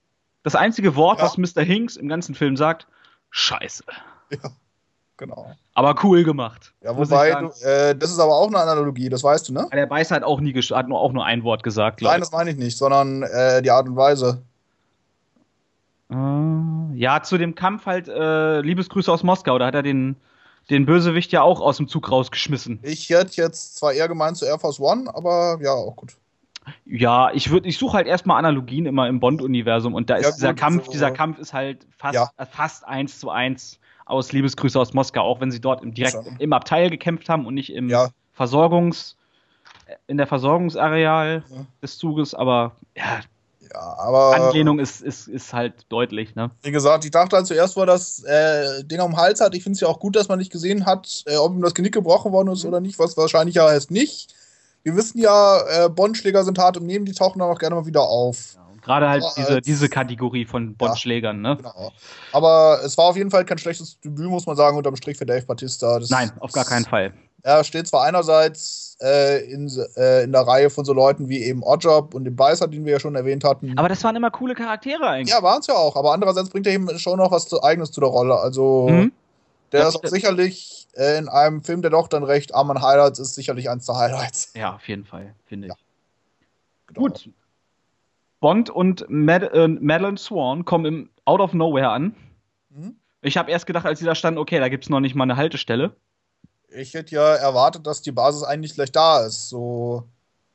das 0.42 0.54
einzige 0.54 0.96
Wort, 0.96 1.18
ja. 1.18 1.24
was 1.24 1.38
Mr. 1.38 1.62
Hinks 1.62 1.96
im 1.96 2.08
ganzen 2.08 2.34
Film 2.34 2.56
sagt: 2.56 2.86
Scheiße. 3.30 3.84
Ja. 4.30 4.50
Genau. 5.18 5.54
Aber 5.74 5.94
cool 6.04 6.24
gemacht. 6.24 6.74
Ja, 6.82 6.96
wobei, 6.96 7.32
du, 7.32 7.46
äh, 7.66 7.96
das 7.96 8.10
ist 8.10 8.18
aber 8.18 8.34
auch 8.34 8.48
eine 8.48 8.58
Analogie, 8.58 9.08
das 9.08 9.24
weißt 9.24 9.48
du, 9.48 9.54
ne? 9.54 9.66
Der 9.72 9.86
Beiß 9.86 10.10
hat 10.10 10.22
auch 10.22 10.40
nie 10.40 10.52
hat 10.52 10.88
nur, 10.88 11.00
auch 11.00 11.12
nur 11.12 11.24
ein 11.24 11.42
Wort 11.42 11.62
gesagt, 11.62 12.02
Nein, 12.02 12.20
das 12.20 12.32
meine 12.32 12.50
ich 12.50 12.56
nicht, 12.56 12.76
sondern 12.76 13.22
äh, 13.22 13.62
die 13.62 13.70
Art 13.70 13.88
und 13.88 13.96
Weise. 13.96 14.42
Uh, 16.12 16.92
ja, 16.94 17.22
zu 17.22 17.38
dem 17.38 17.54
Kampf 17.54 17.86
halt 17.86 18.08
äh, 18.08 18.60
Liebesgrüße 18.60 19.10
aus 19.10 19.22
Moskau, 19.22 19.58
da 19.58 19.66
hat 19.66 19.74
er 19.74 19.82
den, 19.82 20.16
den 20.70 20.86
Bösewicht 20.86 21.32
ja 21.32 21.42
auch 21.42 21.60
aus 21.60 21.76
dem 21.76 21.88
Zug 21.88 22.10
rausgeschmissen. 22.10 22.80
Ich 22.82 23.08
hätte 23.10 23.36
jetzt 23.36 23.76
zwar 23.76 23.92
eher 23.92 24.08
gemeint 24.08 24.36
zu 24.36 24.44
Air 24.44 24.58
Force 24.58 24.80
One, 24.80 25.12
aber 25.14 25.58
ja, 25.62 25.72
auch 25.72 25.96
gut. 25.96 26.16
Ja, 26.84 27.30
ich 27.32 27.50
würde, 27.50 27.68
ich 27.68 27.78
suche 27.78 27.96
halt 27.96 28.06
erstmal 28.08 28.38
Analogien 28.38 28.86
immer 28.86 29.08
im 29.08 29.20
Bond-Universum 29.20 29.94
und 29.94 30.10
da 30.10 30.16
ist 30.16 30.24
ja, 30.24 30.32
dieser 30.32 30.54
Kampf, 30.54 30.86
so 30.86 30.92
dieser 30.92 31.12
Kampf 31.12 31.38
ist 31.38 31.52
halt 31.52 31.86
fast, 31.96 32.14
ja. 32.14 32.30
fast 32.50 32.84
eins 32.84 33.20
zu 33.20 33.30
eins 33.30 33.78
aus 34.04 34.32
Liebesgrüße 34.32 34.78
aus 34.78 34.92
Moskau, 34.92 35.22
auch 35.22 35.40
wenn 35.40 35.50
sie 35.50 35.60
dort 35.60 35.82
im, 35.82 35.94
direkt 35.94 36.14
Schon. 36.14 36.36
im 36.38 36.52
Abteil 36.52 36.90
gekämpft 36.90 37.28
haben 37.28 37.46
und 37.46 37.54
nicht 37.54 37.72
im 37.72 37.88
ja. 37.88 38.08
Versorgungs, 38.32 39.16
in 40.08 40.16
der 40.16 40.26
Versorgungsareal 40.26 41.44
des 41.82 41.98
Zuges, 41.98 42.34
aber 42.34 42.72
ja, 42.96 43.20
ja, 43.72 43.96
aber. 43.98 44.34
Anlehnung 44.34 44.78
ist, 44.78 45.02
ist, 45.02 45.28
ist 45.28 45.52
halt 45.52 45.74
deutlich, 45.88 46.34
ne? 46.34 46.50
Wie 46.62 46.70
gesagt, 46.70 47.04
ich 47.04 47.10
dachte 47.10 47.36
halt 47.36 47.46
zuerst, 47.46 47.76
wo 47.76 47.80
er 47.80 47.86
das 47.86 48.22
äh, 48.24 48.84
Ding 48.84 49.00
am 49.00 49.16
Hals 49.16 49.40
hat. 49.40 49.54
Ich 49.54 49.62
finde 49.62 49.74
es 49.74 49.80
ja 49.80 49.88
auch 49.88 50.00
gut, 50.00 50.16
dass 50.16 50.28
man 50.28 50.38
nicht 50.38 50.52
gesehen 50.52 50.86
hat, 50.86 51.24
äh, 51.26 51.36
ob 51.36 51.52
ihm 51.52 51.62
das 51.62 51.74
Genick 51.74 51.94
gebrochen 51.94 52.32
worden 52.32 52.52
ist 52.52 52.64
mhm. 52.64 52.68
oder 52.68 52.80
nicht, 52.80 52.98
was 52.98 53.16
wahrscheinlich 53.16 53.56
ja 53.56 53.68
heißt 53.68 53.90
nicht. 53.90 54.34
Wir 54.82 54.94
wissen 54.94 55.18
ja, 55.18 55.86
äh, 55.86 55.88
Bondschläger 55.88 56.44
sind 56.44 56.58
hart 56.58 56.76
im 56.76 56.86
Nehmen, 56.86 57.06
die 57.06 57.12
tauchen 57.12 57.40
dann 57.40 57.50
auch 57.50 57.58
gerne 57.58 57.74
mal 57.74 57.86
wieder 57.86 58.02
auf. 58.02 58.54
Ja, 58.54 58.65
Gerade 58.86 59.08
halt 59.08 59.24
diese, 59.36 59.60
diese 59.60 59.88
Kategorie 59.88 60.44
von 60.44 60.76
Bond-Schlägern, 60.76 61.44
ja, 61.44 61.50
ne? 61.50 61.56
Genau. 61.56 61.92
Aber 62.32 62.78
es 62.84 62.96
war 62.96 63.06
auf 63.06 63.16
jeden 63.16 63.32
Fall 63.32 63.44
kein 63.44 63.58
schlechtes 63.58 63.98
Debüt, 63.98 64.30
muss 64.30 64.46
man 64.46 64.54
sagen, 64.54 64.76
unterm 64.76 64.94
Strich 64.94 65.18
für 65.18 65.26
Dave 65.26 65.44
Batista. 65.44 65.98
Das 65.98 66.08
Nein, 66.08 66.30
auf 66.38 66.52
gar 66.52 66.64
keinen 66.64 66.84
Fall. 66.84 67.12
Er 67.42 67.64
steht 67.64 67.88
zwar 67.88 68.04
einerseits 68.04 68.96
äh, 69.02 69.44
in, 69.50 69.68
äh, 69.96 70.22
in 70.22 70.30
der 70.30 70.42
Reihe 70.42 70.70
von 70.70 70.84
so 70.84 70.92
Leuten 70.92 71.28
wie 71.28 71.42
eben 71.42 71.64
Oddjob 71.64 72.14
und 72.14 72.24
dem 72.24 72.36
Beißer, 72.36 72.68
den 72.68 72.84
wir 72.84 72.92
ja 72.92 73.00
schon 73.00 73.16
erwähnt 73.16 73.42
hatten. 73.42 73.76
Aber 73.76 73.88
das 73.88 74.04
waren 74.04 74.14
immer 74.14 74.30
coole 74.30 74.54
Charaktere 74.54 75.04
eigentlich. 75.04 75.34
Ja, 75.34 75.42
waren 75.42 75.58
es 75.58 75.66
ja 75.66 75.74
auch. 75.74 75.96
Aber 75.96 76.12
andererseits 76.12 76.50
bringt 76.50 76.68
er 76.68 76.72
eben 76.72 76.96
schon 77.00 77.18
noch 77.18 77.32
was 77.32 77.52
Eigenes 77.64 77.90
zu 77.90 78.00
der 78.00 78.10
Rolle. 78.10 78.38
Also, 78.38 78.88
mhm. 78.88 79.12
der 79.72 79.80
das 79.80 79.96
ist 79.96 80.04
auch 80.04 80.08
sicherlich 80.08 80.86
äh, 80.94 81.18
in 81.18 81.28
einem 81.28 81.62
Film, 81.62 81.82
der 81.82 81.90
doch 81.90 82.06
dann 82.06 82.22
recht 82.22 82.54
arm 82.54 82.70
an 82.70 82.82
Highlights 82.82 83.18
ist, 83.18 83.34
sicherlich 83.34 83.68
eins 83.68 83.86
der 83.86 83.96
Highlights. 83.96 84.52
Ja, 84.54 84.76
auf 84.76 84.86
jeden 84.86 85.04
Fall, 85.04 85.34
finde 85.44 85.66
ich. 85.66 85.72
Ja. 85.72 85.78
Genau. 86.86 87.00
Gut, 87.00 87.30
Bond 88.40 88.70
und 88.70 89.06
Mad 89.08 89.46
äh, 89.46 89.68
Madeline 89.68 90.18
Swan 90.18 90.64
kommen 90.64 90.84
im 90.84 91.10
Out 91.24 91.40
of 91.40 91.54
Nowhere 91.54 91.90
an. 91.90 92.14
Mhm. 92.70 92.96
Ich 93.22 93.36
habe 93.36 93.50
erst 93.50 93.66
gedacht, 93.66 93.86
als 93.86 93.98
sie 93.98 94.04
da 94.04 94.14
standen, 94.14 94.38
okay, 94.38 94.60
da 94.60 94.68
gibt 94.68 94.84
es 94.84 94.90
noch 94.90 95.00
nicht 95.00 95.14
mal 95.14 95.24
eine 95.24 95.36
Haltestelle. 95.36 95.96
Ich 96.68 96.94
hätte 96.94 97.14
ja 97.14 97.34
erwartet, 97.34 97.86
dass 97.86 98.02
die 98.02 98.12
Basis 98.12 98.42
eigentlich 98.42 98.74
gleich 98.74 98.92
da 98.92 99.24
ist. 99.24 99.48
So, 99.48 100.04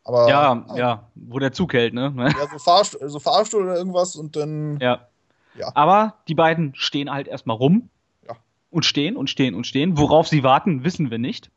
aber, 0.04 0.30
ja, 0.30 0.66
ja, 0.70 0.78
ja, 0.78 1.08
wo 1.16 1.40
der 1.40 1.52
Zug 1.52 1.74
hält, 1.74 1.94
ne? 1.94 2.14
Ja, 2.16 2.48
so 2.52 2.60
Fahrstuhl, 2.60 3.10
so 3.10 3.20
Fahrstuhl 3.20 3.64
oder 3.64 3.76
irgendwas 3.76 4.16
und 4.16 4.36
dann. 4.36 4.80
Ja. 4.80 5.08
ja. 5.56 5.72
Aber 5.74 6.16
die 6.28 6.36
beiden 6.36 6.74
stehen 6.76 7.12
halt 7.12 7.28
erstmal 7.28 7.58
rum. 7.58 7.90
Ja. 8.28 8.36
Und 8.70 8.86
stehen 8.86 9.18
und 9.18 9.30
stehen 9.30 9.56
und 9.56 9.66
stehen. 9.66 9.98
Worauf 9.98 10.28
sie 10.28 10.44
warten, 10.44 10.84
wissen 10.84 11.12
wir 11.12 11.18
nicht. 11.18 11.50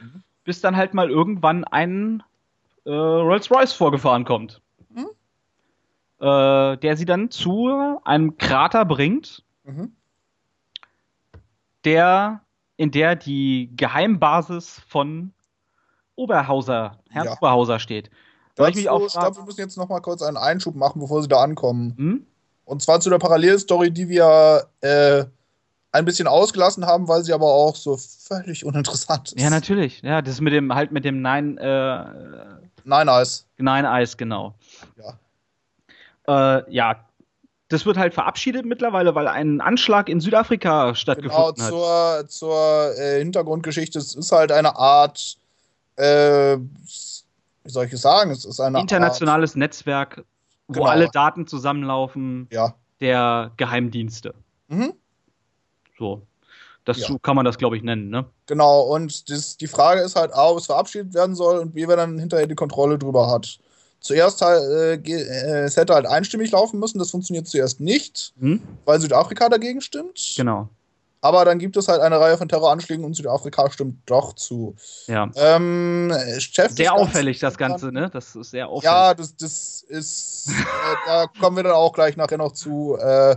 Mhm. 0.00 0.22
Bis 0.44 0.60
dann 0.60 0.76
halt 0.76 0.94
mal 0.94 1.10
irgendwann 1.10 1.64
ein 1.64 2.22
äh, 2.84 2.90
Rolls-Royce 2.90 3.72
vorgefahren 3.72 4.24
kommt 4.24 4.60
äh, 6.20 6.76
der 6.76 6.96
sie 6.96 7.04
dann 7.04 7.30
zu 7.30 8.00
einem 8.04 8.36
Krater 8.36 8.84
bringt, 8.84 9.44
mhm. 9.64 9.92
der, 11.84 12.42
in 12.76 12.90
der 12.90 13.16
die 13.16 13.72
Geheimbasis 13.76 14.80
von 14.88 15.32
Oberhauser, 16.16 16.98
Herrn 17.10 17.26
ja. 17.26 17.32
Oberhauser 17.34 17.78
steht. 17.78 18.10
Da 18.56 18.66
ich, 18.66 18.74
mich 18.74 18.88
auch 18.88 19.06
ich 19.06 19.12
glaube, 19.12 19.36
wir 19.36 19.44
müssen 19.44 19.60
jetzt 19.60 19.76
noch 19.76 19.88
mal 19.88 20.00
kurz 20.00 20.20
einen 20.20 20.36
Einschub 20.36 20.74
machen, 20.74 21.00
bevor 21.00 21.22
sie 21.22 21.28
da 21.28 21.40
ankommen. 21.40 21.94
Hm? 21.96 22.26
Und 22.64 22.82
zwar 22.82 23.00
zu 23.00 23.08
der 23.08 23.18
Parallelstory, 23.18 23.92
die 23.92 24.08
wir 24.08 24.66
äh, 24.80 25.24
ein 25.92 26.04
bisschen 26.04 26.26
ausgelassen 26.26 26.84
haben, 26.84 27.06
weil 27.06 27.22
sie 27.22 27.32
aber 27.32 27.46
auch 27.46 27.76
so 27.76 27.96
völlig 27.96 28.64
uninteressant 28.64 29.32
ist. 29.32 29.40
Ja, 29.40 29.48
natürlich. 29.48 30.02
Ja, 30.02 30.20
das 30.20 30.40
mit 30.40 30.52
dem 30.52 30.74
halt 30.74 30.90
mit 30.90 31.04
dem 31.04 31.22
Nein 31.22 31.56
äh, 31.58 32.04
Nein 32.84 33.08
Eis. 33.08 33.46
Nein 33.58 33.86
Eis, 33.86 34.16
genau. 34.16 34.54
Ja. 34.96 35.18
Äh, 36.28 36.70
ja, 36.72 37.04
das 37.68 37.84
wird 37.84 37.96
halt 37.96 38.14
verabschiedet 38.14 38.64
mittlerweile, 38.64 39.14
weil 39.14 39.28
ein 39.28 39.60
Anschlag 39.60 40.08
in 40.08 40.20
Südafrika 40.20 40.94
stattgefunden 40.94 41.54
genau, 41.56 41.68
zur, 41.70 42.18
hat. 42.18 42.30
Zur 42.30 42.98
äh, 42.98 43.18
Hintergrundgeschichte, 43.18 43.98
es 43.98 44.14
ist 44.14 44.32
halt 44.32 44.52
eine 44.52 44.76
Art, 44.76 45.36
äh, 45.96 46.56
wie 46.56 47.70
soll 47.70 47.86
ich 47.86 47.92
es 47.92 48.02
sagen, 48.02 48.30
es 48.30 48.44
ist 48.44 48.60
eine 48.60 48.80
internationales 48.80 49.52
Art, 49.52 49.58
Netzwerk, 49.58 50.24
wo 50.68 50.80
genau. 50.80 50.86
alle 50.86 51.08
Daten 51.08 51.46
zusammenlaufen 51.46 52.48
ja. 52.50 52.74
der 53.00 53.52
Geheimdienste. 53.56 54.34
Mhm. 54.68 54.94
So. 55.98 56.22
Das 56.84 57.06
ja. 57.06 57.16
kann 57.20 57.36
man 57.36 57.44
das, 57.44 57.58
glaube 57.58 57.76
ich, 57.76 57.82
nennen, 57.82 58.08
ne? 58.08 58.24
Genau, 58.46 58.80
und 58.80 59.28
das, 59.28 59.58
die 59.58 59.66
Frage 59.66 60.00
ist 60.00 60.16
halt 60.16 60.32
A, 60.32 60.48
ob 60.48 60.56
es 60.56 60.64
verabschiedet 60.64 61.12
werden 61.12 61.34
soll 61.34 61.58
und 61.58 61.74
B, 61.74 61.86
wer 61.86 61.96
dann 61.96 62.18
hinterher 62.18 62.46
die 62.46 62.54
Kontrolle 62.54 62.98
drüber 62.98 63.30
hat. 63.30 63.58
Zuerst 64.00 64.42
äh, 64.42 64.94
äh, 64.94 65.64
es 65.64 65.76
hätte 65.76 65.94
halt 65.94 66.06
einstimmig 66.06 66.52
laufen 66.52 66.78
müssen, 66.78 66.98
das 66.98 67.10
funktioniert 67.10 67.48
zuerst 67.48 67.80
nicht, 67.80 68.32
hm? 68.38 68.62
weil 68.84 69.00
Südafrika 69.00 69.48
dagegen 69.48 69.80
stimmt. 69.80 70.34
Genau. 70.36 70.68
Aber 71.20 71.44
dann 71.44 71.58
gibt 71.58 71.76
es 71.76 71.88
halt 71.88 72.00
eine 72.00 72.20
Reihe 72.20 72.38
von 72.38 72.48
Terroranschlägen 72.48 73.04
und 73.04 73.14
Südafrika 73.14 73.68
stimmt 73.72 73.98
doch 74.06 74.34
zu. 74.34 74.76
Ja. 75.08 75.28
Ähm, 75.34 76.14
Chef 76.38 76.70
sehr 76.70 76.94
auffällig, 76.94 77.40
das 77.40 77.58
Ganze, 77.58 77.90
ne? 77.90 78.08
Das 78.12 78.36
ist 78.36 78.52
sehr 78.52 78.68
auffällig. 78.68 78.84
Ja, 78.84 79.14
das, 79.14 79.36
das 79.36 79.84
ist. 79.88 80.48
äh, 80.48 80.52
da 81.06 81.26
kommen 81.40 81.56
wir 81.56 81.64
dann 81.64 81.72
auch 81.72 81.92
gleich 81.92 82.16
nachher 82.16 82.38
noch 82.38 82.52
zu. 82.52 82.96
Äh, 83.00 83.36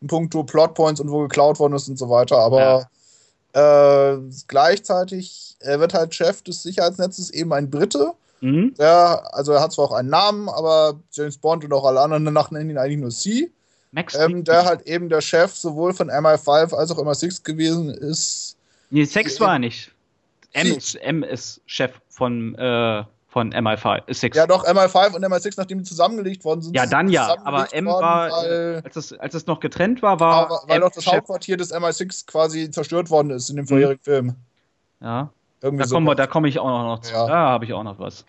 in 0.00 0.08
puncto 0.08 0.44
Plotpoints 0.44 1.00
und 1.00 1.10
wo 1.10 1.20
geklaut 1.20 1.58
worden 1.58 1.74
ist 1.74 1.88
und 1.88 1.98
so 1.98 2.08
weiter. 2.08 2.38
Aber 2.38 2.88
ja. 3.54 4.12
äh, 4.12 4.18
gleichzeitig 4.48 5.56
wird 5.62 5.92
halt 5.92 6.14
Chef 6.14 6.40
des 6.42 6.62
Sicherheitsnetzes 6.62 7.30
eben 7.30 7.52
ein 7.52 7.68
Brite. 7.70 8.14
Mhm. 8.40 8.74
Der, 8.78 9.34
also 9.34 9.52
er 9.52 9.60
hat 9.60 9.72
zwar 9.72 9.86
auch 9.86 9.92
einen 9.92 10.08
Namen, 10.08 10.48
aber 10.48 11.00
James 11.12 11.38
Bond 11.38 11.64
und 11.64 11.72
auch 11.72 11.84
alle 11.84 12.00
anderen 12.00 12.24
danach 12.24 12.50
nennen 12.50 12.70
ihn 12.70 12.78
eigentlich 12.78 12.98
nur 12.98 13.10
C. 13.10 13.50
Max 13.92 14.14
ähm, 14.14 14.44
der 14.44 14.64
halt 14.64 14.82
eben 14.82 15.08
der 15.08 15.20
Chef 15.20 15.54
sowohl 15.54 15.92
von 15.92 16.10
MI5 16.10 16.74
als 16.74 16.90
auch 16.90 16.98
MI6 16.98 17.42
gewesen 17.42 17.90
ist. 17.90 18.56
Nee, 18.90 19.04
6 19.04 19.40
war 19.40 19.54
er 19.54 19.58
nicht. 19.58 19.92
M 20.52 20.66
ist, 20.68 20.94
M 20.96 21.22
ist 21.22 21.60
Chef 21.66 21.92
von, 22.08 22.54
äh, 22.56 23.04
von 23.28 23.52
MI5. 23.52 24.08
Ist 24.08 24.20
6. 24.20 24.36
Ja, 24.36 24.46
doch, 24.46 24.64
MI5 24.64 25.14
und 25.14 25.24
MI6, 25.24 25.54
nachdem 25.56 25.78
die 25.78 25.84
zusammengelegt 25.84 26.44
worden 26.44 26.62
sind. 26.62 26.76
Ja, 26.76 26.86
dann 26.86 27.08
ja, 27.08 27.36
aber 27.44 27.72
M 27.72 27.86
worden, 27.86 28.02
war, 28.02 28.30
weil, 28.30 28.82
als, 28.84 28.96
es, 28.96 29.12
als 29.12 29.34
es 29.34 29.46
noch 29.46 29.60
getrennt 29.60 30.02
war, 30.02 30.20
war. 30.20 30.46
Aber, 30.46 30.62
weil 30.66 30.76
M 30.76 30.82
doch 30.82 30.92
das 30.92 31.04
Chef. 31.04 31.14
Hauptquartier 31.14 31.56
des 31.56 31.72
MI6 31.72 32.26
quasi 32.26 32.70
zerstört 32.70 33.10
worden 33.10 33.30
ist 33.30 33.50
in 33.50 33.56
dem 33.56 33.66
vorherigen 33.66 34.00
mhm. 34.00 34.04
Film. 34.04 34.36
Ja. 35.00 35.32
Irgendwie 35.62 35.82
da 35.82 35.88
so 35.88 35.94
komme 35.96 36.28
komm 36.28 36.44
ich 36.46 36.58
auch 36.58 36.66
noch 36.66 37.00
zu. 37.00 37.12
Ja. 37.12 37.26
Da 37.26 37.34
habe 37.34 37.64
ich 37.64 37.72
auch 37.72 37.82
noch 37.82 37.98
was. 37.98 38.24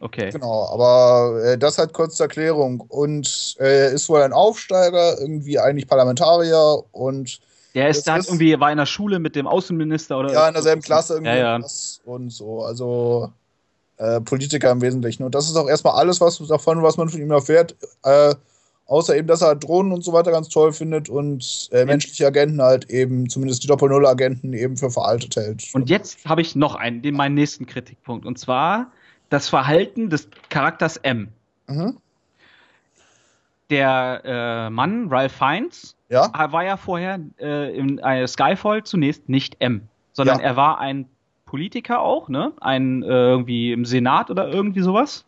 Okay. 0.00 0.30
Genau, 0.30 0.66
aber 0.72 1.42
äh, 1.44 1.58
das 1.58 1.76
hat 1.76 1.92
kurz 1.92 2.16
zur 2.16 2.24
Erklärung. 2.24 2.80
Und 2.80 3.56
äh, 3.58 3.84
er 3.84 3.90
ist 3.90 4.08
wohl 4.08 4.22
ein 4.22 4.32
Aufsteiger, 4.32 5.20
irgendwie 5.20 5.58
eigentlich 5.58 5.86
Parlamentarier 5.86 6.82
und. 6.92 7.40
Der 7.74 7.88
ist 7.88 8.08
da 8.08 8.16
irgendwie, 8.16 8.58
war 8.58 8.72
in 8.72 8.78
der 8.78 8.86
Schule 8.86 9.18
mit 9.18 9.36
dem 9.36 9.46
Außenminister 9.46 10.18
oder. 10.18 10.32
Ja, 10.32 10.48
in 10.48 10.54
derselben 10.54 10.82
Klasse 10.82 11.14
irgendwie. 11.14 11.36
Ja, 11.36 11.58
ja. 11.58 11.66
Und 12.04 12.30
so. 12.30 12.62
Also 12.62 13.30
äh, 13.98 14.20
Politiker 14.22 14.70
im 14.70 14.80
Wesentlichen. 14.80 15.22
Und 15.22 15.34
das 15.34 15.48
ist 15.48 15.56
auch 15.56 15.68
erstmal 15.68 15.94
alles, 15.94 16.20
was 16.20 16.38
davon, 16.48 16.82
was 16.82 16.96
man 16.96 17.10
von 17.10 17.20
ihm 17.20 17.30
erfährt. 17.30 17.76
Äh, 18.02 18.34
außer 18.90 19.16
eben, 19.16 19.28
dass 19.28 19.40
er 19.40 19.54
Drohnen 19.54 19.92
und 19.92 20.02
so 20.02 20.12
weiter 20.12 20.32
ganz 20.32 20.48
toll 20.48 20.72
findet 20.72 21.08
und 21.08 21.68
äh, 21.72 21.84
menschliche 21.84 22.26
Agenten 22.26 22.60
halt 22.60 22.90
eben, 22.90 23.28
zumindest 23.28 23.62
die 23.62 23.68
Doppel-Null-Agenten, 23.68 24.52
eben 24.52 24.76
für 24.76 24.90
veraltet 24.90 25.36
hält. 25.36 25.64
Und 25.72 25.88
jetzt 25.88 26.28
habe 26.28 26.40
ich 26.40 26.56
noch 26.56 26.74
einen, 26.74 27.00
den, 27.00 27.14
meinen 27.14 27.36
nächsten 27.36 27.66
Kritikpunkt. 27.66 28.26
Und 28.26 28.38
zwar 28.38 28.90
das 29.28 29.48
Verhalten 29.48 30.10
des 30.10 30.28
Charakters 30.48 30.96
M. 30.96 31.28
Mhm. 31.68 31.98
Der 33.70 34.22
äh, 34.24 34.70
Mann, 34.70 35.06
Ralph 35.08 35.32
Fiennes, 35.32 35.94
ja? 36.08 36.28
war 36.34 36.64
ja 36.64 36.76
vorher 36.76 37.20
äh, 37.38 37.76
in 37.76 37.98
äh, 37.98 38.26
Skyfall 38.26 38.82
zunächst 38.82 39.28
nicht 39.28 39.54
M, 39.60 39.82
sondern 40.12 40.40
ja. 40.40 40.44
er 40.44 40.56
war 40.56 40.80
ein 40.80 41.06
Politiker 41.46 42.00
auch, 42.00 42.28
ne? 42.28 42.52
Ein 42.60 43.04
äh, 43.04 43.06
irgendwie 43.06 43.72
im 43.72 43.84
Senat 43.84 44.30
oder 44.30 44.48
irgendwie 44.48 44.80
sowas 44.80 45.24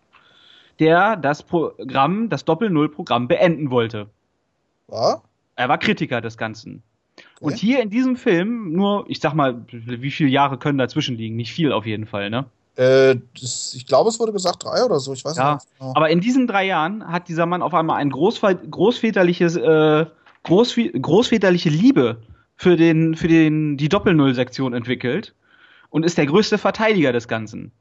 der 0.79 1.16
das 1.16 1.43
Programm, 1.43 2.29
das 2.29 2.45
Doppel-Null-Programm 2.45 3.29
beenden 3.29 3.70
wollte. 3.70 4.09
War? 4.89 5.23
Er 5.57 5.68
war 5.68 5.79
Kritiker 5.79 6.20
des 6.20 6.37
Ganzen. 6.37 6.83
Okay. 7.16 7.45
Und 7.45 7.57
hier 7.57 7.83
in 7.83 7.91
diesem 7.91 8.16
Film, 8.16 8.73
nur, 8.73 9.05
ich 9.09 9.20
sag 9.20 9.35
mal, 9.35 9.64
wie 9.70 10.11
viele 10.11 10.31
Jahre 10.31 10.59
können 10.59 10.79
dazwischen 10.79 11.16
liegen? 11.16 11.37
Nicht 11.37 11.53
viel 11.53 11.73
auf 11.73 11.87
jeden 11.87 12.07
Fall, 12.07 12.31
ne? 12.31 12.47
Äh, 12.77 13.16
das, 13.39 13.75
ich 13.75 13.87
glaube, 13.87 14.09
es 14.09 14.18
wurde 14.18 14.33
gesagt 14.33 14.64
drei 14.64 14.83
oder 14.83 14.99
so, 14.99 15.12
ich 15.12 15.25
weiß 15.25 15.37
ja, 15.37 15.55
nicht. 15.55 15.66
Genau. 15.79 15.93
Aber 15.95 16.09
in 16.09 16.20
diesen 16.20 16.47
drei 16.47 16.64
Jahren 16.64 17.07
hat 17.07 17.29
dieser 17.29 17.45
Mann 17.45 17.61
auf 17.61 17.75
einmal 17.75 17.99
ein 18.01 18.11
großväterliches, 18.11 19.57
äh, 19.57 20.07
großväterliche 20.43 21.68
Liebe 21.68 22.23
für, 22.57 22.77
den, 22.77 23.14
für 23.14 23.29
den, 23.29 23.77
die 23.77 23.91
Doppel-Null-Sektion 23.91 24.73
entwickelt 24.73 25.35
und 25.91 26.05
ist 26.05 26.16
der 26.16 26.27
größte 26.27 26.57
Verteidiger 26.57 27.12
des 27.12 27.29
Ganzen. 27.29 27.73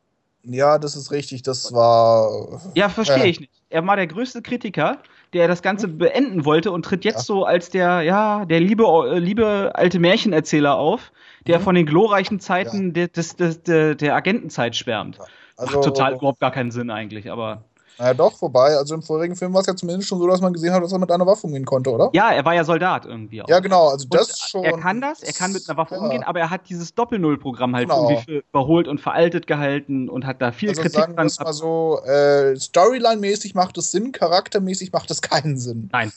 Ja, 0.44 0.80
das 0.80 0.96
ist 0.96 1.12
richtig. 1.12 1.44
Das 1.44 1.72
war. 1.74 2.62
Ja, 2.76 2.89
verstehe 2.89 3.24
äh. 3.24 3.30
ich 3.30 3.39
nicht. 3.39 3.52
Er 3.70 3.86
war 3.86 3.96
der 3.96 4.08
größte 4.08 4.42
Kritiker, 4.42 4.98
der 5.34 5.48
das 5.48 5.62
Ganze 5.62 5.88
beenden 5.88 6.46
wollte 6.46 6.72
und 6.72 6.84
tritt 6.84 7.06
jetzt 7.06 7.20
ja. 7.20 7.24
so 7.24 7.46
als 7.46 7.70
der, 7.70 8.02
ja, 8.02 8.46
der 8.46 8.60
liebe, 8.60 8.84
äh, 8.84 9.20
liebe 9.20 9.72
alte 9.74 10.00
Märchenerzähler 10.00 10.76
auf, 10.76 11.12
der 11.48 11.60
mhm. 11.60 11.64
von 11.64 11.76
den 11.76 11.86
glorreichen 11.86 12.39
Zeiten 12.39 12.94
ja. 12.96 13.08
des, 13.08 13.36
des, 13.36 13.64
des, 13.64 13.98
der 13.98 14.16
Agentenzeit 14.16 14.76
schwärmt. 14.76 15.20
Also, 15.58 15.76
Macht 15.76 15.86
total 15.86 16.14
überhaupt 16.16 16.39
gar 16.39 16.52
keinen 16.52 16.72
Sinn 16.72 16.89
eigentlich, 16.89 17.32
aber. 17.32 17.64
Naja, 18.02 18.16
doch, 18.16 18.36
vorbei. 18.36 18.76
Also 18.76 18.95
im 18.95 19.04
vorigen 19.04 19.36
Film 19.36 19.54
war 19.54 19.62
es 19.62 19.68
ja 19.68 19.76
zumindest 19.76 20.10
schon 20.10 20.18
so, 20.18 20.26
dass 20.26 20.41
man 20.41 20.52
gesehen 20.54 20.74
hat, 20.74 20.82
dass 20.82 20.91
er 20.91 20.97
mit 20.97 21.12
einer 21.12 21.28
Waffe 21.28 21.45
umgehen 21.45 21.66
konnte, 21.66 21.91
oder? 21.91 22.10
Ja, 22.14 22.32
er 22.32 22.43
war 22.43 22.56
ja 22.56 22.64
Soldat 22.64 23.06
irgendwie 23.06 23.43
auch. 23.43 23.47
Ja, 23.47 23.60
genau, 23.60 23.89
also 23.89 24.08
das 24.10 24.30
und 24.30 24.49
schon. 24.49 24.64
Er 24.64 24.80
kann 24.80 25.02
das, 25.02 25.22
er 25.22 25.34
kann 25.34 25.54
mit 25.54 25.70
einer 25.70 25.78
Waffe 25.78 25.93
ja. 25.93 26.02
umgehen, 26.02 26.24
aber 26.24 26.39
er 26.39 26.49
hat 26.49 26.68
dieses 26.68 26.95
Doppel-Null-Programm 26.95 27.76
halt 27.76 27.89
genau. 27.89 28.10
irgendwie 28.10 28.41
überholt 28.49 28.88
und 28.88 28.99
veraltet 28.99 29.45
gehalten 29.45 30.10
und 30.10 30.26
hat 30.26 30.41
da 30.41 30.52
viel 30.52 30.70
also 30.70 30.82
Kritik 30.82 30.99
sagen 30.99 31.16
dran. 31.16 31.28
Das 31.28 31.39
mal 31.39 31.54
so, 31.54 32.02
äh, 32.04 32.56
Storyline-mäßig 32.56 33.54
macht 33.54 33.78
es 33.78 33.91
Sinn, 33.91 34.12
charaktermäßig 34.12 34.91
macht 34.91 35.12
es 35.12 35.22
keinen 35.22 35.60
Sinn. 35.60 35.89
Nein. 35.91 36.12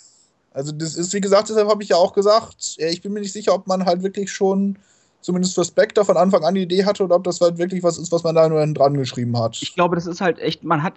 Also 0.54 0.72
das 0.72 0.94
ist, 0.94 1.12
wie 1.12 1.20
gesagt, 1.20 1.50
deshalb 1.50 1.68
habe 1.68 1.82
ich 1.82 1.90
ja 1.90 1.96
auch 1.96 2.14
gesagt, 2.14 2.76
ich 2.78 3.02
bin 3.02 3.12
mir 3.12 3.20
nicht 3.20 3.32
sicher, 3.34 3.52
ob 3.52 3.66
man 3.66 3.84
halt 3.84 4.02
wirklich 4.02 4.32
schon 4.32 4.78
zumindest 5.20 5.54
für 5.54 5.64
Spectre 5.66 6.06
von 6.06 6.16
Anfang 6.16 6.44
an 6.44 6.54
die 6.54 6.62
Idee 6.62 6.86
hatte 6.86 7.04
oder 7.04 7.16
ob 7.16 7.24
das 7.24 7.42
halt 7.42 7.58
wirklich 7.58 7.82
was 7.82 7.98
ist, 7.98 8.10
was 8.10 8.22
man 8.22 8.34
da 8.34 8.48
nur 8.48 8.66
dran 8.68 8.96
geschrieben 8.96 9.38
hat. 9.38 9.58
Ich 9.60 9.74
glaube, 9.74 9.96
das 9.96 10.06
ist 10.06 10.22
halt 10.22 10.38
echt, 10.38 10.64
man 10.64 10.82
hat 10.82 10.94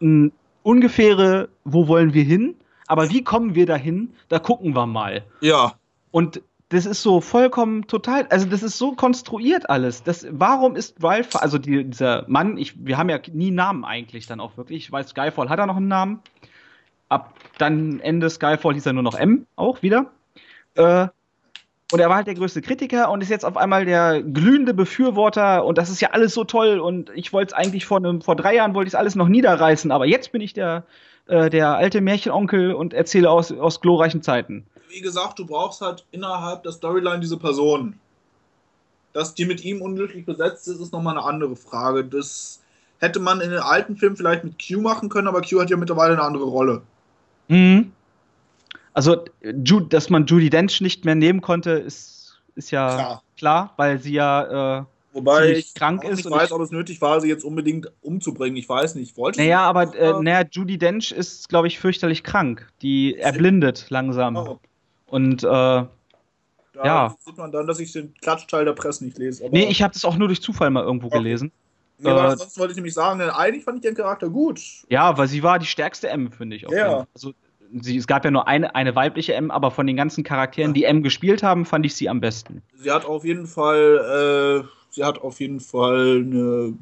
ein 0.00 0.32
ungefähre, 0.62 1.48
wo 1.64 1.88
wollen 1.88 2.14
wir 2.14 2.24
hin? 2.24 2.54
Aber 2.86 3.10
wie 3.10 3.22
kommen 3.22 3.54
wir 3.54 3.66
dahin? 3.66 4.14
Da 4.28 4.38
gucken 4.38 4.74
wir 4.74 4.86
mal. 4.86 5.24
Ja. 5.40 5.74
Und 6.10 6.42
das 6.70 6.84
ist 6.84 7.02
so 7.02 7.20
vollkommen 7.20 7.86
total, 7.86 8.26
also 8.28 8.46
das 8.46 8.62
ist 8.62 8.76
so 8.76 8.92
konstruiert 8.92 9.70
alles. 9.70 10.02
Das, 10.02 10.26
warum 10.30 10.76
ist 10.76 11.02
Ralph, 11.02 11.36
also 11.36 11.56
die, 11.56 11.84
dieser 11.84 12.24
Mann, 12.28 12.58
ich, 12.58 12.74
wir 12.84 12.98
haben 12.98 13.08
ja 13.08 13.18
nie 13.32 13.50
Namen 13.50 13.84
eigentlich 13.84 14.26
dann 14.26 14.40
auch 14.40 14.56
wirklich. 14.56 14.84
Ich 14.84 14.92
weiß, 14.92 15.08
Skyfall 15.08 15.48
hat 15.48 15.58
er 15.58 15.66
noch 15.66 15.76
einen 15.76 15.88
Namen. 15.88 16.20
Ab 17.08 17.34
dann 17.56 18.00
Ende 18.00 18.28
Skyfall 18.28 18.74
hieß 18.74 18.84
er 18.84 18.92
nur 18.92 19.02
noch 19.02 19.14
M 19.14 19.46
auch 19.56 19.80
wieder. 19.80 20.10
Äh, 20.74 21.08
und 21.90 22.00
er 22.00 22.08
war 22.08 22.16
halt 22.16 22.26
der 22.26 22.34
größte 22.34 22.60
Kritiker 22.60 23.10
und 23.10 23.22
ist 23.22 23.30
jetzt 23.30 23.44
auf 23.44 23.56
einmal 23.56 23.84
der 23.84 24.22
glühende 24.22 24.74
Befürworter 24.74 25.64
und 25.64 25.78
das 25.78 25.88
ist 25.88 26.00
ja 26.00 26.10
alles 26.10 26.34
so 26.34 26.44
toll 26.44 26.78
und 26.78 27.10
ich 27.14 27.32
wollte 27.32 27.48
es 27.48 27.52
eigentlich 27.54 27.86
vor, 27.86 27.98
einem, 27.98 28.20
vor 28.20 28.36
drei 28.36 28.54
Jahren 28.54 28.74
wollte 28.74 28.88
ich 28.88 28.94
es 28.94 28.98
alles 28.98 29.14
noch 29.14 29.28
niederreißen, 29.28 29.90
aber 29.90 30.06
jetzt 30.06 30.32
bin 30.32 30.40
ich 30.42 30.52
der, 30.52 30.84
äh, 31.28 31.48
der 31.48 31.76
alte 31.76 32.00
Märchenonkel 32.00 32.74
und 32.74 32.92
erzähle 32.92 33.30
aus, 33.30 33.50
aus 33.52 33.80
glorreichen 33.80 34.22
Zeiten. 34.22 34.66
Wie 34.90 35.00
gesagt, 35.00 35.38
du 35.38 35.46
brauchst 35.46 35.80
halt 35.80 36.04
innerhalb 36.10 36.62
der 36.62 36.72
Storyline 36.72 37.20
diese 37.20 37.38
Person. 37.38 37.98
Dass 39.14 39.34
die 39.34 39.46
mit 39.46 39.64
ihm 39.64 39.80
unglücklich 39.80 40.26
besetzt 40.26 40.68
ist, 40.68 40.80
ist 40.80 40.92
nochmal 40.92 41.16
eine 41.16 41.26
andere 41.26 41.56
Frage. 41.56 42.04
Das 42.04 42.60
hätte 42.98 43.20
man 43.20 43.40
in 43.40 43.50
den 43.50 43.60
alten 43.60 43.96
Filmen 43.96 44.16
vielleicht 44.16 44.44
mit 44.44 44.54
Q 44.58 44.80
machen 44.80 45.08
können, 45.08 45.28
aber 45.28 45.40
Q 45.40 45.60
hat 45.60 45.70
ja 45.70 45.76
mittlerweile 45.76 46.12
eine 46.12 46.22
andere 46.22 46.44
Rolle. 46.44 46.82
Mhm. 47.48 47.92
Also, 48.98 49.22
dass 49.90 50.10
man 50.10 50.26
Judy 50.26 50.50
Dench 50.50 50.80
nicht 50.80 51.04
mehr 51.04 51.14
nehmen 51.14 51.40
konnte, 51.40 51.70
ist, 51.70 52.36
ist 52.56 52.72
ja 52.72 52.96
klar. 52.96 53.22
klar 53.36 53.74
weil 53.76 54.00
sie 54.00 54.14
ja 54.14 54.80
äh, 54.80 54.84
Wobei 55.12 55.52
ich 55.52 55.72
krank 55.74 56.02
ist. 56.02 56.18
Ich 56.18 56.28
weiß, 56.28 56.50
ob 56.50 56.60
es 56.62 56.72
nötig 56.72 57.00
war, 57.00 57.20
sie 57.20 57.28
jetzt 57.28 57.44
unbedingt 57.44 57.92
umzubringen. 58.02 58.56
Ich 58.56 58.68
weiß 58.68 58.96
nicht. 58.96 59.16
Wollte 59.16 59.38
naja, 59.40 59.60
aber 59.60 59.94
äh, 59.94 60.20
naja, 60.20 60.44
Judy 60.50 60.78
Dench 60.78 61.12
ist, 61.12 61.48
glaube 61.48 61.68
ich, 61.68 61.78
fürchterlich 61.78 62.24
krank. 62.24 62.68
Die 62.82 63.16
erblindet 63.16 63.86
langsam. 63.88 64.36
Oh. 64.36 64.58
Und 65.06 65.44
äh, 65.44 65.46
da 65.46 65.88
ja. 66.82 67.14
sieht 67.20 67.38
man 67.38 67.52
dann, 67.52 67.68
dass 67.68 67.78
ich 67.78 67.92
den 67.92 68.12
Klatschteil 68.14 68.64
der 68.64 68.72
Presse 68.72 69.04
nicht 69.04 69.16
lese. 69.16 69.44
Aber 69.44 69.56
nee, 69.56 69.68
ich 69.70 69.80
habe 69.80 69.94
das 69.94 70.04
auch 70.04 70.16
nur 70.16 70.26
durch 70.26 70.42
Zufall 70.42 70.70
mal 70.70 70.82
irgendwo 70.82 71.06
okay. 71.06 71.18
gelesen. 71.18 71.52
Nee, 71.98 72.10
äh, 72.10 72.36
sonst 72.36 72.58
wollte 72.58 72.72
ich 72.72 72.76
nämlich 72.76 72.94
sagen, 72.94 73.20
eigentlich 73.20 73.62
fand 73.62 73.76
ich 73.76 73.82
den 73.82 73.94
Charakter 73.94 74.28
gut. 74.28 74.60
Ja, 74.88 75.16
weil 75.16 75.28
sie 75.28 75.44
war 75.44 75.60
die 75.60 75.66
stärkste 75.66 76.08
M, 76.08 76.32
finde 76.32 76.56
ich. 76.56 76.62
ja. 76.62 77.06
Also, 77.14 77.32
sie, 77.80 77.96
es 77.96 78.06
gab 78.06 78.24
ja 78.24 78.30
nur 78.30 78.48
eine, 78.48 78.74
eine 78.74 78.94
weibliche 78.94 79.34
M, 79.34 79.50
aber 79.50 79.70
von 79.70 79.86
den 79.86 79.96
ganzen 79.96 80.24
Charakteren, 80.24 80.74
die 80.74 80.84
M 80.84 81.02
gespielt 81.02 81.42
haben, 81.42 81.64
fand 81.64 81.86
ich 81.86 81.94
sie 81.94 82.08
am 82.08 82.20
besten. 82.20 82.62
Sie 82.74 82.90
hat 82.90 83.04
auf 83.04 83.24
jeden 83.24 83.46
Fall, 83.46 84.64
äh, 84.64 84.68
sie 84.90 85.04
hat 85.04 85.20
auf 85.20 85.40
jeden 85.40 85.60
Fall 85.60 86.24
eine, 86.24 86.74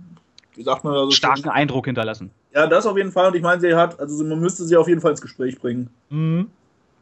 wie 0.54 0.62
sagt 0.62 0.84
man 0.84 0.94
da 0.94 1.04
so 1.04 1.10
starken 1.10 1.42
schön? 1.42 1.52
Eindruck 1.52 1.86
hinterlassen. 1.86 2.30
Ja, 2.54 2.66
das 2.66 2.86
auf 2.86 2.96
jeden 2.96 3.12
Fall. 3.12 3.28
Und 3.28 3.36
ich 3.36 3.42
meine, 3.42 3.60
sie 3.60 3.74
hat, 3.74 3.98
also 4.00 4.24
man 4.24 4.40
müsste 4.40 4.64
sie 4.64 4.76
auf 4.76 4.88
jeden 4.88 5.00
Fall 5.00 5.10
ins 5.10 5.20
Gespräch 5.20 5.58
bringen. 5.58 5.90
Mhm. 6.10 6.50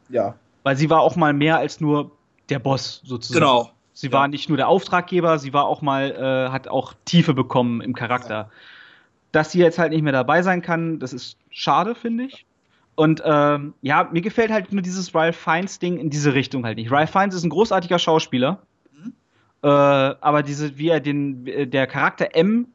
Ja. 0.09 0.35
Weil 0.63 0.75
sie 0.75 0.89
war 0.89 1.01
auch 1.01 1.15
mal 1.15 1.33
mehr 1.33 1.57
als 1.57 1.79
nur 1.79 2.11
der 2.49 2.59
Boss 2.59 3.01
sozusagen. 3.05 3.39
Genau. 3.39 3.69
Sie 3.93 4.07
ja. 4.07 4.13
war 4.13 4.27
nicht 4.27 4.49
nur 4.49 4.57
der 4.57 4.67
Auftraggeber, 4.67 5.39
sie 5.39 5.53
war 5.53 5.65
auch 5.65 5.81
mal, 5.81 6.11
äh, 6.11 6.51
hat 6.51 6.67
auch 6.67 6.93
Tiefe 7.05 7.33
bekommen 7.33 7.79
im 7.81 7.93
Charakter. 7.93 8.35
Ja. 8.35 8.49
Dass 9.31 9.51
sie 9.51 9.59
jetzt 9.59 9.79
halt 9.79 9.91
nicht 9.91 10.01
mehr 10.01 10.13
dabei 10.13 10.41
sein 10.41 10.61
kann, 10.61 10.99
das 10.99 11.13
ist 11.13 11.37
schade, 11.49 11.95
finde 11.95 12.25
ich. 12.25 12.44
Und 12.95 13.21
ähm, 13.25 13.73
ja, 13.81 14.09
mir 14.11 14.21
gefällt 14.21 14.51
halt 14.51 14.71
nur 14.71 14.81
dieses 14.81 15.13
Ralph 15.13 15.35
Fiennes 15.35 15.79
Ding 15.79 15.97
in 15.97 16.09
diese 16.09 16.33
Richtung 16.33 16.65
halt 16.65 16.77
nicht. 16.77 16.91
Ralph 16.91 17.11
Fiennes 17.11 17.35
ist 17.35 17.43
ein 17.43 17.49
großartiger 17.49 17.99
Schauspieler, 17.99 18.61
mhm. 18.93 19.13
äh, 19.61 19.67
aber 19.67 20.43
diese, 20.43 20.77
wie 20.77 20.89
er 20.89 21.01
den, 21.01 21.45
äh, 21.45 21.67
der 21.67 21.87
Charakter 21.87 22.35
M 22.35 22.67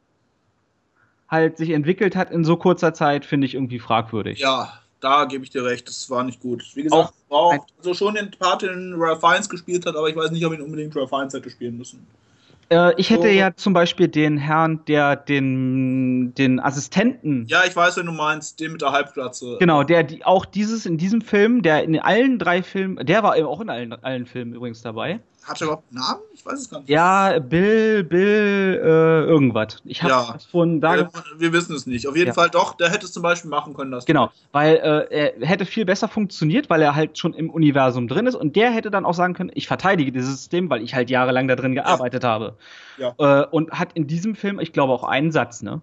halt 1.28 1.56
sich 1.56 1.70
entwickelt 1.70 2.16
hat 2.16 2.30
in 2.30 2.44
so 2.44 2.56
kurzer 2.56 2.92
Zeit, 2.92 3.24
finde 3.24 3.46
ich 3.46 3.54
irgendwie 3.54 3.78
fragwürdig. 3.78 4.40
Ja, 4.40 4.80
da 5.00 5.24
gebe 5.24 5.44
ich 5.44 5.50
dir 5.50 5.64
recht, 5.64 5.88
das 5.88 6.10
war 6.10 6.22
nicht 6.24 6.40
gut. 6.40 6.64
Wie 6.74 6.82
gesagt, 6.82 7.14
auch, 7.30 7.54
auch 7.54 7.66
also 7.78 7.94
schon 7.94 8.14
den 8.14 8.30
Part, 8.30 8.62
den 8.62 8.94
Ralph 8.98 9.20
Fiennes 9.20 9.48
gespielt 9.48 9.86
hat, 9.86 9.96
aber 9.96 10.08
ich 10.08 10.16
weiß 10.16 10.30
nicht, 10.32 10.44
ob 10.44 10.52
ihn 10.52 10.60
unbedingt 10.60 10.94
Ralph 10.94 11.08
Fiennes 11.08 11.32
hätte 11.32 11.48
spielen 11.48 11.78
müssen. 11.78 12.06
Äh, 12.70 12.92
ich 12.96 13.10
hätte 13.10 13.22
so. 13.22 13.28
ja 13.28 13.54
zum 13.54 13.72
Beispiel 13.72 14.08
den 14.08 14.38
Herrn, 14.38 14.84
der 14.86 15.16
den, 15.16 16.34
den 16.34 16.60
Assistenten. 16.60 17.46
Ja, 17.48 17.64
ich 17.66 17.74
weiß, 17.74 17.96
wenn 17.96 18.06
du 18.06 18.12
meinst, 18.12 18.60
den 18.60 18.72
mit 18.72 18.80
der 18.80 18.92
Halbglatze. 18.92 19.56
Genau, 19.58 19.82
der 19.82 20.04
die, 20.04 20.24
auch 20.24 20.44
dieses 20.44 20.86
in 20.86 20.96
diesem 20.96 21.20
Film, 21.20 21.62
der 21.62 21.82
in 21.82 21.98
allen 21.98 22.38
drei 22.38 22.62
Filmen, 22.62 23.04
der 23.04 23.22
war 23.22 23.36
eben 23.36 23.46
auch 23.46 23.60
in 23.60 23.70
allen, 23.70 23.92
allen 23.92 24.26
Filmen 24.26 24.54
übrigens 24.54 24.82
dabei. 24.82 25.20
Hat 25.43 25.61
er 25.61 25.64
überhaupt 25.64 25.84
einen 25.91 26.01
Namen? 26.01 26.20
Ich 26.34 26.45
weiß 26.45 26.61
es 26.61 26.68
gar 26.68 26.80
nicht. 26.80 26.91
Ja, 26.91 27.38
Bill, 27.38 28.05
Bill, 28.05 28.80
äh, 28.82 29.28
irgendwas. 29.28 29.78
Ich 29.84 30.03
habe 30.03 30.12
ja. 30.12 30.36
von 30.51 30.80
da. 30.80 30.97
Wir, 30.97 31.11
wir, 31.38 31.53
wissen 31.53 31.74
es 31.74 31.86
nicht. 31.86 32.07
Auf 32.07 32.14
jeden 32.14 32.28
ja. 32.28 32.34
Fall 32.34 32.51
doch, 32.51 32.74
der 32.74 32.91
hätte 32.91 33.07
es 33.07 33.12
zum 33.12 33.22
Beispiel 33.22 33.51
machen 33.51 33.74
können. 33.74 33.91
Das 33.91 34.05
genau, 34.05 34.30
weil 34.53 34.76
äh, 34.76 35.32
er 35.41 35.47
hätte 35.47 35.64
viel 35.64 35.86
besser 35.86 36.09
funktioniert, 36.09 36.68
weil 36.68 36.82
er 36.82 36.95
halt 36.95 37.18
schon 37.18 37.32
im 37.32 37.51
Universum 37.51 38.07
drin 38.07 38.26
ist 38.26 38.34
und 38.34 38.55
der 38.55 38.70
hätte 38.70 38.91
dann 38.91 39.05
auch 39.05 39.14
sagen 39.14 39.34
können, 39.34 39.51
ich 39.55 39.66
verteidige 39.66 40.12
dieses 40.12 40.30
System, 40.30 40.68
weil 40.68 40.82
ich 40.82 40.95
halt 40.95 41.09
jahrelang 41.09 41.49
da 41.49 41.57
drin 41.57 41.74
gearbeitet 41.74 42.22
ja. 42.22 42.28
habe. 42.28 42.57
Ja. 42.99 43.14
Äh, 43.18 43.47
und 43.47 43.72
hat 43.72 43.95
in 43.95 44.07
diesem 44.07 44.34
Film, 44.34 44.61
ich 44.61 44.72
glaube, 44.72 44.93
auch 44.93 45.05
einen 45.05 45.32
Satz, 45.32 45.62
ne? 45.62 45.80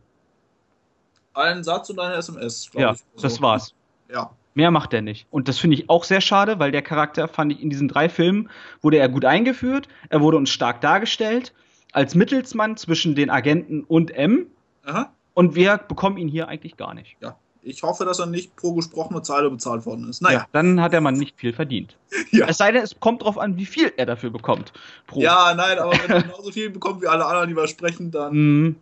Einen 1.33 1.63
Satz 1.63 1.89
und 1.89 1.99
eine 1.99 2.15
SMS, 2.15 2.69
glaube 2.71 2.81
ja, 2.81 2.91
ich. 2.93 2.99
Ja, 2.99 3.21
das 3.21 3.41
war's. 3.41 3.73
Ja. 4.09 4.31
Mehr 4.57 4.71
macht 4.71 4.91
er 4.91 5.03
nicht. 5.03 5.27
Und 5.29 5.47
das 5.47 5.59
finde 5.59 5.75
ich 5.75 5.87
auch 5.87 6.03
sehr 6.03 6.19
schade, 6.19 6.57
weil 6.57 6.71
der 6.71 6.81
Charakter, 6.81 7.27
fand 7.27 7.51
ich, 7.51 7.61
in 7.61 7.69
diesen 7.69 7.87
drei 7.87 8.09
Filmen 8.09 8.49
wurde 8.81 8.97
er 8.97 9.07
gut 9.07 9.23
eingeführt, 9.23 9.87
er 10.09 10.21
wurde 10.21 10.37
uns 10.37 10.49
stark 10.49 10.81
dargestellt, 10.81 11.53
als 11.91 12.15
Mittelsmann 12.15 12.75
zwischen 12.75 13.13
den 13.13 13.29
Agenten 13.29 13.83
und 13.83 14.09
M. 14.09 14.47
Aha. 14.83 15.13
Und 15.35 15.53
wir 15.53 15.77
bekommen 15.77 16.17
ihn 16.17 16.27
hier 16.27 16.47
eigentlich 16.47 16.75
gar 16.75 16.95
nicht. 16.95 17.17
Ja. 17.21 17.37
Ich 17.61 17.83
hoffe, 17.83 18.03
dass 18.03 18.17
er 18.17 18.25
nicht 18.25 18.55
pro 18.55 18.73
gesprochene 18.73 19.21
Zeile 19.21 19.51
bezahlt 19.51 19.85
worden 19.85 20.09
ist. 20.09 20.23
Naja. 20.23 20.39
Ja, 20.39 20.47
dann 20.53 20.81
hat 20.81 20.91
der 20.91 21.01
Mann 21.01 21.13
nicht 21.13 21.39
viel 21.39 21.53
verdient. 21.53 21.95
ja. 22.31 22.47
Es 22.47 22.57
sei 22.57 22.71
denn, 22.71 22.81
es 22.81 22.99
kommt 22.99 23.21
darauf 23.21 23.37
an, 23.37 23.57
wie 23.57 23.65
viel 23.67 23.93
er 23.95 24.07
dafür 24.07 24.31
bekommt. 24.31 24.73
Pro. 25.05 25.21
Ja, 25.21 25.53
nein, 25.53 25.77
aber 25.77 25.91
wenn 25.91 26.09
er 26.09 26.23
genauso 26.23 26.51
viel 26.51 26.71
bekommt 26.71 27.03
wie 27.03 27.07
alle 27.07 27.25
anderen, 27.27 27.47
die 27.47 27.55
wir 27.55 27.67
sprechen, 27.67 28.09
dann. 28.09 28.33
Mm. 28.37 28.75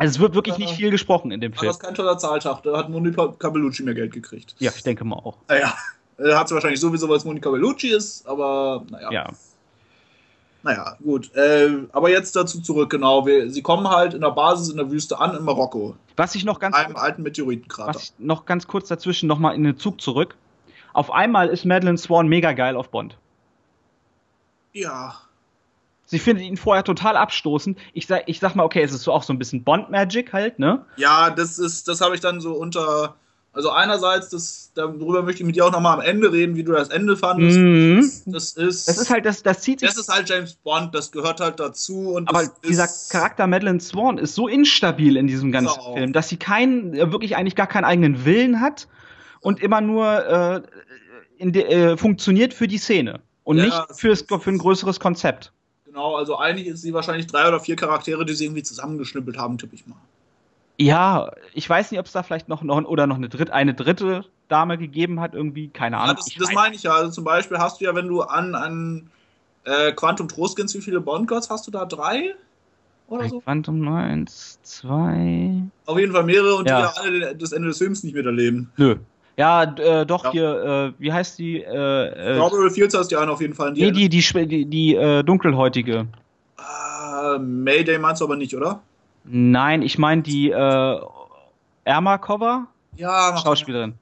Also 0.00 0.12
es 0.12 0.18
wird 0.18 0.34
wirklich 0.34 0.56
nicht 0.56 0.72
viel 0.72 0.90
gesprochen 0.90 1.30
in 1.30 1.42
dem 1.42 1.52
Film. 1.52 1.68
Das 1.68 1.76
ist 1.76 1.82
kein 1.82 1.94
toller 1.94 2.16
Zahltag. 2.16 2.62
Da 2.62 2.74
hat 2.78 2.88
Monica 2.88 3.26
Bellucci 3.26 3.82
mehr 3.82 3.92
Geld 3.92 4.14
gekriegt. 4.14 4.54
Ja, 4.58 4.72
ich 4.74 4.82
denke 4.82 5.04
mal 5.04 5.16
auch. 5.16 5.36
Naja, 5.46 5.74
er 6.16 6.38
hat 6.38 6.48
sie 6.48 6.54
wahrscheinlich 6.54 6.80
sowieso, 6.80 7.06
weil 7.10 7.18
es 7.18 7.26
Monica 7.26 7.50
Bellucci 7.50 7.88
ist, 7.88 8.26
aber 8.26 8.82
naja. 8.88 9.12
Ja. 9.12 9.30
Naja, 10.62 10.96
gut. 11.04 11.34
Äh, 11.34 11.80
aber 11.92 12.08
jetzt 12.08 12.34
dazu 12.34 12.62
zurück, 12.62 12.88
genau. 12.88 13.26
Wir, 13.26 13.50
sie 13.50 13.60
kommen 13.60 13.90
halt 13.90 14.14
in 14.14 14.22
der 14.22 14.30
Basis 14.30 14.70
in 14.70 14.78
der 14.78 14.90
Wüste 14.90 15.20
an, 15.20 15.36
in 15.36 15.44
Marokko. 15.44 15.96
Was 16.16 16.34
ich 16.34 16.46
noch 16.46 16.60
ganz 16.60 16.74
einem 16.74 16.96
alten 16.96 17.22
Meteoritenkrater. 17.22 17.94
Was 17.94 18.02
ich 18.04 18.12
noch 18.18 18.46
ganz 18.46 18.66
kurz 18.66 18.88
dazwischen 18.88 19.26
nochmal 19.26 19.54
in 19.54 19.64
den 19.64 19.76
Zug 19.76 20.00
zurück. 20.00 20.34
Auf 20.94 21.10
einmal 21.10 21.48
ist 21.48 21.66
Madeline 21.66 21.98
Swan 21.98 22.26
mega 22.26 22.52
geil 22.52 22.74
auf 22.74 22.88
Bond. 22.88 23.18
Ja. 24.72 25.14
Sie 26.10 26.18
findet 26.18 26.44
ihn 26.44 26.56
vorher 26.56 26.82
total 26.82 27.16
abstoßend. 27.16 27.78
Ich 27.92 28.08
sag, 28.08 28.24
ich 28.26 28.40
sag 28.40 28.56
mal, 28.56 28.64
okay, 28.64 28.82
es 28.82 28.92
ist 28.92 29.04
so 29.04 29.12
auch 29.12 29.22
so 29.22 29.32
ein 29.32 29.38
bisschen 29.38 29.62
Bond-Magic 29.62 30.32
halt, 30.32 30.58
ne? 30.58 30.84
Ja, 30.96 31.30
das 31.30 31.60
ist, 31.60 31.86
das 31.86 32.00
habe 32.00 32.16
ich 32.16 32.20
dann 32.20 32.40
so 32.40 32.54
unter. 32.54 33.14
Also 33.52 33.70
einerseits, 33.70 34.28
das, 34.28 34.72
darüber 34.74 35.22
möchte 35.22 35.42
ich 35.42 35.46
mit 35.46 35.56
dir 35.56 35.66
auch 35.66 35.72
nochmal 35.72 35.94
am 35.94 36.00
Ende 36.00 36.32
reden, 36.32 36.54
wie 36.54 36.62
du 36.62 36.72
das 36.72 36.88
Ende 36.88 37.16
fandest. 37.16 37.58
Mhm. 37.58 38.00
Das, 38.26 38.54
das, 38.54 38.64
ist. 38.64 38.88
Das 38.88 38.98
ist 38.98 39.10
halt, 39.10 39.24
das, 39.24 39.42
das 39.44 39.60
zieht 39.60 39.80
sich. 39.80 39.88
Das 39.88 39.98
ist 39.98 40.08
halt 40.08 40.28
James 40.28 40.54
Bond, 40.54 40.94
das 40.94 41.12
gehört 41.12 41.40
halt 41.40 41.58
dazu. 41.58 42.10
Und 42.10 42.28
aber 42.28 42.48
dieser 42.64 42.88
Charakter 43.10 43.46
Madeleine 43.46 43.80
Swan 43.80 44.18
ist 44.18 44.34
so 44.34 44.48
instabil 44.48 45.16
in 45.16 45.28
diesem 45.28 45.52
ganzen 45.52 45.80
Film, 45.94 46.12
dass 46.12 46.28
sie 46.28 46.36
keinen, 46.38 46.94
äh, 46.94 47.10
wirklich 47.12 47.36
eigentlich 47.36 47.56
gar 47.56 47.66
keinen 47.68 47.84
eigenen 47.84 48.24
Willen 48.24 48.60
hat 48.60 48.88
und 49.40 49.60
immer 49.60 49.80
nur 49.80 50.26
äh, 50.26 50.62
de, 51.40 51.62
äh, 51.62 51.96
funktioniert 51.96 52.54
für 52.54 52.68
die 52.68 52.78
Szene 52.78 53.20
und 53.44 53.58
ja, 53.58 53.64
nicht 53.64 53.82
fürs, 53.96 54.22
für 54.22 54.50
ein 54.50 54.58
größeres 54.58 55.00
Konzept. 55.00 55.52
Genau, 55.90 56.14
also 56.14 56.38
eigentlich 56.38 56.68
ist 56.68 56.82
sie 56.82 56.94
wahrscheinlich 56.94 57.26
drei 57.26 57.48
oder 57.48 57.58
vier 57.58 57.74
Charaktere, 57.74 58.24
die 58.24 58.34
sie 58.34 58.44
irgendwie 58.44 58.62
zusammengeschnippelt 58.62 59.36
haben, 59.36 59.58
tippe 59.58 59.74
ich 59.74 59.88
mal. 59.88 59.96
Ja, 60.78 61.32
ich 61.52 61.68
weiß 61.68 61.90
nicht, 61.90 61.98
ob 61.98 62.06
es 62.06 62.12
da 62.12 62.22
vielleicht 62.22 62.48
noch, 62.48 62.62
noch 62.62 62.80
oder 62.84 63.08
noch 63.08 63.16
eine 63.16 63.28
dritte, 63.28 63.52
eine 63.52 63.74
dritte 63.74 64.24
Dame 64.46 64.78
gegeben 64.78 65.18
hat, 65.18 65.34
irgendwie, 65.34 65.66
keine 65.66 65.96
Ahnung. 65.96 66.16
Ja, 66.16 66.22
das, 66.22 66.32
das 66.38 66.52
meine 66.54 66.76
ich 66.76 66.84
ja. 66.84 66.92
Also 66.94 67.10
zum 67.10 67.24
Beispiel 67.24 67.58
hast 67.58 67.80
du 67.80 67.86
ja, 67.86 67.94
wenn 67.96 68.06
du 68.06 68.22
an, 68.22 68.54
an 68.54 69.10
äh, 69.64 69.90
Quantum 69.90 70.28
Trost 70.28 70.56
gehst, 70.56 70.76
wie 70.76 70.80
viele 70.80 71.00
Bond 71.00 71.26
Gods 71.26 71.50
hast 71.50 71.66
du 71.66 71.72
da? 71.72 71.84
Drei? 71.86 72.36
Oder 73.08 73.28
so? 73.28 73.40
Quantum 73.40 73.88
1, 73.88 74.60
2. 74.62 75.62
Auf 75.86 75.98
jeden 75.98 76.12
Fall 76.12 76.22
mehrere 76.22 76.54
und 76.54 76.68
ja. 76.68 76.76
die 76.76 76.82
ja 76.82 77.02
alle 77.02 77.34
das 77.34 77.50
Ende 77.50 77.66
des 77.66 77.78
Films 77.78 78.04
nicht 78.04 78.14
miterleben. 78.14 78.70
Nö. 78.76 78.94
Ja, 79.36 79.62
äh, 79.62 80.04
doch, 80.04 80.24
ja. 80.24 80.32
hier, 80.32 80.94
äh, 80.96 81.00
wie 81.00 81.12
heißt 81.12 81.38
die? 81.38 81.62
Äh, 81.62 82.34
Strawberry 82.34 82.70
Fields 82.70 82.96
heißt 82.96 83.10
die 83.10 83.16
eine 83.16 83.30
auf 83.30 83.40
jeden 83.40 83.54
Fall. 83.54 83.72
Die 83.72 83.82
nee, 83.82 83.90
die, 83.90 84.08
die, 84.08 84.46
die, 84.46 84.64
die 84.66 84.94
äh, 84.94 85.22
dunkelhäutige. 85.22 86.06
Uh, 86.58 87.38
Mayday 87.38 87.98
meinst 87.98 88.20
du 88.20 88.26
aber 88.26 88.36
nicht, 88.36 88.54
oder? 88.54 88.80
Nein, 89.24 89.82
ich 89.82 89.98
meine 89.98 90.22
die 90.22 90.50
äh, 90.50 91.00
Erma 91.84 92.18
Cover. 92.18 92.66
Ja, 92.96 93.36
Schauspielerin. 93.36 93.94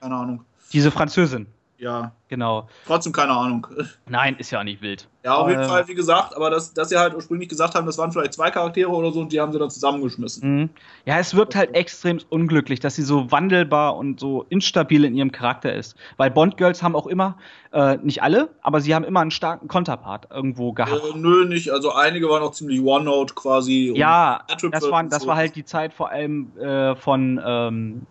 Keine 0.00 0.14
Ahnung. 0.14 0.44
Diese 0.72 0.90
Französin. 0.90 1.46
Ja. 1.78 2.12
Genau. 2.26 2.68
Trotzdem 2.86 3.12
keine 3.12 3.32
Ahnung. 3.32 3.66
Nein, 4.08 4.36
ist 4.38 4.50
ja 4.50 4.58
auch 4.58 4.64
nicht 4.64 4.82
wild. 4.82 5.08
Ja, 5.24 5.36
auf 5.36 5.48
jeden 5.48 5.62
ähm, 5.62 5.68
Fall, 5.68 5.86
wie 5.88 5.94
gesagt, 5.94 6.34
aber 6.36 6.50
das, 6.50 6.74
dass 6.74 6.88
sie 6.88 6.98
halt 6.98 7.14
ursprünglich 7.14 7.48
gesagt 7.48 7.74
haben, 7.74 7.86
das 7.86 7.98
waren 7.98 8.10
vielleicht 8.12 8.34
zwei 8.34 8.50
Charaktere 8.50 8.90
oder 8.90 9.12
so 9.12 9.20
und 9.20 9.32
die 9.32 9.40
haben 9.40 9.52
sie 9.52 9.58
dann 9.58 9.70
zusammengeschmissen. 9.70 10.60
Mhm. 10.60 10.70
Ja, 11.04 11.18
es 11.18 11.34
wirkt 11.36 11.54
halt 11.54 11.74
extrem 11.74 12.18
unglücklich, 12.30 12.80
dass 12.80 12.96
sie 12.96 13.02
so 13.02 13.30
wandelbar 13.30 13.96
und 13.96 14.18
so 14.18 14.44
instabil 14.48 15.04
in 15.04 15.14
ihrem 15.14 15.30
Charakter 15.30 15.72
ist. 15.72 15.96
Weil 16.16 16.30
Bond-Girls 16.30 16.82
haben 16.82 16.96
auch 16.96 17.06
immer, 17.06 17.36
äh, 17.72 17.96
nicht 17.98 18.22
alle, 18.22 18.50
aber 18.62 18.80
sie 18.80 18.94
haben 18.94 19.04
immer 19.04 19.20
einen 19.20 19.30
starken 19.30 19.68
Konterpart 19.68 20.28
irgendwo 20.30 20.72
gehabt. 20.72 21.02
Äh, 21.14 21.18
nö, 21.18 21.44
nicht. 21.46 21.70
Also 21.70 21.92
einige 21.92 22.28
waren 22.28 22.42
auch 22.42 22.52
ziemlich 22.52 22.80
One-Note 22.80 23.34
quasi. 23.34 23.92
Ja, 23.94 24.42
das 24.48 24.90
war, 24.90 25.04
das 25.04 25.26
war 25.26 25.36
halt 25.36 25.54
die 25.54 25.64
Zeit 25.64 25.94
vor 25.94 26.10
allem 26.10 26.56
äh, 26.58 26.96
von. 26.96 27.40
Ähm, 27.44 28.06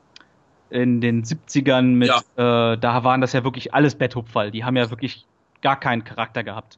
in 0.70 1.02
den 1.02 1.24
70ern 1.24 1.84
mit, 1.84 2.10
ja. 2.10 2.74
äh, 2.74 2.78
da 2.78 3.04
waren 3.04 3.22
das 3.22 3.34
ja 3.34 3.44
wirklich 3.44 3.74
alles 3.74 3.96
Betthupferl. 3.96 4.52
Die 4.52 4.64
haben 4.64 4.76
ja 4.76 4.90
wirklich 4.90 5.26
gar 5.62 5.80
keinen 5.80 6.04
Charakter 6.04 6.44
gehabt. 6.44 6.78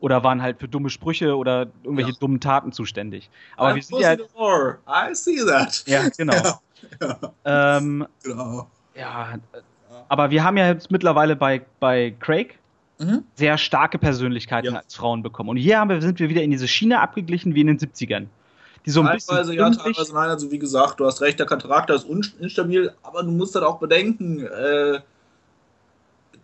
Oder 0.00 0.22
waren 0.22 0.42
halt 0.42 0.58
für 0.58 0.68
dumme 0.68 0.90
Sprüche 0.90 1.36
oder 1.36 1.68
irgendwelche 1.82 2.10
ja. 2.10 2.16
dummen 2.20 2.40
Taten 2.40 2.72
zuständig. 2.72 3.30
Aber 3.56 3.70
I'm 3.70 3.74
wir 3.76 3.82
sind 3.82 4.00
ja. 4.00 4.16
More. 4.36 4.78
I 4.86 5.14
see 5.14 5.38
that. 5.46 5.84
Ja, 5.86 6.08
genau. 6.16 6.34
Ja. 7.00 7.78
Ähm, 7.78 8.06
genau. 8.22 8.68
ja, 8.94 9.38
aber 10.08 10.30
wir 10.30 10.44
haben 10.44 10.58
ja 10.58 10.68
jetzt 10.68 10.90
mittlerweile 10.90 11.34
bei, 11.34 11.62
bei 11.80 12.14
Craig 12.20 12.58
mhm. 12.98 13.24
sehr 13.34 13.58
starke 13.58 13.98
Persönlichkeiten 13.98 14.76
als 14.76 14.94
Frauen 14.94 15.22
bekommen. 15.22 15.50
Und 15.50 15.56
hier 15.56 15.82
wir, 15.86 16.02
sind 16.02 16.18
wir 16.18 16.28
wieder 16.28 16.42
in 16.42 16.50
diese 16.50 16.68
Schiene 16.68 17.00
abgeglichen 17.00 17.54
wie 17.54 17.62
in 17.62 17.68
den 17.68 17.78
70ern 17.78 18.26
die 18.86 18.90
so 18.90 19.00
ein 19.00 19.06
teilweise, 19.06 19.52
bisschen. 19.52 19.54
Ja, 19.54 19.70
teilweise 19.70 20.14
nein, 20.14 20.30
also 20.30 20.50
wie 20.50 20.58
gesagt, 20.58 21.00
du 21.00 21.06
hast 21.06 21.20
recht, 21.20 21.38
der 21.38 21.46
Charakter 21.46 21.94
ist 21.94 22.06
instabil, 22.38 22.92
aber 23.02 23.22
du 23.22 23.30
musst 23.30 23.54
halt 23.54 23.64
auch 23.64 23.78
bedenken, 23.78 24.46
äh, 24.46 25.00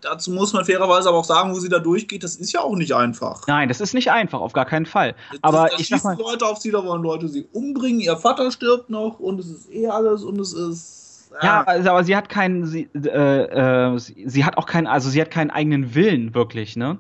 dazu 0.01 0.31
muss 0.31 0.53
man 0.53 0.65
fairerweise 0.65 1.09
aber 1.09 1.19
auch 1.19 1.25
sagen, 1.25 1.55
wo 1.55 1.59
sie 1.59 1.69
da 1.69 1.79
durchgeht, 1.79 2.25
das 2.25 2.37
ist 2.37 2.53
ja 2.53 2.61
auch 2.61 2.77
nicht 2.77 2.95
einfach. 2.95 3.47
Nein, 3.47 3.69
das 3.69 3.81
ist 3.81 3.95
nicht 3.95 4.11
einfach, 4.11 4.41
auf 4.41 4.53
gar 4.53 4.65
keinen 4.65 4.87
Fall. 4.87 5.15
Aber 5.43 5.65
das, 5.65 5.73
das 5.73 5.81
ich 5.81 5.89
sag 5.89 6.05
mal, 6.05 6.17
Leute 6.17 6.47
auf 6.47 6.59
sie, 6.59 6.71
da 6.71 6.85
wollen 6.85 7.03
Leute 7.03 7.29
sie 7.29 7.47
umbringen, 7.53 8.01
ihr 8.01 8.17
Vater 8.17 8.51
stirbt 8.51 8.91
noch 8.91 9.21
und 9.21 9.41
es 9.41 9.51
ist 9.51 9.73
eh 9.73 9.89
alles 9.89 10.23
und 10.23 10.41
es 10.41 10.53
ist. 10.53 11.31
Äh. 11.41 11.47
Ja, 11.47 11.63
also, 11.63 11.91
aber 11.91 12.05
sie 12.05 12.17
hat 12.17 12.29
keinen, 12.29 12.67
sie, 12.67 12.89
äh, 12.95 13.95
äh, 13.95 13.99
sie 13.99 14.45
hat 14.45 14.57
auch 14.57 14.67
keinen, 14.67 14.87
also 14.87 15.11
sie 15.11 15.21
hat 15.21 15.31
keinen 15.31 15.51
eigenen 15.51 15.95
Willen 15.95 16.35
wirklich, 16.35 16.77
ne? 16.77 16.99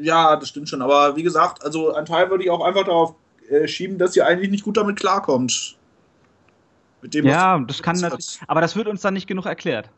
Ja, 0.00 0.34
das 0.36 0.48
stimmt 0.48 0.68
schon. 0.68 0.82
Aber 0.82 1.14
wie 1.16 1.22
gesagt, 1.22 1.64
also 1.64 1.94
ein 1.94 2.04
Teil 2.04 2.30
würde 2.30 2.42
ich 2.42 2.50
auch 2.50 2.64
einfach 2.64 2.84
darauf 2.84 3.14
äh, 3.50 3.66
schieben, 3.68 3.98
dass 3.98 4.12
sie 4.12 4.22
eigentlich 4.22 4.50
nicht 4.50 4.64
gut 4.64 4.76
damit 4.76 4.98
klarkommt. 4.98 5.76
Mit 7.02 7.14
dem, 7.14 7.26
ja, 7.26 7.58
das 7.58 7.82
kann 7.82 7.98
natürlich. 7.98 8.38
Aber 8.46 8.60
das 8.60 8.76
wird 8.76 8.86
uns 8.86 9.00
dann 9.00 9.14
nicht 9.14 9.26
genug 9.26 9.46
erklärt. 9.46 9.88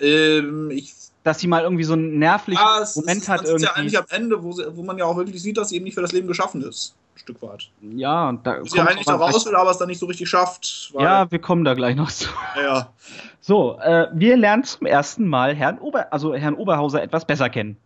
Ähm, 0.00 0.70
ich, 0.70 0.94
dass 1.22 1.40
sie 1.40 1.46
mal 1.46 1.62
irgendwie 1.62 1.84
so 1.84 1.92
einen 1.92 2.18
nervlichen 2.18 2.64
ah, 2.64 2.86
Moment 2.94 3.22
ist, 3.22 3.28
hat. 3.28 3.42
Das 3.42 3.50
ist 3.50 3.62
ja 3.62 3.72
eigentlich 3.74 3.98
am 3.98 4.06
Ende, 4.08 4.42
wo, 4.42 4.52
sie, 4.52 4.64
wo 4.74 4.82
man 4.82 4.96
ja 4.96 5.04
auch 5.04 5.16
wirklich 5.16 5.42
sieht, 5.42 5.58
dass 5.58 5.68
sie 5.68 5.76
eben 5.76 5.84
nicht 5.84 5.94
für 5.94 6.00
das 6.00 6.12
Leben 6.12 6.26
geschaffen 6.26 6.62
ist. 6.62 6.96
Ein 7.14 7.18
Stück 7.18 7.42
weit. 7.42 7.70
Ja, 7.82 8.30
und 8.30 8.46
da. 8.46 8.64
Sie 8.64 8.80
eigentlich 8.80 9.04
da 9.04 9.16
raus 9.16 9.44
will, 9.44 9.54
aber 9.54 9.70
es 9.70 9.78
dann 9.78 9.88
nicht 9.88 9.98
so 9.98 10.06
richtig 10.06 10.28
schafft. 10.28 10.92
ja, 10.98 11.30
wir 11.30 11.38
kommen 11.38 11.64
da 11.64 11.74
gleich 11.74 11.96
noch 11.96 12.10
zu. 12.10 12.28
Ja. 12.56 12.92
So, 13.40 13.78
äh, 13.78 14.08
wir 14.14 14.36
lernen 14.36 14.64
zum 14.64 14.86
ersten 14.86 15.28
Mal 15.28 15.54
Herrn, 15.54 15.78
Ober, 15.78 16.12
also 16.12 16.34
Herrn 16.34 16.54
Oberhauser 16.54 17.02
etwas 17.02 17.26
besser 17.26 17.50
kennen. 17.50 17.76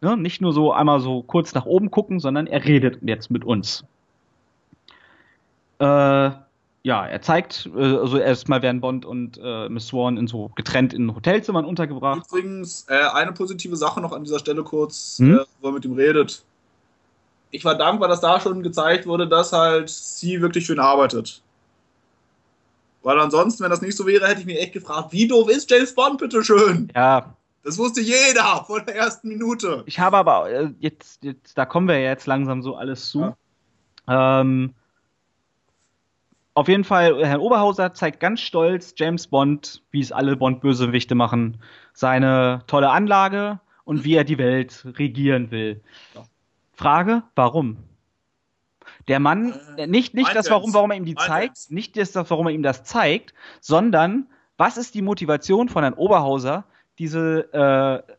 Ne? 0.00 0.16
Nicht 0.16 0.40
nur 0.40 0.52
so 0.52 0.72
einmal 0.72 1.00
so 1.00 1.22
kurz 1.22 1.54
nach 1.54 1.66
oben 1.66 1.90
gucken, 1.90 2.20
sondern 2.20 2.46
er 2.46 2.64
redet 2.64 2.98
jetzt 3.02 3.30
mit 3.30 3.44
uns. 3.44 3.84
Äh, 5.78 6.30
ja, 6.82 7.06
er 7.06 7.20
zeigt, 7.20 7.68
äh, 7.76 7.96
also 7.96 8.18
erstmal 8.18 8.62
werden 8.62 8.80
Bond 8.80 9.04
und 9.04 9.38
äh, 9.42 9.68
Miss 9.68 9.88
Swan 9.88 10.16
in 10.16 10.26
so 10.26 10.50
getrennt 10.54 10.94
in 10.94 11.14
Hotelzimmern 11.14 11.64
untergebracht. 11.64 12.22
Übrigens, 12.30 12.86
äh, 12.88 12.94
eine 13.12 13.32
positive 13.32 13.76
Sache 13.76 14.00
noch 14.00 14.12
an 14.12 14.24
dieser 14.24 14.38
Stelle 14.38 14.62
kurz, 14.62 15.18
hm? 15.18 15.38
Äh, 15.38 15.44
wo 15.60 15.68
er 15.68 15.72
mit 15.72 15.84
ihm 15.84 15.94
redet. 15.94 16.42
Ich 17.50 17.64
war 17.64 17.76
dankbar, 17.76 18.08
dass 18.08 18.20
da 18.20 18.40
schon 18.40 18.62
gezeigt 18.62 19.06
wurde, 19.06 19.28
dass 19.28 19.52
halt 19.52 19.90
sie 19.90 20.40
wirklich 20.40 20.70
ihn 20.70 20.78
arbeitet. 20.78 21.42
Weil 23.02 23.18
ansonsten, 23.18 23.64
wenn 23.64 23.70
das 23.70 23.82
nicht 23.82 23.96
so 23.96 24.06
wäre, 24.06 24.26
hätte 24.26 24.40
ich 24.40 24.46
mich 24.46 24.60
echt 24.60 24.72
gefragt, 24.72 25.12
wie 25.12 25.26
doof 25.26 25.48
ist 25.48 25.70
James 25.70 25.94
Bond, 25.94 26.18
bitteschön? 26.18 26.90
Ja, 26.94 27.34
das 27.62 27.78
wusste 27.78 28.00
jeder 28.00 28.64
von 28.66 28.84
der 28.86 28.96
ersten 28.96 29.28
Minute. 29.28 29.82
Ich 29.86 29.98
habe 29.98 30.16
aber 30.16 30.50
äh, 30.50 30.70
jetzt, 30.78 31.22
jetzt, 31.24 31.56
da 31.56 31.66
kommen 31.66 31.88
wir 31.88 31.98
ja 31.98 32.10
jetzt 32.10 32.26
langsam 32.26 32.62
so 32.62 32.76
alles 32.76 33.10
zu. 33.10 33.34
Ja. 34.08 34.40
Ähm, 34.40 34.74
auf 36.54 36.68
jeden 36.68 36.84
Fall, 36.84 37.24
Herr 37.24 37.40
Oberhauser 37.40 37.92
zeigt 37.92 38.20
ganz 38.20 38.40
stolz 38.40 38.94
James 38.96 39.28
Bond, 39.28 39.82
wie 39.92 40.00
es 40.00 40.12
alle 40.12 40.36
Bond-Bösewichte 40.36 41.14
machen, 41.14 41.62
seine 41.92 42.64
tolle 42.66 42.90
Anlage 42.90 43.60
und 43.84 44.04
wie 44.04 44.14
er 44.14 44.24
die 44.24 44.38
Welt 44.38 44.84
regieren 44.98 45.50
will. 45.50 45.80
Ja. 46.14 46.24
Frage, 46.72 47.22
warum? 47.34 47.78
Der 49.08 49.20
Mann, 49.20 49.54
äh, 49.76 49.86
nicht, 49.86 50.14
nicht 50.14 50.34
das, 50.34 50.50
warum, 50.50 50.74
warum 50.74 50.90
er 50.90 50.96
ihm 50.96 51.04
die 51.04 51.14
zeigt, 51.14 51.70
nicht 51.70 51.96
das, 51.96 52.14
warum 52.14 52.46
er 52.46 52.52
ihm 52.52 52.62
das 52.62 52.84
zeigt, 52.84 53.34
sondern 53.60 54.28
was 54.56 54.76
ist 54.76 54.94
die 54.94 55.02
Motivation 55.02 55.68
von 55.68 55.82
Herrn 55.82 55.94
Oberhauser, 55.94 56.64
diese 57.00 57.52
äh, 57.52 58.14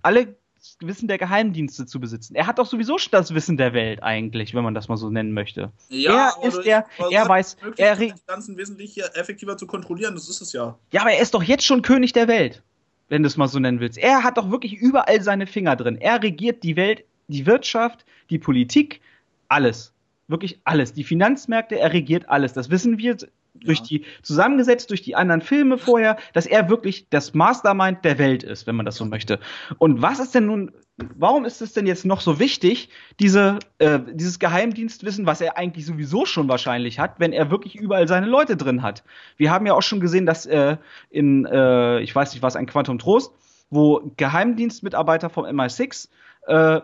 alle 0.00 0.36
Wissen 0.78 1.08
der 1.08 1.18
Geheimdienste 1.18 1.86
zu 1.86 1.98
besitzen. 1.98 2.36
Er 2.36 2.46
hat 2.46 2.60
doch 2.60 2.66
sowieso 2.66 2.96
schon 2.96 3.10
das 3.10 3.34
Wissen 3.34 3.56
der 3.56 3.72
Welt 3.72 4.00
eigentlich, 4.00 4.54
wenn 4.54 4.62
man 4.62 4.74
das 4.74 4.88
mal 4.88 4.96
so 4.96 5.10
nennen 5.10 5.32
möchte. 5.32 5.72
Ja, 5.88 6.32
er 6.40 6.48
ist 6.48 6.62
der, 6.64 6.86
er 7.10 7.28
weiß, 7.28 7.56
er 7.76 7.96
die 7.96 8.14
ganzen 8.28 8.56
wesentlich 8.56 9.02
effektiver 9.14 9.56
zu 9.56 9.66
kontrollieren, 9.66 10.14
das 10.14 10.28
ist 10.28 10.40
es 10.40 10.52
ja. 10.52 10.78
Ja, 10.92 11.00
aber 11.00 11.10
er 11.10 11.20
ist 11.20 11.34
doch 11.34 11.42
jetzt 11.42 11.66
schon 11.66 11.82
König 11.82 12.12
der 12.12 12.28
Welt, 12.28 12.62
wenn 13.08 13.24
du 13.24 13.26
es 13.26 13.36
mal 13.36 13.48
so 13.48 13.58
nennen 13.58 13.80
willst. 13.80 13.98
Er 13.98 14.22
hat 14.22 14.38
doch 14.38 14.52
wirklich 14.52 14.74
überall 14.74 15.20
seine 15.20 15.48
Finger 15.48 15.74
drin. 15.74 15.96
Er 16.00 16.22
regiert 16.22 16.62
die 16.62 16.76
Welt, 16.76 17.04
die 17.26 17.44
Wirtschaft, 17.44 18.04
die 18.30 18.38
Politik, 18.38 19.00
alles. 19.48 19.92
Wirklich 20.28 20.60
alles. 20.62 20.92
Die 20.92 21.04
Finanzmärkte, 21.04 21.76
er 21.80 21.92
regiert 21.92 22.28
alles. 22.28 22.52
Das 22.52 22.70
wissen 22.70 22.98
wir 22.98 23.16
durch 23.54 23.78
ja. 23.80 23.84
die, 23.84 24.04
zusammengesetzt 24.22 24.90
durch 24.90 25.02
die 25.02 25.14
anderen 25.14 25.40
Filme 25.40 25.78
vorher, 25.78 26.16
dass 26.32 26.46
er 26.46 26.68
wirklich 26.68 27.08
das 27.10 27.34
Mastermind 27.34 28.04
der 28.04 28.18
Welt 28.18 28.42
ist, 28.42 28.66
wenn 28.66 28.76
man 28.76 28.86
das 28.86 28.96
so 28.96 29.04
möchte. 29.04 29.38
Und 29.78 30.02
was 30.02 30.20
ist 30.20 30.34
denn 30.34 30.46
nun, 30.46 30.72
warum 31.16 31.44
ist 31.44 31.60
es 31.62 31.72
denn 31.72 31.86
jetzt 31.86 32.04
noch 32.04 32.20
so 32.20 32.38
wichtig, 32.38 32.88
diese, 33.20 33.58
äh, 33.78 34.00
dieses 34.12 34.38
Geheimdienstwissen, 34.38 35.26
was 35.26 35.40
er 35.40 35.56
eigentlich 35.58 35.86
sowieso 35.86 36.24
schon 36.24 36.48
wahrscheinlich 36.48 36.98
hat, 36.98 37.18
wenn 37.18 37.32
er 37.32 37.50
wirklich 37.50 37.76
überall 37.76 38.08
seine 38.08 38.26
Leute 38.26 38.56
drin 38.56 38.82
hat? 38.82 39.04
Wir 39.36 39.50
haben 39.50 39.66
ja 39.66 39.74
auch 39.74 39.82
schon 39.82 40.00
gesehen, 40.00 40.26
dass 40.26 40.46
äh, 40.46 40.76
in, 41.10 41.44
äh, 41.46 42.00
ich 42.00 42.14
weiß 42.14 42.32
nicht 42.32 42.42
was, 42.42 42.56
ein 42.56 42.66
Quantum 42.66 42.98
Trost, 42.98 43.32
wo 43.70 44.12
Geheimdienstmitarbeiter 44.16 45.30
vom 45.30 45.44
MI6 45.44 46.08
äh, 46.46 46.80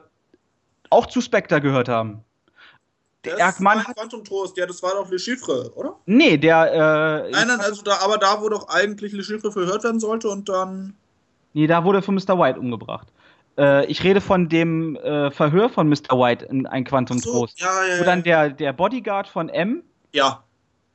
auch 0.91 1.07
zu 1.07 1.21
Spectre 1.21 1.61
gehört 1.61 1.89
haben. 1.89 2.25
Der 3.25 3.37
Erkmann 3.37 3.85
hat 3.85 3.97
Quantum 3.97 4.25
Trost, 4.25 4.57
ja, 4.57 4.67
das 4.67 4.83
war 4.83 4.93
doch 4.93 5.11
Le 5.11 5.19
Chiffre, 5.19 5.73
oder? 5.75 5.97
Nee, 6.07 6.37
der. 6.37 6.73
Äh, 6.73 7.31
nein, 7.31 7.49
nein, 7.49 7.61
also 7.61 7.83
da, 7.83 7.99
aber 8.01 8.17
da, 8.17 8.41
wo 8.41 8.49
doch 8.49 8.69
eigentlich 8.69 9.13
Le 9.13 9.25
Chiffre 9.25 9.51
verhört 9.51 9.83
werden 9.83 9.99
sollte 9.99 10.29
und 10.29 10.49
dann. 10.49 10.95
Nee, 11.53 11.67
da 11.67 11.85
wurde 11.85 12.01
von 12.01 12.15
Mr. 12.15 12.39
White 12.39 12.61
umgebracht. 12.61 13.09
Äh, 13.59 13.87
ich 13.87 14.05
rede 14.05 14.21
von 14.21 14.49
dem 14.49 14.95
äh, 14.97 15.33
Verhör 15.33 15.69
von 15.69 15.89
Mr. 15.89 16.17
White 16.17 16.45
in 16.45 16.67
ein 16.67 16.85
Quantum 16.85 17.19
so, 17.19 17.33
Trost. 17.33 17.61
Ja, 17.61 17.85
ja, 17.85 18.01
wo 18.01 18.05
dann 18.05 18.23
der, 18.23 18.51
der 18.51 18.73
Bodyguard 18.73 19.27
von 19.27 19.49
M. 19.49 19.83
Ja. 20.13 20.45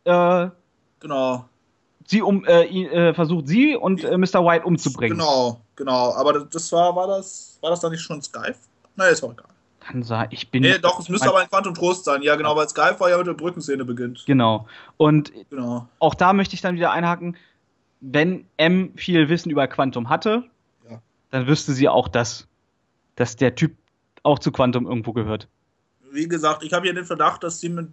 Äh, 0.05 0.49
genau. 1.01 1.45
Sie 2.05 2.21
um, 2.21 2.45
äh, 2.45 2.63
äh, 2.63 3.13
versucht 3.13 3.47
sie 3.47 3.75
und 3.75 4.03
Mr. 4.03 4.45
White 4.45 4.65
umzubringen. 4.65 5.17
Genau, 5.17 5.59
genau. 5.75 6.13
Aber 6.13 6.45
das 6.45 6.71
war, 6.71 6.95
war 6.95 7.07
das, 7.07 7.57
war 7.59 7.69
das 7.69 7.81
dann 7.81 7.91
nicht 7.91 8.01
schon 8.01 8.21
Skype? 8.21 8.55
Nein, 8.95 9.11
ist 9.11 9.23
auch 9.23 9.31
egal. 9.31 9.52
Kann 9.85 10.03
sein. 10.03 10.27
Ich 10.31 10.49
bin. 10.49 10.61
Nee, 10.61 10.77
doch, 10.79 10.99
es 10.99 11.09
müsste 11.09 11.27
aber 11.27 11.39
ein 11.39 11.49
Quantum 11.49 11.73
Trost 11.73 12.05
sein. 12.05 12.21
Ja, 12.21 12.35
genau, 12.35 12.55
weil 12.55 12.67
war 12.67 13.09
ja 13.09 13.17
mit 13.17 13.27
der 13.27 13.33
Brückenszene 13.33 13.83
beginnt. 13.83 14.23
Genau. 14.25 14.67
Und 14.97 15.33
genau. 15.49 15.89
auch 15.99 16.15
da 16.15 16.31
möchte 16.31 16.55
ich 16.55 16.61
dann 16.61 16.75
wieder 16.75 16.91
einhaken, 16.91 17.35
wenn 17.99 18.45
M 18.57 18.93
viel 18.95 19.27
Wissen 19.29 19.49
über 19.49 19.67
Quantum 19.67 20.09
hatte, 20.09 20.43
ja. 20.89 21.01
dann 21.31 21.47
wüsste 21.47 21.73
sie 21.73 21.89
auch 21.89 22.07
das, 22.07 22.47
dass 23.15 23.35
der 23.35 23.55
Typ 23.55 23.75
auch 24.23 24.39
zu 24.39 24.51
Quantum 24.51 24.85
irgendwo 24.85 25.11
gehört. 25.11 25.47
Wie 26.11 26.27
gesagt, 26.27 26.63
ich 26.63 26.71
habe 26.73 26.87
ja 26.87 26.93
den 26.93 27.05
Verdacht, 27.05 27.43
dass 27.43 27.59
sie 27.59 27.69
mit 27.69 27.89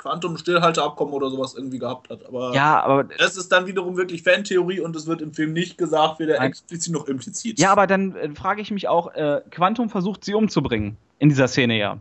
Quantum 0.00 0.38
Stillhalteabkommen 0.38 1.12
oder 1.12 1.28
sowas 1.28 1.54
irgendwie 1.54 1.78
gehabt 1.78 2.08
hat. 2.08 2.24
Aber 2.24 2.54
ja, 2.54 2.82
aber 2.82 3.04
das 3.04 3.36
ist 3.36 3.52
dann 3.52 3.66
wiederum 3.66 3.98
wirklich 3.98 4.22
Fantheorie 4.22 4.80
und 4.80 4.96
es 4.96 5.06
wird 5.06 5.20
im 5.20 5.34
Film 5.34 5.52
nicht 5.52 5.76
gesagt, 5.76 6.18
weder 6.18 6.40
explizit 6.40 6.92
noch 6.92 7.06
implizit. 7.06 7.60
Ja, 7.60 7.70
aber 7.70 7.86
dann 7.86 8.16
äh, 8.16 8.30
frage 8.34 8.62
ich 8.62 8.70
mich 8.70 8.88
auch, 8.88 9.14
äh, 9.14 9.42
Quantum 9.50 9.90
versucht 9.90 10.24
sie 10.24 10.32
umzubringen 10.32 10.96
in 11.18 11.28
dieser 11.28 11.48
Szene 11.48 11.76
ja. 11.76 11.98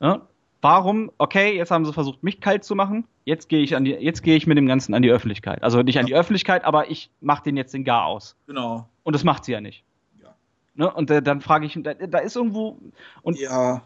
ja. 0.00 0.22
Warum? 0.60 1.10
Okay, 1.18 1.56
jetzt 1.56 1.72
haben 1.72 1.84
sie 1.84 1.92
versucht, 1.92 2.22
mich 2.22 2.40
kalt 2.40 2.62
zu 2.62 2.76
machen. 2.76 3.04
Jetzt 3.24 3.48
gehe 3.48 3.60
ich 3.60 3.74
an 3.74 3.84
die, 3.84 3.90
jetzt 3.90 4.22
gehe 4.22 4.36
ich 4.36 4.46
mit 4.46 4.56
dem 4.56 4.68
Ganzen 4.68 4.94
an 4.94 5.02
die 5.02 5.10
Öffentlichkeit. 5.10 5.64
Also 5.64 5.82
nicht 5.82 5.98
an 5.98 6.06
die 6.06 6.14
Öffentlichkeit, 6.14 6.64
aber 6.64 6.90
ich 6.90 7.10
mache 7.20 7.42
den 7.42 7.56
jetzt 7.56 7.74
den 7.74 7.82
Gar 7.82 8.06
aus. 8.06 8.36
Genau. 8.46 8.88
Und 9.02 9.14
das 9.14 9.24
macht 9.24 9.44
sie 9.44 9.52
ja 9.52 9.60
nicht. 9.60 9.82
Ja. 10.22 10.32
Ne? 10.74 10.94
Und 10.94 11.10
äh, 11.10 11.20
dann 11.20 11.40
frage 11.40 11.66
ich, 11.66 11.76
da, 11.82 11.94
da, 11.94 12.18
ist 12.18 12.36
irgendwo 12.36 12.78
und 13.22 13.38
ja. 13.38 13.82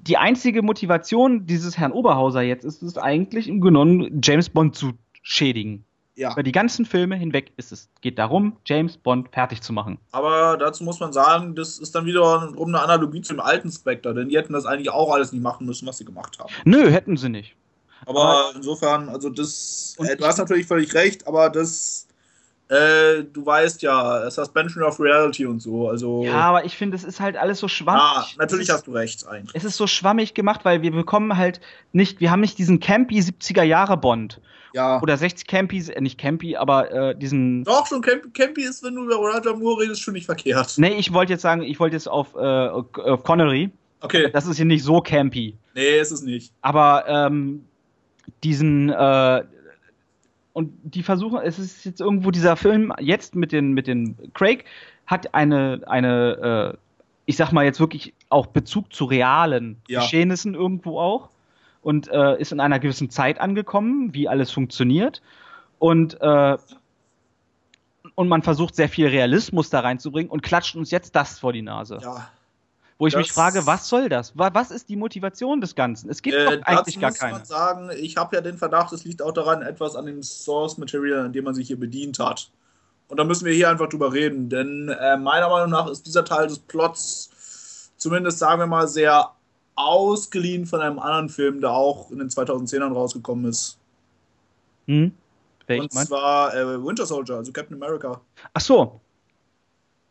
Die 0.00 0.16
einzige 0.16 0.62
Motivation 0.62 1.46
dieses 1.46 1.78
Herrn 1.78 1.92
Oberhauser 1.92 2.42
jetzt 2.42 2.64
ist 2.64 2.82
es 2.82 2.98
eigentlich 2.98 3.48
im 3.48 3.60
Genommen 3.60 4.20
James 4.22 4.48
Bond 4.48 4.76
zu 4.76 4.92
schädigen. 5.22 5.84
Ja. 6.14 6.32
Über 6.32 6.42
die 6.42 6.52
ganzen 6.52 6.84
Filme 6.84 7.16
hinweg 7.16 7.52
ist 7.56 7.72
es 7.72 7.88
geht 8.02 8.18
darum, 8.18 8.56
James 8.66 8.98
Bond 8.98 9.30
fertig 9.32 9.62
zu 9.62 9.72
machen. 9.72 9.98
Aber 10.12 10.58
dazu 10.58 10.84
muss 10.84 11.00
man 11.00 11.12
sagen, 11.12 11.54
das 11.54 11.78
ist 11.78 11.94
dann 11.94 12.04
wiederum 12.04 12.68
eine 12.68 12.82
Analogie 12.82 13.22
zum 13.22 13.40
alten 13.40 13.72
Spectre, 13.72 14.12
denn 14.12 14.28
die 14.28 14.36
hätten 14.36 14.52
das 14.52 14.66
eigentlich 14.66 14.90
auch 14.90 15.10
alles 15.10 15.32
nicht 15.32 15.42
machen 15.42 15.66
müssen, 15.66 15.86
was 15.88 15.98
sie 15.98 16.04
gemacht 16.04 16.38
haben. 16.38 16.52
Nö, 16.64 16.90
hätten 16.90 17.16
sie 17.16 17.30
nicht. 17.30 17.56
Aber, 18.04 18.22
aber 18.22 18.56
insofern, 18.56 19.08
also 19.08 19.30
das, 19.30 19.96
äh, 20.00 20.16
du 20.16 20.26
hast 20.26 20.38
natürlich 20.38 20.66
völlig 20.66 20.92
recht, 20.94 21.26
aber 21.26 21.48
das 21.48 22.08
äh, 22.72 23.24
du 23.30 23.44
weißt 23.44 23.82
ja, 23.82 24.30
Suspension 24.30 24.82
of 24.82 24.98
Reality 24.98 25.44
und 25.44 25.60
so. 25.60 25.88
Also, 25.88 26.24
ja, 26.24 26.40
aber 26.40 26.64
ich 26.64 26.76
finde, 26.76 26.96
es 26.96 27.04
ist 27.04 27.20
halt 27.20 27.36
alles 27.36 27.58
so 27.58 27.68
schwammig. 27.68 28.02
Ah, 28.02 28.26
natürlich 28.38 28.70
hast 28.70 28.86
du 28.86 28.92
recht, 28.92 29.26
eigentlich. 29.26 29.54
Es 29.54 29.64
ist 29.64 29.76
so 29.76 29.86
schwammig 29.86 30.32
gemacht, 30.32 30.64
weil 30.64 30.80
wir 30.80 30.90
bekommen 30.90 31.36
halt 31.36 31.60
nicht, 31.92 32.20
wir 32.20 32.30
haben 32.30 32.40
nicht 32.40 32.56
diesen 32.56 32.80
campy 32.80 33.18
70er 33.20 33.62
Jahre 33.62 33.98
Bond. 33.98 34.40
Ja. 34.74 35.02
Oder 35.02 35.18
60 35.18 35.46
Campy, 35.46 35.84
äh, 35.90 36.00
nicht 36.00 36.16
Campy, 36.16 36.56
aber 36.56 36.90
äh, 36.90 37.14
diesen. 37.14 37.62
Doch, 37.64 37.86
schon 37.86 38.00
Campy, 38.00 38.30
Campy 38.30 38.62
ist, 38.62 38.82
wenn 38.82 38.94
du 38.94 39.04
über 39.04 39.16
Roger 39.16 39.54
Moore 39.54 39.82
redest, 39.82 40.00
schon 40.00 40.14
nicht 40.14 40.24
verkehrt. 40.24 40.72
Nee, 40.78 40.94
ich 40.96 41.12
wollte 41.12 41.34
jetzt 41.34 41.42
sagen, 41.42 41.60
ich 41.62 41.78
wollte 41.78 41.96
jetzt 41.96 42.08
auf, 42.08 42.34
äh, 42.34 42.38
auf 42.38 43.22
Connery. 43.22 43.70
Okay. 44.00 44.30
Das 44.32 44.46
ist 44.46 44.56
hier 44.56 44.64
nicht 44.64 44.82
so 44.82 45.02
campy. 45.02 45.58
Nee, 45.74 46.00
ist 46.00 46.10
es 46.10 46.22
nicht. 46.22 46.54
Aber 46.62 47.04
ähm, 47.06 47.66
diesen, 48.42 48.88
äh, 48.88 49.42
und 50.52 50.72
die 50.82 51.02
versuchen, 51.02 51.40
es 51.42 51.58
ist 51.58 51.84
jetzt 51.84 52.00
irgendwo 52.00 52.30
dieser 52.30 52.56
Film 52.56 52.92
jetzt 53.00 53.34
mit 53.34 53.52
den, 53.52 53.72
mit 53.72 53.86
den 53.86 54.16
Craig 54.34 54.64
hat 55.06 55.34
eine, 55.34 55.82
eine, 55.86 56.74
äh, 56.74 56.78
ich 57.26 57.36
sag 57.36 57.52
mal 57.52 57.64
jetzt 57.64 57.80
wirklich 57.80 58.14
auch 58.28 58.46
Bezug 58.46 58.92
zu 58.92 59.04
realen 59.04 59.80
ja. 59.88 60.00
Geschehnissen 60.00 60.54
irgendwo 60.54 61.00
auch 61.00 61.30
und 61.82 62.08
äh, 62.08 62.40
ist 62.40 62.52
in 62.52 62.60
einer 62.60 62.78
gewissen 62.78 63.10
Zeit 63.10 63.40
angekommen, 63.40 64.14
wie 64.14 64.28
alles 64.28 64.50
funktioniert 64.50 65.22
und 65.78 66.20
äh, 66.20 66.56
und 68.14 68.28
man 68.28 68.42
versucht 68.42 68.74
sehr 68.76 68.88
viel 68.88 69.06
Realismus 69.06 69.70
da 69.70 69.80
reinzubringen 69.80 70.30
und 70.30 70.42
klatscht 70.42 70.76
uns 70.76 70.90
jetzt 70.90 71.16
das 71.16 71.38
vor 71.38 71.52
die 71.52 71.62
Nase. 71.62 71.98
Ja. 72.02 72.28
Wo 73.02 73.08
ich 73.08 73.14
das 73.14 73.18
mich 73.22 73.32
frage, 73.32 73.66
was 73.66 73.88
soll 73.88 74.08
das? 74.08 74.32
Was 74.36 74.70
ist 74.70 74.88
die 74.88 74.94
Motivation 74.94 75.60
des 75.60 75.74
Ganzen? 75.74 76.08
Es 76.08 76.22
gibt 76.22 76.36
äh, 76.36 76.58
doch 76.58 76.66
eigentlich 76.66 77.00
gar 77.00 77.10
keine. 77.10 77.32
muss 77.32 77.40
man 77.40 77.58
sagen, 77.58 77.90
ich 77.98 78.16
habe 78.16 78.36
ja 78.36 78.40
den 78.40 78.56
Verdacht, 78.56 78.92
es 78.92 79.02
liegt 79.02 79.22
auch 79.22 79.32
daran, 79.32 79.60
etwas 79.62 79.96
an 79.96 80.06
dem 80.06 80.22
Source 80.22 80.78
Material, 80.78 81.26
an 81.26 81.32
dem 81.32 81.42
man 81.42 81.52
sich 81.52 81.66
hier 81.66 81.80
bedient 81.80 82.20
hat. 82.20 82.52
Und 83.08 83.16
da 83.16 83.24
müssen 83.24 83.44
wir 83.44 83.52
hier 83.54 83.68
einfach 83.68 83.88
drüber 83.88 84.12
reden, 84.12 84.48
denn 84.48 84.88
äh, 84.88 85.16
meiner 85.16 85.48
Meinung 85.48 85.70
nach 85.70 85.88
ist 85.88 86.06
dieser 86.06 86.24
Teil 86.24 86.46
des 86.46 86.60
Plots 86.60 87.90
zumindest, 87.96 88.38
sagen 88.38 88.60
wir 88.60 88.68
mal, 88.68 88.86
sehr 88.86 89.32
ausgeliehen 89.74 90.64
von 90.64 90.80
einem 90.80 91.00
anderen 91.00 91.28
Film, 91.28 91.60
der 91.60 91.72
auch 91.72 92.08
in 92.12 92.20
den 92.20 92.28
2010ern 92.28 92.92
rausgekommen 92.92 93.46
ist. 93.46 93.78
Hm? 94.86 95.12
Und 95.68 95.92
zwar 95.92 96.54
äh, 96.54 96.84
Winter 96.84 97.06
Soldier, 97.06 97.34
also 97.34 97.50
Captain 97.50 97.82
America. 97.82 98.20
Ach 98.54 98.60
so, 98.60 99.00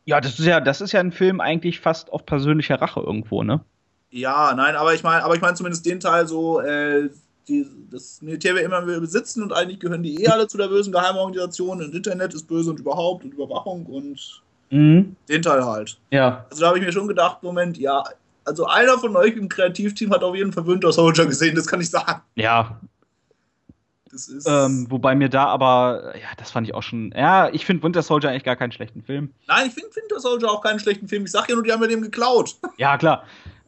ja, 0.06 0.22
das 0.22 0.40
ist 0.40 0.46
ja, 0.46 0.60
das 0.60 0.82
ist 0.82 0.92
ja 0.92 1.00
ein 1.00 1.12
Film 1.12 1.42
eigentlich 1.42 1.80
fast 1.80 2.12
auf 2.12 2.26
persönlicher 2.26 2.82
Rache 2.82 3.00
irgendwo, 3.02 3.44
ne? 3.44 3.62
Ja, 4.10 4.54
nein, 4.56 4.76
aber 4.76 4.94
ich 4.94 5.04
meine, 5.04 5.24
aber 5.24 5.36
ich 5.36 5.42
meine 5.42 5.56
zumindest 5.56 5.86
den 5.86 6.00
Teil 6.00 6.28
so, 6.28 6.60
äh, 6.60 7.10
die, 7.48 7.66
das 7.90 8.22
Militär 8.22 8.56
wir 8.56 8.64
immer 8.64 8.82
besitzen 8.82 9.44
und 9.44 9.54
eigentlich 9.54 9.80
gehören 9.80 10.04
die 10.04 10.24
eh 10.24 10.28
alle 10.28 10.48
zu 10.48 10.58
der 10.58 10.68
bösen 10.68 10.92
Geheimorganisation 10.92 11.82
und 11.82 11.96
Internet 11.96 12.34
ist 12.34 12.48
böse 12.48 12.72
und 12.72 12.80
überhaupt 12.80 13.24
und 13.24 13.34
Überwachung 13.34 13.86
und 13.86 14.42
mhm. 14.70 15.16
den 15.30 15.42
Teil 15.42 15.64
halt. 15.64 15.98
Ja. 16.12 16.46
Also 16.50 16.62
da 16.62 16.68
habe 16.68 16.80
ich 16.80 16.86
mir 16.86 16.92
schon 16.92 17.08
gedacht, 17.08 17.42
Moment, 17.42 17.78
ja, 17.78 18.04
also 18.44 18.66
einer 18.66 18.98
von 18.98 19.16
euch 19.16 19.36
im 19.36 19.50
Kreativteam 19.50 20.12
hat 20.12 20.24
auf 20.24 20.36
jeden 20.36 20.52
Fall 20.52 20.68
Winter 20.68 20.92
Soldier 20.92 21.26
gesehen, 21.26 21.56
das 21.56 21.68
kann 21.68 21.82
ich 21.82 21.90
sagen. 21.90 22.22
Ja, 22.36 22.80
ähm, 24.46 24.88
wobei 24.90 25.16
mir 25.16 25.30
da 25.30 25.46
aber, 25.46 26.14
ja, 26.16 26.28
das 26.38 26.52
fand 26.52 26.68
ich 26.68 26.74
auch 26.74 26.84
schon. 26.84 27.14
Ja, 27.16 27.50
ich 27.50 27.66
finde 27.66 27.84
Winter 27.84 28.02
Soldier 28.02 28.30
eigentlich 28.30 28.44
gar 28.44 28.56
keinen 28.56 28.72
schlechten 28.72 29.04
Film. 29.04 29.34
Nein, 29.48 29.68
ich 29.68 29.74
finde 29.74 29.96
Winter 29.96 30.20
Soldier 30.20 30.50
auch 30.50 30.62
keinen 30.62 30.80
schlechten 30.80 31.08
Film. 31.08 31.26
Ich 31.26 31.32
sag 31.32 31.50
ja 31.50 31.56
nur, 31.56 31.64
die 31.64 31.72
haben 31.72 31.80
mir 31.80 31.88
dem 31.88 32.02
geklaut. 32.02 32.56
Ja, 32.78 32.98
klar. 32.98 33.24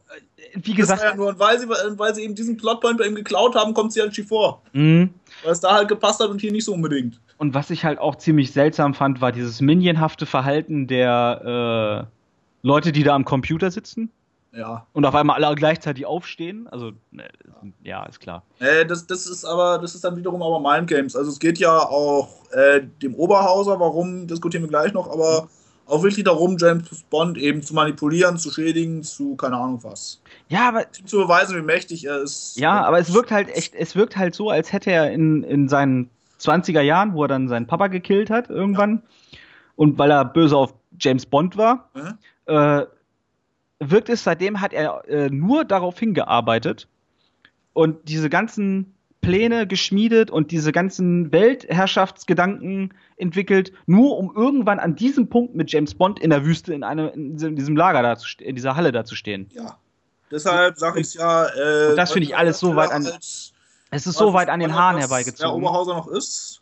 Äh, 0.08 0.58
wie 0.62 0.74
gesagt. 0.74 1.02
Ja 1.02 1.14
nur, 1.14 1.38
weil 1.38 1.58
sie, 1.58 1.68
weil 1.68 2.14
sie 2.14 2.22
eben 2.22 2.34
diesen 2.34 2.56
Plotpoint 2.56 2.98
bei 2.98 3.06
ihm 3.06 3.14
geklaut 3.14 3.54
haben, 3.54 3.74
kommt 3.74 3.92
sie 3.92 4.00
halt 4.00 4.14
schief 4.14 4.28
vor. 4.28 4.62
Mhm. 4.72 5.10
Weil 5.42 5.52
es 5.52 5.60
da 5.60 5.74
halt 5.74 5.88
gepasst 5.88 6.20
hat 6.20 6.30
und 6.30 6.40
hier 6.40 6.52
nicht 6.52 6.64
so 6.64 6.72
unbedingt. 6.72 7.20
Und 7.38 7.54
was 7.54 7.70
ich 7.70 7.84
halt 7.84 7.98
auch 7.98 8.16
ziemlich 8.16 8.52
seltsam 8.52 8.94
fand, 8.94 9.20
war 9.20 9.32
dieses 9.32 9.60
minionhafte 9.60 10.26
Verhalten 10.26 10.86
der 10.86 12.08
äh, 12.10 12.66
Leute, 12.66 12.92
die 12.92 13.02
da 13.02 13.14
am 13.14 13.24
Computer 13.24 13.70
sitzen. 13.70 14.10
Ja. 14.56 14.86
Und 14.92 15.04
auf 15.04 15.14
einmal 15.14 15.42
alle 15.42 15.54
gleichzeitig 15.56 16.06
aufstehen. 16.06 16.68
Also, 16.68 16.92
ne, 17.10 17.24
ja, 17.82 18.04
ist 18.04 18.20
klar. 18.20 18.44
Äh, 18.60 18.86
das, 18.86 19.06
das 19.06 19.26
ist 19.26 19.44
aber, 19.44 19.78
das 19.78 19.94
ist 19.94 20.04
dann 20.04 20.16
wiederum 20.16 20.42
aber 20.42 20.60
Mind 20.60 20.88
Games. 20.88 21.16
Also 21.16 21.30
es 21.30 21.40
geht 21.40 21.58
ja 21.58 21.76
auch 21.76 22.28
äh, 22.52 22.82
dem 23.02 23.14
Oberhauser, 23.14 23.80
warum 23.80 24.26
diskutieren 24.26 24.62
wir 24.62 24.68
gleich 24.68 24.92
noch, 24.92 25.10
aber 25.10 25.48
auch 25.86 26.02
wirklich 26.02 26.24
darum, 26.24 26.56
James 26.58 27.04
Bond 27.10 27.36
eben 27.36 27.62
zu 27.62 27.74
manipulieren, 27.74 28.38
zu 28.38 28.50
schädigen, 28.50 29.02
zu 29.02 29.36
keine 29.36 29.56
Ahnung 29.56 29.80
was. 29.82 30.20
Ja, 30.48 30.68
aber. 30.68 30.84
Zu 30.92 31.18
beweisen, 31.18 31.56
wie 31.56 31.62
mächtig 31.62 32.06
er 32.06 32.22
ist. 32.22 32.56
Ja, 32.56 32.84
aber 32.84 32.98
es 32.98 33.12
wirkt 33.12 33.30
halt 33.30 33.48
echt, 33.48 33.74
es 33.74 33.96
wirkt 33.96 34.16
halt 34.16 34.34
so, 34.34 34.50
als 34.50 34.72
hätte 34.72 34.90
er 34.90 35.10
in, 35.10 35.42
in 35.42 35.68
seinen 35.68 36.10
20er 36.40 36.80
Jahren, 36.80 37.14
wo 37.14 37.22
er 37.22 37.28
dann 37.28 37.48
seinen 37.48 37.66
Papa 37.66 37.88
gekillt 37.88 38.30
hat, 38.30 38.50
irgendwann, 38.50 39.02
ja. 39.30 39.38
und 39.76 39.98
weil 39.98 40.10
er 40.10 40.24
böse 40.24 40.56
auf 40.56 40.74
James 40.98 41.26
Bond 41.26 41.56
war, 41.56 41.90
mhm. 41.94 42.18
äh, 42.46 42.86
wirkt 43.80 44.08
es, 44.08 44.24
seitdem 44.24 44.60
hat 44.60 44.72
er 44.72 45.08
äh, 45.08 45.30
nur 45.30 45.64
darauf 45.64 45.98
hingearbeitet 45.98 46.88
und 47.72 48.08
diese 48.08 48.30
ganzen 48.30 48.94
Pläne 49.20 49.66
geschmiedet 49.66 50.30
und 50.30 50.50
diese 50.50 50.70
ganzen 50.70 51.32
Weltherrschaftsgedanken 51.32 52.92
entwickelt, 53.16 53.72
nur 53.86 54.18
um 54.18 54.34
irgendwann 54.34 54.78
an 54.78 54.96
diesem 54.96 55.28
Punkt 55.28 55.54
mit 55.54 55.72
James 55.72 55.94
Bond 55.94 56.20
in 56.20 56.30
der 56.30 56.44
Wüste 56.44 56.74
in, 56.74 56.84
einem, 56.84 57.08
in 57.08 57.56
diesem 57.56 57.76
Lager 57.76 58.02
da 58.02 58.16
zu, 58.16 58.28
in 58.38 58.54
dieser 58.54 58.76
Halle 58.76 58.92
da 58.92 59.04
zu 59.04 59.16
stehen. 59.16 59.48
Ja. 59.54 59.78
Deshalb 60.30 60.78
sage 60.78 61.00
ich 61.00 61.14
ja. 61.14 61.46
Äh, 61.46 61.90
und 61.90 61.96
das 61.96 62.12
finde 62.12 62.28
ich 62.28 62.36
alles 62.36 62.58
so 62.58 62.76
weit 62.76 62.90
an. 62.90 63.06
Es 63.90 64.06
ist 64.06 64.18
so 64.18 64.32
weit 64.32 64.48
an 64.48 64.60
den 64.60 64.74
Haaren 64.74 64.98
herbeigezogen. 64.98 65.48
Der 65.48 65.54
Oberhauser 65.54 65.94
noch 65.94 66.08
ist. 66.08 66.60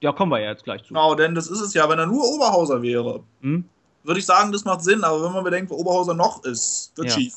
Ja, 0.00 0.12
kommen 0.12 0.32
wir 0.32 0.40
ja 0.40 0.50
jetzt 0.50 0.64
gleich 0.64 0.82
zu. 0.82 0.88
Genau, 0.88 1.14
denn 1.14 1.34
das 1.34 1.46
ist 1.46 1.60
es 1.60 1.74
ja, 1.74 1.88
wenn 1.88 1.98
er 1.98 2.06
nur 2.06 2.24
Oberhauser 2.24 2.82
wäre. 2.82 3.22
Hm? 3.40 3.64
Würde 4.04 4.20
ich 4.20 4.26
sagen, 4.26 4.52
das 4.52 4.64
macht 4.64 4.82
Sinn, 4.82 5.04
aber 5.04 5.24
wenn 5.24 5.32
man 5.32 5.44
bedenkt, 5.44 5.70
wo 5.70 5.76
Oberhauser 5.76 6.14
noch 6.14 6.44
ist, 6.44 6.92
wird 6.96 7.08
ja. 7.08 7.14
schief. 7.14 7.34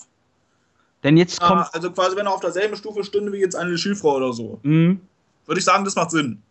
Denn 1.04 1.18
jetzt 1.18 1.40
kommt. 1.40 1.68
Also 1.72 1.92
quasi, 1.92 2.16
wenn 2.16 2.26
er 2.26 2.34
auf 2.34 2.40
derselben 2.40 2.76
Stufe 2.76 3.04
stünde 3.04 3.32
wie 3.32 3.38
jetzt 3.38 3.56
eine 3.56 3.78
Schilfrau 3.78 4.16
oder 4.16 4.34
so, 4.34 4.60
mhm. 4.64 5.02
würde 5.46 5.60
ich 5.60 5.66
sagen, 5.66 5.86
das 5.86 5.96
macht 5.96 6.12
Sinn. 6.12 6.42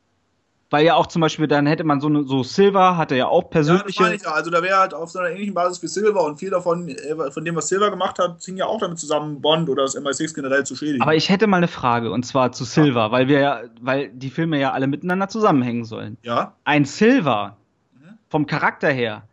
Weil 0.71 0.87
ja 0.87 0.95
auch 0.95 1.07
zum 1.07 1.21
Beispiel, 1.21 1.47
dann 1.47 1.67
hätte 1.67 1.85
man 1.85 2.01
so 2.01 2.07
eine, 2.07 2.25
so 2.25 2.43
Silver, 2.43 2.97
hatte 2.97 3.15
ja 3.15 3.27
auch 3.27 3.51
persönliche. 3.51 4.03
Ja, 4.03 4.09
das 4.09 4.17
ich 4.17 4.23
ja. 4.23 4.33
Also 4.33 4.51
da 4.51 4.63
wäre 4.63 4.79
halt 4.79 4.95
auf 4.95 5.11
so 5.11 5.19
einer 5.19 5.31
ähnlichen 5.31 5.55
Basis 5.55 5.83
wie 5.83 5.89
Silver 5.89 6.25
und 6.25 6.39
viel 6.39 6.51
davon, 6.51 6.89
äh, 6.89 7.31
von 7.31 7.45
dem, 7.45 7.55
was 7.55 7.69
Silver 7.69 7.91
gemacht 7.91 8.19
hat, 8.19 8.43
hing 8.43 8.57
ja 8.57 8.67
auch 8.67 8.81
damit 8.81 8.99
zusammen, 8.99 9.41
Bond 9.41 9.69
oder 9.69 9.83
das 9.83 9.97
MI6 9.97 10.35
generell 10.35 10.65
zu 10.65 10.75
schädigen. 10.75 11.03
Aber 11.03 11.15
ich 11.15 11.29
hätte 11.29 11.47
mal 11.47 11.59
eine 11.59 11.69
Frage, 11.69 12.11
und 12.11 12.25
zwar 12.25 12.53
zu 12.53 12.65
Silver, 12.65 13.07
ja. 13.07 13.11
weil 13.13 13.29
wir 13.29 13.41
ja, 13.41 13.63
weil 13.81 14.09
die 14.09 14.31
Filme 14.31 14.59
ja 14.59 14.73
alle 14.73 14.87
miteinander 14.87 15.29
zusammenhängen 15.29 15.85
sollen. 15.85 16.17
Ja. 16.23 16.55
Ein 16.65 16.85
Silver, 16.85 17.57
mhm. 17.93 18.19
vom 18.29 18.47
Charakter 18.47 18.91
her, 18.91 19.29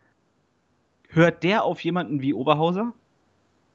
Hört 1.14 1.42
der 1.42 1.64
auf 1.64 1.80
jemanden 1.80 2.20
wie 2.22 2.34
Oberhauser? 2.34 2.92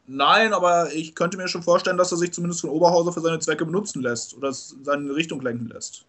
Nein, 0.07 0.53
aber 0.53 0.93
ich 0.93 1.15
könnte 1.15 1.37
mir 1.37 1.47
schon 1.47 1.63
vorstellen, 1.63 1.97
dass 1.97 2.11
er 2.11 2.17
sich 2.17 2.31
zumindest 2.31 2.61
von 2.61 2.69
Oberhauser 2.69 3.11
für 3.11 3.19
seine 3.21 3.39
Zwecke 3.39 3.65
benutzen 3.65 4.01
lässt 4.01 4.35
oder 4.35 4.51
seine 4.53 5.13
Richtung 5.15 5.41
lenken 5.41 5.67
lässt. 5.67 6.05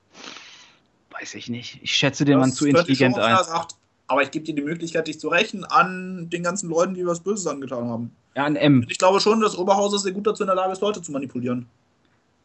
Weiß 1.10 1.34
ich 1.34 1.48
nicht. 1.48 1.80
Ich 1.82 1.92
schätze 1.92 2.24
den 2.24 2.38
das 2.38 2.46
Mann 2.46 2.52
zu 2.52 2.66
intelligent 2.66 3.18
ein. 3.18 3.36
Sagt, 3.44 3.74
aber 4.06 4.22
ich 4.22 4.30
gebe 4.30 4.44
dir 4.44 4.54
die 4.54 4.62
Möglichkeit, 4.62 5.08
dich 5.08 5.18
zu 5.18 5.28
rächen 5.28 5.64
an 5.64 6.30
den 6.30 6.42
ganzen 6.42 6.70
Leuten, 6.70 6.94
die 6.94 7.04
was 7.04 7.20
Böses 7.20 7.46
angetan 7.46 7.88
haben. 7.88 8.14
Ja, 8.36 8.44
an 8.44 8.56
M. 8.56 8.80
Und 8.82 8.90
ich 8.90 8.98
glaube 8.98 9.20
schon, 9.20 9.40
dass 9.40 9.58
Oberhauser 9.58 9.98
sehr 9.98 10.12
gut 10.12 10.26
dazu 10.26 10.44
in 10.44 10.46
der 10.46 10.56
Lage 10.56 10.72
ist, 10.72 10.80
Leute 10.80 11.02
zu 11.02 11.10
manipulieren. 11.10 11.66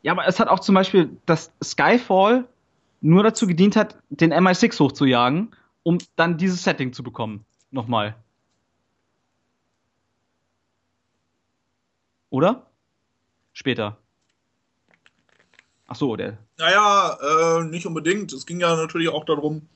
Ja, 0.01 0.11
aber 0.11 0.27
es 0.27 0.39
hat 0.39 0.47
auch 0.47 0.59
zum 0.59 0.75
Beispiel, 0.75 1.15
dass 1.25 1.51
Skyfall 1.63 2.45
nur 3.01 3.23
dazu 3.23 3.45
gedient 3.47 3.75
hat, 3.75 3.97
den 4.09 4.33
MI6 4.33 4.79
hochzujagen, 4.79 5.55
um 5.83 5.99
dann 6.15 6.37
dieses 6.37 6.63
Setting 6.63 6.93
zu 6.93 7.03
bekommen. 7.03 7.45
Nochmal. 7.71 8.15
Oder? 12.33 12.65
Später. 13.51 13.97
Ach 15.87 15.95
so, 15.95 16.15
der. 16.15 16.39
Naja, 16.57 17.15
äh, 17.21 17.63
nicht 17.65 17.85
unbedingt. 17.85 18.33
Es 18.33 18.47
ging 18.47 18.59
ja 18.59 18.75
natürlich 18.75 19.09
auch 19.09 19.23
darum, 19.23 19.67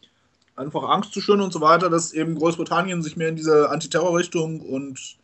einfach 0.55 0.89
Angst 0.89 1.13
zu 1.13 1.21
schüren 1.21 1.41
und 1.41 1.53
so 1.53 1.61
weiter, 1.61 1.91
dass 1.91 2.13
eben 2.13 2.33
Großbritannien 2.33 3.03
sich 3.03 3.15
mehr 3.15 3.29
in 3.29 3.35
diese 3.35 3.69
Antiterror-Richtung 3.69 4.61
und 4.61 5.17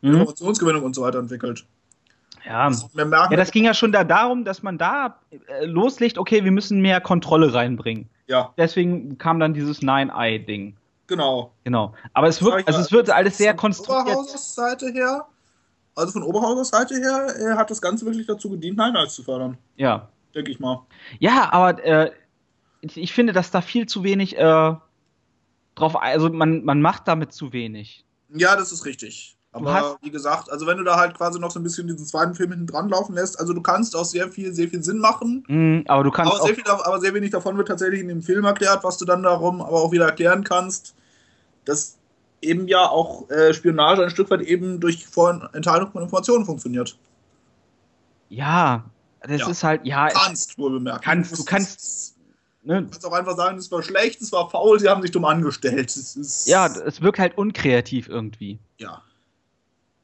mhm. 0.00 0.12
Informationsgewinnung 0.12 0.82
und 0.82 0.94
so 0.94 1.02
weiter 1.02 1.18
entwickelt. 1.18 1.66
Ja. 2.46 2.70
Das, 2.70 2.88
ja, 2.94 3.28
das 3.28 3.50
ging 3.50 3.64
ja 3.66 3.74
schon 3.74 3.92
da 3.92 4.02
darum, 4.02 4.46
dass 4.46 4.62
man 4.62 4.78
da 4.78 5.18
äh, 5.48 5.66
loslegt, 5.66 6.16
okay, 6.16 6.44
wir 6.44 6.50
müssen 6.50 6.80
mehr 6.80 7.02
Kontrolle 7.02 7.52
reinbringen. 7.52 8.08
Ja. 8.26 8.54
Deswegen 8.56 9.18
kam 9.18 9.38
dann 9.38 9.52
dieses 9.52 9.82
Nine-Eye-Ding. 9.82 10.78
Genau. 11.08 11.52
Genau. 11.62 11.94
Aber 12.14 12.28
es 12.28 12.42
wird, 12.42 12.66
also 12.66 12.80
es 12.80 12.90
wird 12.90 13.10
alles 13.10 13.36
sehr 13.36 13.52
konstruiert. 13.52 14.30
Seite 14.30 14.90
her 14.92 15.26
also 15.94 16.12
von 16.12 16.22
Oberhausers 16.22 16.68
Seite 16.68 16.94
her 16.94 17.34
er 17.38 17.56
hat 17.56 17.70
das 17.70 17.82
Ganze 17.82 18.04
wirklich 18.06 18.26
dazu 18.26 18.50
gedient, 18.50 18.76
Night 18.76 19.10
zu 19.10 19.22
fördern. 19.22 19.58
Ja. 19.76 20.08
Denke 20.34 20.50
ich 20.50 20.60
mal. 20.60 20.86
Ja, 21.18 21.52
aber 21.52 21.82
äh, 21.84 22.10
ich 22.82 23.12
finde, 23.12 23.32
dass 23.32 23.50
da 23.50 23.60
viel 23.60 23.86
zu 23.86 24.04
wenig 24.04 24.36
äh, 24.38 24.74
drauf, 25.74 26.00
also 26.00 26.30
man, 26.30 26.64
man 26.64 26.80
macht 26.80 27.08
damit 27.08 27.32
zu 27.32 27.52
wenig. 27.52 28.04
Ja, 28.28 28.56
das 28.56 28.72
ist 28.72 28.84
richtig. 28.86 29.36
Aber 29.52 29.98
wie 30.02 30.12
gesagt, 30.12 30.50
also 30.50 30.66
wenn 30.68 30.78
du 30.78 30.84
da 30.84 30.96
halt 30.96 31.16
quasi 31.16 31.40
noch 31.40 31.50
so 31.50 31.58
ein 31.58 31.64
bisschen 31.64 31.88
diesen 31.88 32.06
zweiten 32.06 32.34
Film 32.34 32.50
hinten 32.50 32.68
dran 32.68 32.88
laufen 32.88 33.14
lässt, 33.16 33.38
also 33.40 33.52
du 33.52 33.60
kannst 33.60 33.96
auch 33.96 34.04
sehr 34.04 34.30
viel, 34.30 34.54
sehr 34.54 34.68
viel 34.68 34.84
Sinn 34.84 34.98
machen. 34.98 35.42
Mm, 35.48 35.80
aber 35.88 36.04
du 36.04 36.12
kannst 36.12 36.32
aber 36.32 36.44
sehr, 36.44 36.54
viel, 36.54 36.64
aber 36.68 37.00
sehr 37.00 37.14
wenig 37.14 37.30
davon 37.30 37.56
wird 37.56 37.66
tatsächlich 37.66 38.00
in 38.00 38.06
dem 38.06 38.22
Film 38.22 38.44
erklärt, 38.44 38.84
was 38.84 38.96
du 38.98 39.04
dann 39.04 39.24
darum 39.24 39.60
aber 39.60 39.82
auch 39.82 39.90
wieder 39.90 40.06
erklären 40.06 40.44
kannst, 40.44 40.94
dass 41.64 41.98
eben 42.40 42.68
ja 42.68 42.88
auch 42.88 43.28
äh, 43.30 43.52
Spionage 43.52 44.02
ein 44.02 44.10
Stück 44.10 44.30
weit 44.30 44.42
eben 44.42 44.80
durch 44.80 45.06
Vorenthaltung 45.06 45.90
von 45.92 46.02
Informationen 46.02 46.44
funktioniert. 46.44 46.96
Ja, 48.28 48.84
das 49.22 49.40
ja. 49.40 49.50
ist 49.50 49.64
halt, 49.64 49.84
ja. 49.84 50.08
Kannst 50.08 50.58
wohl 50.58 50.72
bemerken. 50.72 51.02
Kannst, 51.02 51.38
du 51.38 51.44
kannst. 51.44 52.16
Ne? 52.62 52.82
Du 52.82 52.90
kannst 52.90 53.06
auch 53.06 53.12
einfach 53.12 53.36
sagen, 53.36 53.58
es 53.58 53.70
war 53.70 53.82
schlecht, 53.82 54.20
es 54.20 54.32
war 54.32 54.48
faul, 54.50 54.78
sie 54.78 54.88
haben 54.88 55.02
sich 55.02 55.10
dumm 55.10 55.24
angestellt. 55.24 55.90
Es 55.96 56.46
ja, 56.46 56.66
es 56.66 57.00
wirkt 57.00 57.18
halt 57.18 57.36
unkreativ 57.36 58.08
irgendwie. 58.08 58.58
Ja. 58.78 59.02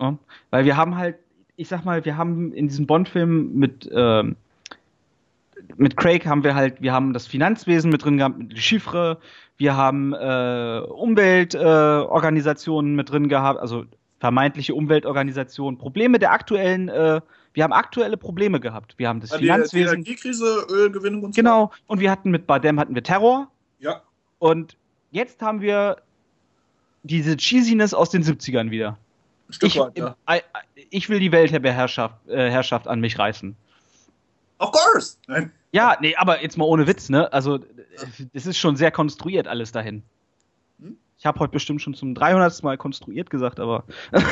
Ja, 0.01 0.19
weil 0.51 0.65
wir 0.65 0.77
haben 0.77 0.97
halt, 0.97 1.17
ich 1.57 1.69
sag 1.69 1.85
mal, 1.85 2.05
wir 2.05 2.17
haben 2.17 2.53
in 2.53 2.69
diesem 2.69 2.87
Bond-Film 2.87 3.55
mit, 3.55 3.89
ähm, 3.93 4.37
mit 5.77 5.97
Craig 5.97 6.27
haben 6.27 6.45
wir 6.45 6.55
halt, 6.55 6.83
wir 6.83 6.93
haben 6.93 7.13
das 7.13 7.27
Finanzwesen 7.27 7.91
mit 7.91 8.05
drin 8.05 8.19
gehabt, 8.19 8.39
mit 8.39 8.59
Chiffre, 8.59 9.19
wir 9.59 9.77
haben 9.77 10.13
äh, 10.13 10.81
Umweltorganisationen 10.89 12.93
äh, 12.93 12.97
mit 12.97 13.11
drin 13.11 13.29
gehabt, 13.29 13.61
also 13.61 13.85
vermeintliche 14.19 14.75
Umweltorganisationen, 14.75 15.79
Probleme 15.79 16.19
der 16.19 16.33
aktuellen, 16.33 16.89
äh, 16.89 17.21
wir 17.53 17.65
haben 17.65 17.73
aktuelle 17.73 18.19
Probleme 18.19 18.61
gehabt. 18.61 18.95
Wir 18.99 19.09
haben 19.09 19.21
das 19.21 19.31
ja, 19.31 19.39
Finanzwesen. 19.39 19.87
Die 19.87 20.11
Energiekrise, 20.11 20.67
Ölgewinnung 20.69 21.25
und 21.25 21.35
so. 21.35 21.41
Genau, 21.41 21.73
und 21.87 22.01
wir 22.01 22.11
hatten 22.11 22.31
mit 22.31 22.47
Badem 22.47 22.79
hatten 22.79 22.95
wir 22.95 23.03
Terror. 23.03 23.51
Ja. 23.79 24.03
Und 24.39 24.77
jetzt 25.11 25.41
haben 25.41 25.63
wir 25.63 25.97
diese 27.03 27.37
Cheesiness 27.37 27.95
aus 27.95 28.11
den 28.11 28.23
70ern 28.23 28.71
wieder. 28.71 28.99
Stück 29.49 29.69
ich, 29.69 29.79
weit, 29.79 29.97
ja. 29.97 30.17
ich 30.91 31.09
will 31.09 31.21
die 31.21 31.33
Weltherrschaft 31.33 32.29
äh, 32.29 32.51
Herrschaft 32.51 32.89
an 32.89 33.01
mich 33.01 33.19
reißen. 33.19 33.57
Of 34.59 34.73
course! 34.73 35.17
Nein. 35.27 35.51
Ja, 35.77 35.97
nee, 36.01 36.17
aber 36.17 36.43
jetzt 36.43 36.57
mal 36.57 36.65
ohne 36.65 36.87
Witz, 36.87 37.11
ne? 37.11 37.31
Also, 37.33 37.59
es 38.33 38.47
ist 38.47 38.57
schon 38.57 38.77
sehr 38.77 38.91
konstruiert 38.91 39.47
alles 39.47 39.73
dahin. 39.73 40.03
Hm? 40.81 40.97
Ich 41.19 41.27
habe 41.27 41.39
heute 41.39 41.53
bestimmt 41.53 41.83
schon 41.83 41.93
zum 41.93 42.15
300. 42.15 42.63
Mal 42.63 42.79
konstruiert 42.79 43.29
gesagt, 43.29 43.61
aber. 43.61 43.85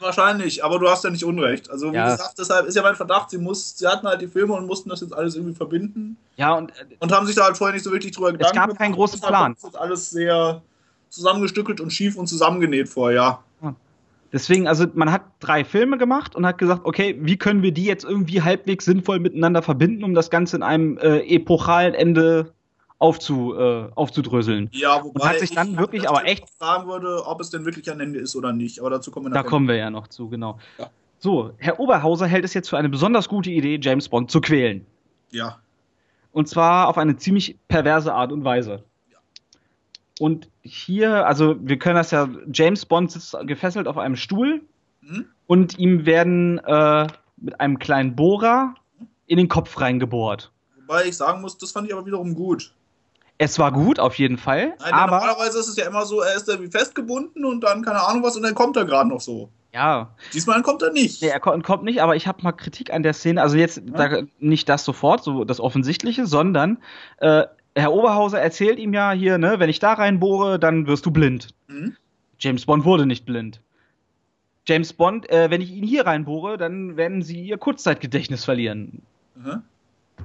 Wahrscheinlich, 0.00 0.64
aber 0.64 0.78
du 0.78 0.88
hast 0.88 1.04
ja 1.04 1.10
nicht 1.10 1.24
Unrecht. 1.24 1.70
Also, 1.70 1.92
wie 1.92 1.96
ja. 1.96 2.12
gesagt, 2.12 2.38
deshalb 2.38 2.66
ist 2.66 2.74
ja 2.74 2.82
mein 2.82 2.96
Verdacht, 2.96 3.28
sie, 3.28 3.36
muss, 3.36 3.76
sie 3.76 3.86
hatten 3.86 4.06
halt 4.06 4.22
die 4.22 4.28
Filme 4.28 4.54
und 4.54 4.66
mussten 4.66 4.88
das 4.88 5.02
jetzt 5.02 5.12
alles 5.12 5.36
irgendwie 5.36 5.54
verbinden. 5.54 6.16
Ja, 6.36 6.54
und. 6.54 6.72
Und 6.98 7.12
haben 7.12 7.26
sich 7.26 7.36
da 7.36 7.44
halt 7.44 7.58
vorher 7.58 7.74
nicht 7.74 7.84
so 7.84 7.92
wirklich 7.92 8.12
drüber 8.12 8.32
Gedanken 8.32 8.54
gemacht. 8.54 8.70
Es 8.70 8.74
gab 8.74 8.78
keinen 8.78 8.94
großen 8.94 9.20
Plan. 9.20 9.52
Es 9.58 9.64
ist 9.64 9.76
alles 9.76 10.08
sehr 10.08 10.62
zusammengestückelt 11.10 11.82
und 11.82 11.90
schief 11.90 12.16
und 12.16 12.26
zusammengenäht 12.26 12.88
vorher. 12.88 13.16
Ja. 13.16 13.44
Deswegen, 14.32 14.68
also 14.68 14.86
man 14.94 15.10
hat 15.10 15.22
drei 15.40 15.64
Filme 15.64 15.98
gemacht 15.98 16.36
und 16.36 16.46
hat 16.46 16.58
gesagt, 16.58 16.82
okay, 16.84 17.16
wie 17.20 17.36
können 17.36 17.62
wir 17.62 17.72
die 17.72 17.84
jetzt 17.84 18.04
irgendwie 18.04 18.42
halbwegs 18.42 18.84
sinnvoll 18.84 19.18
miteinander 19.18 19.60
verbinden, 19.62 20.04
um 20.04 20.14
das 20.14 20.30
Ganze 20.30 20.56
in 20.56 20.62
einem 20.62 20.98
äh, 20.98 21.18
epochalen 21.34 21.94
Ende 21.94 22.52
aufzu, 23.00 23.54
äh, 23.58 23.88
aufzudröseln. 23.94 24.68
Ja, 24.72 25.02
wobei 25.02 25.20
und 25.20 25.28
hat 25.28 25.40
sich 25.40 25.50
dann 25.50 25.76
wirklich 25.76 26.08
aber 26.08 26.26
echt 26.26 26.48
fragen 26.50 26.86
würde, 26.86 27.26
ob 27.26 27.40
es 27.40 27.50
denn 27.50 27.64
wirklich 27.64 27.90
ein 27.90 27.98
Ende 27.98 28.20
ist 28.20 28.36
oder 28.36 28.52
nicht. 28.52 28.78
Aber 28.78 28.90
dazu 28.90 29.10
kommen 29.10 29.26
wir 29.26 29.30
Da 29.30 29.42
kommen 29.42 29.66
wir 29.66 29.76
ja 29.76 29.90
noch 29.90 30.06
zu, 30.06 30.28
genau. 30.28 30.58
Ja. 30.78 30.90
So, 31.18 31.52
Herr 31.56 31.80
Oberhauser 31.80 32.26
hält 32.26 32.44
es 32.44 32.54
jetzt 32.54 32.68
für 32.68 32.78
eine 32.78 32.88
besonders 32.88 33.28
gute 33.28 33.50
Idee, 33.50 33.78
James 33.82 34.08
Bond 34.08 34.30
zu 34.30 34.40
quälen. 34.40 34.86
Ja. 35.30 35.58
Und 36.32 36.48
zwar 36.48 36.88
auf 36.88 36.98
eine 36.98 37.16
ziemlich 37.16 37.58
perverse 37.68 38.14
Art 38.14 38.32
und 38.32 38.44
Weise. 38.44 38.84
Und 40.20 40.49
hier, 40.62 41.26
also 41.26 41.56
wir 41.60 41.78
können 41.78 41.96
das 41.96 42.10
ja, 42.10 42.28
James 42.52 42.84
Bond 42.86 43.12
sitzt 43.12 43.36
gefesselt 43.44 43.88
auf 43.88 43.98
einem 43.98 44.16
Stuhl 44.16 44.62
mhm. 45.00 45.26
und 45.46 45.78
ihm 45.78 46.06
werden 46.06 46.58
äh, 46.58 47.06
mit 47.36 47.60
einem 47.60 47.78
kleinen 47.78 48.16
Bohrer 48.16 48.74
in 49.26 49.38
den 49.38 49.48
Kopf 49.48 49.80
reingebohrt. 49.80 50.52
Wobei 50.86 51.06
ich 51.06 51.16
sagen 51.16 51.40
muss, 51.40 51.56
das 51.56 51.72
fand 51.72 51.86
ich 51.86 51.94
aber 51.94 52.04
wiederum 52.04 52.34
gut. 52.34 52.74
Es 53.38 53.58
war 53.58 53.72
gut, 53.72 53.98
auf 53.98 54.18
jeden 54.18 54.36
Fall. 54.36 54.74
Nein, 54.80 54.92
aber 54.92 55.16
normalerweise 55.16 55.60
ist 55.60 55.68
es 55.68 55.76
ja 55.76 55.86
immer 55.86 56.04
so, 56.04 56.20
er 56.20 56.36
ist 56.36 56.46
da 56.46 56.60
wie 56.60 56.66
festgebunden 56.66 57.44
und 57.46 57.62
dann 57.62 57.82
keine 57.82 58.06
Ahnung 58.06 58.22
was 58.22 58.36
und 58.36 58.42
dann 58.42 58.54
kommt 58.54 58.76
er 58.76 58.84
gerade 58.84 59.08
noch 59.08 59.20
so. 59.20 59.48
Ja. 59.72 60.14
Diesmal 60.34 60.62
kommt 60.62 60.82
er 60.82 60.92
nicht. 60.92 61.22
Nee, 61.22 61.28
er 61.28 61.40
kommt 61.40 61.84
nicht, 61.84 62.02
aber 62.02 62.16
ich 62.16 62.26
habe 62.26 62.42
mal 62.42 62.52
Kritik 62.52 62.92
an 62.92 63.02
der 63.02 63.14
Szene. 63.14 63.40
Also 63.40 63.56
jetzt 63.56 63.78
ja. 63.78 64.08
da, 64.08 64.22
nicht 64.40 64.68
das 64.68 64.84
sofort, 64.84 65.22
so 65.22 65.44
das 65.44 65.60
Offensichtliche, 65.60 66.26
sondern 66.26 66.78
äh, 67.18 67.44
Herr 67.74 67.92
Oberhauser 67.92 68.40
erzählt 68.40 68.78
ihm 68.78 68.92
ja 68.92 69.12
hier, 69.12 69.38
ne, 69.38 69.58
wenn 69.58 69.70
ich 69.70 69.78
da 69.78 69.92
reinbohre, 69.92 70.58
dann 70.58 70.86
wirst 70.86 71.06
du 71.06 71.10
blind. 71.10 71.54
Mhm. 71.68 71.96
James 72.38 72.66
Bond 72.66 72.84
wurde 72.84 73.06
nicht 73.06 73.26
blind. 73.26 73.60
James 74.66 74.92
Bond, 74.92 75.28
äh, 75.30 75.50
wenn 75.50 75.60
ich 75.60 75.70
ihn 75.70 75.84
hier 75.84 76.06
reinbohre, 76.06 76.58
dann 76.58 76.96
werden 76.96 77.22
sie 77.22 77.42
ihr 77.42 77.58
Kurzzeitgedächtnis 77.58 78.44
verlieren. 78.44 79.02
Mhm. 79.34 79.62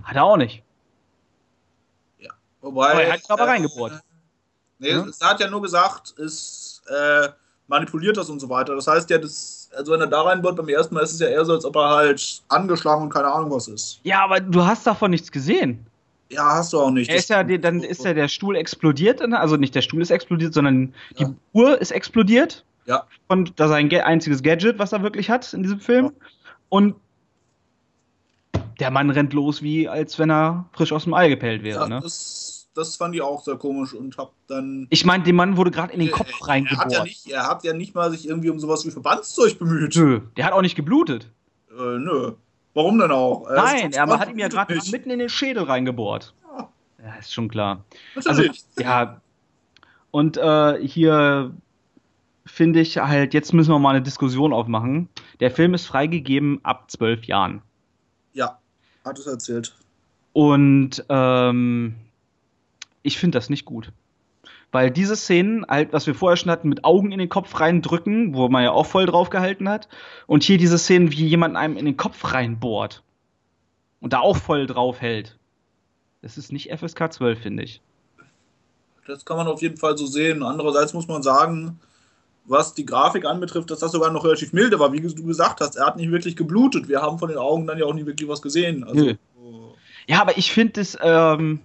Hat 0.04 0.16
er 0.16 0.24
auch 0.24 0.38
nicht. 0.38 0.64
Ja. 2.20 2.32
Wobei. 2.62 2.92
Aber 2.92 3.04
er 3.04 3.14
hat 3.14 3.20
ihn 3.22 3.32
aber 3.32 3.44
äh, 3.44 3.50
reingebohrt. 3.50 4.02
Nee, 4.80 4.90
ja? 4.90 5.06
es, 5.06 5.22
hat 5.22 5.40
ja 5.40 5.50
nur 5.50 5.62
gesagt, 5.62 6.18
es 6.20 6.82
äh, 6.88 7.30
manipuliert 7.68 8.18
das 8.18 8.30
und 8.30 8.40
so 8.40 8.50
weiter. 8.50 8.76
Das 8.76 8.88
heißt 8.88 9.10
ja, 9.10 9.18
das, 9.18 9.70
also 9.76 9.94
wenn 9.94 10.02
er 10.02 10.08
da 10.08 10.22
reinbohrt 10.22 10.58
beim 10.58 10.68
ersten 10.70 10.96
Mal, 10.96 11.02
ist 11.02 11.14
es 11.14 11.20
ja 11.20 11.28
eher 11.28 11.46
so, 11.46 11.54
als 11.54 11.66
ob 11.66 11.76
er 11.76 11.90
halt 11.90 12.44
angeschlagen 12.50 13.04
und 13.04 13.10
keine 13.10 13.28
Ahnung 13.28 13.52
was 13.52 13.68
ist. 13.68 14.00
Ja, 14.04 14.24
aber 14.24 14.40
du 14.40 14.64
hast 14.64 14.86
davon 14.86 15.12
nichts 15.12 15.32
gesehen. 15.32 15.86
Ja, 16.30 16.56
hast 16.56 16.74
du 16.74 16.80
auch 16.80 16.92
nicht. 16.92 17.12
Ist 17.12 17.30
ja, 17.30 17.44
dann 17.44 17.82
ist 17.82 18.04
ja 18.04 18.14
der 18.14 18.28
Stuhl 18.28 18.56
explodiert, 18.56 19.22
also 19.22 19.58
nicht 19.58 19.76
der 19.76 19.82
Stuhl 19.82 20.02
ist 20.02 20.10
explodiert, 20.10 20.54
sondern 20.54 20.94
ja. 21.16 21.28
die 21.28 21.34
Uhr 21.54 21.80
ist 21.80 21.92
explodiert. 21.92 22.66
Ja. 22.86 23.06
Und 23.28 23.60
das 23.60 23.70
ist 23.70 23.76
ein 23.76 23.92
einziges 23.92 24.44
Gadget, 24.44 24.80
was 24.80 24.92
er 24.92 25.04
wirklich 25.04 25.30
hat 25.30 25.54
in 25.54 25.64
diesem 25.64 25.80
Film. 25.80 26.06
Ja. 26.06 26.12
Und 26.70 26.96
der 28.80 28.92
Mann 28.92 29.10
rennt 29.10 29.34
los, 29.34 29.62
wie 29.62 29.88
als 29.88 30.20
wenn 30.20 30.30
er 30.30 30.66
frisch 30.74 30.92
aus 30.92 31.04
dem 31.04 31.14
Ei 31.14 31.30
gepellt 31.30 31.64
wäre. 31.64 31.82
Ja, 31.82 31.88
ne? 31.88 32.00
das, 32.02 32.68
das 32.74 32.96
fand 32.96 33.16
ich 33.16 33.22
auch 33.22 33.44
sehr 33.44 33.56
komisch 33.56 33.94
und 33.94 34.18
hab 34.18 34.34
dann. 34.48 34.88
Ich 34.90 35.06
meine, 35.06 35.24
dem 35.24 35.36
Mann 35.36 35.58
wurde 35.58 35.72
gerade 35.72 35.94
in 35.94 36.00
den 36.00 36.12
Kopf 36.12 36.32
er, 36.42 36.48
reingebohrt. 36.48 36.80
Er 36.80 36.86
hat, 36.86 36.94
ja 36.94 37.04
nicht, 37.04 37.28
er 37.28 37.48
hat 37.48 37.64
ja 37.64 37.74
nicht 37.74 37.96
mal 37.96 38.12
sich 38.12 38.28
irgendwie 38.28 38.50
um 38.50 38.60
sowas 38.60 38.86
wie 38.86 38.92
Verbandszeug 38.92 39.58
bemüht. 39.58 39.96
Nö, 39.96 40.22
der 40.38 40.46
hat 40.46 40.54
auch 40.54 40.62
nicht 40.62 40.76
geblutet. 40.76 41.32
Äh, 41.72 42.00
nö. 42.00 42.34
Warum 42.76 43.00
denn 43.00 43.12
auch? 43.12 43.50
Nein, 43.50 43.94
er 43.94 44.06
hat 44.20 44.30
ihm 44.30 44.38
ja 44.38 44.50
gerade 44.50 44.78
mitten 44.92 45.10
in 45.10 45.20
den 45.20 45.30
Schädel 45.30 45.64
reingebohrt. 45.64 46.34
Ja, 46.44 46.70
ja 47.04 47.16
ist 47.16 47.34
schon 47.34 47.48
klar. 47.48 47.84
Natürlich. 48.16 48.64
Also, 48.76 48.84
ja. 48.84 49.22
Und 50.12 50.38
äh, 50.38 50.86
hier 50.86 51.52
finde 52.46 52.82
ich 52.82 52.98
halt, 52.98 53.34
jetzt 53.34 53.54
müssen 53.54 53.72
wir 53.72 53.80
mal 53.80 53.92
eine 53.92 54.02
Diskussion 54.02 54.52
aufmachen. 54.54 55.08
Der 55.40 55.52
Film 55.52 55.74
ist 55.74 55.86
freigegeben 55.86 56.60
ab 56.64 56.92
zwölf 56.92 57.24
Jahren. 57.24 57.62
Ja, 58.34 58.60
hat 59.06 59.18
es 59.20 59.26
erzählt. 59.26 59.74
Und 60.34 61.04
ähm, 61.08 61.96
ich 63.04 63.18
finde 63.18 63.38
das 63.38 63.50
nicht 63.50 63.64
gut. 63.64 63.94
Weil 64.76 64.92
diese 64.92 65.16
Szenen, 65.16 65.66
halt, 65.70 65.94
was 65.94 66.06
wir 66.06 66.14
vorher 66.14 66.36
schon 66.36 66.52
hatten, 66.52 66.68
mit 66.68 66.84
Augen 66.84 67.14
in 67.14 67.20
den 67.20 67.30
Kopf 67.30 67.62
reindrücken, 67.62 68.34
wo 68.36 68.50
man 68.50 68.62
ja 68.62 68.72
auch 68.72 68.86
voll 68.86 69.06
drauf 69.06 69.30
gehalten 69.30 69.70
hat, 69.70 69.88
und 70.28 70.44
hier 70.44 70.58
diese 70.58 70.78
Szenen, 70.78 71.14
wie 71.14 71.26
jemand 71.26 71.56
einem 71.56 71.78
in 71.78 71.86
den 71.86 71.96
Kopf 71.96 72.34
reinbohrt 72.34 73.02
und 74.02 74.12
da 74.12 74.20
auch 74.20 74.36
voll 74.36 74.68
drauf 74.68 75.00
hält. 75.00 75.38
Das 76.22 76.38
ist 76.38 76.52
nicht 76.52 76.78
FSK 76.78 77.14
12, 77.14 77.40
finde 77.40 77.64
ich. 77.64 77.80
Das 79.08 79.24
kann 79.24 79.38
man 79.38 79.48
auf 79.48 79.62
jeden 79.62 79.78
Fall 79.78 79.98
so 79.98 80.08
sehen. 80.08 80.44
Andererseits 80.44 80.94
muss 80.94 81.08
man 81.08 81.24
sagen, 81.24 81.80
was 82.44 82.74
die 82.74 82.86
Grafik 82.86 83.24
anbetrifft, 83.24 83.72
dass 83.72 83.80
das 83.80 83.94
sogar 83.94 84.12
noch 84.12 84.26
relativ 84.26 84.52
milde 84.52 84.78
war. 84.78 84.92
Wie 84.92 85.00
du 85.00 85.26
gesagt 85.26 85.62
hast, 85.62 85.78
er 85.78 85.86
hat 85.86 85.96
nicht 85.96 86.12
wirklich 86.12 86.36
geblutet. 86.36 86.90
Wir 86.90 87.02
haben 87.02 87.18
von 87.18 87.30
den 87.30 87.38
Augen 87.38 87.66
dann 87.66 87.78
ja 87.78 87.86
auch 87.86 87.94
nicht 87.94 88.08
wirklich 88.08 88.28
was 88.28 88.42
gesehen. 88.42 88.84
Also, 88.84 89.14
ja, 90.06 90.20
aber 90.20 90.38
ich 90.38 90.52
finde 90.52 90.82
es, 90.82 90.98
ähm, 91.02 91.62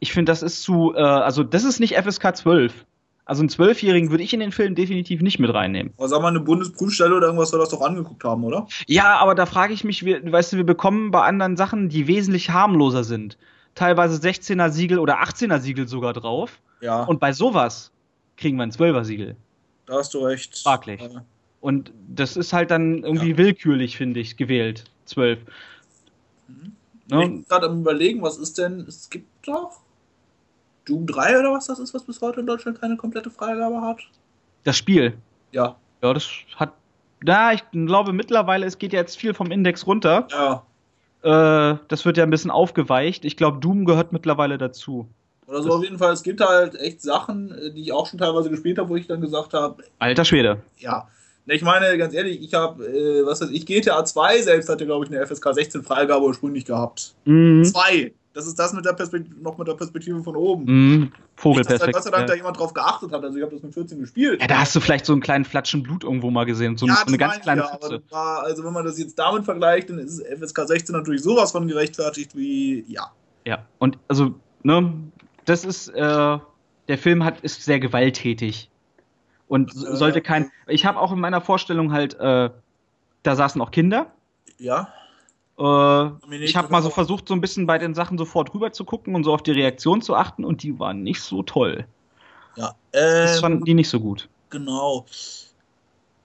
ich 0.00 0.12
finde, 0.12 0.30
das 0.30 0.42
ist 0.42 0.62
zu, 0.62 0.94
äh, 0.94 1.00
also 1.00 1.42
das 1.42 1.64
ist 1.64 1.80
nicht 1.80 1.96
FSK 1.96 2.36
12. 2.36 2.84
Also 3.24 3.42
einen 3.42 3.50
Zwölfjährigen 3.50 4.10
würde 4.10 4.24
ich 4.24 4.32
in 4.32 4.40
den 4.40 4.52
Film 4.52 4.74
definitiv 4.74 5.20
nicht 5.20 5.38
mit 5.38 5.52
reinnehmen. 5.52 5.92
Aber 5.98 6.08
sag 6.08 6.22
mal, 6.22 6.28
eine 6.28 6.40
Bundesprüfstelle 6.40 7.14
oder 7.14 7.26
irgendwas 7.26 7.50
soll 7.50 7.60
das 7.60 7.68
doch 7.68 7.82
angeguckt 7.82 8.24
haben, 8.24 8.42
oder? 8.42 8.66
Ja, 8.86 9.18
aber 9.18 9.34
da 9.34 9.44
frage 9.44 9.74
ich 9.74 9.84
mich, 9.84 10.02
wir, 10.02 10.32
weißt 10.32 10.54
du, 10.54 10.56
wir 10.56 10.64
bekommen 10.64 11.10
bei 11.10 11.22
anderen 11.22 11.58
Sachen, 11.58 11.90
die 11.90 12.06
wesentlich 12.06 12.48
harmloser 12.48 13.04
sind, 13.04 13.36
teilweise 13.74 14.16
16er 14.16 14.70
Siegel 14.70 14.98
oder 14.98 15.22
18er 15.22 15.58
Siegel 15.58 15.86
sogar 15.88 16.14
drauf. 16.14 16.58
Ja. 16.80 17.02
Und 17.02 17.20
bei 17.20 17.34
sowas 17.34 17.90
kriegen 18.38 18.56
wir 18.56 18.62
ein 18.62 18.72
12er 18.72 19.04
Siegel. 19.04 19.36
Da 19.84 19.96
hast 19.96 20.14
du 20.14 20.20
recht. 20.20 20.56
Fraglich. 20.58 21.02
Ja. 21.02 21.22
Und 21.60 21.92
das 22.08 22.36
ist 22.38 22.54
halt 22.54 22.70
dann 22.70 23.02
irgendwie 23.04 23.32
ja. 23.32 23.36
willkürlich, 23.36 23.98
finde 23.98 24.20
ich, 24.20 24.38
gewählt. 24.38 24.84
12. 25.04 25.40
Mhm. 26.46 26.54
Ne? 26.54 27.24
Ich 27.24 27.28
bin 27.28 27.44
gerade 27.46 27.66
am 27.66 27.80
überlegen, 27.80 28.22
was 28.22 28.38
ist 28.38 28.56
denn, 28.56 28.86
es 28.88 29.10
gibt 29.10 29.26
doch 29.46 29.80
Doom 30.88 31.06
3 31.06 31.38
oder 31.38 31.52
was 31.52 31.66
das 31.66 31.78
ist, 31.78 31.94
was 31.94 32.04
bis 32.04 32.20
heute 32.20 32.40
in 32.40 32.46
Deutschland 32.46 32.80
keine 32.80 32.96
komplette 32.96 33.30
Freigabe 33.30 33.80
hat? 33.80 33.98
Das 34.64 34.76
Spiel? 34.76 35.18
Ja. 35.52 35.76
Ja, 36.02 36.14
das 36.14 36.28
hat. 36.56 36.72
Na, 37.22 37.52
ich 37.52 37.64
glaube 37.72 38.12
mittlerweile, 38.12 38.66
es 38.66 38.78
geht 38.78 38.92
jetzt 38.92 39.18
viel 39.18 39.34
vom 39.34 39.50
Index 39.50 39.86
runter. 39.86 40.28
Ja. 40.30 40.62
Äh, 41.22 41.78
das 41.88 42.04
wird 42.04 42.16
ja 42.16 42.22
ein 42.22 42.30
bisschen 42.30 42.50
aufgeweicht. 42.50 43.24
Ich 43.24 43.36
glaube, 43.36 43.58
Doom 43.58 43.84
gehört 43.84 44.12
mittlerweile 44.12 44.56
dazu. 44.56 45.08
Oder 45.48 45.62
so 45.62 45.72
auf 45.72 45.82
jeden 45.82 45.98
Fall. 45.98 46.12
Es 46.12 46.22
gibt 46.22 46.40
halt 46.40 46.74
echt 46.76 47.00
Sachen, 47.02 47.50
äh, 47.52 47.72
die 47.72 47.82
ich 47.82 47.92
auch 47.92 48.06
schon 48.06 48.18
teilweise 48.18 48.50
gespielt 48.50 48.78
habe, 48.78 48.88
wo 48.88 48.96
ich 48.96 49.06
dann 49.06 49.20
gesagt 49.20 49.54
habe. 49.54 49.82
Alter 49.98 50.24
Schwede. 50.24 50.62
Ja. 50.76 51.08
Ich 51.46 51.62
meine, 51.62 51.96
ganz 51.96 52.12
ehrlich, 52.12 52.42
ich 52.42 52.52
habe, 52.52 52.84
äh, 52.84 53.24
was 53.24 53.40
weiß 53.40 53.50
ich, 53.50 53.64
GTA 53.64 54.04
2 54.04 54.42
selbst 54.42 54.68
hatte, 54.68 54.84
glaube 54.84 55.06
ich, 55.06 55.10
eine 55.10 55.26
FSK 55.26 55.54
16 55.54 55.82
Freigabe 55.82 56.26
ursprünglich 56.26 56.66
gehabt. 56.66 57.14
Mhm. 57.24 57.64
Zwei. 57.64 58.12
Das 58.34 58.46
ist 58.46 58.58
das 58.58 58.72
mit 58.72 58.84
der 58.84 58.92
Perspektive, 58.92 59.40
noch 59.40 59.58
mit 59.58 59.66
der 59.66 59.74
Perspektive 59.74 60.22
von 60.22 60.36
oben. 60.36 60.64
Mhm. 60.64 61.12
Vogelperspektive. 61.36 61.92
Gott 61.92 62.02
sei 62.04 62.10
Dank 62.10 62.26
da 62.26 62.34
jemand 62.34 62.58
drauf 62.58 62.74
geachtet 62.74 63.10
hat. 63.12 63.24
Also 63.24 63.36
ich 63.36 63.42
habe 63.42 63.54
das 63.54 63.62
mit 63.62 63.74
14 63.74 63.98
gespielt. 63.98 64.40
Ja, 64.40 64.46
da 64.46 64.58
hast 64.58 64.76
du 64.76 64.80
vielleicht 64.80 65.06
so 65.06 65.12
einen 65.12 65.22
kleinen 65.22 65.44
Flatschen 65.44 65.82
Blut 65.82 66.04
irgendwo 66.04 66.30
mal 66.30 66.44
gesehen. 66.44 66.76
So, 66.76 66.86
ja, 66.86 66.96
so 66.96 67.06
eine 67.06 67.18
ganz 67.18 67.40
kleine 67.40 67.62
ja, 67.62 68.00
war, 68.10 68.42
Also 68.44 68.64
wenn 68.64 68.72
man 68.72 68.84
das 68.84 68.98
jetzt 68.98 69.18
damit 69.18 69.44
vergleicht, 69.44 69.90
dann 69.90 69.98
ist 69.98 70.20
FSK 70.20 70.66
16 70.66 70.94
natürlich 70.94 71.22
sowas 71.22 71.52
von 71.52 71.66
gerechtfertigt 71.66 72.36
wie, 72.36 72.84
ja. 72.86 73.10
Ja, 73.44 73.64
und 73.78 73.98
also, 74.08 74.34
ne, 74.62 74.92
das 75.46 75.64
ist, 75.64 75.88
äh, 75.88 76.38
der 76.88 76.98
Film 76.98 77.24
hat, 77.24 77.40
ist 77.40 77.64
sehr 77.64 77.80
gewalttätig. 77.80 78.70
Und 79.48 79.70
äh, 79.70 79.96
sollte 79.96 80.20
kein. 80.20 80.50
Ich 80.66 80.84
habe 80.84 81.00
auch 81.00 81.12
in 81.12 81.20
meiner 81.20 81.40
Vorstellung 81.40 81.92
halt, 81.92 82.14
äh, 82.20 82.50
da 83.22 83.36
saßen 83.36 83.60
auch 83.60 83.70
Kinder. 83.70 84.12
Ja. 84.58 84.92
Äh, 85.58 86.36
ich 86.36 86.56
habe 86.56 86.70
mal 86.70 86.82
so 86.82 86.90
versucht, 86.90 87.26
so 87.26 87.34
ein 87.34 87.40
bisschen 87.40 87.66
bei 87.66 87.78
den 87.78 87.94
Sachen 87.94 88.16
sofort 88.16 88.54
rüber 88.54 88.72
zu 88.72 88.84
gucken 88.84 89.14
und 89.14 89.24
so 89.24 89.34
auf 89.34 89.42
die 89.42 89.52
Reaktion 89.52 90.02
zu 90.02 90.14
achten 90.14 90.44
und 90.44 90.62
die 90.62 90.78
waren 90.78 91.02
nicht 91.02 91.20
so 91.20 91.42
toll. 91.42 91.86
Ja. 92.56 92.74
Ähm, 92.92 93.26
das 93.26 93.40
fanden 93.40 93.64
die 93.64 93.74
nicht 93.74 93.88
so 93.88 94.00
gut. 94.00 94.28
Genau. 94.50 95.04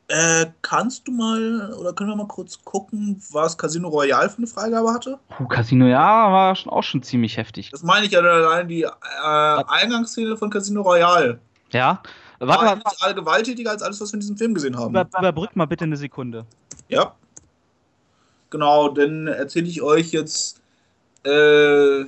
Äh, 0.07 0.47
kannst 0.61 1.07
du 1.07 1.11
mal, 1.11 1.73
oder 1.79 1.93
können 1.93 2.09
wir 2.09 2.15
mal 2.15 2.27
kurz 2.27 2.63
gucken, 2.63 3.21
was 3.31 3.57
Casino 3.57 3.87
Royale 3.87 4.29
für 4.29 4.37
eine 4.37 4.47
Freigabe 4.47 4.93
hatte? 4.93 5.17
Puh, 5.29 5.47
Casino, 5.47 5.87
ja, 5.87 6.31
war 6.31 6.55
schon, 6.55 6.71
auch 6.71 6.83
schon 6.83 7.01
ziemlich 7.01 7.37
heftig. 7.37 7.71
Das 7.71 7.83
meine 7.83 8.05
ich 8.05 8.11
ja 8.11 8.19
allein 8.19 8.67
die 8.67 8.83
äh, 8.83 8.89
Eingangsszene 9.23 10.37
von 10.37 10.49
Casino 10.49 10.81
Royale. 10.81 11.39
Ja. 11.71 12.03
Warte 12.39 12.65
mal. 12.65 12.81
Alle 12.99 13.15
gewalttätiger 13.15 13.71
als 13.71 13.81
alles, 13.81 14.01
was 14.01 14.11
wir 14.11 14.15
in 14.15 14.19
diesem 14.19 14.37
Film 14.37 14.53
gesehen 14.53 14.77
haben. 14.77 14.91
Über, 14.91 15.07
überbrück 15.17 15.55
mal 15.55 15.65
bitte 15.65 15.85
eine 15.85 15.97
Sekunde. 15.97 16.45
Ja. 16.89 17.15
Genau, 18.53 18.89
dann 18.89 19.25
erzähle 19.25 19.67
ich 19.67 19.81
euch 19.81 20.11
jetzt 20.11 20.61
äh, 21.25 22.05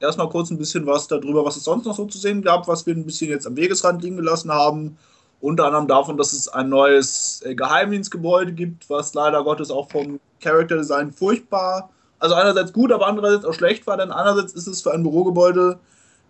erstmal 0.00 0.28
kurz 0.28 0.50
ein 0.50 0.58
bisschen 0.58 0.84
was 0.88 1.06
darüber, 1.06 1.44
was 1.44 1.56
es 1.56 1.62
sonst 1.62 1.84
noch 1.84 1.94
so 1.94 2.04
zu 2.06 2.18
sehen 2.18 2.42
gab, 2.42 2.66
was 2.66 2.84
wir 2.84 2.96
ein 2.96 3.06
bisschen 3.06 3.30
jetzt 3.30 3.46
am 3.46 3.56
Wegesrand 3.56 4.02
liegen 4.02 4.16
gelassen 4.16 4.50
haben. 4.50 4.98
Unter 5.40 5.66
anderem 5.66 5.86
davon, 5.86 6.16
dass 6.16 6.32
es 6.32 6.48
ein 6.48 6.68
neues 6.68 7.42
äh, 7.44 7.54
Geheimdienstgebäude 7.54 8.52
gibt, 8.52 8.90
was 8.90 9.14
leider 9.14 9.44
Gottes 9.44 9.70
auch 9.70 9.88
vom 9.88 10.18
Character 10.40 10.78
Design 10.78 11.12
furchtbar, 11.12 11.90
also 12.18 12.34
einerseits 12.34 12.72
gut, 12.72 12.90
aber 12.90 13.06
andererseits 13.06 13.44
auch 13.44 13.54
schlecht 13.54 13.86
war, 13.86 13.96
denn 13.96 14.10
einerseits 14.10 14.52
ist 14.52 14.66
es 14.66 14.82
für 14.82 14.92
ein 14.92 15.04
Bürogebäude 15.04 15.78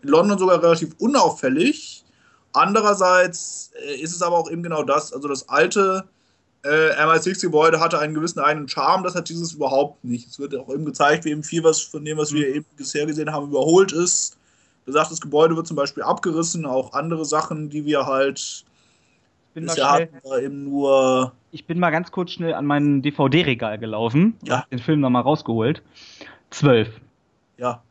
in 0.03 0.11
London 0.11 0.39
sogar 0.39 0.63
relativ 0.63 0.95
unauffällig. 0.99 2.05
Andererseits 2.53 3.71
äh, 3.83 3.95
ist 3.95 4.15
es 4.15 4.21
aber 4.21 4.37
auch 4.37 4.51
eben 4.51 4.63
genau 4.63 4.83
das, 4.83 5.15
also 5.15 5.27
das 5.27 5.49
alte 5.49 6.05
äh, 6.65 6.95
MI6-Gebäude 7.03 7.79
hatte 7.79 7.99
einen 7.99 8.15
gewissen 8.15 8.41
eigenen 8.41 8.69
Charme, 8.69 9.05
das 9.05 9.15
hat 9.15 9.29
dieses 9.29 9.53
überhaupt 9.53 10.03
nicht. 10.03 10.29
Es 10.29 10.39
wird 10.39 10.57
auch 10.57 10.69
eben 10.71 10.85
gezeigt, 10.85 11.25
wie 11.25 11.31
eben 11.31 11.43
viel 11.43 11.63
was 11.63 11.81
von 11.81 12.05
dem, 12.05 12.19
was 12.19 12.33
wir 12.33 12.49
mhm. 12.49 12.55
eben 12.55 12.67
bisher 12.77 13.07
gesehen 13.07 13.33
haben, 13.33 13.49
überholt 13.49 13.93
ist. 13.93 14.39
Besagtes 14.87 15.21
Gebäude 15.21 15.57
wird 15.57 15.67
zum 15.67 15.77
Beispiel 15.77 16.03
abgerissen, 16.03 16.67
auch 16.67 16.93
andere 16.93 17.25
Sachen, 17.25 17.71
die 17.71 17.85
wir 17.85 18.07
halt 18.07 18.65
bin 19.55 19.67
bisher 19.67 19.91
hatten, 19.91 20.17
war 20.25 20.41
eben 20.41 20.65
nur. 20.65 21.33
Ich 21.53 21.67
bin 21.67 21.79
mal 21.79 21.91
ganz 21.91 22.11
kurz 22.11 22.33
schnell 22.33 22.55
an 22.55 22.67
mein 22.67 23.01
DVD-Regal 23.03 23.79
gelaufen, 23.79 24.37
ja. 24.43 24.67
den 24.71 24.81
Film 24.81 25.01
nochmal 25.01 25.23
rausgeholt. 25.23 25.83
Zwölf. 26.51 26.89
Ja. 27.57 27.83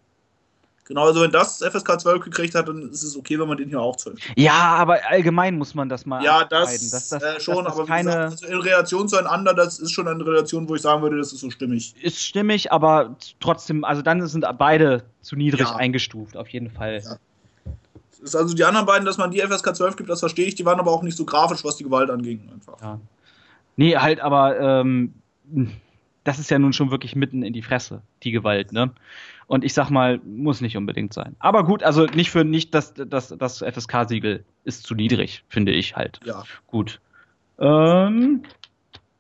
Genau, 0.85 1.05
also 1.05 1.22
wenn 1.22 1.31
das 1.31 1.60
FSK 1.60 2.01
12 2.01 2.23
gekriegt 2.26 2.55
hat, 2.55 2.68
dann 2.68 2.89
ist 2.89 3.03
es 3.03 3.15
okay, 3.15 3.39
wenn 3.39 3.47
man 3.47 3.57
den 3.57 3.69
hier 3.69 3.80
auch 3.80 3.95
12 3.95 4.19
Ja, 4.35 4.53
aber 4.53 4.99
allgemein 5.07 5.57
muss 5.57 5.73
man 5.76 5.88
das 5.88 6.05
mal 6.05 6.23
Ja, 6.23 6.43
das, 6.43 6.89
das, 6.89 7.10
das 7.10 7.23
äh, 7.23 7.39
schon, 7.39 7.64
das 7.64 7.73
aber 7.73 7.85
keine... 7.85 8.10
Gesagt, 8.10 8.31
also 8.31 8.47
in 8.47 8.60
Relation 8.60 9.07
zueinander, 9.07 9.53
das 9.53 9.80
ist 9.80 9.91
schon 9.91 10.07
eine 10.10 10.26
Relation, 10.26 10.68
wo 10.68 10.76
ich 10.76 10.81
sagen 10.81 11.01
würde, 11.01 11.18
das 11.18 11.31
ist 11.31 11.39
so 11.39 11.49
stimmig. 11.49 11.95
Ist 12.01 12.22
stimmig, 12.22 12.72
aber 12.73 13.15
trotzdem, 13.39 13.85
also 13.85 14.01
dann 14.01 14.26
sind 14.27 14.45
beide 14.57 15.03
zu 15.22 15.38
niedrig 15.38 15.61
ja. 15.69 15.76
eingestuft, 15.76 16.35
auf 16.35 16.49
jeden 16.49 16.69
Fall. 16.69 17.01
Ja. 17.03 17.18
Ist 18.22 18.35
also 18.35 18.53
die 18.53 18.65
anderen 18.65 18.85
beiden, 18.85 19.05
dass 19.05 19.18
man 19.18 19.31
die 19.31 19.39
FSK 19.39 19.76
12 19.76 19.95
gibt, 19.95 20.10
das 20.10 20.19
verstehe 20.19 20.47
ich, 20.47 20.55
die 20.55 20.65
waren 20.65 20.80
aber 20.80 20.91
auch 20.91 21.03
nicht 21.03 21.15
so 21.15 21.23
grafisch, 21.23 21.64
was 21.64 21.77
die 21.77 21.85
Gewalt 21.85 22.10
anging, 22.10 22.49
einfach. 22.53 22.81
Ja. 22.81 22.99
Nee, 23.77 23.95
halt, 23.95 24.19
aber 24.19 24.60
ähm, 24.60 25.14
das 26.23 26.39
ist 26.39 26.49
ja 26.49 26.60
nun 26.60 26.73
schon 26.73 26.91
wirklich 26.91 27.15
mitten 27.15 27.43
in 27.43 27.53
die 27.53 27.61
Fresse, 27.61 28.01
die 28.23 28.31
Gewalt, 28.31 28.72
ne? 28.72 28.91
Und 29.53 29.63
ich 29.63 29.75
sag 29.75 29.91
mal, 29.91 30.19
muss 30.25 30.61
nicht 30.61 30.77
unbedingt 30.77 31.13
sein. 31.13 31.35
Aber 31.38 31.63
gut, 31.63 31.84
also 31.84 32.07
nicht 32.07 32.31
für 32.31 32.43
nicht 32.43 32.73
das, 32.73 32.95
das, 32.95 33.35
das 33.38 33.59
FSK-Siegel 33.59 34.43
ist 34.63 34.81
zu 34.81 34.95
niedrig, 34.95 35.43
finde 35.47 35.71
ich 35.71 35.95
halt. 35.95 36.19
Ja. 36.25 36.41
Gut. 36.65 36.99
Ähm. 37.59 38.41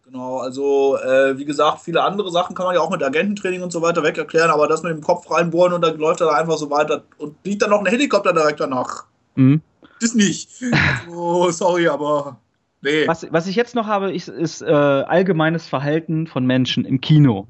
Genau, 0.03 0.39
also 0.39 0.97
äh, 0.97 1.37
wie 1.37 1.45
gesagt, 1.45 1.81
viele 1.81 2.01
andere 2.01 2.31
Sachen 2.31 2.55
kann 2.55 2.65
man 2.65 2.73
ja 2.73 2.81
auch 2.81 2.89
mit 2.89 3.03
Agententraining 3.03 3.61
und 3.61 3.71
so 3.71 3.83
weiter 3.83 4.01
weg 4.01 4.17
erklären, 4.17 4.49
aber 4.49 4.67
das 4.67 4.81
mit 4.81 4.91
dem 4.91 5.01
Kopf 5.01 5.29
reinbohren 5.29 5.71
und 5.71 5.81
dann 5.81 5.99
läuft 5.99 6.21
er 6.21 6.25
da 6.25 6.33
einfach 6.33 6.57
so 6.57 6.71
weiter 6.71 7.03
und 7.19 7.35
liegt 7.43 7.61
dann 7.61 7.69
noch 7.69 7.81
ein 7.81 7.85
Helikopter 7.85 8.33
direkt 8.33 8.59
danach. 8.59 9.05
Mhm. 9.35 9.61
Das 10.01 10.15
nicht. 10.15 10.49
Also, 11.05 11.51
sorry, 11.51 11.87
aber 11.87 12.39
nee. 12.81 13.07
Was, 13.07 13.27
was 13.31 13.45
ich 13.45 13.55
jetzt 13.55 13.75
noch 13.75 13.85
habe, 13.85 14.11
ist, 14.11 14.29
ist 14.29 14.63
äh, 14.63 14.65
allgemeines 14.65 15.67
Verhalten 15.67 16.25
von 16.25 16.43
Menschen 16.43 16.85
im 16.85 17.01
Kino. 17.01 17.45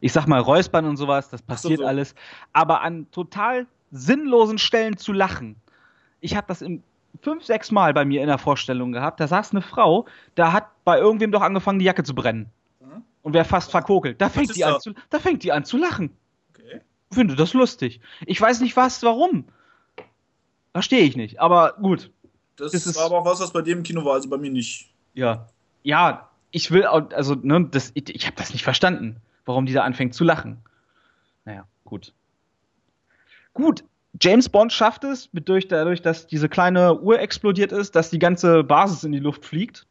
Ich 0.00 0.12
sag 0.12 0.26
mal, 0.26 0.40
Räuspern 0.40 0.84
und 0.84 0.96
sowas, 0.96 1.30
das 1.30 1.42
passiert 1.42 1.78
so, 1.78 1.84
so. 1.84 1.88
alles. 1.88 2.14
Aber 2.52 2.82
an 2.82 3.10
total 3.10 3.66
sinnlosen 3.90 4.58
Stellen 4.58 4.96
zu 4.96 5.12
lachen. 5.12 5.56
Ich 6.20 6.36
habe 6.36 6.46
das 6.46 6.62
im 6.62 6.82
fünf, 7.22 7.44
sechs 7.44 7.70
Mal 7.70 7.94
bei 7.94 8.04
mir 8.04 8.20
in 8.20 8.28
der 8.28 8.38
Vorstellung 8.38 8.92
gehabt. 8.92 9.20
Da 9.20 9.26
saß 9.26 9.52
eine 9.52 9.62
Frau, 9.62 10.06
da 10.34 10.52
hat 10.52 10.68
bei 10.84 10.98
irgendwem 10.98 11.32
doch 11.32 11.42
angefangen, 11.42 11.78
die 11.78 11.84
Jacke 11.84 12.04
zu 12.04 12.14
brennen. 12.14 12.50
Mhm. 12.80 13.02
Und 13.22 13.32
wäre 13.32 13.44
fast 13.44 13.70
verkokelt. 13.70 14.20
Da 14.20 14.28
fängt, 14.28 14.54
die 14.54 14.64
an 14.64 14.80
zu, 14.80 14.94
da 15.10 15.18
fängt 15.18 15.42
die 15.42 15.52
an 15.52 15.64
zu 15.64 15.76
lachen. 15.76 16.10
Okay. 16.54 16.80
Finde 17.10 17.34
das 17.34 17.54
lustig. 17.54 18.00
Ich 18.26 18.40
weiß 18.40 18.60
nicht 18.60 18.76
was, 18.76 19.02
warum. 19.02 19.46
Verstehe 20.72 21.02
ich 21.02 21.16
nicht, 21.16 21.40
aber 21.40 21.74
gut. 21.80 22.10
Das, 22.56 22.72
das 22.72 22.94
war 22.96 23.06
aber 23.06 23.18
auch 23.18 23.24
was, 23.24 23.40
was 23.40 23.52
bei 23.52 23.62
dem 23.62 23.82
Kino 23.82 24.04
war, 24.04 24.14
also 24.14 24.28
bei 24.28 24.36
mir 24.36 24.50
nicht. 24.50 24.90
Ja. 25.14 25.48
Ja, 25.82 26.28
ich 26.50 26.70
will 26.70 26.84
also, 26.84 27.34
ne, 27.34 27.66
das, 27.70 27.90
ich, 27.94 28.14
ich 28.14 28.26
habe 28.26 28.36
das 28.36 28.52
nicht 28.52 28.64
verstanden 28.64 29.20
warum 29.48 29.66
dieser 29.66 29.84
anfängt 29.84 30.14
zu 30.14 30.24
lachen. 30.24 30.58
Naja, 31.44 31.66
gut. 31.84 32.12
Gut, 33.54 33.82
James 34.20 34.48
Bond 34.48 34.72
schafft 34.72 35.04
es, 35.04 35.28
durch, 35.32 35.68
dadurch, 35.68 36.02
dass 36.02 36.26
diese 36.26 36.48
kleine 36.48 37.00
Uhr 37.00 37.18
explodiert 37.18 37.72
ist, 37.72 37.96
dass 37.96 38.10
die 38.10 38.18
ganze 38.18 38.62
Basis 38.62 39.04
in 39.04 39.12
die 39.12 39.18
Luft 39.18 39.44
fliegt. 39.44 39.86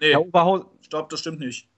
Nee, 0.00 0.14
stopp, 0.82 1.08
das 1.08 1.20
stimmt 1.20 1.40
nicht. 1.40 1.68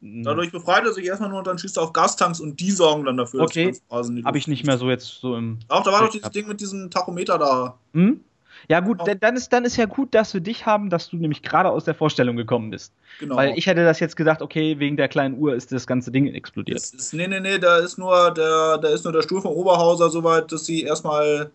Hm. 0.00 0.22
Dadurch 0.22 0.52
befreit 0.52 0.84
er 0.84 0.92
sich 0.92 1.04
erstmal 1.04 1.28
nur 1.28 1.38
und 1.38 1.46
dann 1.46 1.58
schießt 1.58 1.76
er 1.76 1.82
auf 1.82 1.92
Gastanks 1.92 2.40
und 2.40 2.60
die 2.60 2.70
sorgen 2.70 3.04
dann 3.04 3.16
dafür, 3.16 3.42
okay. 3.42 3.66
dass 3.66 3.80
die 3.80 3.86
Basis 3.88 4.24
Habe 4.24 4.38
ich 4.38 4.48
nicht 4.48 4.64
mehr 4.64 4.78
so 4.78 4.88
jetzt 4.88 5.20
so 5.20 5.36
im. 5.36 5.58
Auch 5.68 5.82
da 5.82 5.92
war 5.92 6.02
doch 6.02 6.10
dieses 6.10 6.30
Ding 6.30 6.46
mit 6.46 6.60
diesem 6.60 6.90
Tachometer 6.90 7.38
da. 7.38 7.78
Hm? 7.92 8.20
Ja, 8.68 8.80
gut, 8.80 9.00
dann, 9.20 9.36
ist, 9.36 9.52
dann 9.52 9.64
ist 9.64 9.76
ja 9.76 9.86
gut, 9.86 10.14
dass 10.14 10.34
wir 10.34 10.40
dich 10.40 10.66
haben, 10.66 10.90
dass 10.90 11.08
du 11.08 11.16
nämlich 11.16 11.42
gerade 11.42 11.70
aus 11.70 11.84
der 11.84 11.94
Vorstellung 11.94 12.36
gekommen 12.36 12.70
bist. 12.70 12.92
Genau. 13.20 13.36
Weil 13.36 13.56
ich 13.56 13.66
hätte 13.66 13.84
das 13.84 14.00
jetzt 14.00 14.16
gesagt, 14.16 14.42
okay, 14.42 14.78
wegen 14.78 14.96
der 14.96 15.08
kleinen 15.08 15.38
Uhr 15.38 15.54
ist 15.54 15.72
das 15.72 15.86
ganze 15.86 16.10
Ding 16.10 16.26
explodiert. 16.26 16.78
Ist, 16.78 17.14
nee, 17.14 17.26
nee, 17.26 17.40
nee, 17.40 17.58
da 17.58 17.78
ist 17.78 17.98
nur 17.98 18.32
der, 18.32 18.78
da 18.78 18.88
ist 18.88 19.04
nur 19.04 19.12
der 19.12 19.22
Stuhl 19.22 19.40
vom 19.40 19.52
Oberhauser 19.52 20.10
soweit, 20.10 20.50
dass 20.50 20.64
sie 20.64 20.82
erstmal. 20.82 21.50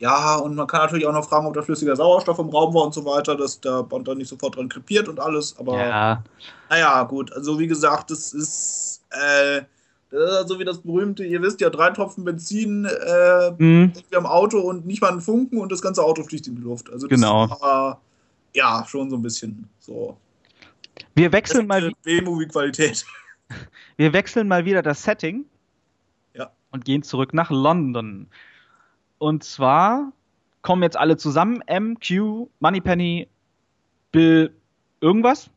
Ja, 0.00 0.36
und 0.36 0.56
man 0.56 0.66
kann 0.66 0.80
natürlich 0.80 1.06
auch 1.06 1.12
noch 1.12 1.28
fragen, 1.28 1.46
ob 1.46 1.54
da 1.54 1.62
flüssiger 1.62 1.94
Sauerstoff 1.94 2.38
im 2.38 2.48
Raum 2.48 2.74
war 2.74 2.82
und 2.82 2.94
so 2.94 3.04
weiter, 3.04 3.36
dass 3.36 3.60
der 3.60 3.84
Bond 3.84 4.08
dann 4.08 4.18
nicht 4.18 4.28
sofort 4.28 4.56
dran 4.56 4.68
krepiert 4.68 5.08
und 5.08 5.20
alles, 5.20 5.56
aber. 5.58 5.78
Ja. 5.78 6.24
Naja, 6.68 7.02
gut, 7.04 7.32
also 7.32 7.58
wie 7.58 7.68
gesagt, 7.68 8.10
das 8.10 8.32
ist. 8.32 9.02
Äh, 9.10 9.62
das 10.14 10.30
ist 10.30 10.36
also 10.36 10.60
wie 10.60 10.64
das 10.64 10.78
berühmte, 10.78 11.24
ihr 11.24 11.42
wisst 11.42 11.60
ja, 11.60 11.70
drei 11.70 11.90
Tropfen 11.90 12.24
Benzin 12.24 12.84
äh, 12.84 13.50
mhm. 13.58 13.92
am 14.14 14.26
Auto 14.26 14.60
und 14.60 14.86
nicht 14.86 15.02
mal 15.02 15.10
einen 15.10 15.20
Funken 15.20 15.58
und 15.58 15.72
das 15.72 15.82
ganze 15.82 16.04
Auto 16.04 16.22
fliegt 16.22 16.46
in 16.46 16.54
die 16.54 16.62
Luft. 16.62 16.88
Also 16.90 17.08
genau. 17.08 17.50
War, 17.60 18.00
ja, 18.54 18.84
schon 18.86 19.10
so 19.10 19.16
ein 19.16 19.22
bisschen 19.22 19.68
so. 19.80 20.16
Wir 21.16 21.32
wechseln 21.32 21.66
mal. 21.66 21.92
B-Movie-Qualität. 22.04 23.04
Wir 23.96 24.12
wechseln 24.12 24.46
mal 24.46 24.64
wieder 24.64 24.82
das 24.82 25.02
Setting. 25.02 25.44
Ja. 26.34 26.50
Und 26.70 26.84
gehen 26.84 27.02
zurück 27.02 27.34
nach 27.34 27.50
London. 27.50 28.28
Und 29.18 29.42
zwar 29.42 30.12
kommen 30.62 30.82
jetzt 30.82 30.96
alle 30.96 31.16
zusammen. 31.16 31.60
M, 31.66 31.98
Q, 31.98 32.48
Moneypenny, 32.60 33.28
Bill, 34.12 34.54
irgendwas. 35.00 35.50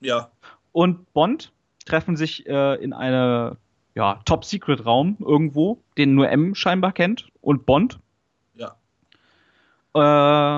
Ja. 0.00 0.30
Und 0.72 1.12
Bond 1.12 1.52
treffen 1.84 2.16
sich 2.16 2.46
äh, 2.46 2.82
in 2.82 2.92
eine 2.92 3.56
ja, 3.94 4.20
Top-Secret-Raum 4.24 5.16
irgendwo, 5.20 5.82
den 5.98 6.14
nur 6.14 6.28
M 6.28 6.54
scheinbar 6.54 6.92
kennt 6.92 7.28
und 7.40 7.66
Bond. 7.66 7.98
Ja. 8.54 8.76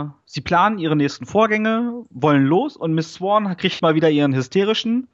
Äh, 0.04 0.10
sie 0.26 0.40
planen 0.40 0.78
ihre 0.78 0.96
nächsten 0.96 1.26
Vorgänge, 1.26 2.04
wollen 2.10 2.44
los 2.44 2.76
und 2.76 2.94
Miss 2.94 3.14
Swan 3.14 3.56
kriegt 3.56 3.82
mal 3.82 3.94
wieder 3.94 4.10
ihren 4.10 4.34
hysterischen 4.34 5.08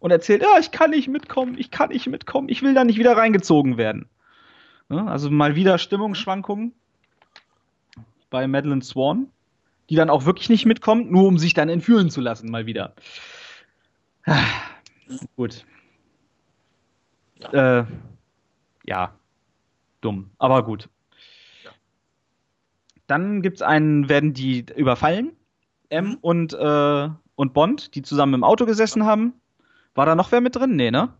und 0.00 0.10
erzählt, 0.10 0.42
ja, 0.42 0.58
ich 0.58 0.70
kann 0.70 0.90
nicht 0.90 1.08
mitkommen, 1.08 1.58
ich 1.58 1.70
kann 1.70 1.90
nicht 1.90 2.06
mitkommen, 2.06 2.48
ich 2.48 2.62
will 2.62 2.74
da 2.74 2.84
nicht 2.84 2.98
wieder 2.98 3.16
reingezogen 3.16 3.76
werden. 3.76 4.08
Ja, 4.90 5.06
also 5.06 5.30
mal 5.30 5.54
wieder 5.54 5.76
Stimmungsschwankungen 5.78 6.72
bei 8.30 8.46
Madeline 8.46 8.82
Swan, 8.82 9.28
die 9.90 9.96
dann 9.96 10.10
auch 10.10 10.24
wirklich 10.24 10.48
nicht 10.48 10.64
mitkommt, 10.66 11.10
nur 11.10 11.26
um 11.26 11.38
sich 11.38 11.52
dann 11.54 11.68
entführen 11.68 12.10
zu 12.10 12.20
lassen, 12.20 12.50
mal 12.50 12.66
wieder. 12.66 12.94
Ah, 14.24 14.44
gut. 15.36 15.64
Ja. 17.40 17.80
Äh, 17.80 17.86
ja. 18.84 19.12
Dumm, 20.00 20.30
aber 20.38 20.62
gut. 20.64 20.88
Ja. 21.64 21.70
Dann 23.06 23.42
gibt's 23.42 23.62
einen, 23.62 24.08
werden 24.08 24.32
die 24.32 24.64
überfallen. 24.76 25.32
M 25.90 26.10
mhm. 26.10 26.18
und, 26.20 26.52
äh, 26.54 27.08
und 27.34 27.54
Bond, 27.54 27.94
die 27.94 28.02
zusammen 28.02 28.34
im 28.34 28.44
Auto 28.44 28.66
gesessen 28.66 29.04
haben. 29.04 29.34
War 29.94 30.06
da 30.06 30.14
noch 30.14 30.30
wer 30.30 30.40
mit 30.40 30.54
drin? 30.54 30.76
Nee, 30.76 30.90
ne? 30.90 31.12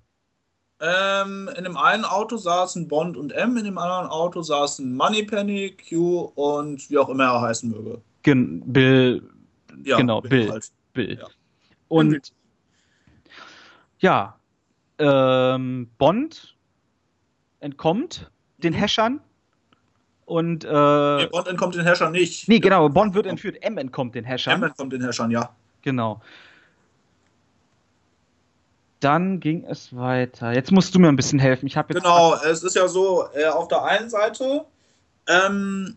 Ähm, 0.80 1.50
in 1.56 1.64
dem 1.64 1.76
einen 1.76 2.04
Auto 2.04 2.36
saßen 2.36 2.86
Bond 2.86 3.16
und 3.16 3.32
M, 3.32 3.56
in 3.56 3.64
dem 3.64 3.78
anderen 3.78 4.06
Auto 4.06 4.42
saßen 4.42 4.94
Moneypenny, 4.94 5.76
Q 5.88 6.32
und 6.36 6.88
wie 6.88 6.98
auch 6.98 7.08
immer 7.08 7.24
er 7.24 7.40
heißen 7.40 7.68
möge. 7.68 8.00
Gen 8.22 8.62
Bill. 8.72 9.28
Ja, 9.82 9.96
genau, 9.96 10.20
Bill. 10.20 10.30
Bill. 10.30 10.50
Halt. 10.50 10.72
Bill. 10.92 11.18
Ja. 11.18 11.26
Und 11.88 12.32
ja, 13.98 14.37
ähm, 14.98 15.88
Bond 15.98 16.56
entkommt 17.60 18.30
den 18.58 18.72
mhm. 18.72 18.78
Häschern 18.78 19.20
und 20.24 20.64
äh, 20.64 21.16
nee, 21.16 21.26
Bond 21.26 21.48
entkommt 21.48 21.74
den 21.74 21.84
Häschern 21.84 22.12
nicht. 22.12 22.48
Nee, 22.48 22.60
genau, 22.60 22.88
Bond 22.88 23.14
wird 23.14 23.26
entführt, 23.26 23.56
M 23.62 23.78
entkommt 23.78 24.14
den 24.14 24.24
Häschern. 24.24 24.54
M 24.54 24.62
entkommt 24.64 24.92
den 24.92 25.02
Häschern, 25.02 25.30
ja. 25.30 25.50
Genau. 25.82 26.20
Dann 29.00 29.38
ging 29.38 29.64
es 29.64 29.94
weiter. 29.96 30.52
Jetzt 30.52 30.72
musst 30.72 30.94
du 30.94 30.98
mir 30.98 31.08
ein 31.08 31.16
bisschen 31.16 31.38
helfen. 31.38 31.66
Ich 31.66 31.76
habe 31.76 31.94
Genau, 31.94 32.34
es 32.34 32.64
ist 32.64 32.74
ja 32.74 32.88
so, 32.88 33.28
äh, 33.32 33.46
auf 33.46 33.68
der 33.68 33.84
einen 33.84 34.10
Seite 34.10 34.64
ähm, 35.28 35.96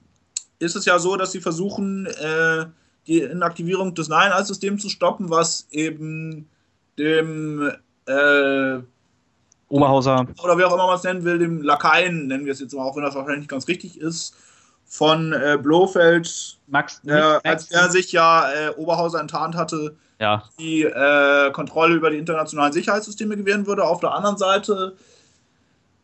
ist 0.60 0.76
es 0.76 0.86
ja 0.86 1.00
so, 1.00 1.18
dass 1.18 1.32
sie 1.32 1.42
versuchen, 1.42 2.06
äh, 2.06 2.66
die 3.08 3.20
Inaktivierung 3.20 3.96
des 3.96 4.08
Nine-Systems 4.08 4.84
zu 4.84 4.90
stoppen, 4.90 5.30
was 5.32 5.68
eben 5.72 6.48
dem 7.00 7.72
äh, 8.06 8.80
Oberhauser 9.72 10.28
oder 10.44 10.58
wie 10.58 10.64
auch 10.64 10.74
immer 10.74 10.88
man 10.88 10.98
es 10.98 11.04
nennen 11.04 11.24
will, 11.24 11.40
dem 11.40 11.62
Lakaien, 11.62 12.28
nennen 12.28 12.46
wir 12.46 12.54
es 12.54 12.60
jetzt 12.60 12.74
mal, 12.74 12.84
auch 12.84 12.96
wenn 12.96 13.04
das 13.04 13.16
wahrscheinlich 13.16 13.42
nicht 13.42 13.50
ganz 13.50 13.68
richtig 13.68 14.00
ist, 14.00 14.36
von 14.86 15.32
äh, 15.32 15.58
Blofeld, 15.62 16.58
Max, 16.68 17.02
äh, 17.06 17.40
als 17.44 17.72
er 17.72 17.90
sich 17.90 18.12
ja 18.12 18.52
äh, 18.52 18.70
Oberhauser 18.76 19.22
enttarnt 19.22 19.56
hatte, 19.56 19.96
ja. 20.20 20.44
die 20.60 20.84
äh, 20.84 21.52
Kontrolle 21.52 21.96
über 21.96 22.10
die 22.10 22.18
internationalen 22.18 22.74
Sicherheitssysteme 22.74 23.38
gewähren 23.38 23.66
würde. 23.66 23.86
Auf 23.86 24.02
der 24.02 24.14
anderen 24.14 24.38
Seite 24.38 24.96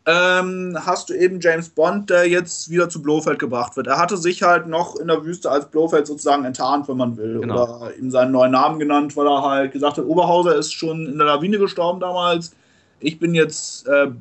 ähm, 0.08 0.78
hast 0.86 1.10
du 1.10 1.14
eben 1.14 1.42
James 1.42 1.68
Bond, 1.68 2.10
der 2.10 2.30
jetzt 2.30 2.70
wieder 2.70 2.88
zu 2.88 3.02
Blofeld 3.02 3.40
gebracht 3.40 3.76
wird. 3.76 3.88
Er 3.88 3.98
hatte 3.98 4.16
sich 4.16 4.42
halt 4.42 4.66
noch 4.68 4.96
in 4.96 5.08
der 5.08 5.26
Wüste 5.26 5.52
als 5.52 5.70
Blofeld 5.70 6.08
sozusagen 6.08 6.46
enttarnt, 6.46 6.88
wenn 6.88 6.96
man 6.96 7.18
will. 7.18 7.42
Genau. 7.42 7.64
Oder 7.64 7.94
ihm 7.98 8.10
seinen 8.10 8.32
neuen 8.32 8.54
Namen 8.54 8.80
genannt, 8.80 9.18
weil 9.18 9.28
er 9.28 9.42
halt 9.42 9.74
gesagt 9.74 9.98
hat, 9.98 10.06
Oberhauser 10.06 10.56
ist 10.56 10.72
schon 10.72 11.06
in 11.06 11.18
der 11.18 11.28
Lawine 11.28 11.60
gestorben 11.60 12.00
damals. 12.00 12.56
Ich 13.00 13.20
bin 13.20 13.36
jetzt 13.36 13.88
äh, 13.88 14.12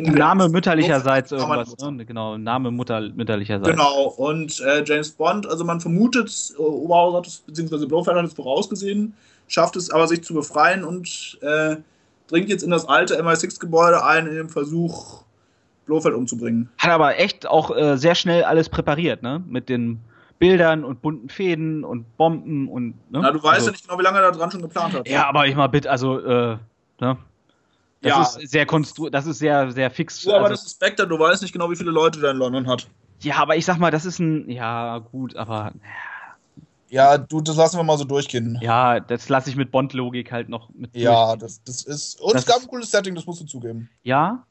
Name 0.00 0.48
mütterlicherseits 0.48 1.32
irgendwas, 1.32 1.76
ne? 1.78 2.04
Genau, 2.04 2.38
Name 2.38 2.70
Mutter, 2.70 3.00
mütterlicherseits. 3.00 3.68
Genau, 3.68 4.08
und 4.08 4.60
äh, 4.60 4.84
James 4.84 5.10
Bond, 5.10 5.46
also 5.46 5.64
man 5.64 5.80
vermutet, 5.80 6.54
äh, 6.56 6.62
Oberhauser 6.62 7.18
hat 7.18 7.26
es, 7.26 7.38
beziehungsweise 7.38 7.86
Blofeld 7.86 8.16
hat 8.16 8.24
es 8.24 8.32
vorausgesehen, 8.32 9.14
schafft 9.48 9.76
es 9.76 9.90
aber, 9.90 10.06
sich 10.06 10.22
zu 10.22 10.34
befreien 10.34 10.84
und 10.84 11.38
äh, 11.42 11.76
dringt 12.28 12.48
jetzt 12.48 12.62
in 12.62 12.70
das 12.70 12.88
alte 12.88 13.20
MI6-Gebäude 13.20 14.04
ein, 14.04 14.26
in 14.26 14.34
dem 14.34 14.48
Versuch, 14.48 15.22
Blofeld 15.84 16.14
umzubringen. 16.14 16.70
Hat 16.78 16.90
aber 16.90 17.18
echt 17.18 17.46
auch 17.46 17.76
äh, 17.76 17.96
sehr 17.96 18.14
schnell 18.14 18.44
alles 18.44 18.68
präpariert, 18.68 19.22
ne? 19.22 19.42
Mit 19.48 19.68
den 19.68 20.00
Bildern 20.38 20.84
und 20.84 21.02
bunten 21.02 21.28
Fäden 21.28 21.84
und 21.84 22.16
Bomben 22.16 22.68
und. 22.68 22.94
Ne? 23.10 23.20
Na, 23.20 23.30
du 23.30 23.42
weißt 23.42 23.54
also, 23.54 23.66
ja 23.66 23.72
nicht 23.72 23.86
genau, 23.86 23.98
wie 23.98 24.02
lange 24.02 24.18
er 24.18 24.30
da 24.30 24.30
dran 24.30 24.50
schon 24.50 24.62
geplant 24.62 24.94
hat. 24.94 25.08
Ja, 25.08 25.28
aber 25.28 25.46
ich 25.46 25.54
mal 25.54 25.66
bitte, 25.66 25.90
also, 25.90 26.18
äh, 26.20 26.56
ne? 27.00 27.18
Das 28.02 28.34
ja. 28.34 28.42
ist 28.42 28.50
sehr 28.50 28.66
konstru 28.66 29.08
das 29.10 29.26
ist 29.26 29.38
sehr, 29.38 29.70
sehr 29.70 29.90
fix. 29.90 30.20
Du, 30.22 30.30
aber 30.30 30.46
also, 30.46 30.54
das 30.54 30.66
ist 30.66 30.72
Spectre, 30.72 31.06
du 31.06 31.18
weißt 31.18 31.40
nicht 31.42 31.52
genau, 31.52 31.70
wie 31.70 31.76
viele 31.76 31.92
Leute 31.92 32.20
der 32.20 32.32
in 32.32 32.36
London 32.36 32.66
hat. 32.66 32.88
Ja, 33.20 33.36
aber 33.36 33.56
ich 33.56 33.64
sag 33.64 33.78
mal, 33.78 33.90
das 33.90 34.04
ist 34.04 34.18
ein. 34.18 34.50
Ja, 34.50 34.98
gut, 34.98 35.36
aber. 35.36 35.72
Ja, 36.88 37.16
du, 37.16 37.40
das 37.40 37.56
lassen 37.56 37.78
wir 37.78 37.84
mal 37.84 37.96
so 37.96 38.04
durchgehen. 38.04 38.58
Ja, 38.60 39.00
das 39.00 39.28
lasse 39.28 39.48
ich 39.48 39.56
mit 39.56 39.70
Bond-Logik 39.70 40.30
halt 40.30 40.48
noch 40.48 40.68
mit. 40.74 40.94
Ja, 40.94 41.36
das, 41.36 41.62
das 41.62 41.84
ist. 41.84 42.20
Und 42.20 42.34
das 42.34 42.42
es 42.42 42.48
gab 42.48 42.60
ein 42.60 42.66
cooles 42.66 42.90
Setting, 42.90 43.14
das 43.14 43.24
musst 43.24 43.40
du 43.40 43.46
zugeben. 43.46 43.88
Ja. 44.02 44.44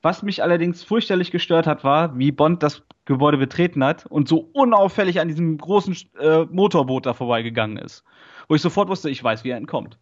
Was 0.00 0.22
mich 0.22 0.42
allerdings 0.42 0.82
fürchterlich 0.82 1.30
gestört 1.30 1.66
hat, 1.66 1.84
war, 1.84 2.18
wie 2.18 2.32
Bond 2.32 2.62
das 2.62 2.82
Gebäude 3.04 3.36
betreten 3.36 3.84
hat 3.84 4.06
und 4.06 4.26
so 4.26 4.48
unauffällig 4.52 5.20
an 5.20 5.28
diesem 5.28 5.58
großen 5.58 5.96
äh, 6.18 6.44
Motorboot 6.50 7.06
da 7.06 7.14
vorbeigegangen 7.14 7.76
ist. 7.76 8.02
Wo 8.48 8.54
ich 8.54 8.62
sofort 8.62 8.88
wusste, 8.88 9.10
ich 9.10 9.22
weiß, 9.22 9.44
wie 9.44 9.50
er 9.50 9.56
entkommt. 9.58 9.98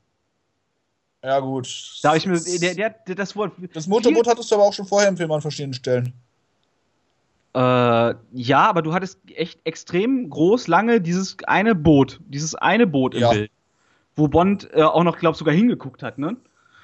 Ja, 1.23 1.41
gut. 1.41 1.99
Da 2.03 2.17
ich 2.17 2.27
mir, 2.27 2.41
der, 2.41 2.75
der, 2.75 2.91
der, 2.91 3.15
das 3.15 3.37
Wort. 3.37 3.53
Das 3.75 3.87
Motorboot 3.87 4.27
hattest 4.27 4.51
du 4.51 4.55
aber 4.55 4.65
auch 4.65 4.73
schon 4.73 4.87
vorher 4.87 5.09
im 5.09 5.17
Film 5.17 5.31
an 5.33 5.43
verschiedenen 5.43 5.75
Stellen. 5.75 6.15
Äh, 7.55 7.59
ja, 8.33 8.69
aber 8.69 8.81
du 8.83 8.95
hattest 8.95 9.19
echt 9.35 9.61
extrem 9.65 10.31
groß, 10.31 10.69
lange 10.69 11.01
dieses 11.01 11.37
eine 11.47 11.75
Boot, 11.75 12.21
dieses 12.29 12.55
eine 12.55 12.87
Boot 12.87 13.15
im 13.15 13.21
ja. 13.21 13.31
Bild. 13.31 13.51
Wo 14.17 14.29
Bond 14.29 14.69
äh, 14.73 14.83
auch 14.83 15.03
noch, 15.03 15.19
glaub 15.19 15.37
sogar 15.37 15.55
hingeguckt 15.55 16.03
hat, 16.03 16.19
ne? 16.19 16.37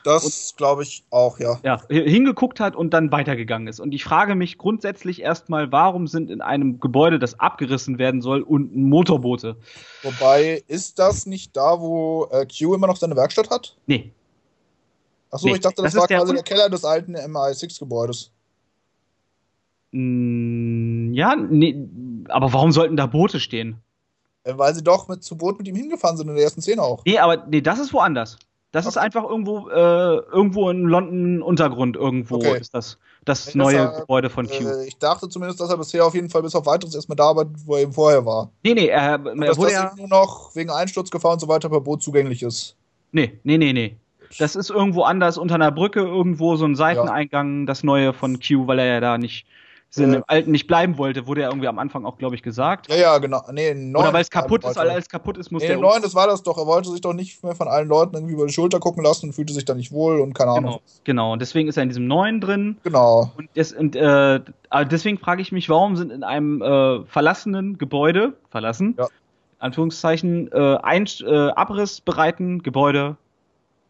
Das 0.05 0.55
glaube 0.57 0.85
ich 0.85 1.03
auch, 1.11 1.41
ja. 1.41 1.59
Ja, 1.65 1.83
hingeguckt 1.89 2.61
hat 2.61 2.77
und 2.77 2.95
dann 2.95 3.11
weitergegangen 3.11 3.67
ist. 3.67 3.81
Und 3.81 3.93
ich 3.93 4.05
frage 4.05 4.37
mich 4.37 4.57
grundsätzlich 4.57 5.21
erstmal, 5.21 5.73
warum 5.73 6.07
sind 6.07 6.31
in 6.31 6.41
einem 6.41 6.79
Gebäude, 6.79 7.19
das 7.19 7.41
abgerissen 7.41 7.99
werden 7.99 8.23
soll, 8.23 8.43
unten 8.43 8.89
Motorboote? 8.89 9.57
Wobei, 10.05 10.63
ist 10.69 11.01
das 11.01 11.27
nicht 11.27 11.57
da, 11.57 11.81
wo 11.81 12.29
äh, 12.31 12.47
Q 12.47 12.75
immer 12.75 12.87
noch 12.87 12.97
seine 12.97 13.17
Werkstatt 13.17 13.51
hat? 13.51 13.77
Nee. 13.87 14.13
Achso, 15.37 15.49
nee, 15.49 15.55
ich 15.55 15.61
dachte, 15.61 15.83
das, 15.83 15.93
das 15.93 16.01
war 16.01 16.09
quasi 16.09 16.33
der 16.33 16.43
Keller 16.43 16.71
des 16.71 16.85
alten 16.85 17.15
MI6-Gebäudes. 17.15 18.31
Mm, 19.93 21.13
ja, 21.13 21.37
nee, 21.37 21.77
aber 22.29 22.55
warum 22.55 22.73
sollten 22.73 22.97
da 22.97 23.05
Boote 23.05 23.39
stehen? 23.39 23.77
Äh, 24.45 24.57
weil 24.57 24.75
sie 24.75 24.83
doch 24.83 25.09
mit 25.09 25.23
zu 25.23 25.37
Boot 25.37 25.59
mit 25.59 25.69
ihm 25.69 25.77
hingefahren 25.77 26.17
sind 26.17 26.29
in 26.29 26.37
der 26.37 26.45
ersten 26.45 26.63
Szene 26.63 26.81
auch. 26.81 27.05
Nee, 27.05 27.19
aber 27.19 27.47
nee, 27.49 27.61
das 27.61 27.79
ist 27.79 27.93
woanders. 27.93 28.39
Das 28.73 28.87
okay. 28.87 28.93
ist 28.93 28.97
einfach 28.97 29.25
irgendwo, 29.25 29.69
äh, 29.69 30.17
irgendwo 30.33 30.71
in 30.71 30.85
London 30.85 31.43
Untergrund 31.43 31.97
irgendwo 31.97 32.37
okay. 32.37 32.59
ist 32.59 32.75
das 32.75 32.97
das 33.27 33.55
nee, 33.55 33.59
neue 33.59 33.77
er, 33.77 34.01
Gebäude 34.01 34.31
von 34.31 34.47
Q. 34.47 34.55
Äh, 34.55 34.87
ich 34.87 34.97
dachte 34.97 35.29
zumindest, 35.29 35.61
dass 35.61 35.69
er 35.69 35.77
bisher 35.77 36.07
auf 36.07 36.15
jeden 36.15 36.31
Fall 36.31 36.41
bis 36.41 36.55
auf 36.55 36.65
weiteres 36.65 36.95
erstmal 36.95 37.17
da 37.17 37.37
war, 37.37 37.45
wo 37.67 37.75
er 37.75 37.83
eben 37.83 37.93
vorher 37.93 38.25
war. 38.25 38.51
Nee, 38.63 38.73
nee, 38.73 38.87
er, 38.87 39.03
er 39.03 39.19
dass 39.19 39.59
wurde 39.59 39.73
das 39.73 39.83
ja 39.83 39.93
nur 39.99 40.09
noch 40.09 40.57
wegen 40.57 40.71
Einsturzgefahr 40.71 41.35
und 41.35 41.41
so 41.41 41.49
weiter 41.49 41.69
per 41.69 41.81
Boot 41.81 42.03
zugänglich 42.03 42.43
ist. 42.43 42.75
Nee, 43.13 43.39
nee, 43.45 43.59
nee, 43.59 43.73
nee. 43.73 43.97
Das 44.39 44.57
ist 44.57 44.71
irgendwo 44.71 45.03
anders 45.03 45.39
unter 45.39 45.57
einer 45.57 45.73
Brücke, 45.73 46.01
irgendwo 46.01 46.57
so 46.57 46.65
ein 46.65 46.75
Seiteneingang, 46.75 47.61
ja. 47.61 47.67
das 47.67 47.83
neue 47.83 48.13
von 48.13 48.39
Q, 48.41 48.67
weil 48.67 48.79
er 48.79 48.87
ja 48.87 49.01
da 49.01 49.19
nicht 49.19 49.47
in 49.95 50.13
dem 50.13 50.25
alten 50.27 50.51
nicht 50.51 50.67
bleiben 50.67 50.99
wollte, 50.99 51.27
wurde 51.27 51.43
ja 51.43 51.49
irgendwie 51.49 51.69
am 51.69 51.79
Anfang 51.79 52.05
auch, 52.05 52.19
glaube 52.19 52.35
ich, 52.35 52.43
gesagt. 52.43 52.89
Ja, 52.89 52.97
ja, 52.97 53.19
genau. 53.19 53.43
Nee, 53.53 53.71
Oder 53.95 54.13
weil 54.13 54.23
es 54.23 54.31
kaputt 54.31 54.65
ist, 54.65 54.77
weil 54.77 54.91
alles 54.91 55.09
kaputt 55.09 55.39
ist, 55.39 55.51
muss 55.51 55.63
nee, 55.63 55.69
der. 55.69 55.79
neuen, 55.79 56.03
das 56.03 56.15
war 56.15 56.27
das 56.27 56.43
doch. 56.43 56.59
Er 56.59 56.67
wollte 56.67 56.91
sich 56.91 57.01
doch 57.01 57.13
nicht 57.13 57.43
mehr 57.43 57.55
von 57.55 57.69
allen 57.69 57.89
Leuten 57.89 58.15
irgendwie 58.15 58.35
über 58.35 58.47
die 58.47 58.53
Schulter 58.53 58.79
gucken 58.79 59.03
lassen 59.03 59.27
und 59.27 59.33
fühlte 59.33 59.53
sich 59.53 59.65
da 59.65 59.75
nicht 59.75 59.93
wohl 59.93 60.21
und 60.21 60.35
keine 60.35 60.51
Ahnung. 60.51 60.65
Genau, 60.65 60.81
genau. 61.05 61.33
und 61.33 61.41
deswegen 61.41 61.69
ist 61.69 61.77
er 61.77 61.85
in 61.85 61.89
diesem 61.89 62.07
neuen 62.07 62.41
drin. 62.41 62.77
Genau. 62.83 63.33
Und, 63.37 63.49
das, 63.55 63.73
und 63.73 63.97
äh, 63.97 64.41
deswegen 64.91 65.19
frage 65.19 65.43
ich 65.43 65.53
mich, 65.53 65.69
warum 65.69 65.97
sind 65.97 66.13
in 66.13 66.25
einem 66.25 66.63
äh, 66.63 67.05
verlassenen 67.07 67.79
Gebäude, 67.79 68.35
verlassen, 68.51 68.97
ja. 68.99 69.07
Anführungszeichen, 69.59 70.53
äh, 70.53 70.79
ein, 70.83 71.07
äh, 71.25 71.49
abrissbereiten 71.51 72.63
Gebäude 72.63 73.17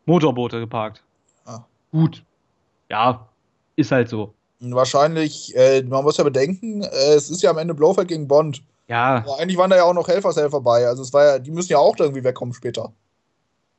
Motorboote 0.07 0.61
geparkt. 0.61 1.03
Ah. 1.45 1.65
Gut. 1.93 2.25
Ja, 2.89 3.29
ist 3.77 3.93
halt 3.93 4.09
so. 4.09 4.33
Wahrscheinlich, 4.61 5.55
äh, 5.55 5.83
man 5.83 6.03
muss 6.05 6.17
ja 6.17 6.25
bedenken, 6.25 6.83
äh, 6.83 7.15
es 7.15 7.29
ist 7.29 7.43
ja 7.43 7.51
am 7.51 7.59
Ende 7.59 7.75
Blofeld 7.75 8.09
gegen 8.09 8.27
Bond. 8.27 8.63
Ja. 8.89 9.17
Aber 9.17 9.39
eigentlich 9.39 9.59
waren 9.59 9.71
da 9.71 9.77
ja 9.77 9.85
auch 9.85 9.95
noch 9.95 10.09
Helfershelfer 10.09 10.61
bei. 10.61 10.87
Also 10.87 11.03
es 11.03 11.13
war 11.13 11.25
ja, 11.25 11.39
die 11.39 11.51
müssen 11.51 11.73
ja 11.73 11.79
auch 11.79 11.97
irgendwie 11.99 12.25
wegkommen 12.25 12.55
später. 12.55 12.93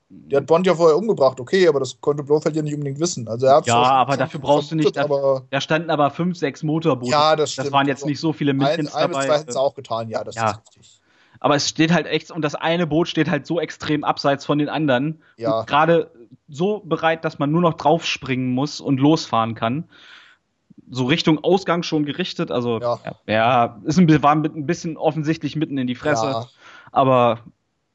Die 0.09 0.37
hat 0.37 0.45
Bond 0.45 0.65
ja 0.65 0.73
vorher 0.73 0.95
umgebracht, 0.95 1.39
okay, 1.39 1.67
aber 1.67 1.81
das 1.81 1.99
konnte 1.99 2.23
Blofeld 2.23 2.55
ja 2.55 2.61
nicht 2.61 2.73
unbedingt 2.73 2.99
wissen. 2.99 3.27
Also 3.27 3.45
er 3.45 3.61
ja, 3.65 3.75
aber 3.75 4.15
dafür 4.15 4.39
brauchst 4.39 4.71
du 4.71 4.75
nicht. 4.75 4.95
Da, 4.95 5.41
da 5.49 5.61
standen 5.61 5.89
aber 5.89 6.11
fünf, 6.11 6.37
sechs 6.37 6.63
Motorboote. 6.63 7.11
Ja, 7.11 7.35
das 7.35 7.51
stimmt. 7.51 7.67
Das 7.67 7.73
waren 7.73 7.87
jetzt 7.87 8.05
nicht 8.05 8.19
so 8.19 8.31
viele 8.31 8.51
ein 8.51 8.59
dabei. 8.59 8.77
Ein, 8.77 8.87
zwei 8.87 9.37
hätten 9.37 9.49
es 9.49 9.57
auch 9.57 9.75
getan, 9.75 10.09
ja, 10.09 10.23
das 10.23 10.35
ja. 10.35 10.51
ist 10.51 10.59
richtig. 10.59 11.01
Aber 11.39 11.55
es 11.55 11.67
steht 11.67 11.91
halt 11.91 12.07
echt, 12.07 12.31
und 12.31 12.41
das 12.41 12.55
eine 12.55 12.87
Boot 12.87 13.09
steht 13.09 13.29
halt 13.29 13.45
so 13.45 13.59
extrem 13.59 14.03
abseits 14.03 14.45
von 14.45 14.57
den 14.59 14.69
anderen. 14.69 15.21
Ja. 15.35 15.63
Gerade 15.63 16.09
so 16.47 16.79
bereit, 16.79 17.25
dass 17.25 17.39
man 17.39 17.51
nur 17.51 17.61
noch 17.61 17.75
draufspringen 17.75 18.53
muss 18.53 18.81
und 18.81 18.99
losfahren 18.99 19.55
kann 19.55 19.85
so 20.89 21.05
Richtung 21.05 21.43
Ausgang 21.43 21.83
schon 21.83 22.05
gerichtet. 22.05 22.49
Also 22.49 22.79
ja, 22.79 22.99
ja 23.25 23.79
ist 23.83 23.97
ein, 23.97 24.23
war 24.23 24.31
ein 24.31 24.65
bisschen 24.65 24.95
offensichtlich 24.95 25.57
mitten 25.57 25.77
in 25.77 25.85
die 25.85 25.95
Fresse. 25.95 26.27
Ja. 26.27 26.45
Aber 26.93 27.43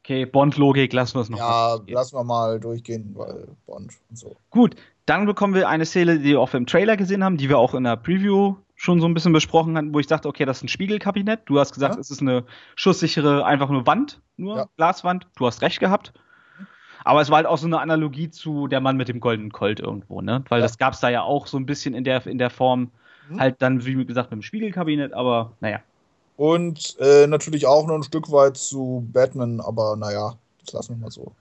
Okay, 0.03 0.25
Bond-Logik 0.25 0.91
lassen 0.91 1.15
wir 1.15 1.21
es 1.21 1.29
noch. 1.29 1.37
Ja, 1.37 1.77
lassen 1.87 2.17
wir 2.17 2.25
mal 2.25 2.59
durchgehen, 2.59 3.11
weil 3.15 3.47
Bond 3.65 3.93
und 4.09 4.17
so. 4.17 4.35
Gut, 4.49 4.75
dann 5.05 5.25
bekommen 5.25 5.53
wir 5.53 5.69
eine 5.69 5.85
Szene, 5.85 6.19
die 6.19 6.25
wir 6.25 6.41
auch 6.41 6.53
im 6.53 6.65
Trailer 6.65 6.97
gesehen 6.97 7.23
haben, 7.23 7.37
die 7.37 7.47
wir 7.47 7.57
auch 7.57 7.73
in 7.73 7.85
der 7.85 7.95
Preview 7.95 8.55
schon 8.75 8.99
so 8.99 9.07
ein 9.07 9.13
bisschen 9.13 9.31
besprochen 9.31 9.77
hatten, 9.77 9.93
wo 9.93 9.99
ich 9.99 10.07
dachte, 10.07 10.27
okay, 10.27 10.43
das 10.43 10.57
ist 10.57 10.63
ein 10.63 10.67
Spiegelkabinett. 10.67 11.43
Du 11.45 11.57
hast 11.57 11.71
gesagt, 11.71 11.95
ja. 11.95 12.01
es 12.01 12.11
ist 12.11 12.19
eine 12.19 12.43
schusssichere, 12.75 13.45
einfach 13.45 13.69
nur 13.69 13.87
Wand, 13.87 14.19
nur 14.35 14.57
ja. 14.57 14.67
Glaswand. 14.75 15.25
Du 15.37 15.45
hast 15.45 15.61
recht 15.61 15.79
gehabt. 15.79 16.11
Aber 17.03 17.21
es 17.21 17.29
war 17.29 17.37
halt 17.37 17.47
auch 17.47 17.57
so 17.57 17.67
eine 17.67 17.79
Analogie 17.79 18.29
zu 18.29 18.67
der 18.67 18.79
Mann 18.79 18.97
mit 18.97 19.07
dem 19.07 19.19
goldenen 19.19 19.51
Colt 19.51 19.79
irgendwo, 19.79 20.21
ne? 20.21 20.43
Weil 20.49 20.59
ja. 20.59 20.65
das 20.65 20.77
gab 20.77 20.93
es 20.93 20.99
da 20.99 21.09
ja 21.09 21.23
auch 21.23 21.47
so 21.47 21.57
ein 21.57 21.65
bisschen 21.65 21.93
in 21.93 22.03
der, 22.03 22.25
in 22.25 22.37
der 22.37 22.49
Form, 22.49 22.91
mhm. 23.29 23.39
halt 23.39 23.61
dann, 23.61 23.85
wie 23.85 24.05
gesagt, 24.05 24.31
mit 24.31 24.39
dem 24.39 24.43
Spiegelkabinett, 24.43 25.13
aber 25.13 25.51
naja. 25.59 25.79
Und 26.37 26.97
äh, 26.99 27.27
natürlich 27.27 27.67
auch 27.67 27.85
noch 27.85 27.95
ein 27.95 28.03
Stück 28.03 28.31
weit 28.31 28.57
zu 28.57 29.07
Batman, 29.11 29.59
aber 29.59 29.95
naja, 29.95 30.35
das 30.63 30.73
lassen 30.73 30.95
wir 30.95 31.01
mal 31.03 31.11
so. 31.11 31.31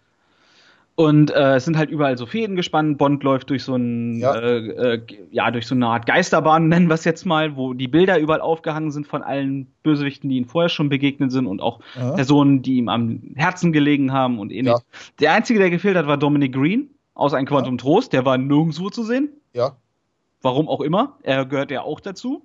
Und 0.94 1.30
äh, 1.30 1.56
es 1.56 1.64
sind 1.64 1.78
halt 1.78 1.90
überall 1.90 2.18
so 2.18 2.26
Fäden 2.26 2.54
gespannt. 2.54 2.98
Bond 2.98 3.22
läuft 3.22 3.48
durch 3.48 3.64
so 3.64 3.74
ein, 3.76 4.18
ja. 4.18 4.34
Äh, 4.34 4.94
äh, 4.94 5.02
ja, 5.30 5.50
durch 5.50 5.66
so 5.66 5.74
eine 5.74 5.86
Art 5.86 6.06
Geisterbahn, 6.06 6.68
nennen 6.68 6.88
wir 6.88 6.94
es 6.94 7.04
jetzt 7.04 7.24
mal, 7.24 7.56
wo 7.56 7.72
die 7.72 7.88
Bilder 7.88 8.18
überall 8.18 8.42
aufgehangen 8.42 8.90
sind 8.90 9.06
von 9.06 9.22
allen 9.22 9.72
Bösewichten, 9.82 10.28
die 10.28 10.36
ihm 10.36 10.44
vorher 10.44 10.68
schon 10.68 10.90
begegnet 10.90 11.32
sind 11.32 11.46
und 11.46 11.62
auch 11.62 11.80
ja. 11.96 12.12
Personen, 12.12 12.60
die 12.60 12.76
ihm 12.76 12.88
am 12.88 13.22
Herzen 13.34 13.72
gelegen 13.72 14.12
haben 14.12 14.38
und 14.38 14.52
ähnlich. 14.52 14.74
Ja. 14.74 14.80
Der 15.20 15.32
einzige, 15.32 15.58
der 15.58 15.70
gefehlt 15.70 15.96
hat, 15.96 16.06
war 16.06 16.18
Dominic 16.18 16.52
Green 16.52 16.90
aus 17.14 17.32
Ein 17.32 17.46
Quantum 17.46 17.78
Trost. 17.78 18.12
Der 18.12 18.26
war 18.26 18.36
nirgendwo 18.36 18.90
zu 18.90 19.02
sehen. 19.02 19.30
Ja. 19.54 19.76
Warum 20.42 20.68
auch 20.68 20.80
immer. 20.80 21.16
Er 21.22 21.46
gehört 21.46 21.70
ja 21.70 21.82
auch 21.82 22.00
dazu. 22.00 22.42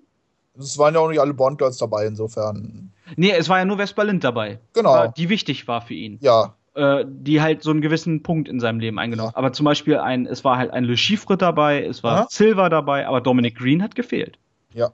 Es 0.57 0.77
waren 0.77 0.93
ja 0.93 0.99
auch 1.01 1.09
nicht 1.09 1.19
alle 1.19 1.33
Bond-Girls 1.33 1.77
dabei, 1.77 2.05
insofern. 2.05 2.91
Nee, 3.15 3.31
es 3.31 3.47
war 3.49 3.59
ja 3.59 3.65
nur 3.65 3.77
Vespa 3.77 4.03
Lind 4.03 4.23
dabei. 4.23 4.59
Genau. 4.73 5.07
Die 5.07 5.29
wichtig 5.29 5.67
war 5.67 5.81
für 5.81 5.93
ihn. 5.93 6.17
Ja. 6.21 6.55
Äh, 6.77 7.05
die 7.07 7.41
halt 7.41 7.63
so 7.63 7.71
einen 7.71 7.81
gewissen 7.81 8.21
Punkt 8.21 8.47
in 8.47 8.59
seinem 8.59 8.79
Leben 8.79 8.99
eingenommen. 8.99 9.31
Aber 9.33 9.51
zum 9.51 9.63
Beispiel 9.63 9.97
ein, 9.97 10.27
es 10.27 10.43
war 10.43 10.59
halt 10.59 10.69
ein 10.69 10.83
Le 10.83 10.95
Chiffre 10.95 11.35
dabei, 11.35 11.83
es 11.83 12.03
war 12.03 12.19
Aha. 12.19 12.27
Silver 12.29 12.69
dabei, 12.69 13.07
aber 13.07 13.19
Dominic 13.19 13.57
Green 13.57 13.81
hat 13.81 13.95
gefehlt. 13.95 14.37
Ja. 14.75 14.91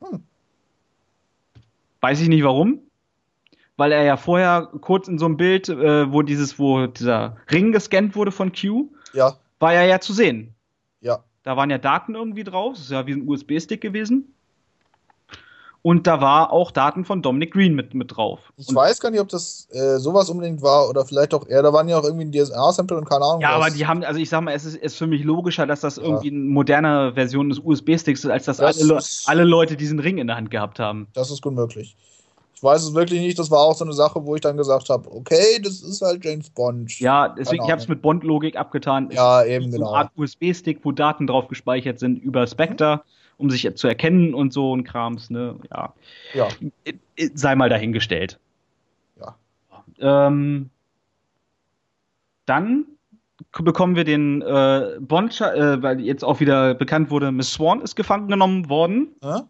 Hm. 0.00 0.22
Weiß 2.00 2.18
ich 2.22 2.28
nicht 2.28 2.44
warum. 2.44 2.78
Weil 3.76 3.92
er 3.92 4.04
ja 4.04 4.16
vorher 4.16 4.70
kurz 4.80 5.06
in 5.06 5.18
so 5.18 5.26
einem 5.26 5.36
Bild, 5.36 5.68
äh, 5.68 6.10
wo 6.10 6.22
dieses, 6.22 6.58
wo 6.58 6.86
dieser 6.86 7.36
Ring 7.50 7.72
gescannt 7.72 8.16
wurde 8.16 8.32
von 8.32 8.52
Q, 8.52 8.88
ja. 9.12 9.34
war 9.58 9.74
er 9.74 9.84
ja 9.84 10.00
zu 10.00 10.14
sehen. 10.14 10.54
Ja. 11.02 11.24
Da 11.42 11.58
waren 11.58 11.68
ja 11.68 11.76
Daten 11.76 12.14
irgendwie 12.14 12.44
drauf, 12.44 12.72
das 12.72 12.84
ist 12.84 12.90
ja 12.90 13.06
wie 13.06 13.12
ein 13.12 13.28
USB-Stick 13.28 13.82
gewesen. 13.82 14.34
Und 15.86 16.08
da 16.08 16.20
war 16.20 16.52
auch 16.52 16.72
Daten 16.72 17.04
von 17.04 17.22
Dominic 17.22 17.52
Green 17.52 17.76
mit, 17.76 17.94
mit 17.94 18.16
drauf. 18.16 18.40
Ich 18.56 18.68
und 18.68 18.74
weiß 18.74 18.98
gar 18.98 19.12
nicht, 19.12 19.20
ob 19.20 19.28
das 19.28 19.68
äh, 19.70 19.98
sowas 19.98 20.28
unbedingt 20.28 20.60
war 20.60 20.88
oder 20.88 21.06
vielleicht 21.06 21.32
auch 21.32 21.46
eher, 21.46 21.62
da 21.62 21.72
waren 21.72 21.88
ja 21.88 21.96
auch 21.96 22.02
irgendwie 22.02 22.24
ein 22.24 22.32
DSR-Sample 22.32 22.96
und 22.96 23.04
keine 23.04 23.24
Ahnung. 23.24 23.40
Ja, 23.40 23.50
was. 23.50 23.66
aber 23.66 23.70
die 23.70 23.86
haben, 23.86 24.02
also 24.02 24.18
ich 24.18 24.28
sag 24.28 24.40
mal, 24.40 24.52
es 24.52 24.64
ist, 24.64 24.74
ist 24.74 24.96
für 24.96 25.06
mich 25.06 25.22
logischer, 25.22 25.64
dass 25.64 25.82
das 25.82 25.98
ja. 25.98 26.02
irgendwie 26.02 26.30
eine 26.32 26.40
moderne 26.40 27.12
Version 27.14 27.50
des 27.50 27.60
USB-Sticks 27.60 28.24
ist, 28.24 28.30
als 28.30 28.46
dass 28.46 28.56
das 28.56 28.80
alle, 28.80 29.00
alle 29.26 29.44
Leute 29.44 29.76
diesen 29.76 30.00
Ring 30.00 30.18
in 30.18 30.26
der 30.26 30.34
Hand 30.34 30.50
gehabt 30.50 30.80
haben. 30.80 31.06
Das 31.14 31.30
ist 31.30 31.40
gut 31.40 31.54
möglich. 31.54 31.96
Ich 32.56 32.62
weiß 32.62 32.84
es 32.84 32.94
wirklich 32.94 33.20
nicht, 33.20 33.38
das 33.38 33.50
war 33.50 33.60
auch 33.60 33.74
so 33.74 33.84
eine 33.84 33.92
Sache, 33.92 34.24
wo 34.24 34.34
ich 34.34 34.40
dann 34.40 34.56
gesagt 34.56 34.88
habe, 34.88 35.14
okay, 35.14 35.60
das 35.62 35.82
ist 35.82 36.00
halt 36.00 36.24
James 36.24 36.48
Bond. 36.48 36.98
Ja, 36.98 37.28
deswegen, 37.28 37.62
ich 37.62 37.70
habe 37.70 37.82
es 37.82 37.86
mit 37.86 38.00
Bond-Logik 38.00 38.56
abgetan. 38.56 39.10
Ja, 39.10 39.44
eben, 39.44 39.66
so 39.66 39.76
genau. 39.76 39.90
Eine 39.92 39.98
Art 39.98 40.12
USB-Stick, 40.16 40.80
wo 40.82 40.90
Daten 40.90 41.26
drauf 41.26 41.48
gespeichert 41.48 41.98
sind 41.98 42.18
über 42.22 42.46
Spectre. 42.46 43.02
Um 43.38 43.50
sich 43.50 43.70
zu 43.76 43.86
erkennen 43.86 44.32
und 44.32 44.54
so 44.54 44.74
ein 44.74 44.84
Krams, 44.84 45.28
ne? 45.28 45.56
Ja. 45.70 45.92
ja. 46.32 46.48
Sei 47.34 47.54
mal 47.54 47.68
dahingestellt. 47.68 48.38
Ja. 49.20 49.36
Ähm, 49.98 50.70
dann 52.46 52.86
bekommen 53.52 53.96
wir 53.96 54.04
den 54.04 54.40
äh, 54.40 54.96
Bond, 55.00 55.38
äh, 55.42 55.82
weil 55.82 56.00
jetzt 56.00 56.24
auch 56.24 56.40
wieder 56.40 56.72
bekannt 56.72 57.10
wurde, 57.10 57.30
Miss 57.30 57.52
Swan 57.52 57.82
ist 57.82 57.96
gefangen 57.96 58.28
genommen 58.28 58.70
worden. 58.70 59.08
Äh? 59.20 59.40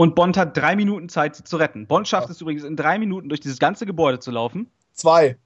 Und 0.00 0.14
Bond 0.14 0.38
hat 0.38 0.56
drei 0.56 0.76
Minuten 0.76 1.10
Zeit, 1.10 1.36
sie 1.36 1.44
zu 1.44 1.58
retten. 1.58 1.86
Bond 1.86 2.08
schafft 2.08 2.28
ja. 2.28 2.32
es 2.32 2.40
übrigens 2.40 2.64
in 2.64 2.74
drei 2.74 2.98
Minuten 2.98 3.28
durch 3.28 3.42
dieses 3.42 3.58
ganze 3.58 3.84
Gebäude 3.84 4.18
zu 4.18 4.30
laufen. 4.30 4.70
Zwei. 4.94 5.36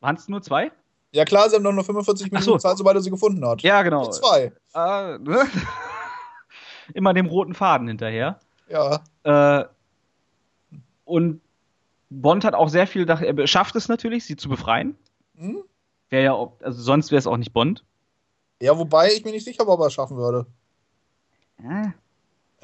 Waren 0.00 0.16
es 0.16 0.26
nur 0.26 0.42
zwei? 0.42 0.72
Ja 1.12 1.24
klar, 1.24 1.48
sie 1.48 1.54
haben 1.54 1.62
doch 1.62 1.70
nur 1.70 1.84
45 1.84 2.32
Minuten 2.32 2.44
so. 2.44 2.58
Zeit, 2.58 2.76
sobald 2.76 2.96
er 2.96 3.02
sie 3.02 3.10
gefunden 3.10 3.46
hat. 3.46 3.62
Ja, 3.62 3.82
genau. 3.82 4.10
Zwei. 4.10 4.52
Äh, 4.74 5.18
ne? 5.18 5.46
immer 6.94 7.14
dem 7.14 7.26
roten 7.26 7.54
Faden 7.54 7.86
hinterher. 7.86 8.40
Ja. 8.68 9.04
Äh, 9.22 9.64
und 11.04 11.40
Bond 12.10 12.44
hat 12.44 12.54
auch 12.54 12.70
sehr 12.70 12.88
viel, 12.88 13.08
er 13.08 13.46
schafft 13.46 13.76
es 13.76 13.86
natürlich, 13.86 14.24
sie 14.24 14.34
zu 14.34 14.48
befreien. 14.48 14.98
Hm? 15.36 15.62
Wäre 16.10 16.24
ja, 16.24 16.32
auch, 16.32 16.54
also 16.62 16.82
sonst 16.82 17.12
wäre 17.12 17.20
es 17.20 17.28
auch 17.28 17.36
nicht 17.36 17.52
Bond. 17.52 17.84
Ja, 18.60 18.76
wobei 18.76 19.12
ich 19.12 19.24
mir 19.24 19.30
nicht 19.30 19.44
sicher 19.44 19.68
ob 19.68 19.78
er 19.78 19.86
es 19.86 19.94
schaffen 19.94 20.16
würde. 20.16 20.46
Ja. 21.62 21.94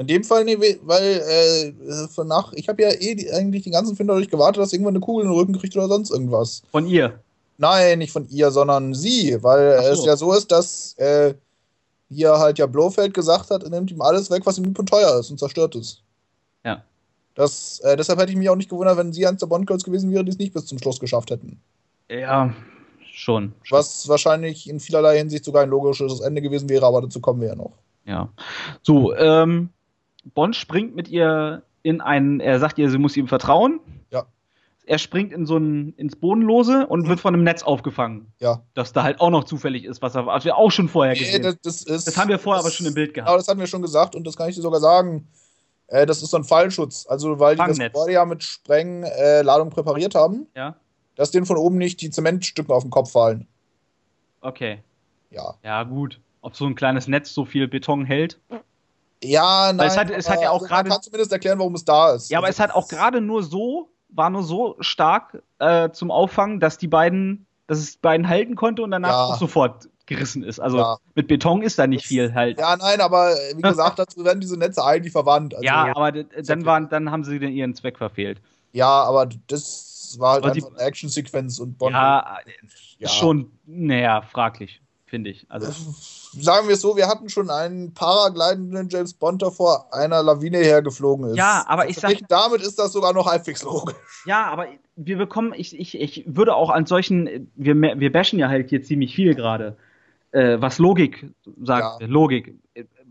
In 0.00 0.06
dem 0.06 0.24
Fall, 0.24 0.46
nee, 0.46 0.56
weil 0.82 1.02
äh, 1.04 2.08
von 2.08 2.26
nach, 2.26 2.54
ich 2.54 2.70
habe 2.70 2.80
ja 2.80 2.90
eh 2.90 3.14
die, 3.14 3.30
eigentlich 3.30 3.64
den 3.64 3.74
ganzen 3.74 3.96
Film 3.96 4.08
dadurch 4.08 4.30
gewartet, 4.30 4.62
dass 4.62 4.72
irgendwann 4.72 4.94
eine 4.94 5.04
Kugel 5.04 5.26
in 5.26 5.30
den 5.30 5.38
Rücken 5.38 5.58
kriegt 5.58 5.76
oder 5.76 5.88
sonst 5.88 6.10
irgendwas. 6.10 6.62
Von 6.70 6.86
ihr? 6.86 7.20
Nein, 7.58 7.98
nicht 7.98 8.10
von 8.10 8.26
ihr, 8.30 8.50
sondern 8.50 8.94
sie, 8.94 9.36
weil 9.42 9.78
so. 9.82 10.00
es 10.00 10.06
ja 10.06 10.16
so 10.16 10.32
ist, 10.32 10.50
dass 10.50 10.94
äh, 10.96 11.34
hier 12.08 12.38
halt 12.38 12.58
ja 12.58 12.64
Blofeld 12.64 13.12
gesagt 13.12 13.50
hat, 13.50 13.62
er 13.62 13.68
nimmt 13.68 13.90
ihm 13.90 14.00
alles 14.00 14.30
weg, 14.30 14.46
was 14.46 14.56
ihm 14.56 14.64
lieb 14.64 14.86
teuer 14.86 15.20
ist 15.20 15.30
und 15.30 15.38
zerstört 15.38 15.74
es. 15.74 16.00
Ja. 16.64 16.82
Das, 17.34 17.80
äh, 17.80 17.94
deshalb 17.94 18.18
hätte 18.18 18.32
ich 18.32 18.38
mich 18.38 18.48
auch 18.48 18.56
nicht 18.56 18.70
gewundert, 18.70 18.96
wenn 18.96 19.12
sie 19.12 19.26
eins 19.26 19.40
der 19.40 19.48
Bond-Girls 19.48 19.84
gewesen 19.84 20.10
wäre, 20.12 20.24
die 20.24 20.30
es 20.30 20.38
nicht 20.38 20.54
bis 20.54 20.64
zum 20.64 20.78
Schluss 20.78 20.98
geschafft 20.98 21.30
hätten. 21.30 21.60
Ja, 22.08 22.54
schon, 23.12 23.52
schon. 23.64 23.78
Was 23.78 24.08
wahrscheinlich 24.08 24.66
in 24.66 24.80
vielerlei 24.80 25.18
Hinsicht 25.18 25.44
sogar 25.44 25.62
ein 25.62 25.68
logisches 25.68 26.20
Ende 26.20 26.40
gewesen 26.40 26.70
wäre, 26.70 26.86
aber 26.86 27.02
dazu 27.02 27.20
kommen 27.20 27.42
wir 27.42 27.48
ja 27.48 27.54
noch. 27.54 27.72
Ja. 28.06 28.30
So, 28.82 29.14
ähm, 29.14 29.68
Bond 30.24 30.56
springt 30.56 30.94
mit 30.94 31.08
ihr 31.08 31.62
in 31.82 32.00
einen, 32.00 32.40
er 32.40 32.58
sagt 32.58 32.78
ihr, 32.78 32.90
sie 32.90 32.98
muss 32.98 33.16
ihm 33.16 33.28
vertrauen 33.28 33.80
er 34.90 34.98
springt 34.98 35.32
in 35.32 35.46
so 35.46 35.56
ein, 35.56 35.94
ins 35.96 36.16
Bodenlose 36.16 36.84
und 36.88 37.06
wird 37.06 37.20
von 37.20 37.32
einem 37.32 37.44
Netz 37.44 37.62
aufgefangen. 37.62 38.32
Ja. 38.40 38.62
Das 38.74 38.92
da 38.92 39.04
halt 39.04 39.20
auch 39.20 39.30
noch 39.30 39.44
zufällig 39.44 39.84
ist, 39.84 40.02
was, 40.02 40.16
er, 40.16 40.26
was 40.26 40.44
wir 40.44 40.56
auch 40.56 40.72
schon 40.72 40.88
vorher 40.88 41.14
gesehen 41.14 41.44
haben. 41.44 41.52
Nee, 41.52 41.58
das, 41.62 41.84
das, 41.84 42.04
das, 42.04 42.16
haben 42.16 42.28
wir 42.28 42.40
vorher 42.40 42.58
das, 42.58 42.66
aber 42.66 42.74
schon 42.74 42.86
im 42.86 42.94
Bild 42.94 43.14
gehabt. 43.14 43.28
Aber 43.28 43.38
das 43.38 43.46
hatten 43.46 43.60
wir 43.60 43.68
schon 43.68 43.82
gesagt 43.82 44.16
und 44.16 44.26
das 44.26 44.36
kann 44.36 44.48
ich 44.48 44.56
dir 44.56 44.62
sogar 44.62 44.80
sagen. 44.80 45.28
Äh, 45.86 46.06
das 46.06 46.24
ist 46.24 46.30
so 46.30 46.36
ein 46.36 46.42
Fallschutz. 46.42 47.06
Also, 47.08 47.38
weil 47.38 47.54
die 47.54 47.62
das 47.64 47.78
Gebäude 47.78 48.14
ja 48.14 48.24
mit 48.24 48.42
Sprengladung 48.42 49.68
äh, 49.68 49.70
präpariert 49.70 50.16
haben, 50.16 50.48
ja. 50.56 50.74
dass 51.14 51.30
denen 51.30 51.46
von 51.46 51.56
oben 51.56 51.78
nicht 51.78 52.00
die 52.00 52.10
Zementstücke 52.10 52.74
auf 52.74 52.82
den 52.82 52.90
Kopf 52.90 53.12
fallen. 53.12 53.46
Okay. 54.40 54.82
Ja. 55.30 55.54
Ja, 55.62 55.84
gut. 55.84 56.18
Ob 56.40 56.56
so 56.56 56.66
ein 56.66 56.74
kleines 56.74 57.06
Netz 57.06 57.32
so 57.32 57.44
viel 57.44 57.68
Beton 57.68 58.04
hält? 58.04 58.40
Ja, 59.22 59.72
nein. 59.72 59.78
Weil 59.78 59.86
es 59.88 59.96
hat, 59.96 60.10
es 60.10 60.30
hat 60.30 60.40
ja 60.40 60.50
auch 60.50 60.54
also 60.54 60.66
gerade. 60.66 60.88
Man 60.88 60.96
kann 60.96 61.02
zumindest 61.02 61.32
erklären, 61.32 61.58
warum 61.58 61.74
es 61.74 61.84
da 61.84 62.14
ist. 62.14 62.30
Ja, 62.30 62.38
aber 62.38 62.46
also, 62.46 62.56
es 62.56 62.60
hat 62.60 62.74
auch 62.74 62.88
gerade 62.88 63.20
nur 63.20 63.42
so 63.42 63.90
war 64.12 64.30
nur 64.30 64.42
so 64.42 64.76
stark 64.80 65.42
äh, 65.58 65.90
zum 65.90 66.10
Auffangen, 66.10 66.60
dass 66.60 66.78
die 66.78 66.88
beiden, 66.88 67.46
dass 67.66 67.78
es 67.78 67.92
die 67.92 67.98
beiden 68.00 68.28
halten 68.28 68.56
konnte 68.56 68.82
und 68.82 68.90
danach 68.90 69.08
ja. 69.08 69.24
auch 69.26 69.38
sofort 69.38 69.88
gerissen 70.06 70.42
ist. 70.42 70.58
Also 70.58 70.78
ja. 70.78 70.98
mit 71.14 71.28
Beton 71.28 71.62
ist 71.62 71.78
da 71.78 71.86
nicht 71.86 72.04
viel 72.04 72.34
halt. 72.34 72.58
Ja, 72.58 72.76
nein, 72.76 73.00
aber 73.00 73.34
wie 73.54 73.62
gesagt, 73.62 73.98
dazu 73.98 74.24
werden 74.24 74.40
diese 74.40 74.56
Netze 74.56 74.84
eigentlich 74.84 75.12
verwandt. 75.12 75.54
Also, 75.54 75.64
ja, 75.64 75.94
aber 75.94 76.10
dann 76.10 76.64
waren, 76.64 76.88
dann 76.88 77.10
haben 77.10 77.24
sie 77.24 77.38
den 77.38 77.52
ihren 77.52 77.74
Zweck 77.74 77.98
verfehlt. 77.98 78.40
Ja, 78.72 79.04
aber 79.04 79.28
das 79.46 80.16
war 80.18 80.34
halt 80.34 80.44
einfach 80.44 80.70
eine 80.70 80.80
Action-Sequenz 80.80 81.60
und 81.60 81.78
Bond. 81.78 81.92
Ja, 81.92 82.38
ja, 82.98 83.08
schon, 83.08 83.52
naja, 83.66 84.22
fraglich 84.22 84.80
finde 85.10 85.30
ich. 85.30 85.44
Also 85.50 85.70
sagen 86.40 86.68
wir 86.68 86.74
es 86.74 86.80
so, 86.80 86.96
wir 86.96 87.08
hatten 87.08 87.28
schon 87.28 87.50
einen 87.50 87.92
paraglidenden 87.92 88.88
James 88.88 89.12
Bond, 89.12 89.42
der 89.42 89.50
vor 89.50 89.92
einer 89.92 90.22
Lawine 90.22 90.58
hergeflogen 90.58 91.30
ist. 91.30 91.36
Ja, 91.36 91.64
aber 91.66 91.88
ich 91.88 91.96
sag, 91.96 92.16
damit 92.28 92.62
ist 92.62 92.78
das 92.78 92.92
sogar 92.92 93.12
noch 93.12 93.26
halbwegs 93.26 93.62
logisch. 93.64 93.96
Ja, 94.24 94.46
aber 94.46 94.66
wir 94.96 95.18
bekommen, 95.18 95.52
ich, 95.54 95.78
ich, 95.78 96.00
ich 96.00 96.24
würde 96.26 96.54
auch 96.54 96.70
an 96.70 96.86
solchen, 96.86 97.50
wir, 97.56 97.74
wir 97.74 98.12
bashen 98.12 98.38
ja 98.38 98.48
halt 98.48 98.70
hier 98.70 98.82
ziemlich 98.82 99.14
viel 99.14 99.34
gerade, 99.34 99.76
äh, 100.30 100.58
was 100.60 100.78
Logik 100.78 101.26
sagt, 101.62 102.00
ja. 102.00 102.06
Logik. 102.06 102.54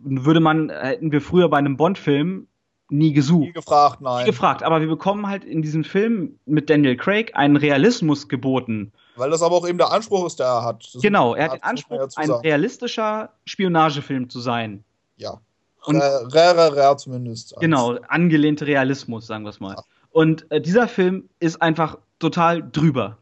Würde 0.01 0.39
man, 0.39 0.69
hätten 0.69 1.11
wir 1.11 1.19
früher 1.19 1.49
bei 1.49 1.57
einem 1.57 1.75
Bond-Film 1.75 2.47
nie 2.89 3.11
gesucht. 3.11 3.47
Nie 3.47 3.53
gefragt, 3.53 3.99
nein. 3.99 4.23
Nie 4.23 4.31
gefragt, 4.31 4.63
aber 4.63 4.79
wir 4.79 4.87
bekommen 4.87 5.27
halt 5.27 5.43
in 5.43 5.61
diesem 5.61 5.83
Film 5.83 6.39
mit 6.45 6.69
Daniel 6.69 6.95
Craig 6.95 7.35
einen 7.35 7.57
Realismus 7.57 8.29
geboten 8.29 8.93
weil 9.19 9.29
das 9.29 9.41
aber 9.41 9.55
auch 9.55 9.67
eben 9.67 9.77
der 9.77 9.91
Anspruch 9.91 10.25
ist, 10.25 10.39
der 10.39 10.47
er 10.47 10.63
hat. 10.63 10.89
Das 10.93 11.01
genau, 11.01 11.35
er 11.35 11.45
hat 11.45 11.53
den 11.53 11.63
Anspruch, 11.63 12.07
ein 12.15 12.31
realistischer 12.31 13.29
Spionagefilm 13.45 14.29
zu 14.29 14.39
sein. 14.39 14.83
Ja. 15.17 15.39
Und 15.85 16.01
rare, 16.01 16.75
rare 16.75 16.97
zumindest. 16.97 17.55
Genau, 17.59 17.97
angelehnte 18.07 18.67
Realismus, 18.67 19.27
sagen 19.27 19.43
wir 19.43 19.49
es 19.49 19.59
mal. 19.59 19.75
Ja. 19.75 19.83
Und 20.11 20.49
äh, 20.51 20.61
dieser 20.61 20.87
Film 20.87 21.29
ist 21.39 21.61
einfach 21.61 21.97
total 22.19 22.67
drüber, 22.69 23.17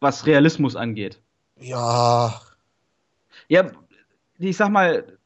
was 0.00 0.26
Realismus 0.26 0.76
angeht. 0.76 1.20
Ja. 1.58 2.40
Ja, 3.48 3.70
ich 4.38 4.56
sag 4.56 4.70
mal, 4.70 5.18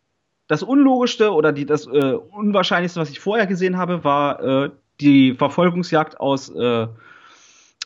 das 0.49 0.63
Unlogischste 0.63 1.33
oder 1.33 1.53
die, 1.53 1.67
das 1.67 1.87
äh, 1.87 2.15
Unwahrscheinlichste, 2.15 3.01
was 3.01 3.11
ich 3.11 3.21
vorher 3.21 3.47
gesehen 3.47 3.77
habe, 3.77 4.05
war 4.05 4.43
äh, 4.43 4.71
die 5.01 5.35
Verfolgungsjagd 5.35 6.21
aus 6.21 6.49
äh, 6.51 6.87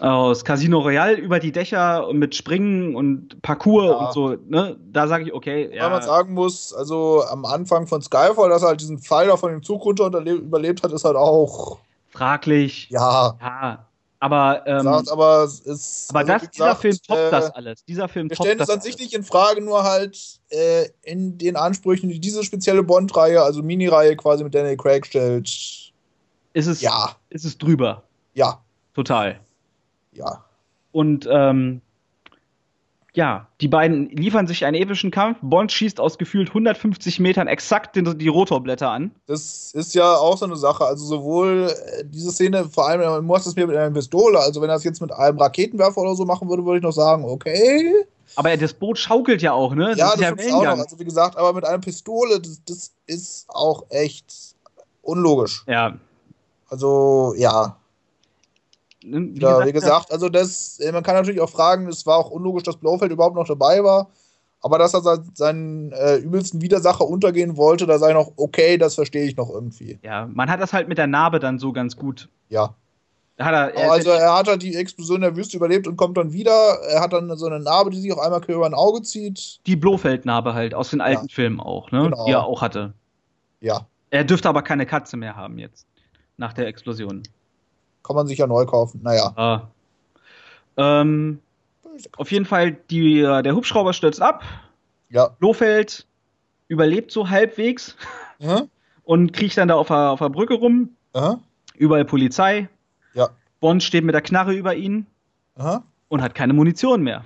aus 0.01 0.45
Casino 0.45 0.79
Royale 0.79 1.17
über 1.17 1.39
die 1.39 1.53
Dächer 1.53 2.09
und 2.09 2.19
mit 2.19 2.35
Springen 2.35 2.97
und 2.97 3.41
Parcours 3.43 3.85
ja. 3.85 3.93
und 3.93 4.13
so, 4.13 4.37
ne? 4.49 4.77
Da 4.93 5.07
sage 5.07 5.25
ich, 5.25 5.35
okay. 5.35 5.71
Ja. 5.75 5.85
Weil 5.85 5.91
man 5.91 6.03
sagen 6.03 6.35
muss, 6.35 6.73
also 6.73 7.23
am 7.29 7.45
Anfang 7.45 7.87
von 7.87 8.01
Skyfall, 8.01 8.49
dass 8.49 8.63
er 8.63 8.69
halt 8.69 8.81
diesen 8.81 8.99
Pfeiler 8.99 9.37
von 9.37 9.53
dem 9.53 9.63
Zug 9.63 9.85
runter 9.85 10.09
überlebt 10.21 10.83
hat, 10.83 10.93
ist 10.93 11.05
halt 11.05 11.17
auch. 11.17 11.79
Fraglich. 12.09 12.89
Ja. 12.89 13.37
Ja. 13.41 13.87
Aber, 14.23 14.67
ähm, 14.67 14.79
gesagt, 14.79 15.11
aber, 15.11 15.45
ist, 15.45 16.11
aber 16.11 16.19
also, 16.19 16.33
das, 16.33 16.51
dieser 16.51 16.77
Film 16.77 16.97
toppt 17.07 17.21
äh, 17.21 17.31
das 17.31 17.51
alles. 17.53 17.85
Dieser 17.87 18.09
Film 18.09 18.29
wir 18.29 18.37
stellen 18.37 18.61
es 18.61 18.69
an 18.69 18.81
sich 18.83 18.99
nicht 18.99 19.15
in 19.15 19.23
Frage, 19.23 19.63
nur 19.63 19.83
halt 19.83 20.41
äh, 20.51 20.89
in 21.03 21.39
den 21.39 21.57
Ansprüchen, 21.57 22.11
die 22.11 22.21
diese 22.21 22.45
spezielle 22.45 22.83
Bond-Reihe, 22.83 23.41
also 23.43 23.63
Mini-Reihe 23.63 24.17
quasi 24.17 24.45
mit 24.45 24.55
Daniel 24.55 24.77
Craig 24.77 25.07
stellt. 25.07 25.49
Ist 26.53 26.67
es, 26.67 26.83
ja. 26.83 27.17
ist 27.31 27.47
es 27.47 27.57
drüber. 27.57 28.03
Ja. 28.35 28.61
Total. 28.95 29.41
Ja. 30.13 30.45
Und 30.93 31.29
ähm, 31.31 31.81
ja, 33.13 33.49
die 33.61 33.69
beiden 33.69 34.09
liefern 34.11 34.47
sich 34.47 34.65
einen 34.65 34.81
epischen 34.81 35.11
Kampf. 35.11 35.39
Bond 35.43 35.73
schießt 35.73 35.99
aus 35.99 36.17
gefühlt 36.17 36.49
150 36.49 37.19
Metern 37.19 37.49
exakt 37.49 37.97
die, 37.97 38.03
die 38.17 38.29
Rotorblätter 38.29 38.89
an. 38.89 39.11
Das 39.27 39.73
ist 39.75 39.95
ja 39.95 40.15
auch 40.15 40.37
so 40.37 40.45
eine 40.45 40.57
Sache. 40.57 40.85
Also 40.85 41.05
sowohl 41.07 41.71
äh, 41.71 42.05
diese 42.05 42.31
Szene, 42.31 42.67
vor 42.67 42.89
allem, 42.89 43.01
man 43.01 43.25
muss 43.25 43.45
das 43.45 43.57
mir 43.57 43.67
mit 43.67 43.77
einer 43.77 43.91
Pistole, 43.91 44.39
also 44.39 44.61
wenn 44.61 44.71
er 44.71 44.75
das 44.75 44.85
jetzt 44.85 45.01
mit 45.01 45.13
einem 45.13 45.39
Raketenwerfer 45.39 46.01
oder 46.01 46.15
so 46.15 46.25
machen 46.25 46.49
würde, 46.49 46.65
würde 46.65 46.79
ich 46.79 46.85
noch 46.85 46.93
sagen, 46.93 47.25
okay. 47.25 47.93
Aber 48.37 48.57
das 48.57 48.75
Boot 48.75 48.97
schaukelt 48.97 49.43
ja 49.43 49.53
auch, 49.53 49.75
ne? 49.75 49.89
Das 49.89 49.99
ja, 49.99 50.17
das 50.17 50.45
ist 50.45 50.51
ja 50.51 50.55
auch 50.55 50.65
noch. 50.65 50.79
Also 50.79 50.99
wie 51.01 51.05
gesagt, 51.05 51.37
aber 51.37 51.53
mit 51.53 51.65
einer 51.65 51.79
Pistole, 51.79 52.41
das, 52.41 52.63
das 52.65 52.93
ist 53.07 53.47
auch 53.49 53.87
echt 53.89 54.55
unlogisch. 55.03 55.65
Ja. 55.67 55.95
Also, 56.69 57.35
ja. 57.37 57.77
Ne, 59.03 59.31
wie, 59.33 59.41
ja, 59.41 59.51
gesagt, 59.51 59.67
wie 59.67 59.73
gesagt, 59.73 60.13
also 60.13 60.29
das, 60.29 60.79
äh, 60.81 60.93
man 60.93 61.03
kann 61.03 61.15
natürlich 61.15 61.41
auch 61.41 61.51
fragen, 61.51 61.89
es 61.89 62.05
war 62.07 62.19
auch 62.19 62.31
unlogisch, 62.31 62.65
dass 62.65 62.77
Blofeld 62.77 63.13
überhaupt 63.13 63.37
noch 63.37 63.47
dabei 63.47 63.83
war. 63.83 64.11
Aber 64.63 64.79
dass 64.79 64.93
er 64.93 65.23
seinen 65.33 65.91
äh, 65.93 66.17
übelsten 66.17 66.61
Widersacher 66.61 67.07
untergehen 67.07 67.57
wollte, 67.57 67.87
da 67.87 67.99
sei 67.99 68.13
noch 68.13 68.33
okay, 68.37 68.77
das 68.77 68.95
verstehe 68.95 69.25
ich 69.25 69.37
noch 69.37 69.49
irgendwie. 69.49 69.99
Ja, 70.03 70.29
man 70.31 70.51
hat 70.51 70.61
das 70.61 70.75
halt 70.75 70.87
mit 70.87 70.99
der 70.99 71.07
Narbe 71.07 71.41
dann 71.41 71.59
so 71.59 71.73
ganz 71.73 71.97
gut. 71.97 72.29
Ja. 72.51 72.75
Hat 73.39 73.55
er, 73.55 73.75
er 73.75 73.91
also 73.91 74.11
er 74.11 74.35
hat 74.35 74.49
halt 74.49 74.61
die 74.61 74.77
Explosion 74.77 75.23
der 75.23 75.35
Wüste 75.35 75.57
überlebt 75.57 75.87
und 75.87 75.97
kommt 75.97 76.19
dann 76.19 76.35
wieder. 76.35 76.53
Er 76.91 77.01
hat 77.01 77.15
dann 77.15 77.35
so 77.39 77.47
eine 77.47 77.59
Narbe, 77.59 77.89
die 77.89 77.99
sich 77.99 78.13
auch 78.13 78.19
einmal 78.19 78.43
quer 78.43 78.57
über 78.57 78.67
ein 78.67 78.75
Auge 78.75 79.01
zieht. 79.01 79.61
Die 79.67 79.77
Blofeld-Narbe 79.77 80.53
halt 80.53 80.75
aus 80.75 80.91
den 80.91 81.01
alten 81.01 81.27
ja. 81.27 81.35
Filmen 81.35 81.59
auch, 81.59 81.91
ne? 81.91 82.03
Genau. 82.03 82.27
Die 82.27 82.33
er 82.33 82.45
auch 82.45 82.61
hatte. 82.61 82.93
Ja. 83.61 83.87
Er 84.11 84.25
dürfte 84.25 84.49
aber 84.49 84.61
keine 84.61 84.85
Katze 84.85 85.17
mehr 85.17 85.37
haben 85.37 85.59
jetzt. 85.59 85.87
Nach 86.37 86.53
der 86.53 86.67
Explosion. 86.67 87.23
Kann 88.03 88.17
man 88.17 88.27
sich 88.27 88.39
ja 88.39 88.47
neu 88.47 88.67
kaufen. 88.67 89.01
Naja. 89.03 89.33
Ah. 89.37 89.69
Ähm, 90.77 91.41
auf 92.17 92.33
jeden 92.33 92.47
Fall, 92.47 92.73
die, 92.73 93.21
der 93.21 93.55
Hubschrauber 93.55 93.93
stürzt 93.93 94.23
ab. 94.23 94.43
Ja. 95.11 95.37
Lohfeld 95.41 96.07
überlebt 96.69 97.11
so 97.11 97.29
halbwegs 97.29 97.97
mhm. 98.39 98.69
und 99.05 99.33
kriecht 99.33 99.59
dann 99.59 99.69
da 99.69 99.75
auf 99.75 99.89
der, 99.89 100.11
auf 100.11 100.21
der 100.21 100.29
Brücke 100.29 100.55
rum. 100.55 100.97
Mhm. 101.15 101.41
Überall 101.75 102.05
Polizei. 102.05 102.69
Ja. 103.15 103.31
Bond 103.61 103.83
steht 103.83 104.05
mit 104.05 104.15
der 104.15 104.23
Knarre 104.23 104.55
über 104.55 104.75
ihn 104.75 105.07
mhm. 105.57 105.83
und 106.09 106.23
hat 106.23 106.35
keine 106.35 106.53
Munition 106.53 107.03
mehr. 107.03 107.25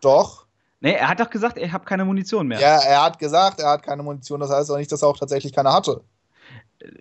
Doch. 0.00 0.44
Nee, 0.80 0.92
er 0.92 1.08
hat 1.08 1.18
doch 1.18 1.30
gesagt, 1.30 1.56
er 1.56 1.72
hat 1.72 1.86
keine 1.86 2.04
Munition 2.04 2.46
mehr. 2.46 2.60
Ja, 2.60 2.76
er 2.76 3.04
hat 3.04 3.18
gesagt, 3.18 3.58
er 3.58 3.70
hat 3.70 3.82
keine 3.82 4.02
Munition. 4.02 4.40
Das 4.40 4.50
heißt 4.50 4.70
auch 4.70 4.76
nicht, 4.76 4.92
dass 4.92 5.02
er 5.02 5.08
auch 5.08 5.16
tatsächlich 5.16 5.54
keine 5.54 5.72
hatte. 5.72 6.02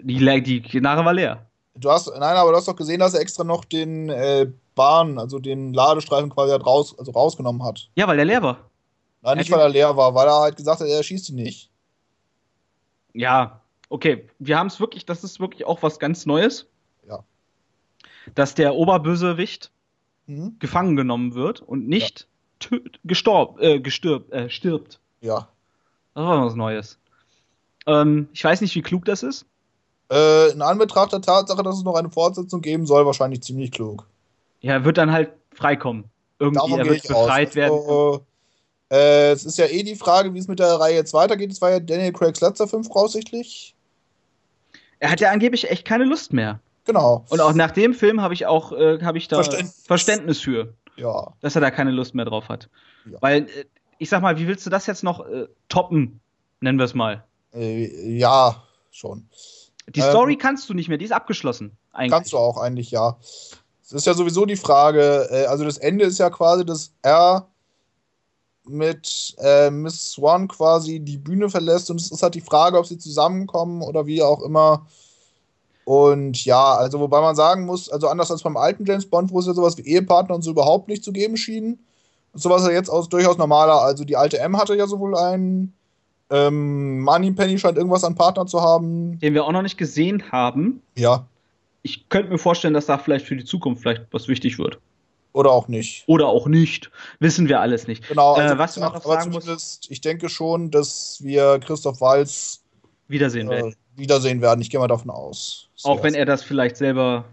Die, 0.02 0.42
die 0.42 0.62
Knarre 0.62 1.04
war 1.04 1.14
leer. 1.14 1.46
Du 1.76 1.90
hast, 1.90 2.08
nein, 2.08 2.36
aber 2.36 2.52
du 2.52 2.58
hast 2.58 2.68
doch 2.68 2.76
gesehen, 2.76 3.00
dass 3.00 3.14
er 3.14 3.22
extra 3.22 3.44
noch 3.44 3.66
den 3.66 4.10
äh, 4.10 4.48
Bahn, 4.76 5.18
also 5.18 5.40
den 5.40 5.74
Ladestreifen 5.74 6.30
quasi 6.30 6.52
halt 6.52 6.66
raus, 6.66 6.98
also 6.98 7.12
rausgenommen 7.12 7.64
hat. 7.64 7.90
Ja, 7.96 8.08
weil 8.08 8.18
der 8.18 8.26
leer 8.26 8.44
war. 8.44 8.70
Nein, 9.22 9.38
nicht 9.38 9.52
weil 9.52 9.60
er 9.60 9.70
leer 9.70 9.96
war, 9.96 10.14
weil 10.14 10.28
er 10.28 10.42
halt 10.42 10.58
gesagt 10.58 10.82
hat, 10.82 10.88
er 10.88 11.02
schießt 11.02 11.30
ihn 11.30 11.36
nicht. 11.36 11.72
Ja, 13.14 13.62
okay. 13.90 14.28
Wir 14.40 14.60
haben 14.60 14.68
es 14.68 14.80
wirklich, 14.80 15.06
das 15.06 15.24
ist 15.24 15.40
wirklich 15.40 15.66
auch 15.66 15.82
was 15.82 15.98
ganz 15.98 16.26
Neues. 16.26 16.68
Ja. 17.08 17.24
Dass 18.36 18.54
der 18.54 18.76
Oberbösewicht 18.76 19.72
mhm. 20.28 20.58
gefangen 20.60 20.96
genommen 20.96 21.34
wird 21.34 21.62
und 21.62 21.88
nicht 21.88 22.28
ja. 22.70 22.80
gestorb, 23.04 23.62
äh, 23.62 23.80
gestirbt, 23.80 24.32
äh, 24.32 24.50
stirbt. 24.50 25.00
Ja. 25.22 25.48
Das 26.14 26.24
war 26.26 26.46
was 26.46 26.56
Neues. 26.56 27.00
Ähm, 27.88 28.28
ich 28.34 28.44
weiß 28.44 28.62
nicht, 28.62 28.76
wie 28.76 28.82
klug 28.82 29.06
das 29.06 29.24
ist. 29.24 29.46
Äh, 30.14 30.52
in 30.52 30.62
Anbetracht 30.62 31.12
der 31.12 31.22
Tatsache, 31.22 31.64
dass 31.64 31.78
es 31.78 31.84
noch 31.84 31.96
eine 31.96 32.12
Fortsetzung 32.12 32.62
geben 32.62 32.86
soll, 32.86 33.06
wahrscheinlich 33.06 33.42
ziemlich 33.42 33.72
klug. 33.72 34.06
Ja, 34.62 34.74
er 34.74 34.86
wird 34.86 35.00
dann 35.00 35.12
halt 35.12 35.32
freikommen. 35.54 36.06
Irgendwie, 36.38 36.78
er 36.78 36.86
wird 36.86 37.08
befreit 37.08 37.50
aus. 37.50 37.56
werden. 37.56 37.74
Also, 37.74 38.26
äh, 38.92 39.32
es 39.32 39.44
ist 39.44 39.58
ja 39.58 39.66
eh 39.66 39.82
die 39.82 39.96
Frage, 39.96 40.34
wie 40.34 40.40
es 40.40 40.48
mit 40.48 40.60
der 40.60 40.74
Reihe 40.76 40.96
jetzt 40.96 41.14
weitergeht. 41.14 41.52
Es 41.52 41.62
war 41.62 41.72
ja 41.72 41.80
Daniel 41.80 42.14
Craigs 42.14 42.42
letzter 42.42 42.68
Film 42.68 42.84
voraussichtlich. 42.84 43.74
Er 45.00 45.10
hat 45.10 45.20
ja 45.20 45.32
angeblich 45.32 45.72
echt 45.72 45.86
keine 45.86 46.06
Lust 46.06 46.32
mehr. 46.32 46.60
Genau. 46.86 47.26
Und 47.30 47.42
auch 47.42 47.54
nach 47.54 47.72
dem 47.72 47.94
Film 47.96 48.22
habe 48.22 48.36
ich 48.36 48.46
auch 48.46 48.72
äh, 48.72 49.00
hab 49.02 49.16
ich 49.16 49.28
da 49.28 49.38
Verständnis. 49.38 49.84
Verständnis. 49.86 50.40
für. 50.42 50.74
Ja. 50.96 51.34
Dass 51.42 51.56
er 51.56 51.62
da 51.62 51.72
keine 51.72 51.92
Lust 51.92 52.14
mehr 52.14 52.26
drauf 52.26 52.50
hat. 52.50 52.70
Ja. 53.10 53.18
Weil, 53.22 53.44
äh, 53.44 53.66
ich 53.98 54.10
sag 54.10 54.22
mal, 54.22 54.38
wie 54.38 54.48
willst 54.48 54.66
du 54.66 54.70
das 54.70 54.86
jetzt 54.86 55.04
noch 55.04 55.26
äh, 55.28 55.48
toppen? 55.70 56.20
Nennen 56.60 56.78
wir 56.78 56.86
es 56.86 56.94
mal. 56.94 57.24
Äh, 57.54 58.18
ja, 58.18 58.64
schon. 58.92 59.28
Die 59.90 60.02
Story 60.02 60.34
ähm, 60.34 60.40
kannst 60.40 60.70
du 60.70 60.74
nicht 60.74 60.90
mehr, 60.90 60.98
die 60.98 61.06
ist 61.06 61.12
abgeschlossen. 61.12 61.78
Eigentlich. 61.92 62.12
Kannst 62.12 62.34
du 62.34 62.38
auch 62.38 62.58
eigentlich, 62.58 62.92
ja. 62.92 63.18
Es 63.84 63.92
ist 63.92 64.06
ja 64.06 64.14
sowieso 64.14 64.46
die 64.46 64.56
Frage, 64.56 65.28
äh, 65.30 65.46
also 65.46 65.66
das 65.66 65.78
Ende 65.78 66.06
ist 66.06 66.20
ja 66.20 66.30
quasi, 66.30 66.66
dass 66.66 66.94
er 67.02 67.48
mit 68.66 69.36
äh, 69.40 69.70
Miss 69.70 70.12
Swan 70.12 70.48
quasi 70.48 71.00
die 71.00 71.18
Bühne 71.18 71.50
verlässt 71.50 71.90
und 71.90 72.00
es 72.00 72.12
ist 72.12 72.24
halt 72.24 72.36
die 72.36 72.42
Frage, 72.42 72.80
ob 72.80 72.86
sie 72.86 72.98
zusammenkommen 72.98 73.82
oder 73.82 74.06
wie 74.06 74.22
auch 74.22 74.42
immer. 74.42 74.86
Und 75.86 76.46
ja, 76.46 76.76
also 76.76 77.00
wobei 77.02 77.20
man 77.20 77.36
sagen 77.36 77.66
muss, 77.66 77.90
also 77.90 78.08
anders 78.08 78.32
als 78.32 78.42
beim 78.42 78.56
alten 78.56 78.86
James 78.86 79.06
Bond, 79.06 79.32
wo 79.32 79.40
es 79.40 79.48
ja 79.48 79.54
sowas 79.54 79.78
wie 79.78 79.86
Ehepartner 79.86 80.36
und 80.36 80.44
so 80.44 80.52
überhaupt 80.52 80.88
nicht 80.88 81.04
zu 81.04 81.12
geben 81.12 81.36
schien, 81.36 81.78
sowas 82.34 82.64
ja 82.64 82.72
jetzt 82.72 82.90
aus, 82.90 83.10
durchaus 83.10 83.38
normaler. 83.38 83.82
Also 83.82 84.06
die 84.06 84.16
alte 84.16 84.40
M 84.40 84.58
hatte 84.58 84.76
ja 84.76 84.88
sowohl 84.88 85.18
einen 85.18 85.74
ähm, 86.34 87.02
Moneypenny 87.02 87.60
scheint 87.60 87.78
irgendwas 87.78 88.04
an 88.04 88.16
Partner 88.16 88.48
zu 88.48 88.60
haben. 88.60 89.20
Den 89.20 89.36
wir 89.36 89.46
auch 89.46 89.52
noch 89.52 89.62
nicht 89.62 89.78
gesehen 89.78 90.32
haben. 90.32 90.82
Ja. 90.98 91.28
Ich 91.84 92.10
könnte 92.10 92.32
mir 92.32 92.40
vorstellen, 92.40 92.74
dass 92.74 92.88
da 92.88 92.98
vielleicht 92.98 93.28
für 93.28 93.36
die 93.36 93.46
Zukunft 93.46 93.84
vielleicht 93.84 94.06
was 94.12 94.28
wichtig 94.28 94.58
wird. 94.58 94.80
Oder 95.34 95.52
auch 95.52 95.68
nicht. 95.68 96.04
Oder 96.08 96.28
auch 96.28 96.48
nicht. 96.48 96.90
Wissen 97.20 97.48
wir 97.48 97.60
alles 97.60 97.88
nicht. 97.88 98.08
Genau. 98.08 98.34
Also 98.34 98.56
äh, 98.56 98.58
was 98.58 98.74
du 98.74 98.80
noch 98.80 99.00
sagen 99.04 99.32
musst. 99.32 99.92
Ich 99.92 100.02
denke 100.02 100.28
schon, 100.30 100.72
dass 100.72 101.20
wir 101.24 101.60
Christoph 101.60 102.02
Walz 102.02 102.64
wiedersehen, 103.08 103.48
äh, 103.48 103.52
werden. 103.52 103.76
wiedersehen 103.96 104.42
werden. 104.42 104.62
Ich 104.62 104.72
gehe 104.72 104.80
mal 104.80 104.88
davon 104.88 105.12
aus. 105.12 105.70
Auch 105.84 106.02
wenn 106.02 106.16
er 106.16 106.26
das 106.26 106.42
vielleicht 106.42 106.78
selber. 106.78 107.26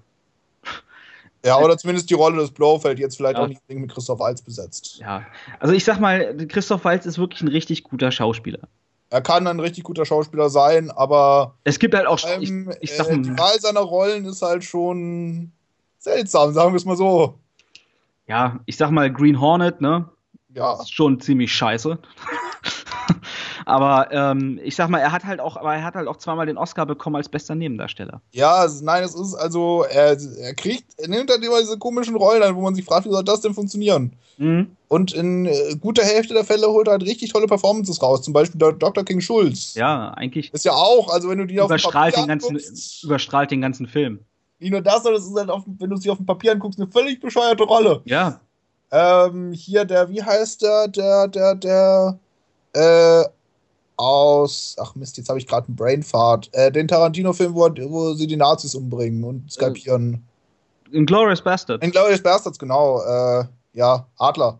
Ja, 1.44 1.59
oder 1.59 1.78
zumindest 1.78 2.10
die 2.10 2.14
Rolle 2.14 2.36
des 2.39 2.51
Blofeld 2.51 2.98
jetzt 2.98 3.16
vielleicht 3.16 3.36
ja. 3.36 3.44
auch 3.44 3.48
nicht 3.48 3.62
mit 3.66 3.90
Christoph 3.90 4.18
Walz 4.18 4.43
besetzt. 4.43 4.98
Ja, 4.98 5.24
also 5.59 5.72
ich 5.72 5.85
sag 5.85 5.98
mal, 5.98 6.36
Christoph 6.48 6.85
Walz 6.85 7.06
ist 7.06 7.18
wirklich 7.18 7.40
ein 7.40 7.48
richtig 7.48 7.82
guter 7.85 8.12
Schauspieler. 8.12 8.68
Er 9.11 9.20
kann 9.20 9.47
ein 9.49 9.59
richtig 9.59 9.85
guter 9.85 10.07
Schauspieler 10.07 10.49
sein, 10.51 10.91
aber. 10.93 11.55
Es 11.65 11.78
gibt 11.78 11.95
halt 11.95 12.07
auch. 12.07 12.23
Allem, 12.24 12.70
ich, 12.81 12.91
ich 12.91 12.97
sag, 12.97 13.09
äh, 13.09 13.19
die 13.19 13.37
Wahl 13.37 13.61
seiner 13.61 13.81
Rollen 13.81 14.24
ist 14.24 14.41
halt 14.41 14.65
schon 14.65 15.51
seltsam, 15.99 16.53
sagen 16.53 16.73
wir 16.73 16.77
es 16.77 16.85
mal 16.85 16.97
so. 16.97 17.35
Ja, 18.28 18.61
ich 18.66 18.77
sag 18.77 18.91
mal, 18.91 19.12
Green 19.12 19.41
Hornet, 19.41 19.81
ne? 19.81 20.09
Ja. 20.55 20.74
Ist 20.74 20.95
schon 20.95 21.20
ziemlich 21.20 21.53
scheiße. 21.53 21.99
aber 23.66 24.09
ähm, 24.12 24.61
ich 24.62 24.77
sag 24.77 24.89
mal, 24.89 24.99
er 24.99 25.12
hat 25.12 25.24
halt 25.24 25.41
auch, 25.41 25.57
aber 25.57 25.74
er 25.74 25.85
hat 25.85 25.95
halt 25.95 26.09
auch 26.09 26.16
zweimal 26.16 26.47
den 26.47 26.59
Oscar 26.59 26.87
bekommen 26.87 27.16
als 27.16 27.28
bester 27.28 27.55
Nebendarsteller. 27.55 28.20
Ja, 28.32 28.66
nein, 28.82 29.05
es 29.05 29.15
ist 29.15 29.35
also, 29.35 29.85
er, 29.85 30.16
er 30.39 30.55
kriegt, 30.55 30.99
er 30.99 31.09
nimmt 31.09 31.31
halt 31.31 31.45
immer 31.45 31.61
diese 31.61 31.78
komischen 31.78 32.16
Rollen 32.16 32.43
an, 32.43 32.55
wo 32.57 32.61
man 32.61 32.74
sich 32.74 32.85
fragt, 32.85 33.07
wie 33.07 33.11
soll 33.11 33.24
das 33.24 33.41
denn 33.41 33.55
funktionieren? 33.55 34.12
Mhm. 34.41 34.74
Und 34.89 35.12
in 35.12 35.47
äh, 35.47 35.77
guter 35.78 36.03
Hälfte 36.03 36.35
der 36.35 36.45
Fälle 36.45 36.66
holt 36.66 36.89
er 36.89 36.93
halt 36.93 37.03
richtig 37.03 37.31
tolle 37.31 37.47
Performances 37.47 38.03
raus. 38.03 38.23
Zum 38.23 38.32
Beispiel 38.32 38.59
Dr. 38.59 39.05
King 39.05 39.20
Schulz. 39.20 39.74
Ja, 39.74 40.12
eigentlich. 40.16 40.53
Ist 40.53 40.65
ja 40.65 40.73
auch, 40.73 41.12
also 41.12 41.28
wenn 41.28 41.39
du 41.39 41.47
die 41.47 41.57
überstrahlt 41.57 42.16
auf 42.16 42.24
dem 42.24 42.27
Papier 42.27 42.27
den 42.27 42.28
ganzen, 42.28 42.57
anguckst, 42.57 43.05
Überstrahlt 43.05 43.51
den 43.51 43.61
ganzen 43.61 43.87
Film. 43.87 44.20
Nicht 44.59 44.73
nur 44.73 44.81
das, 44.81 45.03
sondern 45.03 45.20
es 45.20 45.28
ist 45.28 45.37
halt, 45.37 45.51
auf, 45.51 45.62
wenn 45.78 45.91
du 45.91 45.97
sie 45.97 46.11
auf 46.11 46.16
dem 46.16 46.27
Papier 46.27 46.53
anguckst, 46.53 46.81
eine 46.81 46.91
völlig 46.91 47.20
bescheuerte 47.20 47.65
Rolle. 47.65 48.01
Ja. 48.05 48.41
Ähm, 48.91 49.53
hier 49.53 49.85
der, 49.85 50.09
wie 50.09 50.23
heißt 50.23 50.62
der, 50.62 50.89
der, 50.89 51.28
der, 51.28 51.55
der, 51.55 52.19
äh, 52.72 53.24
aus, 53.97 54.76
ach 54.80 54.94
Mist, 54.94 55.18
jetzt 55.18 55.28
habe 55.28 55.38
ich 55.38 55.47
gerade 55.47 55.68
einen 55.68 55.76
Brainfart, 55.76 56.48
äh, 56.52 56.72
den 56.72 56.88
Tarantino-Film, 56.88 57.55
wo, 57.55 57.68
wo 57.90 58.14
sie 58.14 58.26
die 58.26 58.36
Nazis 58.36 58.74
umbringen 58.74 59.22
und 59.24 59.52
skalpieren. 59.52 60.24
Äh, 60.90 60.97
Inglourious 60.97 61.42
Bastards. 61.42 61.84
Inglourious 61.84 62.22
Bastards, 62.22 62.59
genau. 62.59 63.01
Äh, 63.02 63.44
ja, 63.74 64.06
Adler. 64.18 64.59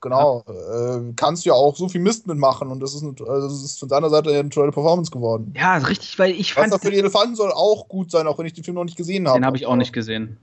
Genau. 0.00 0.44
Ja. 0.46 0.96
Äh, 0.98 1.12
kannst 1.16 1.46
ja 1.46 1.54
auch 1.54 1.74
so 1.74 1.88
viel 1.88 2.02
Mist 2.02 2.26
mitmachen 2.26 2.68
und 2.68 2.80
das 2.80 2.94
ist, 2.94 3.02
eine, 3.02 3.14
also 3.26 3.48
das 3.48 3.64
ist 3.64 3.80
von 3.80 3.88
seiner 3.88 4.10
Seite 4.10 4.38
eine 4.38 4.50
tolle 4.50 4.70
Performance 4.70 5.10
geworden. 5.10 5.54
Ja, 5.56 5.78
richtig, 5.78 6.18
weil 6.18 6.32
ich 6.32 6.52
fand. 6.52 6.70
Was 6.72 6.82
für 6.82 6.90
die 6.90 6.98
Elefanten 6.98 7.34
soll 7.36 7.50
auch 7.50 7.88
gut 7.88 8.10
sein, 8.10 8.26
auch 8.26 8.38
wenn 8.38 8.44
ich 8.44 8.52
den 8.52 8.64
Film 8.64 8.74
noch 8.74 8.84
nicht 8.84 8.98
gesehen 8.98 9.26
habe. 9.26 9.38
Den 9.38 9.46
habe 9.46 9.56
ich 9.56 9.64
auch 9.64 9.76
nicht 9.76 9.94
gesehen. 9.94 10.36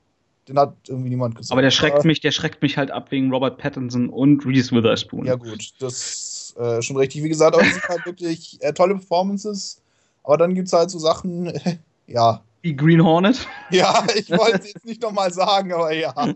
Den 0.47 0.57
hat 0.57 0.73
irgendwie 0.87 1.09
niemand 1.09 1.35
gesehen. 1.35 1.53
Aber 1.53 1.61
der 1.61 1.69
schreckt 1.69 2.03
mich, 2.03 2.19
der 2.19 2.31
schreckt 2.31 2.63
mich 2.63 2.77
halt 2.77 2.89
ab 2.89 3.11
wegen 3.11 3.31
Robert 3.31 3.59
Pattinson 3.59 4.09
und 4.09 4.43
Reese 4.47 4.75
Witherspoon. 4.75 5.27
Ja 5.27 5.35
gut, 5.35 5.73
das 5.77 6.30
äh, 6.57 6.81
schon 6.81 6.97
richtig. 6.97 7.23
Wie 7.23 7.29
gesagt, 7.29 7.55
aber 7.55 7.63
es 7.63 7.73
sind 7.73 7.83
halt 7.87 8.05
wirklich 8.05 8.57
äh, 8.61 8.73
tolle 8.73 8.95
Performances. 8.95 9.81
Aber 10.23 10.37
dann 10.37 10.53
gibt 10.53 10.67
es 10.67 10.73
halt 10.73 10.89
so 10.89 10.99
Sachen, 10.99 11.51
ja. 12.07 12.41
Wie 12.61 12.75
Green 12.75 13.03
Hornet? 13.03 13.47
Ja, 13.71 14.05
ich 14.15 14.29
wollte 14.29 14.59
es 14.59 14.73
jetzt 14.73 14.85
nicht 14.85 15.01
nochmal 15.01 15.33
sagen, 15.33 15.73
aber 15.73 15.93
ja. 15.93 16.13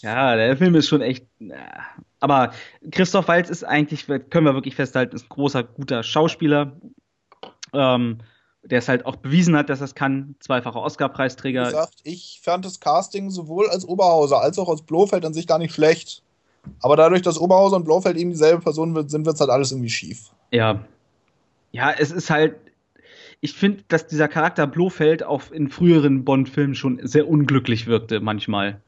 Ja, 0.00 0.34
der 0.34 0.56
Film 0.56 0.74
ist 0.74 0.88
schon 0.88 1.02
echt. 1.02 1.24
Aber 2.18 2.52
Christoph 2.90 3.28
Waltz 3.28 3.48
ist 3.48 3.62
eigentlich, 3.62 4.06
können 4.06 4.44
wir 4.46 4.54
wirklich 4.54 4.74
festhalten, 4.74 5.14
ist 5.14 5.26
ein 5.26 5.28
großer, 5.28 5.62
guter 5.62 6.02
Schauspieler. 6.02 6.72
Ähm, 7.72 8.18
der 8.64 8.78
es 8.78 8.88
halt 8.88 9.06
auch 9.06 9.16
bewiesen 9.16 9.56
hat, 9.56 9.68
dass 9.68 9.80
er 9.80 9.86
es 9.86 9.94
kann. 9.94 10.36
Zweifacher 10.40 10.80
Oscar-Preisträger. 10.80 11.62
Wie 11.62 11.70
gesagt, 11.70 12.00
ich 12.04 12.40
fand 12.42 12.64
das 12.64 12.80
Casting 12.80 13.30
sowohl 13.30 13.68
als 13.68 13.84
Oberhauser 13.84 14.40
als 14.40 14.58
auch 14.58 14.68
als 14.68 14.82
Blofeld 14.82 15.24
an 15.24 15.34
sich 15.34 15.46
gar 15.46 15.58
nicht 15.58 15.74
schlecht. 15.74 16.22
Aber 16.80 16.96
dadurch, 16.96 17.22
dass 17.22 17.38
Oberhauser 17.38 17.76
und 17.76 17.84
Blofeld 17.84 18.16
eben 18.16 18.30
dieselbe 18.30 18.62
Person 18.62 18.94
sind, 19.08 19.26
wird 19.26 19.34
es 19.34 19.40
halt 19.40 19.50
alles 19.50 19.72
irgendwie 19.72 19.90
schief. 19.90 20.30
Ja. 20.50 20.84
Ja, 21.72 21.90
es 21.90 22.10
ist 22.10 22.30
halt. 22.30 22.56
Ich 23.40 23.54
finde, 23.54 23.82
dass 23.88 24.06
dieser 24.06 24.28
Charakter 24.28 24.68
Blofeld 24.68 25.24
auch 25.24 25.50
in 25.50 25.68
früheren 25.68 26.24
Bond-Filmen 26.24 26.76
schon 26.76 27.00
sehr 27.02 27.28
unglücklich 27.28 27.88
wirkte, 27.88 28.20
manchmal. 28.20 28.80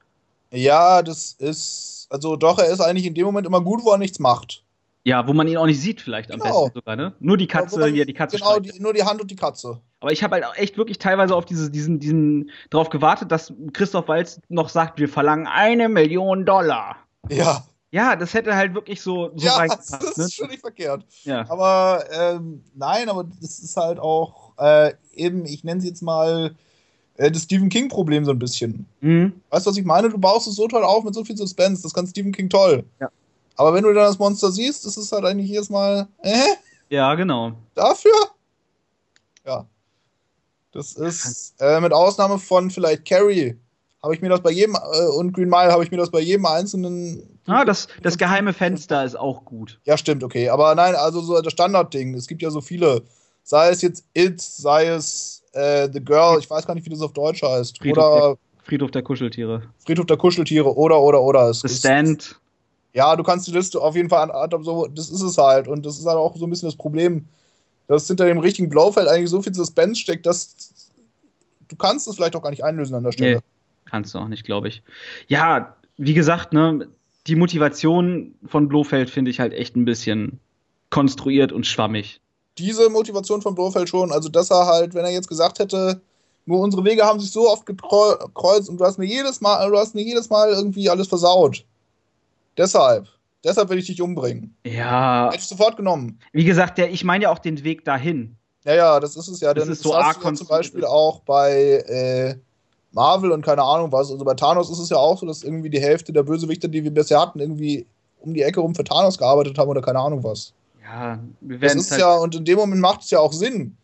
Ja, 0.53 1.03
das 1.03 1.33
ist. 1.33 2.07
Also 2.11 2.37
doch, 2.37 2.59
er 2.59 2.69
ist 2.69 2.81
eigentlich 2.81 3.07
in 3.07 3.15
dem 3.15 3.25
Moment 3.25 3.47
immer 3.47 3.61
gut, 3.61 3.83
wo 3.85 3.91
er 3.91 3.99
nichts 3.99 4.21
macht. 4.21 4.63
Ja, 5.07 5.27
wo 5.27 5.35
man 5.35 5.47
ihn 5.49 5.59
auch 5.59 5.67
nicht 5.67 5.81
sieht, 5.81 6.01
vielleicht 6.01 6.33
am 6.33 6.41
genau. 6.41 6.65
besten 6.65 6.79
sogar, 6.79 6.97
ne? 6.97 7.13
Nur 7.21 7.37
die 7.37 7.47
Katze, 7.47 7.81
ja, 7.81 7.87
hier, 7.87 8.07
die 8.07 8.15
Katze. 8.15 8.39
Genau, 8.39 8.59
die, 8.59 8.81
nur 8.81 8.95
die 8.95 9.03
Hand 9.03 9.21
und 9.21 9.31
die 9.31 9.37
Katze. 9.37 9.81
Aber 10.01 10.13
ich 10.13 10.23
habe 10.23 10.35
halt 10.35 10.45
auch 10.47 10.57
echt 10.57 10.79
wirklich 10.79 10.99
teilweise 10.99 11.37
auf 11.37 11.45
diese, 11.45 11.71
diesen, 11.71 11.99
diesen, 11.99 12.51
drauf 12.71 12.89
gewartet, 12.89 13.31
dass 13.31 13.53
Christoph 13.75 14.09
Walz 14.09 14.41
noch 14.49 14.71
sagt, 14.71 14.99
wir 14.99 15.09
verlangen 15.09 15.47
eine 15.47 15.91
Million 15.91 16.47
Dollar. 16.47 16.97
Ja. 17.31 17.65
Ja, 17.91 18.17
das 18.17 18.35
hätte 18.35 18.57
halt 18.57 18.75
wirklich 18.75 19.01
so, 19.01 19.31
so 19.37 19.47
Ja, 19.47 19.65
das 19.69 19.91
ist 19.91 20.19
ne? 20.19 20.29
schon 20.29 20.49
nicht 20.49 20.61
verkehrt. 20.61 21.05
Ja. 21.23 21.49
Aber 21.49 22.05
ähm, 22.11 22.65
nein, 22.75 23.09
aber 23.09 23.25
das 23.41 23.61
ist 23.61 23.77
halt 23.77 24.01
auch 24.01 24.53
äh, 24.59 24.95
eben, 25.15 25.47
ich 25.47 25.63
nenne 25.63 25.79
es 25.79 25.87
jetzt 25.87 26.03
mal 26.03 26.57
äh, 27.17 27.31
das 27.31 27.43
Stephen 27.45 27.69
King-Problem 27.69 28.25
so 28.25 28.33
ein 28.33 28.39
bisschen. 28.39 28.87
Mhm. 29.01 29.41
Weißt 29.51 29.67
du, 29.67 29.71
was 29.71 29.77
ich 29.77 29.85
meine? 29.85 30.11
Du 30.11 30.19
baust 30.19 30.49
es 30.49 30.57
so 30.57 30.67
toll 30.67 30.83
auf 30.83 31.05
mit 31.05 31.15
so 31.15 31.25
viel 31.25 31.37
Suspense, 31.37 31.83
das 31.83 31.95
kann 31.95 32.07
Stephen 32.07 32.33
King 32.33 32.49
toll. 32.49 32.85
Ja. 33.01 33.09
Aber 33.57 33.73
wenn 33.73 33.85
du 33.85 33.93
dann 33.93 34.07
das 34.07 34.19
Monster 34.19 34.51
siehst, 34.51 34.85
ist 34.85 34.97
es 34.97 35.13
halt 35.13 35.25
eigentlich 35.25 35.51
jedes 35.51 35.71
Mal, 35.71 36.09
äh? 36.23 36.55
Ja, 36.89 37.15
genau. 37.15 37.53
Dafür? 37.75 38.13
Ja. 39.47 39.67
Das 40.73 40.95
ist, 40.95 41.55
äh, 41.61 41.81
mit 41.81 41.93
Ausnahme 41.93 42.39
von 42.39 42.69
vielleicht 42.71 43.05
Carrie, 43.05 43.57
habe 44.05 44.15
ich 44.15 44.23
mir 44.23 44.29
das 44.29 44.43
bei 44.43 44.51
jedem, 44.51 44.77
äh, 44.77 45.07
und 45.17 45.33
Green 45.33 45.49
Mile 45.49 45.73
habe 45.73 45.83
ich 45.83 45.91
mir 45.91 45.97
das 45.97 46.11
bei 46.11 46.21
jedem 46.21 46.47
einzelnen. 46.47 47.41
Ah, 47.47 47.65
das, 47.65 47.89
das 48.03 48.19
geheime 48.19 48.53
Fenster 48.53 49.05
ist 49.05 49.19
auch 49.19 49.45
gut. 49.45 49.81
Ja, 49.85 49.97
stimmt, 49.97 50.23
okay. 50.23 50.51
Aber 50.51 50.75
nein, 50.75 50.95
also 50.95 51.21
so 51.21 51.41
das 51.41 51.53
Standardding. 51.53 52.15
Es 52.15 52.27
gibt 52.27 52.43
ja 52.43 52.51
so 52.51 52.61
viele. 52.61 53.03
Sei 53.43 53.69
es 53.71 53.83
jetzt 53.83 54.05
It, 54.15 54.41
sei 54.41 54.87
es 54.87 55.43
äh, 55.53 55.89
The 55.93 56.01
Girl, 56.01 56.39
ich 56.39 56.49
weiß 56.49 56.67
gar 56.67 56.75
nicht, 56.75 56.87
wie 56.87 56.91
das 56.91 57.01
auf 57.01 57.13
Deutsch 57.13 57.43
heißt. 57.43 57.79
Friedhof 57.79 58.05
oder 58.05 58.29
der, 58.29 58.37
Friedhof 58.63 58.91
der 58.91 59.03
Kuscheltiere. 59.03 59.63
Friedhof 59.85 60.07
der 60.07 60.17
Kuscheltiere 60.17 60.75
oder, 60.77 61.01
oder, 61.01 61.21
oder. 61.21 61.51
Es 61.51 61.61
The 61.61 61.69
Stand 61.69 62.39
ja, 62.95 63.17
du 63.17 63.25
kannst 63.25 63.49
die 63.49 63.51
Liste 63.51 63.81
auf 63.81 63.97
jeden 63.97 64.09
Fall 64.09 64.31
an, 64.31 64.63
so, 64.63 64.87
das 64.87 65.11
ist 65.11 65.21
es 65.21 65.37
halt. 65.37 65.67
Und 65.67 65.85
das 65.85 65.99
ist 65.99 66.07
halt 66.07 66.17
auch 66.17 66.37
so 66.37 66.47
ein 66.47 66.51
bisschen 66.51 66.69
das 66.69 66.77
Problem, 66.77 67.27
dass 67.89 68.07
hinter 68.07 68.25
dem 68.25 68.39
richtigen 68.39 68.69
Blaufeld 68.69 69.09
eigentlich 69.09 69.31
so 69.31 69.43
viel 69.43 69.53
Suspense 69.53 70.01
steckt, 70.01 70.25
dass 70.27 70.55
du 71.69 71.77
kannst 71.77 72.07
es 72.07 72.15
vielleicht 72.15 72.37
auch 72.37 72.43
gar 72.43 72.51
nicht 72.51 72.65
einlösen 72.65 72.95
an 72.95 73.03
der 73.03 73.13
Stelle. 73.13 73.37
Nee, 73.37 73.43
kannst 73.95 74.13
du 74.13 74.19
auch 74.19 74.27
nicht, 74.27 74.43
glaube 74.43 74.67
ich. 74.67 74.83
Ja, 75.29 75.77
wie 75.97 76.15
gesagt, 76.15 76.53
ne, 76.53 76.89
die 77.29 77.37
Motivation 77.37 78.35
von 78.45 78.67
Blofeld 78.67 79.09
finde 79.09 79.31
ich 79.31 79.39
halt 79.39 79.53
echt 79.53 79.77
ein 79.77 79.85
bisschen 79.85 80.41
konstruiert 80.91 81.53
und 81.53 81.65
schwammig. 81.65 82.21
Diese 82.59 82.91
Motivation 82.91 83.41
von 83.41 83.55
Blofeld 83.55 83.89
schon, 83.89 84.11
also 84.11 84.29
dass 84.29 84.51
er 84.51 84.67
halt, 84.67 84.95
wenn 84.95 85.05
er 85.05 85.13
jetzt 85.13 85.29
gesagt 85.29 85.61
hätte, 85.61 86.01
nur 86.45 86.59
unsere 86.59 86.85
Wege 86.85 87.05
haben 87.05 87.21
sich 87.21 87.31
so 87.31 87.49
oft 87.49 87.67
gekreuzt 87.67 88.69
und 88.69 88.79
du 88.79 88.85
hast 88.85 88.99
mir 88.99 89.07
jedes 89.07 89.41
Mal, 89.41 89.71
du 89.71 89.79
hast 89.79 89.95
mir 89.95 90.03
jedes 90.03 90.29
Mal 90.29 90.51
irgendwie 90.51 90.91
alles 90.91 91.07
versaut. 91.07 91.65
Deshalb. 92.59 93.07
Deshalb 93.45 93.69
will 93.69 93.79
ich 93.79 93.87
dich 93.87 94.03
umbringen. 94.03 94.57
Ja. 94.67 95.27
Hätte 95.27 95.39
ich 95.39 95.47
sofort 95.47 95.77
genommen. 95.77 96.19
Wie 96.33 96.45
gesagt, 96.45 96.79
der, 96.79 96.91
ich 96.91 97.05
meine 97.05 97.25
ja 97.25 97.31
auch 97.31 97.39
den 97.39 97.63
Weg 97.63 97.85
dahin. 97.85 98.35
Ja, 98.65 98.75
ja, 98.75 99.01
das 99.01 99.15
ist 99.15 99.29
es 99.29 99.41
ja. 99.41 99.55
Das 99.55 99.69
ist 99.69 99.85
so 99.85 99.95
arg 99.95 100.19
ja 100.25 100.35
zum 100.35 100.49
Beispiel 100.49 100.85
auch 100.85 101.21
bei 101.21 101.85
äh, 101.87 102.35
Marvel 102.95 103.33
und 103.33 103.45
keine 103.45 103.63
Ahnung 103.63 103.93
was. 103.93 104.11
Also 104.11 104.25
bei 104.25 104.35
Thanos 104.35 104.71
ist 104.71 104.79
es 104.79 104.91
ja 104.91 104.97
auch 104.97 105.19
so, 105.19 105.27
dass 105.27 105.43
irgendwie 105.43 105.71
die 105.71 105.81
Hälfte 105.81 106.13
der 106.13 106.23
Bösewichter, 106.23 106.69
die 106.69 106.85
wir 106.85 106.93
bisher 106.93 107.21
hatten, 107.21 107.41
irgendwie 107.41 107.87
um 108.21 108.33
die 108.35 108.43
Ecke 108.43 108.61
rum 108.61 108.75
für 108.75 108.85
Thanos 108.85 109.19
gearbeitet 109.19 109.59
haben 109.59 109.69
oder 109.69 109.83
keine 109.83 109.99
Ahnung 109.99 110.25
was. 110.25 110.53
Ja, 110.83 111.19
wir 111.41 111.61
werden. 111.61 111.79
Das 111.79 111.87
ist 111.87 111.91
halt 111.93 112.01
ja, 112.01 112.15
und 112.15 112.35
in 112.35 112.45
dem 112.45 112.59
Moment 112.59 112.81
macht 112.81 113.03
es 113.03 113.11
ja 113.11 113.19
auch 113.19 113.33
Sinn 113.33 113.77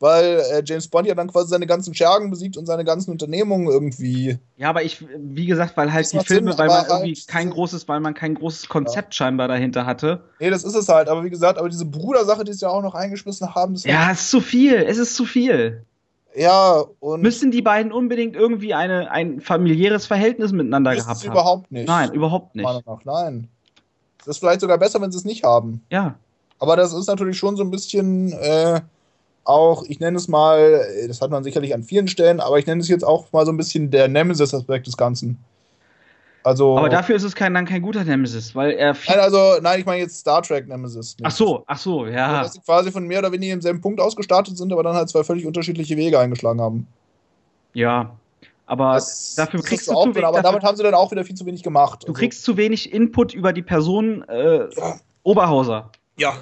weil 0.00 0.42
äh, 0.52 0.62
James 0.64 0.88
Bond 0.88 1.06
ja 1.06 1.14
dann 1.14 1.28
quasi 1.28 1.48
seine 1.48 1.66
ganzen 1.66 1.94
Schergen 1.94 2.30
besiegt 2.30 2.56
und 2.56 2.66
seine 2.66 2.84
ganzen 2.84 3.10
Unternehmungen 3.10 3.68
irgendwie. 3.68 4.38
Ja, 4.56 4.70
aber 4.70 4.82
ich, 4.82 5.04
wie 5.16 5.46
gesagt, 5.46 5.76
weil 5.76 5.92
halt 5.92 6.12
die 6.12 6.20
Filme, 6.20 6.52
Sinn, 6.52 6.58
weil 6.58 6.68
man 6.68 6.86
irgendwie 6.86 7.14
halt 7.14 7.28
kein 7.28 7.50
großes, 7.50 7.88
weil 7.88 8.00
man 8.00 8.14
kein 8.14 8.34
großes 8.34 8.68
Konzept 8.68 9.14
ja. 9.14 9.18
scheinbar 9.18 9.48
dahinter 9.48 9.86
hatte. 9.86 10.22
Nee, 10.38 10.50
das 10.50 10.64
ist 10.64 10.74
es 10.74 10.88
halt, 10.88 11.08
aber 11.08 11.24
wie 11.24 11.30
gesagt, 11.30 11.58
aber 11.58 11.68
diese 11.68 11.84
Brudersache, 11.84 12.44
die 12.44 12.52
sie 12.52 12.62
ja 12.64 12.68
auch 12.68 12.82
noch 12.82 12.94
eingeschmissen 12.94 13.54
haben, 13.54 13.74
ist 13.74 13.86
Ja, 13.86 14.10
es 14.12 14.22
ist 14.22 14.30
zu 14.30 14.40
viel, 14.40 14.74
es 14.74 14.98
ist 14.98 15.16
zu 15.16 15.24
viel. 15.24 15.84
Ja, 16.38 16.84
und. 17.00 17.20
Müssen 17.20 17.50
die 17.50 17.62
beiden 17.62 17.90
unbedingt 17.90 18.36
irgendwie 18.36 18.72
eine, 18.72 19.10
ein 19.10 19.40
familiäres 19.40 20.06
Verhältnis 20.06 20.52
miteinander 20.52 20.94
gehabt 20.94 21.20
haben? 21.20 21.32
Überhaupt 21.32 21.72
nicht. 21.72 21.88
Nein, 21.88 22.12
überhaupt 22.12 22.54
nicht. 22.54 22.64
Nach, 22.64 23.04
nein. 23.04 23.48
Es 24.20 24.28
ist 24.28 24.38
vielleicht 24.38 24.60
sogar 24.60 24.78
besser, 24.78 25.00
wenn 25.00 25.10
sie 25.10 25.18
es 25.18 25.24
nicht 25.24 25.42
haben. 25.42 25.82
Ja. 25.90 26.14
Aber 26.60 26.76
das 26.76 26.92
ist 26.92 27.06
natürlich 27.06 27.38
schon 27.38 27.56
so 27.56 27.64
ein 27.64 27.70
bisschen. 27.70 28.32
Äh, 28.32 28.80
auch, 29.44 29.84
ich 29.88 29.98
nenne 29.98 30.18
es 30.18 30.28
mal, 30.28 30.86
das 31.06 31.22
hat 31.22 31.30
man 31.30 31.42
sicherlich 31.42 31.74
an 31.74 31.82
vielen 31.82 32.06
Stellen, 32.06 32.38
aber 32.38 32.58
ich 32.58 32.66
nenne 32.66 32.82
es 32.82 32.88
jetzt 32.88 33.04
auch 33.04 33.32
mal 33.32 33.46
so 33.46 33.52
ein 33.52 33.56
bisschen 33.56 33.90
der 33.90 34.06
Nemesis-Aspekt 34.06 34.86
des 34.86 34.98
Ganzen. 34.98 35.38
Also, 36.48 36.78
aber 36.78 36.88
dafür 36.88 37.14
ist 37.14 37.24
es 37.24 37.34
kein, 37.34 37.52
dann 37.52 37.66
kein 37.66 37.82
guter 37.82 38.04
Nemesis, 38.04 38.54
weil 38.54 38.70
er. 38.70 38.96
Nein, 39.06 39.20
also, 39.20 39.58
nein, 39.60 39.80
ich 39.80 39.84
meine 39.84 40.00
jetzt 40.00 40.20
Star 40.20 40.40
Trek 40.40 40.66
Nemesis. 40.66 41.14
Ach 41.22 41.30
so, 41.30 41.62
ach 41.66 41.76
so, 41.76 42.06
ja. 42.06 42.28
Also, 42.28 42.42
dass 42.42 42.52
sie 42.54 42.60
quasi 42.60 42.90
von 42.90 43.06
mehr 43.06 43.18
oder 43.18 43.30
weniger 43.32 43.52
im 43.52 43.60
selben 43.60 43.82
Punkt 43.82 44.00
ausgestartet 44.00 44.56
sind, 44.56 44.72
aber 44.72 44.82
dann 44.82 44.96
halt 44.96 45.10
zwei 45.10 45.22
völlig 45.24 45.44
unterschiedliche 45.44 45.94
Wege 45.98 46.18
eingeschlagen 46.18 46.62
haben. 46.62 46.86
Ja, 47.74 48.16
aber 48.64 48.94
das, 48.94 49.34
dafür 49.34 49.60
das 49.60 49.68
kriegst 49.68 49.88
du 49.88 49.92
auch 49.92 50.04
zu 50.04 50.14
wenig. 50.14 50.26
Aber 50.26 50.40
damit 50.40 50.62
haben 50.64 50.74
sie 50.78 50.82
dann 50.82 50.94
auch 50.94 51.10
wieder 51.10 51.22
viel 51.22 51.36
zu 51.36 51.44
wenig 51.44 51.62
gemacht. 51.62 52.04
Du 52.04 52.08
also. 52.08 52.18
kriegst 52.18 52.42
zu 52.42 52.56
wenig 52.56 52.94
Input 52.94 53.34
über 53.34 53.52
die 53.52 53.62
Person 53.62 54.22
äh, 54.26 54.70
ja. 54.74 55.00
Oberhauser. 55.24 55.90
Ja, 56.16 56.34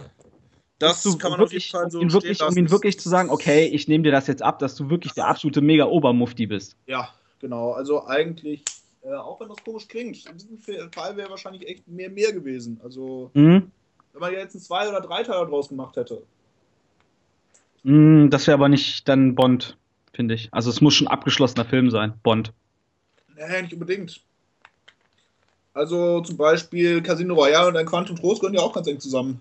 das 0.79 1.03
du 1.03 1.19
kann 1.19 1.33
man 1.33 1.41
wirklich, 1.41 1.75
auf 1.75 1.81
jeden 1.81 1.91
Fall 1.91 1.91
so 1.91 2.01
ihn 2.01 2.13
wirklich, 2.13 2.43
Um 2.43 2.57
ihn 2.57 2.71
wirklich 2.71 3.01
zu 3.01 3.09
sagen, 3.09 3.31
okay, 3.31 3.65
ich 3.65 3.89
nehme 3.89 4.05
dir 4.05 4.13
das 4.13 4.29
jetzt 4.29 4.43
ab, 4.43 4.61
dass 4.61 4.77
du 4.77 4.89
wirklich 4.89 5.15
der 5.15 5.27
absolute 5.27 5.63
Mega-Obermufti 5.63 6.47
bist. 6.47 6.77
Ja, 6.87 7.09
genau. 7.41 7.73
Also 7.73 8.07
eigentlich, 8.07 8.63
äh, 9.07 9.15
auch 9.15 9.41
wenn 9.41 9.49
das 9.49 9.63
komisch 9.65 9.87
klingt, 9.87 10.27
in 10.27 10.37
diesem 10.37 10.59
Fall 10.59 11.17
wäre 11.17 11.31
wahrscheinlich 11.31 11.67
echt 11.69 11.87
mehr 11.87 12.11
mehr 12.11 12.33
gewesen. 12.33 12.81
Also, 12.83 13.31
mhm. 13.35 13.71
wenn 14.13 14.21
man 14.21 14.33
jetzt 14.33 14.55
einen 14.55 14.63
Zwei- 14.63 14.89
oder 14.89 15.01
Dreiteiler 15.01 15.47
draus 15.47 15.69
gemacht 15.69 15.97
hätte. 15.97 16.23
Mhm, 17.85 18.31
das 18.31 18.47
wäre 18.47 18.57
aber 18.57 18.69
nicht 18.69 19.09
dann 19.09 19.35
Bond, 19.35 19.77
finde 20.13 20.35
ich. 20.35 20.49
Also 20.53 20.71
es 20.71 20.81
muss 20.81 20.95
schon 20.95 21.07
abgeschlossener 21.07 21.65
Film 21.65 21.91
sein, 21.91 22.15
Bond. 22.23 22.53
Nee, 23.37 23.63
nicht 23.63 23.75
unbedingt. 23.75 24.21
Also 25.73 26.21
zum 26.23 26.37
Beispiel 26.37 27.03
Casino 27.03 27.35
Royale 27.35 27.69
und 27.69 27.77
ein 27.77 27.87
Quantum 27.87 28.17
Trost 28.17 28.41
gehören 28.41 28.55
ja 28.55 28.63
auch 28.63 28.73
ganz 28.73 28.89
eng 28.89 28.99
zusammen. 28.99 29.41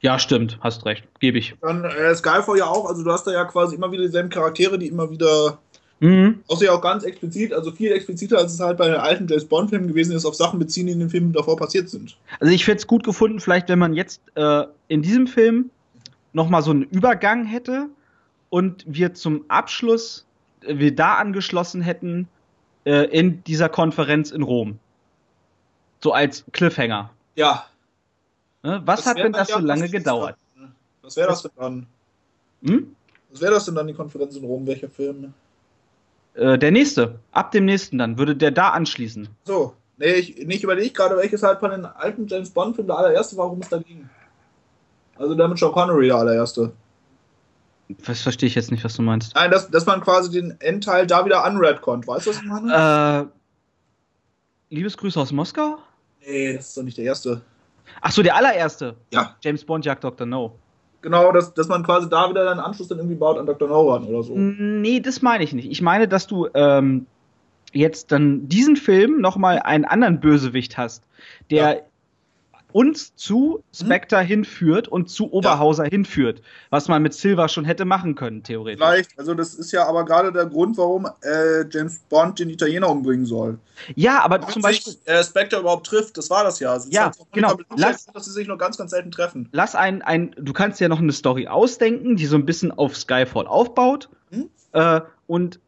Ja, 0.00 0.18
stimmt, 0.18 0.58
hast 0.62 0.84
recht, 0.84 1.04
gebe 1.20 1.38
ich. 1.38 1.54
Dann 1.60 1.84
äh, 1.84 2.12
Skyfall 2.14 2.58
ja 2.58 2.66
auch, 2.66 2.86
also 2.86 3.04
du 3.04 3.12
hast 3.12 3.24
da 3.24 3.30
ja 3.30 3.44
quasi 3.44 3.76
immer 3.76 3.92
wieder 3.92 4.02
dieselben 4.02 4.30
Charaktere, 4.30 4.78
die 4.78 4.88
immer 4.88 5.08
wieder. 5.10 5.58
Mhm. 6.02 6.42
Außer 6.48 6.64
ja 6.64 6.72
auch 6.72 6.80
ganz 6.80 7.04
explizit, 7.04 7.52
also 7.52 7.70
viel 7.70 7.92
expliziter, 7.92 8.38
als 8.38 8.52
es 8.52 8.60
halt 8.60 8.76
bei 8.76 8.88
den 8.88 8.96
alten 8.96 9.26
James 9.28 9.44
Bond-Filmen 9.44 9.88
gewesen 9.88 10.14
ist, 10.16 10.24
auf 10.24 10.34
Sachen 10.34 10.58
beziehen, 10.58 10.86
die 10.86 10.92
in 10.92 10.98
den 10.98 11.10
Filmen 11.10 11.32
davor 11.32 11.56
passiert 11.56 11.88
sind. 11.88 12.16
Also 12.40 12.52
ich 12.52 12.66
hätte 12.66 12.78
es 12.78 12.86
gut 12.86 13.04
gefunden, 13.04 13.40
vielleicht, 13.40 13.68
wenn 13.68 13.78
man 13.78 13.94
jetzt 13.94 14.20
äh, 14.34 14.64
in 14.88 15.02
diesem 15.02 15.26
Film 15.26 15.70
nochmal 16.32 16.62
so 16.62 16.72
einen 16.72 16.82
Übergang 16.82 17.44
hätte 17.44 17.88
und 18.50 18.84
wir 18.86 19.14
zum 19.14 19.44
Abschluss, 19.48 20.26
äh, 20.62 20.78
wir 20.78 20.94
da 20.94 21.14
angeschlossen 21.14 21.82
hätten 21.82 22.28
äh, 22.84 23.04
in 23.16 23.44
dieser 23.44 23.68
Konferenz 23.68 24.30
in 24.32 24.42
Rom. 24.42 24.78
So 26.00 26.12
als 26.12 26.44
Cliffhanger. 26.50 27.10
Ja, 27.36 27.66
Ne? 28.62 28.80
Was, 28.84 29.00
was 29.00 29.06
hat 29.06 29.18
denn 29.18 29.32
das 29.32 29.48
so 29.48 29.58
lange 29.58 29.88
gedauert? 29.88 30.36
Was 31.02 31.16
wäre 31.16 31.28
das 31.28 31.42
denn 31.42 31.50
dann? 31.56 31.86
Hm? 32.64 32.96
Was 33.30 33.40
wäre 33.40 33.52
das 33.54 33.64
denn 33.64 33.74
dann, 33.74 33.86
die 33.86 33.94
Konferenz 33.94 34.36
in 34.36 34.44
Rom? 34.44 34.66
Welcher 34.66 34.88
Film? 34.88 35.34
Äh, 36.34 36.58
der 36.58 36.70
nächste. 36.70 37.18
Ab 37.30 37.50
dem 37.52 37.64
nächsten 37.64 37.98
dann. 37.98 38.18
Würde 38.18 38.36
der 38.36 38.50
da 38.50 38.70
anschließen. 38.70 39.28
So. 39.44 39.74
Nee, 39.98 40.14
ich, 40.14 40.46
nicht 40.46 40.64
überlege 40.64 40.90
gerade, 40.90 41.16
welches 41.16 41.42
halt 41.42 41.60
von 41.60 41.70
den 41.70 41.84
alten 41.84 42.26
James 42.26 42.50
Bond-Filmen 42.50 42.88
der 42.88 42.98
allererste 42.98 43.36
war, 43.36 43.46
worum 43.46 43.60
es 43.60 43.68
da 43.68 43.78
ging. 43.78 44.08
Also 45.16 45.34
der 45.34 45.48
mit 45.48 45.58
Sean 45.58 45.72
Connery 45.72 46.06
der 46.06 46.16
allererste. 46.16 46.72
Was 48.04 48.22
verstehe 48.22 48.46
ich 48.46 48.54
jetzt 48.54 48.70
nicht, 48.70 48.84
was 48.84 48.94
du 48.94 49.02
meinst. 49.02 49.34
Nein, 49.34 49.50
dass, 49.50 49.70
dass 49.70 49.86
man 49.86 50.00
quasi 50.00 50.30
den 50.30 50.58
Endteil 50.60 51.06
da 51.06 51.24
wieder 51.24 51.46
unredconnt. 51.46 52.06
Weißt 52.06 52.26
du, 52.26 52.30
was 52.30 52.38
ich 52.38 52.44
meine? 52.44 53.30
Äh, 54.70 54.74
Liebesgrüße 54.74 55.20
aus 55.20 55.30
Moskau? 55.30 55.78
Nee, 56.26 56.56
das 56.56 56.68
ist 56.68 56.76
doch 56.76 56.82
nicht 56.82 56.96
der 56.96 57.04
erste. 57.04 57.42
Ach 58.00 58.10
so, 58.10 58.22
der 58.22 58.34
allererste? 58.36 58.96
Ja. 59.12 59.36
James 59.42 59.64
Bond 59.64 59.84
jagt 59.84 60.02
Dr. 60.02 60.26
No. 60.26 60.58
Genau, 61.02 61.32
dass, 61.32 61.52
dass 61.54 61.68
man 61.68 61.82
quasi 61.82 62.08
da 62.08 62.30
wieder 62.30 62.50
einen 62.50 62.60
Anschluss 62.60 62.88
dann 62.88 62.98
irgendwie 62.98 63.16
baut 63.16 63.38
an 63.38 63.46
Dr. 63.46 63.68
No 63.68 63.90
ran 63.90 64.04
oder 64.04 64.22
so. 64.22 64.34
Nee, 64.36 65.00
das 65.00 65.20
meine 65.20 65.44
ich 65.44 65.52
nicht. 65.52 65.70
Ich 65.70 65.82
meine, 65.82 66.08
dass 66.08 66.26
du 66.26 66.48
ähm, 66.54 67.06
jetzt 67.72 68.12
dann 68.12 68.48
diesen 68.48 68.76
Film 68.76 69.20
nochmal 69.20 69.58
einen 69.58 69.84
anderen 69.84 70.20
Bösewicht 70.20 70.78
hast, 70.78 71.04
der 71.50 71.74
ja 71.74 71.80
uns 72.72 73.14
zu 73.16 73.62
Spectre 73.74 74.20
hm? 74.20 74.26
hinführt 74.26 74.88
und 74.88 75.10
zu 75.10 75.32
Oberhauser 75.32 75.84
ja. 75.84 75.90
hinführt, 75.90 76.42
was 76.70 76.88
man 76.88 77.02
mit 77.02 77.14
Silver 77.14 77.48
schon 77.48 77.64
hätte 77.64 77.84
machen 77.84 78.14
können, 78.14 78.42
theoretisch. 78.42 78.84
Vielleicht, 78.84 79.18
also 79.18 79.34
das 79.34 79.54
ist 79.54 79.72
ja 79.72 79.86
aber 79.86 80.04
gerade 80.04 80.32
der 80.32 80.46
Grund, 80.46 80.76
warum 80.78 81.06
äh, 81.22 81.64
James 81.70 82.00
Bond 82.08 82.38
den 82.38 82.50
Italiener 82.50 82.88
umbringen 82.88 83.26
soll. 83.26 83.58
Ja, 83.94 84.20
aber 84.22 84.38
Damit 84.38 84.52
zum 84.52 84.62
Beispiel. 84.62 84.92
Sich, 84.92 85.08
äh, 85.08 85.22
Spectre 85.24 85.60
überhaupt 85.60 85.86
trifft, 85.86 86.16
das 86.16 86.30
war 86.30 86.44
das 86.44 86.60
ja. 86.60 86.74
Das 86.74 86.88
ja, 86.90 87.04
halt 87.04 87.16
genau. 87.32 87.56
Lass, 87.76 88.06
dass 88.06 88.24
sie 88.24 88.32
sich 88.32 88.48
nur 88.48 88.58
ganz, 88.58 88.76
ganz 88.76 88.90
selten 88.90 89.10
treffen. 89.10 89.48
Lass 89.52 89.74
ein, 89.74 90.02
ein, 90.02 90.34
du 90.38 90.52
kannst 90.52 90.80
ja 90.80 90.88
noch 90.88 91.00
eine 91.00 91.12
Story 91.12 91.48
ausdenken, 91.48 92.16
die 92.16 92.26
so 92.26 92.36
ein 92.36 92.46
bisschen 92.46 92.72
auf 92.72 92.96
Skyfall 92.96 93.46
aufbaut 93.46 94.08
hm? 94.30 94.48
äh, 94.72 95.00
und 95.26 95.60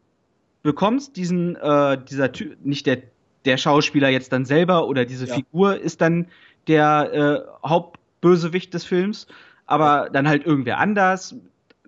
bekommst 0.63 1.15
diesen, 1.15 1.55
äh, 1.57 1.97
dieser 2.09 2.31
Typ, 2.31 2.57
nicht 2.65 2.87
der, 2.87 3.03
der 3.45 3.57
Schauspieler 3.57 4.09
jetzt 4.09 4.33
dann 4.33 4.45
selber 4.45 4.87
oder 4.87 5.05
diese 5.05 5.27
ja. 5.27 5.35
Figur 5.35 5.79
ist 5.79 6.01
dann 6.01 6.27
der 6.67 7.13
äh, 7.13 7.67
Hauptbösewicht 7.67 8.73
des 8.73 8.85
Films, 8.85 9.27
aber 9.65 10.09
dann 10.11 10.27
halt 10.27 10.45
irgendwer 10.45 10.79
anders, 10.79 11.35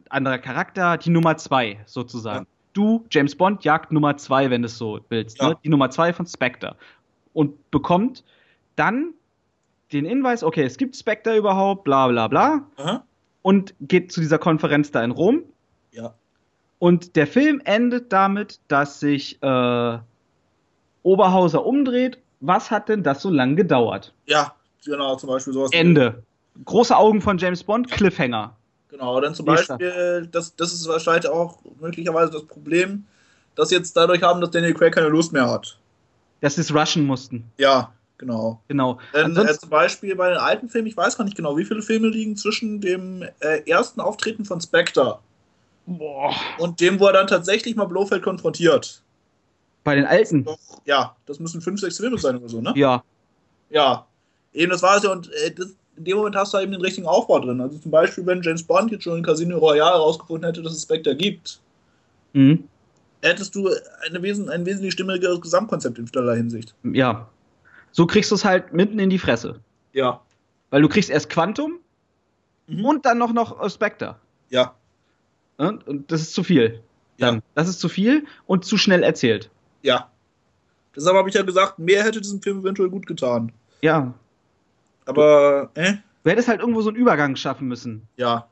anderer 0.10 0.38
Charakter, 0.38 0.98
die 0.98 1.10
Nummer 1.10 1.38
zwei 1.38 1.80
sozusagen. 1.86 2.46
Ja. 2.46 2.52
Du, 2.74 3.06
James 3.10 3.36
Bond, 3.36 3.64
jagt 3.64 3.92
Nummer 3.92 4.18
zwei, 4.18 4.50
wenn 4.50 4.62
du 4.62 4.68
es 4.68 4.78
so 4.78 5.00
willst. 5.10 5.40
Ja. 5.42 5.50
Ne? 5.50 5.58
Die 5.64 5.70
Nummer 5.70 5.90
zwei 5.90 6.14
von 6.14 6.26
Spectre. 6.26 6.76
Und 7.34 7.72
bekommt 7.72 8.24
dann 8.76 9.14
den 9.92 10.06
Hinweis, 10.06 10.44
okay, 10.44 10.64
es 10.64 10.78
gibt 10.78 10.96
Spectre 10.96 11.38
überhaupt, 11.38 11.84
bla 11.84 12.08
bla 12.08 12.28
bla. 12.28 12.68
Aha. 12.78 13.04
Und 13.42 13.74
geht 13.82 14.12
zu 14.12 14.20
dieser 14.20 14.38
Konferenz 14.38 14.92
da 14.92 15.04
in 15.04 15.12
Rom. 15.12 15.44
Ja. 15.92 16.14
Und 16.80 17.16
der 17.16 17.26
Film 17.26 17.62
endet 17.64 18.14
damit, 18.14 18.60
dass 18.68 19.00
sich 19.00 19.42
äh, 19.42 19.98
Oberhauser 21.04 21.66
umdreht. 21.66 22.20
Was 22.40 22.70
hat 22.70 22.90
denn 22.90 23.02
das 23.02 23.22
so 23.22 23.30
lange 23.30 23.56
gedauert? 23.56 24.14
Ja, 24.26 24.54
Genau, 24.88 25.18
zum 25.18 25.30
Beispiel 25.30 25.54
sowas. 25.54 25.72
Ende. 25.74 26.24
Große 26.66 26.96
Augen 26.96 27.22
von 27.22 27.38
James 27.38 27.64
Bond, 27.64 27.92
Cliffhanger. 27.92 28.56
Genau, 28.90 29.20
dann 29.20 29.36
zum 29.36 29.46
Nächster. 29.46 29.78
Beispiel, 29.78 30.30
das, 30.32 30.56
das 30.56 30.74
ist 30.74 30.88
wahrscheinlich 30.88 31.28
auch 31.30 31.60
möglicherweise 31.80 32.32
das 32.32 32.46
Problem, 32.46 33.06
dass 33.56 33.70
jetzt 33.70 33.96
dadurch 33.98 34.24
haben, 34.24 34.40
dass 34.40 34.52
Daniel 34.52 34.74
Craig 34.74 34.96
keine 34.96 35.10
Lust 35.10 35.34
mehr 35.34 35.50
hat. 35.50 35.78
Dass 36.40 36.56
sie 36.56 36.62
es 36.62 36.74
rushen 36.74 37.06
mussten. 37.06 37.44
Ja, 37.58 37.92
genau. 38.18 38.62
Genau. 38.70 38.98
Denn, 39.14 39.36
äh, 39.36 39.60
zum 39.60 39.70
Beispiel 39.70 40.16
bei 40.16 40.30
den 40.30 40.38
alten 40.38 40.70
Filmen, 40.70 40.88
ich 40.88 40.96
weiß 40.96 41.18
gar 41.18 41.26
nicht 41.26 41.36
genau, 41.36 41.58
wie 41.58 41.66
viele 41.66 41.82
Filme 41.82 42.08
liegen 42.08 42.38
zwischen 42.38 42.80
dem 42.80 43.24
äh, 43.40 43.70
ersten 43.70 44.00
Auftreten 44.00 44.46
von 44.46 44.62
Spectre 44.62 45.20
Boah. 45.86 46.34
und 46.58 46.80
dem, 46.80 47.00
wo 47.00 47.08
er 47.08 47.14
dann 47.14 47.28
tatsächlich 47.28 47.76
mal 47.76 47.86
Blofeld 47.86 48.24
konfrontiert. 48.24 49.04
Bei 49.84 49.96
den 49.96 50.06
alten? 50.06 50.46
Doch, 50.46 50.58
ja, 50.86 51.16
das 51.26 51.40
müssen 51.40 51.62
fünf, 51.62 51.82
sechs 51.82 51.98
Filme 51.98 52.18
sein 52.18 52.38
oder 52.38 52.50
so, 52.50 52.62
ne? 52.62 52.74
Ja. 52.76 53.04
Ja, 53.70 54.08
Eben, 54.58 54.72
das 54.72 54.82
war 54.82 54.98
es 54.98 55.04
ja, 55.04 55.12
und 55.12 55.32
äh, 55.34 55.52
das, 55.52 55.76
in 55.98 56.06
dem 56.06 56.18
Moment 56.18 56.36
hast 56.36 56.54
du 56.54 56.58
eben 56.58 56.72
den 56.72 56.82
richtigen 56.82 57.06
Aufbau 57.06 57.40
drin. 57.40 57.62
Also 57.62 57.78
zum 57.78 57.92
Beispiel, 57.92 58.26
wenn 58.26 58.42
James 58.42 58.64
Bond 58.64 58.92
jetzt 58.92 59.04
schon 59.04 59.18
in 59.18 59.24
Casino 59.24 59.60
Royale 59.60 59.94
herausgefunden 59.94 60.46
hätte, 60.46 60.64
dass 60.64 60.74
es 60.74 60.82
Spectre 60.82 61.16
gibt, 61.16 61.60
mhm. 62.34 62.68
hättest 63.22 63.54
du 63.54 63.70
eine 64.08 64.22
wesen 64.22 64.50
ein 64.50 64.66
wesentlich 64.66 64.94
stimmigeres 64.94 65.42
Gesamtkonzept 65.42 66.00
in 66.00 66.08
vielerlei 66.08 66.38
Hinsicht. 66.38 66.74
Ja. 66.84 67.30
So 67.92 68.08
kriegst 68.08 68.32
du 68.32 68.36
es 68.36 68.46
halt 68.46 68.74
mitten 68.74 68.98
in 68.98 69.12
die 69.12 69.20
Fresse. 69.20 69.60
Ja. 69.94 70.22
Weil 70.72 70.82
du 70.82 70.90
kriegst 70.90 71.12
erst 71.12 71.30
Quantum 71.30 71.80
mhm. 72.66 72.84
und 72.84 73.06
dann 73.06 73.20
noch, 73.20 73.34
noch 73.34 73.70
Spectre. 73.70 74.16
Ja. 74.50 74.74
Und, 75.58 75.88
und 75.88 76.12
das 76.12 76.22
ist 76.22 76.34
zu 76.34 76.44
viel. 76.44 76.82
Dann. 77.20 77.36
Ja. 77.36 77.42
Das 77.54 77.70
ist 77.70 77.80
zu 77.80 77.90
viel 77.90 78.26
und 78.48 78.66
zu 78.66 78.78
schnell 78.78 79.04
erzählt. 79.04 79.52
Ja. 79.84 80.12
Deshalb 80.96 81.16
habe 81.16 81.30
ich 81.30 81.36
ja 81.36 81.44
gesagt, 81.44 81.78
mehr 81.78 82.04
hätte 82.04 82.22
diesem 82.22 82.42
Film 82.42 82.62
eventuell 82.62 82.90
gut 82.90 83.06
getan. 83.06 83.52
Ja, 83.82 84.16
aber, 85.08 85.72
äh? 85.76 85.94
Du 86.24 86.32
hättest 86.32 86.48
halt 86.48 86.60
irgendwo 86.60 86.82
so 86.82 86.90
einen 86.90 86.98
Übergang 86.98 87.36
schaffen 87.36 87.68
müssen. 87.68 88.08
Ja. 88.18 88.48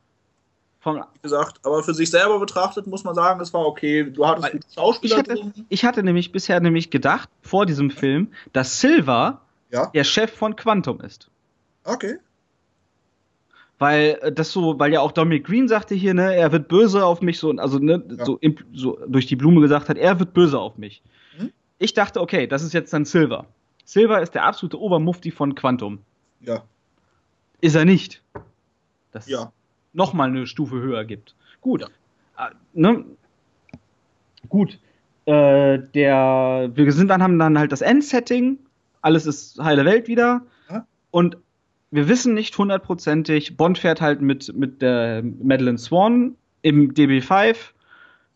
Von, 0.80 0.98
Wie 0.98 1.22
gesagt, 1.24 1.60
aber 1.64 1.84
für 1.84 1.94
sich 1.94 2.10
selber 2.10 2.40
betrachtet 2.40 2.88
muss 2.88 3.04
man 3.04 3.16
sagen, 3.16 3.42
es 3.42 3.54
war 3.54 3.66
okay. 3.66 4.10
Du 4.10 4.26
hattest 4.26 4.52
gute 4.52 4.68
Schauspieler 4.74 5.16
ich 5.16 5.20
hatte, 5.20 5.34
drin. 5.34 5.54
Ich 5.70 5.84
hatte 5.84 6.04
nämlich 6.04 6.32
bisher 6.32 6.60
nämlich 6.60 6.92
gedacht, 6.92 7.28
vor 7.42 7.66
diesem 7.66 7.90
Film, 7.90 8.32
dass 8.54 8.80
Silver 8.80 9.42
ja? 9.72 9.88
der 9.88 10.04
Chef 10.04 10.32
von 10.32 10.56
Quantum 10.56 11.02
ist. 11.02 11.30
Okay. 11.84 12.18
Weil 13.78 14.20
äh, 14.22 14.32
das 14.32 14.52
so, 14.52 14.80
weil 14.80 14.94
ja 14.94 15.02
auch 15.02 15.12
Dominic 15.12 15.46
Green 15.46 15.68
sagte 15.68 15.96
hier, 15.96 16.14
ne, 16.14 16.36
er 16.36 16.52
wird 16.52 16.68
böse 16.68 17.04
auf 17.04 17.22
mich, 17.22 17.40
so, 17.40 17.52
also 17.52 17.80
ne, 17.80 18.04
ja. 18.08 18.26
so, 18.26 18.40
so, 18.74 19.00
durch 19.08 19.26
die 19.26 19.36
Blume 19.36 19.62
gesagt 19.62 19.90
hat, 19.90 19.98
er 19.98 20.20
wird 20.20 20.34
böse 20.34 20.60
auf 20.60 20.78
mich. 20.78 21.02
Hm? 21.38 21.52
Ich 21.78 21.94
dachte, 21.94 22.22
okay, 22.22 22.48
das 22.48 22.64
ist 22.64 22.74
jetzt 22.74 22.94
dann 22.94 23.06
Silver. 23.06 23.48
Silver 23.84 24.22
ist 24.22 24.34
der 24.34 24.46
absolute 24.46 24.80
Obermufti 24.80 25.32
von 25.32 25.56
Quantum. 25.56 26.00
Ja. 26.42 26.64
Ist 27.62 27.76
er 27.76 27.86
nicht. 27.86 28.22
Das 29.12 29.28
ja. 29.28 29.52
nochmal 29.94 30.30
eine 30.30 30.46
Stufe 30.48 30.76
höher 30.76 31.06
gibt. 31.06 31.36
Gut. 31.62 31.82
Ja. 31.82 32.48
Äh, 32.48 32.52
ne? 32.74 33.06
Gut. 34.50 34.80
Äh, 35.26 35.80
der, 35.80 36.70
wir 36.74 36.92
sind 36.92 37.08
dann, 37.08 37.24
haben 37.24 37.40
dann 37.40 37.58
halt 37.58 37.72
das 37.72 37.82
Endsetting. 37.82 38.60
Alles 39.02 39.26
ist 39.26 39.60
heile 39.60 39.86
Welt 39.86 40.08
wieder. 40.08 40.42
Ja. 40.70 40.86
Und 41.12 41.38
wir 41.92 42.08
wissen 42.08 42.34
nicht 42.34 42.58
hundertprozentig, 42.58 43.58
Bond 43.58 43.78
fährt 43.78 44.02
halt 44.02 44.22
mit, 44.22 44.54
mit 44.56 44.82
der 44.82 45.24
Madeline 45.24 45.78
Swan 45.78 46.36
im 46.62 46.94
DB5. 46.94 47.56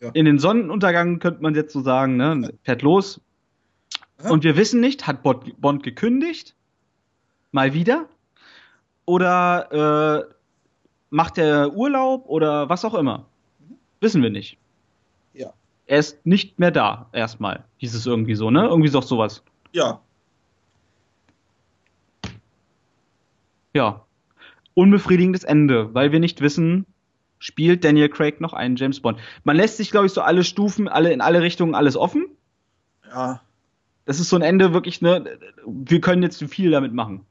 Ja. 0.00 0.10
In 0.14 0.24
den 0.24 0.38
Sonnenuntergang 0.38 1.18
könnte 1.18 1.42
man 1.42 1.54
jetzt 1.54 1.72
so 1.72 1.82
sagen, 1.82 2.16
ne? 2.16 2.50
Fährt 2.62 2.82
los. 2.82 3.20
Und 4.28 4.44
wir 4.44 4.56
wissen 4.56 4.80
nicht, 4.80 5.06
hat 5.06 5.22
Bond 5.22 5.82
gekündigt? 5.82 6.54
Mal 7.52 7.74
wieder? 7.74 8.08
Oder 9.06 10.26
äh, 10.28 10.34
macht 11.10 11.38
er 11.38 11.74
Urlaub 11.74 12.26
oder 12.26 12.68
was 12.68 12.84
auch 12.84 12.94
immer? 12.94 13.26
Wissen 14.00 14.22
wir 14.22 14.30
nicht. 14.30 14.56
Ja. 15.34 15.52
Er 15.86 15.98
ist 15.98 16.24
nicht 16.24 16.58
mehr 16.58 16.70
da, 16.70 17.08
erstmal. 17.12 17.64
Hieß 17.78 17.94
es 17.94 18.06
irgendwie 18.06 18.34
so, 18.34 18.50
ne? 18.50 18.62
Irgendwie 18.62 18.90
doch 18.90 19.02
sowas. 19.02 19.42
Ja. 19.72 20.00
Ja. 23.74 24.04
Unbefriedigendes 24.74 25.44
Ende, 25.44 25.92
weil 25.94 26.12
wir 26.12 26.20
nicht 26.20 26.40
wissen, 26.40 26.86
spielt 27.38 27.84
Daniel 27.84 28.08
Craig 28.08 28.40
noch 28.40 28.52
einen 28.52 28.76
James 28.76 29.00
Bond. 29.00 29.18
Man 29.44 29.56
lässt 29.56 29.76
sich, 29.76 29.90
glaube 29.90 30.06
ich, 30.06 30.12
so 30.12 30.22
alle 30.22 30.44
Stufen, 30.44 30.88
alle 30.88 31.12
in 31.12 31.20
alle 31.20 31.42
Richtungen 31.42 31.74
alles 31.74 31.96
offen. 31.96 32.26
Ja. 33.10 33.40
Das 34.04 34.20
ist 34.20 34.28
so 34.28 34.36
ein 34.36 34.42
Ende 34.42 34.72
wirklich, 34.72 35.02
ne? 35.02 35.38
Wir 35.66 36.00
können 36.00 36.22
jetzt 36.22 36.42
viel 36.44 36.70
damit 36.70 36.92
machen. 36.92 37.26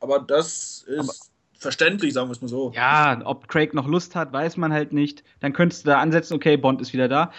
Aber 0.00 0.20
das 0.20 0.84
ist 0.86 0.98
aber, 0.98 1.12
verständlich, 1.58 2.12
sagen 2.12 2.28
wir 2.28 2.32
es 2.32 2.42
mal 2.42 2.48
so. 2.48 2.72
Ja, 2.74 3.20
ob 3.24 3.48
Craig 3.48 3.74
noch 3.74 3.86
Lust 3.86 4.14
hat, 4.14 4.32
weiß 4.32 4.56
man 4.56 4.72
halt 4.72 4.92
nicht. 4.92 5.24
Dann 5.40 5.52
könntest 5.52 5.84
du 5.84 5.90
da 5.90 6.00
ansetzen, 6.00 6.34
okay, 6.34 6.56
Bond 6.56 6.80
ist 6.80 6.92
wieder 6.92 7.08
da. 7.08 7.32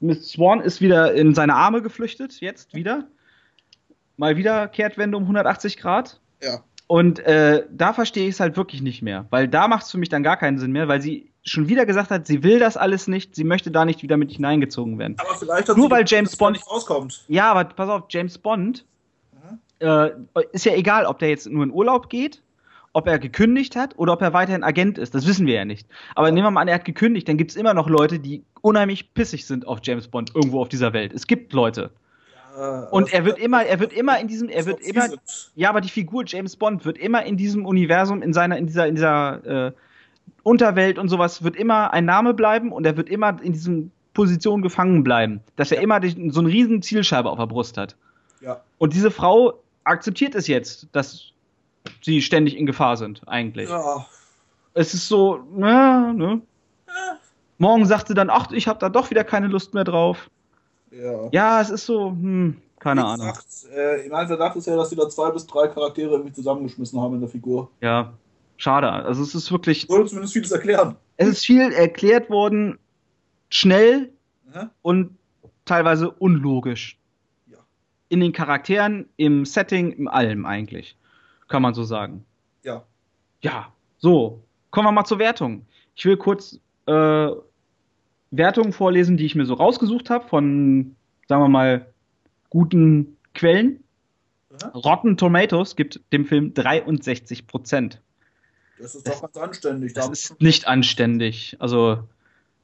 Miss 0.00 0.30
Swan 0.30 0.60
ist 0.60 0.80
wieder 0.80 1.14
in 1.14 1.34
seine 1.34 1.54
Arme 1.54 1.82
geflüchtet, 1.82 2.40
jetzt 2.40 2.74
wieder. 2.74 3.08
Mal 4.16 4.36
wieder 4.36 4.68
Kehrtwende 4.68 5.16
um 5.16 5.24
180 5.24 5.78
Grad. 5.78 6.20
Ja. 6.42 6.62
Und 6.86 7.20
äh, 7.20 7.64
da 7.70 7.92
verstehe 7.92 8.28
ich 8.28 8.34
es 8.34 8.40
halt 8.40 8.56
wirklich 8.56 8.82
nicht 8.82 9.00
mehr, 9.00 9.26
weil 9.30 9.48
da 9.48 9.66
macht 9.66 9.84
es 9.84 9.90
für 9.90 9.98
mich 9.98 10.10
dann 10.10 10.22
gar 10.22 10.36
keinen 10.36 10.58
Sinn 10.58 10.72
mehr, 10.72 10.88
weil 10.88 11.00
sie 11.00 11.32
schon 11.42 11.68
wieder 11.68 11.86
gesagt 11.86 12.10
hat, 12.10 12.26
sie 12.26 12.42
will 12.42 12.58
das 12.58 12.76
alles 12.76 13.08
nicht, 13.08 13.34
sie 13.34 13.44
möchte 13.44 13.70
da 13.70 13.84
nicht 13.84 14.02
wieder 14.02 14.16
mit 14.16 14.30
hineingezogen 14.30 14.98
werden. 14.98 15.16
Aber 15.18 15.34
vielleicht 15.34 15.68
hat 15.68 15.76
Nur 15.76 15.90
weil 15.90 16.04
James 16.06 16.36
Bond 16.36 16.56
nicht 16.56 16.68
rauskommt. 16.68 17.24
Ja, 17.28 17.50
aber 17.50 17.64
pass 17.64 17.88
auf, 17.88 18.04
James 18.10 18.36
Bond 18.36 18.84
äh, 19.82 20.10
ist 20.52 20.64
ja 20.64 20.74
egal, 20.74 21.06
ob 21.06 21.18
der 21.18 21.28
jetzt 21.28 21.48
nur 21.50 21.64
in 21.64 21.70
Urlaub 21.70 22.08
geht, 22.08 22.42
ob 22.92 23.06
er 23.06 23.18
gekündigt 23.18 23.76
hat 23.76 23.98
oder 23.98 24.12
ob 24.12 24.22
er 24.22 24.32
weiterhin 24.32 24.62
Agent 24.62 24.98
ist. 24.98 25.14
Das 25.14 25.26
wissen 25.26 25.46
wir 25.46 25.54
ja 25.54 25.64
nicht. 25.64 25.88
Aber 26.14 26.28
ja. 26.28 26.32
nehmen 26.32 26.46
wir 26.46 26.50
mal 26.50 26.62
an, 26.62 26.68
er 26.68 26.74
hat 26.76 26.84
gekündigt, 26.84 27.28
dann 27.28 27.36
gibt 27.36 27.50
es 27.50 27.56
immer 27.56 27.74
noch 27.74 27.88
Leute, 27.88 28.18
die 28.18 28.42
unheimlich 28.60 29.14
pissig 29.14 29.46
sind 29.46 29.66
auf 29.66 29.80
James 29.82 30.08
Bond 30.08 30.34
irgendwo 30.34 30.60
auf 30.60 30.68
dieser 30.68 30.92
Welt. 30.92 31.12
Es 31.12 31.26
gibt 31.26 31.52
Leute. 31.52 31.90
Ja, 32.56 32.84
und 32.90 33.12
er 33.12 33.24
wird 33.24 33.38
immer, 33.38 33.64
er 33.64 33.80
wird 33.80 33.94
immer 33.94 34.20
in 34.20 34.28
diesem, 34.28 34.50
er 34.50 34.66
wird 34.66 34.80
immer, 34.80 35.08
ja, 35.54 35.70
aber 35.70 35.80
die 35.80 35.88
Figur 35.88 36.24
James 36.26 36.56
Bond 36.56 36.84
wird 36.84 36.98
immer 36.98 37.24
in 37.24 37.38
diesem 37.38 37.64
Universum, 37.64 38.20
in 38.20 38.34
seiner, 38.34 38.58
in 38.58 38.66
dieser, 38.66 38.86
in 38.86 38.94
dieser 38.94 39.68
äh, 39.68 39.72
Unterwelt 40.42 40.98
und 40.98 41.08
sowas, 41.08 41.42
wird 41.42 41.56
immer 41.56 41.94
ein 41.94 42.04
Name 42.04 42.34
bleiben 42.34 42.70
und 42.72 42.84
er 42.84 42.96
wird 42.98 43.08
immer 43.08 43.42
in 43.42 43.54
diesem 43.54 43.90
Position 44.12 44.60
gefangen 44.60 45.02
bleiben, 45.02 45.40
dass 45.56 45.72
er 45.72 45.80
immer 45.80 46.00
so 46.28 46.40
eine 46.40 46.48
riesen 46.50 46.82
Zielscheibe 46.82 47.30
auf 47.30 47.38
der 47.38 47.46
Brust 47.46 47.78
hat. 47.78 47.96
Ja. 48.42 48.60
Und 48.76 48.92
diese 48.92 49.10
Frau 49.10 49.62
akzeptiert 49.84 50.34
es 50.34 50.46
jetzt, 50.46 50.88
dass 50.92 51.32
sie 52.02 52.22
ständig 52.22 52.56
in 52.56 52.66
Gefahr 52.66 52.96
sind, 52.96 53.22
eigentlich. 53.26 53.68
Ja. 53.68 54.06
Es 54.74 54.94
ist 54.94 55.08
so, 55.08 55.40
na, 55.54 56.12
ne? 56.12 56.40
Morgen 57.58 57.86
sagt 57.86 58.08
sie 58.08 58.14
dann, 58.14 58.30
ach, 58.30 58.50
ich 58.52 58.66
habe 58.66 58.78
da 58.78 58.88
doch 58.88 59.10
wieder 59.10 59.24
keine 59.24 59.46
Lust 59.46 59.74
mehr 59.74 59.84
drauf. 59.84 60.30
Ja, 60.90 61.28
ja 61.30 61.60
es 61.60 61.70
ist 61.70 61.86
so, 61.86 62.10
hm, 62.10 62.56
keine 62.80 63.04
Ahnung. 63.04 63.26
Sagt, 63.26 63.46
äh, 63.72 64.04
Im 64.06 64.10
Verdacht 64.10 64.56
ist 64.56 64.66
ja, 64.66 64.76
dass 64.76 64.90
sie 64.90 64.96
da 64.96 65.08
zwei 65.08 65.30
bis 65.30 65.46
drei 65.46 65.68
Charaktere 65.68 66.10
irgendwie 66.10 66.32
zusammengeschmissen 66.32 67.00
haben 67.00 67.14
in 67.14 67.20
der 67.20 67.28
Figur. 67.28 67.70
Ja, 67.80 68.12
schade. 68.56 68.90
Also 68.90 69.22
es 69.22 69.34
ist 69.34 69.52
wirklich. 69.52 69.88
Würde 69.88 70.06
zumindest 70.06 70.32
vieles 70.32 70.50
erklären. 70.50 70.96
Es 71.16 71.28
ist 71.28 71.46
viel 71.46 71.72
erklärt 71.72 72.28
worden, 72.30 72.78
schnell 73.50 74.12
mhm. 74.52 74.70
und 74.82 75.18
teilweise 75.64 76.10
unlogisch. 76.10 76.98
In 78.12 78.20
den 78.20 78.32
Charakteren, 78.32 79.08
im 79.16 79.46
Setting, 79.46 79.90
im 79.92 80.06
allem 80.06 80.44
eigentlich. 80.44 80.98
Kann 81.48 81.62
man 81.62 81.72
so 81.72 81.82
sagen. 81.82 82.26
Ja. 82.62 82.84
Ja, 83.40 83.72
so. 83.96 84.44
Kommen 84.70 84.86
wir 84.86 84.92
mal 84.92 85.06
zur 85.06 85.18
Wertung. 85.18 85.64
Ich 85.94 86.04
will 86.04 86.18
kurz 86.18 86.60
äh, 86.84 87.28
Wertungen 88.30 88.74
vorlesen, 88.74 89.16
die 89.16 89.24
ich 89.24 89.34
mir 89.34 89.46
so 89.46 89.54
rausgesucht 89.54 90.10
habe 90.10 90.28
von, 90.28 90.94
sagen 91.26 91.42
wir 91.42 91.48
mal, 91.48 91.86
guten 92.50 93.16
Quellen. 93.32 93.82
Ja. 94.60 94.68
Rotten 94.68 95.16
Tomatoes 95.16 95.74
gibt 95.74 96.02
dem 96.12 96.26
Film 96.26 96.52
63 96.52 97.46
Prozent. 97.46 98.02
Das 98.78 98.94
ist 98.94 99.08
doch 99.08 99.22
ganz 99.22 99.38
anständig. 99.38 99.94
Das 99.94 100.10
ist 100.10 100.38
nicht 100.38 100.68
anständig. 100.68 101.56
Also 101.60 102.06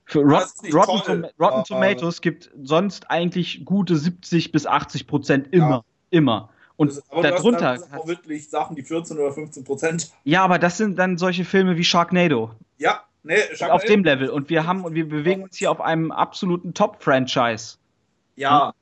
für 0.08 0.20
Rot 0.20 0.46
Rotten, 0.72 1.04
Tom 1.04 1.26
Rotten, 1.38 1.64
Tomatoes 1.64 2.22
gibt 2.22 2.50
sonst 2.62 3.10
eigentlich 3.10 3.66
gute 3.66 3.94
70 3.94 4.52
bis 4.52 4.66
80 4.66 5.06
Prozent 5.06 5.48
immer. 5.52 5.68
Ja. 5.68 5.84
Immer. 6.10 6.48
Und 6.76 6.92
das, 6.92 7.10
aber 7.10 7.22
darunter. 7.22 7.74
Das 7.74 7.92
auch 7.92 8.06
wirklich 8.06 8.48
Sachen, 8.48 8.74
die 8.74 8.82
14 8.82 9.18
oder 9.18 9.32
15 9.32 9.64
Prozent. 9.64 10.10
Ja, 10.24 10.42
aber 10.44 10.58
das 10.58 10.78
sind 10.78 10.98
dann 10.98 11.18
solche 11.18 11.44
Filme 11.44 11.76
wie 11.76 11.84
Sharknado. 11.84 12.52
Ja, 12.78 13.02
nee, 13.22 13.36
Sharknado. 13.52 13.74
Auf 13.74 13.84
dem 13.84 14.02
Level. 14.02 14.30
Und 14.30 14.48
wir 14.48 14.66
haben 14.66 14.84
und 14.84 14.94
wir 14.94 15.06
bewegen 15.06 15.42
uns 15.42 15.58
hier 15.58 15.70
auf 15.70 15.80
einem 15.82 16.10
absoluten 16.10 16.72
Top-Franchise. 16.72 17.76
Ja. 18.36 18.72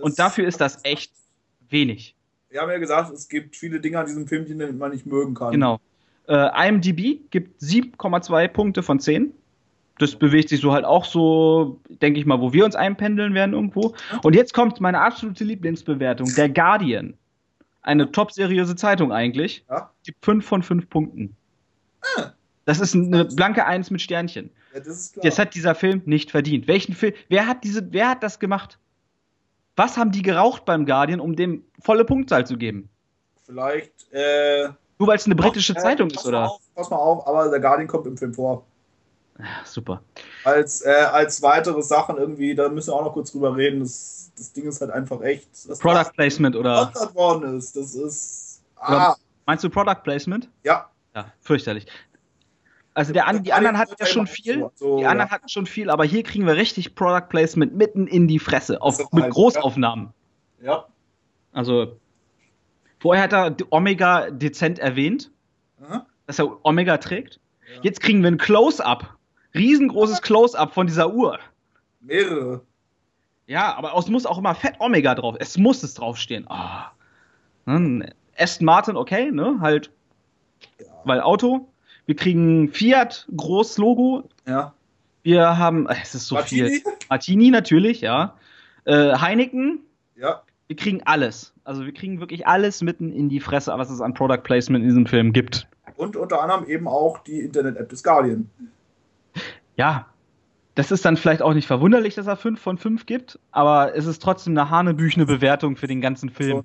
Und 0.00 0.18
dafür 0.18 0.48
ist 0.48 0.60
das 0.60 0.80
echt 0.82 1.12
wenig. 1.68 2.16
Wir 2.48 2.60
haben 2.60 2.70
ja 2.70 2.78
gesagt, 2.78 3.12
es 3.12 3.28
gibt 3.28 3.54
viele 3.54 3.78
Dinge 3.78 4.00
an 4.00 4.06
diesem 4.06 4.26
Film, 4.26 4.46
die 4.46 4.54
man 4.54 4.90
nicht 4.90 5.06
mögen 5.06 5.34
kann. 5.34 5.52
Genau. 5.52 5.78
Äh, 6.26 6.68
IMDb 6.68 7.30
gibt 7.30 7.62
7,2 7.62 8.48
Punkte 8.48 8.82
von 8.82 8.98
10 8.98 9.32
das 9.98 10.16
bewegt 10.16 10.48
sich 10.48 10.60
so 10.60 10.72
halt 10.72 10.84
auch 10.84 11.04
so, 11.04 11.80
denke 11.88 12.20
ich 12.20 12.26
mal, 12.26 12.40
wo 12.40 12.52
wir 12.52 12.64
uns 12.64 12.74
einpendeln 12.74 13.34
werden 13.34 13.54
irgendwo. 13.54 13.94
Und 14.22 14.34
jetzt 14.34 14.52
kommt 14.52 14.80
meine 14.80 15.00
absolute 15.00 15.44
Lieblingsbewertung, 15.44 16.32
der 16.36 16.48
Guardian. 16.48 17.14
Eine 17.82 18.10
top 18.10 18.32
seriöse 18.32 18.76
Zeitung 18.76 19.12
eigentlich. 19.12 19.64
Ja? 19.70 19.90
Gibt 20.04 20.24
5 20.24 20.44
von 20.44 20.62
5 20.62 20.88
Punkten. 20.90 21.36
Ah. 22.16 22.32
Das 22.64 22.80
ist 22.80 22.94
eine 22.94 23.24
blanke 23.24 23.64
Eins 23.64 23.90
mit 23.90 24.02
Sternchen. 24.02 24.50
Ja, 24.74 24.80
das, 24.80 25.12
das 25.12 25.38
hat 25.38 25.54
dieser 25.54 25.74
Film 25.74 26.02
nicht 26.04 26.32
verdient. 26.32 26.66
Welchen 26.66 26.94
Film? 26.94 27.14
Wer 27.28 27.46
hat 27.46 27.62
diese, 27.62 27.92
wer 27.92 28.10
hat 28.10 28.22
das 28.22 28.40
gemacht? 28.40 28.78
Was 29.76 29.96
haben 29.96 30.10
die 30.10 30.22
geraucht 30.22 30.64
beim 30.64 30.84
Guardian, 30.84 31.20
um 31.20 31.36
dem 31.36 31.64
volle 31.80 32.04
Punktzahl 32.04 32.44
zu 32.46 32.56
geben? 32.56 32.88
Vielleicht, 33.44 33.92
äh, 34.12 34.68
Nur 34.98 35.08
weil 35.08 35.16
es 35.16 35.26
eine 35.26 35.36
britische 35.36 35.74
Ach, 35.76 35.82
Zeitung 35.82 36.10
ist, 36.10 36.26
oder? 36.26 36.50
Auf, 36.50 36.60
pass 36.74 36.90
mal 36.90 36.96
auf, 36.96 37.26
aber 37.28 37.48
der 37.50 37.60
Guardian 37.60 37.86
kommt 37.86 38.06
im 38.06 38.16
Film 38.16 38.34
vor. 38.34 38.66
Super. 39.64 40.02
Als, 40.44 40.82
äh, 40.82 40.90
als 40.90 41.42
weitere 41.42 41.82
Sachen 41.82 42.16
irgendwie, 42.16 42.54
da 42.54 42.68
müssen 42.68 42.90
wir 42.90 42.94
auch 42.94 43.04
noch 43.04 43.12
kurz 43.12 43.32
drüber 43.32 43.56
reden. 43.56 43.80
Das, 43.80 44.32
das 44.36 44.52
Ding 44.52 44.66
ist 44.66 44.80
halt 44.80 44.90
einfach 44.90 45.20
echt. 45.22 45.48
Product 45.80 46.12
Placement 46.14 46.56
oder? 46.56 46.92
worden 47.14 47.58
ist. 47.58 47.76
Das 47.76 47.94
ist. 47.94 48.62
Ah. 48.76 49.14
Meinst 49.46 49.64
du 49.64 49.70
Product 49.70 50.02
Placement? 50.02 50.48
Ja. 50.64 50.90
Ja, 51.14 51.32
fürchterlich. 51.40 51.86
Also 52.96 53.12
der, 53.12 53.30
die 53.40 53.52
anderen 53.52 53.76
hatten 53.76 53.94
ja 53.98 54.06
schon 54.06 54.26
viel, 54.26 54.70
so, 54.74 54.96
die 54.96 55.04
anderen 55.04 55.28
ja. 55.28 55.34
hatten 55.34 55.50
schon 55.50 55.66
viel, 55.66 55.90
aber 55.90 56.04
hier 56.04 56.22
kriegen 56.22 56.46
wir 56.46 56.56
richtig 56.56 56.94
Product 56.94 57.28
Placement 57.28 57.74
mitten 57.74 58.06
in 58.06 58.26
die 58.26 58.38
Fresse, 58.38 58.80
auf, 58.80 58.98
mit 59.12 59.24
halt, 59.24 59.34
Großaufnahmen. 59.34 60.14
Ja. 60.62 60.86
Also 61.52 61.98
vorher 62.98 63.24
hat 63.24 63.34
er 63.34 63.54
Omega 63.68 64.30
dezent 64.30 64.78
erwähnt, 64.78 65.30
mhm. 65.78 66.02
dass 66.26 66.38
er 66.38 66.64
Omega 66.64 66.96
trägt. 66.96 67.38
Ja. 67.74 67.82
Jetzt 67.82 68.00
kriegen 68.00 68.22
wir 68.22 68.30
ein 68.30 68.38
Close-up 68.38 69.16
riesengroßes 69.56 70.22
Close-up 70.22 70.74
von 70.74 70.86
dieser 70.86 71.12
Uhr. 71.12 71.38
Mehrere. 72.00 72.62
Ja, 73.46 73.74
aber 73.76 73.96
es 73.96 74.08
muss 74.08 74.26
auch 74.26 74.38
immer 74.38 74.54
Fett 74.54 74.74
Omega 74.80 75.14
drauf. 75.14 75.36
Es 75.38 75.56
muss 75.56 75.82
es 75.82 75.94
draufstehen. 75.94 76.46
Oh. 76.48 77.70
Aston 78.36 78.64
Martin, 78.64 78.96
okay, 78.96 79.30
ne? 79.30 79.58
Halt. 79.60 79.90
Ja. 80.78 80.86
Weil 81.04 81.20
Auto. 81.20 81.68
Wir 82.06 82.16
kriegen 82.16 82.68
Fiat, 82.72 83.26
groß 83.36 83.78
Logo. 83.78 84.28
Ja. 84.46 84.74
Wir 85.22 85.58
haben, 85.58 85.88
es 85.88 86.14
ist 86.14 86.28
so 86.28 86.36
Martini? 86.36 86.68
viel. 86.68 86.82
Martini 87.08 87.50
natürlich, 87.50 88.00
ja. 88.00 88.34
Äh, 88.84 89.16
Heineken. 89.16 89.80
Ja. 90.16 90.42
Wir 90.68 90.76
kriegen 90.76 91.02
alles. 91.04 91.52
Also 91.64 91.84
wir 91.84 91.92
kriegen 91.92 92.20
wirklich 92.20 92.46
alles 92.46 92.82
mitten 92.82 93.12
in 93.12 93.28
die 93.28 93.40
Fresse, 93.40 93.72
was 93.76 93.90
es 93.90 94.00
an 94.00 94.14
Product 94.14 94.42
Placement 94.42 94.82
in 94.82 94.88
diesem 94.88 95.06
Film 95.06 95.32
gibt. 95.32 95.66
Und 95.96 96.16
unter 96.16 96.42
anderem 96.42 96.66
eben 96.66 96.86
auch 96.86 97.18
die 97.18 97.40
Internet-App 97.40 97.88
des 97.88 98.02
Guardian 98.02 98.50
ja, 99.76 100.06
das 100.74 100.90
ist 100.90 101.04
dann 101.04 101.16
vielleicht 101.16 101.42
auch 101.42 101.54
nicht 101.54 101.66
verwunderlich, 101.66 102.14
dass 102.14 102.26
er 102.26 102.36
5 102.36 102.60
von 102.60 102.76
5 102.76 103.06
gibt, 103.06 103.38
aber 103.50 103.94
es 103.94 104.06
ist 104.06 104.22
trotzdem 104.22 104.56
eine 104.56 104.68
hanebüchene 104.70 105.24
Bewertung 105.24 105.76
für 105.76 105.86
den 105.86 106.00
ganzen 106.00 106.30
Film. 106.30 106.58
So. 106.58 106.64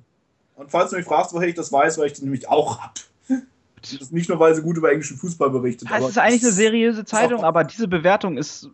Und 0.61 0.69
falls 0.69 0.91
du 0.91 0.97
mich 0.97 1.05
fragst, 1.05 1.33
woher 1.33 1.47
ich 1.47 1.55
das 1.55 1.71
weiß, 1.71 1.97
weil 1.97 2.07
ich 2.07 2.13
das 2.13 2.21
nämlich 2.21 2.47
auch 2.49 2.79
ist 3.81 4.11
nicht 4.11 4.29
nur, 4.29 4.39
weil 4.39 4.53
sie 4.53 4.61
gut 4.61 4.77
über 4.77 4.91
englischen 4.91 5.17
Fußball 5.17 5.49
berichtet. 5.49 5.89
Ja, 5.89 5.97
es 5.97 6.09
ist 6.09 6.17
eigentlich 6.17 6.43
eine 6.43 6.51
seriöse 6.51 7.05
Zeitung, 7.05 7.43
aber 7.43 7.63
diese 7.63 7.87
Bewertung 7.87 8.37
ist. 8.37 8.69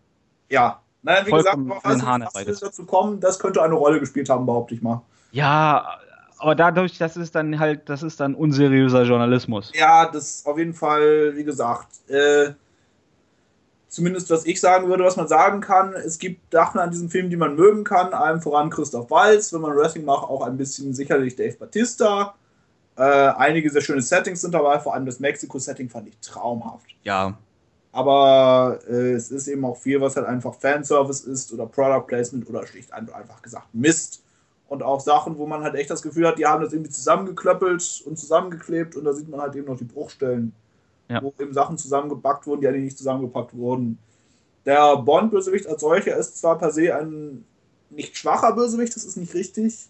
Ja, 0.49 0.81
nein, 1.03 1.25
wie 1.25 1.31
gesagt, 1.31 1.57
falls 1.83 2.47
es 2.47 2.59
dazu 2.59 2.85
kommen, 2.85 3.19
das 3.19 3.39
könnte 3.39 3.61
eine 3.61 3.75
Rolle 3.75 3.99
gespielt 3.99 4.29
haben, 4.29 4.45
behaupte 4.45 4.73
ich 4.73 4.81
mal. 4.81 5.01
Ja, 5.31 5.99
aber 6.39 6.55
dadurch, 6.55 6.97
das 6.97 7.17
ist 7.17 7.35
dann 7.35 7.59
halt, 7.59 7.89
das 7.89 8.03
ist 8.03 8.19
dann 8.19 8.35
unseriöser 8.35 9.03
Journalismus. 9.03 9.71
Ja, 9.75 10.09
das 10.09 10.45
auf 10.45 10.57
jeden 10.57 10.73
Fall, 10.73 11.35
wie 11.35 11.43
gesagt, 11.43 11.87
äh, 12.09 12.53
zumindest 13.97 14.29
was 14.29 14.45
ich 14.45 14.61
sagen 14.61 14.89
würde, 14.89 15.03
was 15.03 15.15
man 15.15 15.27
sagen 15.27 15.59
kann. 15.59 15.93
Es 15.93 16.19
gibt 16.19 16.51
Sachen 16.51 16.79
an 16.79 16.91
diesem 16.91 17.09
Film, 17.09 17.31
die 17.31 17.35
man 17.35 17.55
mögen 17.55 17.83
kann. 17.83 18.13
Allem 18.13 18.41
voran 18.41 18.69
Christoph 18.69 19.09
Walz, 19.09 19.51
wenn 19.51 19.61
man 19.61 19.75
Wrestling 19.75 20.05
macht, 20.05 20.29
auch 20.29 20.45
ein 20.45 20.55
bisschen 20.55 20.93
sicherlich 20.93 21.35
Dave 21.35 21.57
Batista. 21.57 22.35
Äh, 22.95 23.01
einige 23.01 23.71
sehr 23.71 23.81
schöne 23.81 24.03
Settings 24.03 24.41
sind 24.41 24.53
dabei, 24.53 24.77
vor 24.77 24.93
allem 24.93 25.07
das 25.07 25.19
Mexiko-Setting 25.19 25.89
fand 25.89 26.09
ich 26.09 26.17
traumhaft. 26.19 26.85
Ja. 27.01 27.39
Aber 27.91 28.77
äh, 28.87 29.13
es 29.13 29.31
ist 29.31 29.47
eben 29.47 29.65
auch 29.65 29.77
viel, 29.77 29.99
was 29.99 30.15
halt 30.15 30.27
einfach 30.27 30.53
Fanservice 30.53 31.21
ist 31.21 31.51
oder 31.51 31.65
Product 31.65 32.05
Placement 32.05 32.47
oder 32.47 32.67
schlicht 32.67 32.93
einfach 32.93 33.41
gesagt 33.41 33.73
Mist. 33.73 34.23
Und 34.67 34.83
auch 34.83 34.99
Sachen, 34.99 35.39
wo 35.39 35.47
man 35.47 35.63
halt 35.63 35.73
echt 35.73 35.89
das 35.89 36.03
Gefühl 36.03 36.27
hat, 36.27 36.37
die 36.37 36.45
haben 36.45 36.63
das 36.63 36.71
irgendwie 36.71 36.91
zusammengeklöppelt 36.91 38.03
und 38.05 38.19
zusammengeklebt 38.19 38.95
und 38.95 39.05
da 39.05 39.13
sieht 39.13 39.27
man 39.27 39.41
halt 39.41 39.55
eben 39.55 39.65
noch 39.65 39.77
die 39.77 39.85
Bruchstellen 39.85 40.53
ja. 41.09 41.21
wo 41.21 41.33
eben 41.39 41.53
Sachen 41.53 41.77
zusammengepackt 41.77 42.47
wurden, 42.47 42.61
die 42.61 42.67
eigentlich 42.67 42.83
nicht 42.83 42.97
zusammengepackt 42.97 43.55
wurden. 43.55 43.97
Der 44.65 44.97
Bond-Bösewicht 44.97 45.67
als 45.67 45.81
solcher 45.81 46.17
ist 46.17 46.37
zwar 46.37 46.57
per 46.57 46.71
se 46.71 46.95
ein 46.95 47.45
nicht 47.89 48.17
schwacher 48.17 48.53
Bösewicht, 48.53 48.95
das 48.95 49.05
ist 49.05 49.15
nicht 49.15 49.33
richtig, 49.33 49.87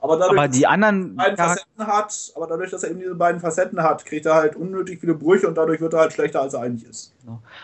aber 0.00 0.16
dadurch, 0.16 0.38
aber 0.38 0.48
die 0.48 0.66
anderen 0.66 1.16
beiden 1.16 1.36
Facetten 1.36 1.86
hat, 1.86 2.32
aber 2.34 2.46
dadurch, 2.46 2.70
dass 2.70 2.82
er 2.82 2.90
eben 2.90 3.00
diese 3.00 3.14
beiden 3.14 3.40
Facetten 3.40 3.82
hat, 3.82 4.06
kriegt 4.06 4.24
er 4.24 4.34
halt 4.34 4.56
unnötig 4.56 5.00
viele 5.00 5.14
Brüche 5.14 5.46
und 5.46 5.56
dadurch 5.56 5.80
wird 5.80 5.92
er 5.92 6.00
halt 6.00 6.12
schlechter, 6.12 6.40
als 6.40 6.54
er 6.54 6.62
eigentlich 6.62 6.88
ist. 6.88 7.14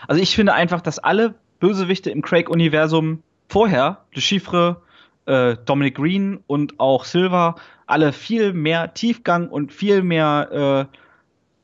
Also 0.07 0.21
ich 0.21 0.35
finde 0.35 0.53
einfach, 0.53 0.81
dass 0.81 0.99
alle 0.99 1.33
Bösewichte 1.59 2.11
im 2.11 2.21
Craig-Universum 2.21 3.23
vorher, 3.49 4.05
Le 4.13 4.21
Chiffre, 4.21 4.81
äh, 5.25 5.55
Dominic 5.65 5.95
Green 5.95 6.43
und 6.45 6.79
auch 6.79 7.05
Silver, 7.05 7.55
alle 7.87 8.13
viel 8.13 8.53
mehr 8.53 8.93
Tiefgang 8.93 9.49
und 9.49 9.73
viel 9.73 10.03
mehr, 10.03 10.87
äh, 10.93 10.97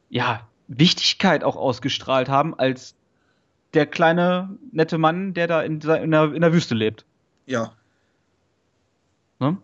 ja, 0.10 0.48
Wichtigkeit 0.68 1.44
auch 1.44 1.56
ausgestrahlt 1.56 2.30
haben 2.30 2.58
als 2.58 2.96
der 3.74 3.86
kleine 3.86 4.50
nette 4.72 4.98
Mann, 4.98 5.34
der 5.34 5.48
da 5.48 5.62
in, 5.62 5.80
der, 5.80 6.02
in 6.02 6.12
der, 6.12 6.34
in 6.34 6.42
der 6.42 6.54
Wüste 6.54 6.76
lebt. 6.76 7.06
Ja. 7.46 7.74
Ne? 9.40 9.58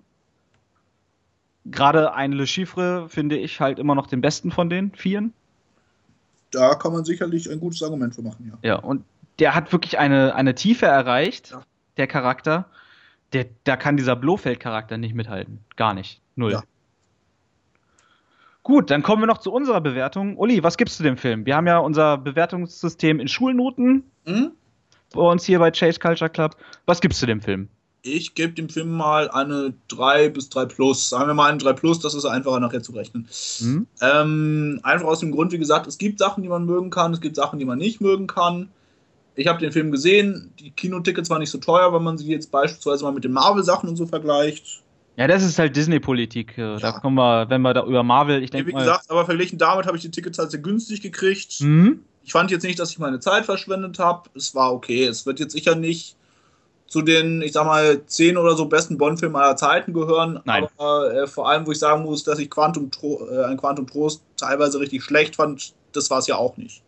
Gerade 1.65 2.13
ein 2.13 2.31
Le 2.31 2.47
Chiffre 2.47 3.07
finde 3.09 3.37
ich 3.37 3.59
halt 3.59 3.79
immer 3.79 3.95
noch 3.95 4.07
den 4.07 4.21
besten 4.21 4.51
von 4.51 4.69
den 4.69 4.91
Vieren. 4.91 5.33
Da 6.51 6.73
kann 6.75 6.93
man 6.93 7.05
sicherlich 7.05 7.49
ein 7.49 7.59
gutes 7.59 7.83
Argument 7.83 8.15
für 8.15 8.23
machen, 8.23 8.51
ja. 8.63 8.69
Ja, 8.69 8.75
und 8.77 9.03
der 9.37 9.53
hat 9.53 9.71
wirklich 9.71 9.99
eine, 9.99 10.33
eine 10.33 10.55
Tiefe 10.55 10.87
erreicht, 10.87 11.51
ja. 11.51 11.61
der 11.97 12.07
Charakter. 12.07 12.65
Der, 13.33 13.45
da 13.63 13.77
kann 13.77 13.95
dieser 13.95 14.15
Blofeld-Charakter 14.15 14.97
nicht 14.97 15.13
mithalten. 15.13 15.59
Gar 15.75 15.93
nicht. 15.93 16.19
Null. 16.35 16.53
Ja. 16.53 16.63
Gut, 18.69 18.91
dann 18.91 19.01
kommen 19.01 19.23
wir 19.23 19.25
noch 19.25 19.39
zu 19.39 19.51
unserer 19.51 19.81
Bewertung. 19.81 20.37
Uli, 20.37 20.61
was 20.61 20.77
gibst 20.77 20.99
du 20.99 21.03
dem 21.03 21.17
Film? 21.17 21.43
Wir 21.47 21.55
haben 21.55 21.65
ja 21.65 21.79
unser 21.79 22.19
Bewertungssystem 22.19 23.19
in 23.19 23.27
Schulnoten 23.27 24.03
mhm. 24.27 24.51
bei 25.11 25.21
uns 25.21 25.43
hier 25.43 25.57
bei 25.57 25.71
Chase 25.71 25.99
Culture 25.99 26.29
Club. 26.29 26.55
Was 26.85 27.01
gibst 27.01 27.19
du 27.19 27.25
dem 27.25 27.41
Film? 27.41 27.67
Ich 28.03 28.35
gebe 28.35 28.53
dem 28.53 28.69
Film 28.69 28.91
mal 28.91 29.27
eine 29.31 29.73
3 29.87 30.29
bis 30.29 30.49
3 30.49 30.65
plus. 30.65 31.09
Sagen 31.09 31.25
wir 31.25 31.33
mal 31.33 31.49
eine 31.49 31.57
3 31.57 31.73
plus, 31.73 31.99
das 31.99 32.13
ist 32.13 32.25
einfacher 32.25 32.59
nachher 32.59 32.83
zu 32.83 32.91
rechnen. 32.91 33.27
Mhm. 33.59 33.87
Ähm, 34.03 34.79
einfach 34.83 35.07
aus 35.07 35.21
dem 35.21 35.31
Grund, 35.31 35.51
wie 35.51 35.57
gesagt, 35.57 35.87
es 35.87 35.97
gibt 35.97 36.19
Sachen, 36.19 36.43
die 36.43 36.49
man 36.49 36.67
mögen 36.67 36.91
kann, 36.91 37.11
es 37.11 37.21
gibt 37.21 37.37
Sachen, 37.37 37.57
die 37.57 37.65
man 37.65 37.79
nicht 37.79 38.01
mögen 38.01 38.27
kann. 38.27 38.69
ich 39.35 39.47
habe 39.47 39.57
den 39.57 39.71
Film 39.71 39.89
gesehen. 39.89 40.53
Die 40.59 40.69
Kinotickets 40.69 41.31
waren 41.31 41.39
nicht 41.39 41.49
so 41.49 41.57
teuer, 41.57 41.91
wenn 41.91 42.03
man 42.03 42.19
sie 42.19 42.27
jetzt 42.27 42.51
beispielsweise 42.51 43.03
mal 43.03 43.13
mit 43.13 43.23
den 43.23 43.31
Marvel-Sachen 43.33 43.89
und 43.89 43.95
so 43.95 44.05
vergleicht. 44.05 44.83
Ja, 45.19 45.27
das 45.27 45.43
ist 45.43 45.59
halt 45.59 45.75
Disney-Politik. 45.75 46.57
Ja. 46.57 46.77
Da 46.77 46.93
kommen 46.93 47.15
wir, 47.15 47.49
wenn 47.49 47.61
wir 47.61 47.73
da 47.73 47.83
über 47.83 48.03
Marvel, 48.03 48.41
ich 48.41 48.51
denke. 48.51 48.67
Wie 48.67 48.73
gesagt, 48.73 49.11
aber 49.11 49.25
verglichen 49.25 49.59
damit 49.59 49.85
habe 49.85 49.97
ich 49.97 50.01
die 50.01 50.11
Tickets 50.11 50.39
halt 50.39 50.49
sehr 50.49 50.61
günstig 50.61 51.01
gekriegt. 51.01 51.59
Mhm. 51.59 52.05
Ich 52.23 52.31
fand 52.31 52.51
jetzt 52.51 52.63
nicht, 52.63 52.79
dass 52.79 52.91
ich 52.91 52.99
meine 52.99 53.19
Zeit 53.19 53.43
verschwendet 53.43 53.99
habe. 53.99 54.29
Es 54.33 54.55
war 54.55 54.71
okay. 54.71 55.03
Es 55.03 55.25
wird 55.25 55.41
jetzt 55.41 55.51
sicher 55.51 55.75
nicht 55.75 56.15
zu 56.87 57.01
den, 57.01 57.41
ich 57.41 57.51
sag 57.51 57.65
mal, 57.65 58.05
zehn 58.05 58.37
oder 58.37 58.55
so 58.55 58.67
besten 58.67 58.97
Bond-Filmen 58.97 59.35
aller 59.35 59.57
Zeiten 59.57 59.91
gehören. 59.91 60.39
Nein. 60.45 60.67
Aber 60.77 61.13
äh, 61.13 61.27
vor 61.27 61.49
allem, 61.49 61.67
wo 61.67 61.73
ich 61.73 61.79
sagen 61.79 62.03
muss, 62.03 62.23
dass 62.23 62.39
ich 62.39 62.49
Quantum 62.49 62.89
Tro 62.89 63.27
äh, 63.29 63.43
ein 63.43 63.57
Quantum 63.57 63.87
Trost 63.87 64.23
teilweise 64.37 64.79
richtig 64.79 65.03
schlecht 65.03 65.35
fand, 65.35 65.73
das 65.91 66.09
war 66.09 66.19
es 66.19 66.27
ja 66.27 66.37
auch 66.37 66.55
nicht. 66.55 66.81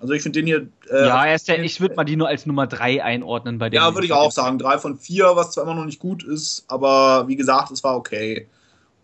Also 0.00 0.12
ich 0.12 0.22
finde 0.22 0.40
den 0.40 0.46
hier. 0.46 0.68
Äh, 0.90 1.06
ja, 1.06 1.26
er 1.26 1.34
ist 1.34 1.48
ja, 1.48 1.54
ich 1.56 1.80
würde 1.80 1.94
mal 1.94 2.04
die 2.04 2.16
nur 2.16 2.28
als 2.28 2.44
Nummer 2.46 2.66
3 2.66 3.02
einordnen 3.02 3.58
bei 3.58 3.70
dem. 3.70 3.76
Ja, 3.76 3.94
würde 3.94 4.06
ich 4.06 4.12
auch 4.12 4.30
sagen. 4.30 4.58
3 4.58 4.78
von 4.78 4.98
4, 4.98 5.32
was 5.34 5.52
zwar 5.52 5.64
immer 5.64 5.74
noch 5.74 5.86
nicht 5.86 5.98
gut 5.98 6.22
ist, 6.22 6.64
aber 6.68 7.26
wie 7.28 7.36
gesagt, 7.36 7.70
es 7.70 7.82
war 7.82 7.96
okay. 7.96 8.46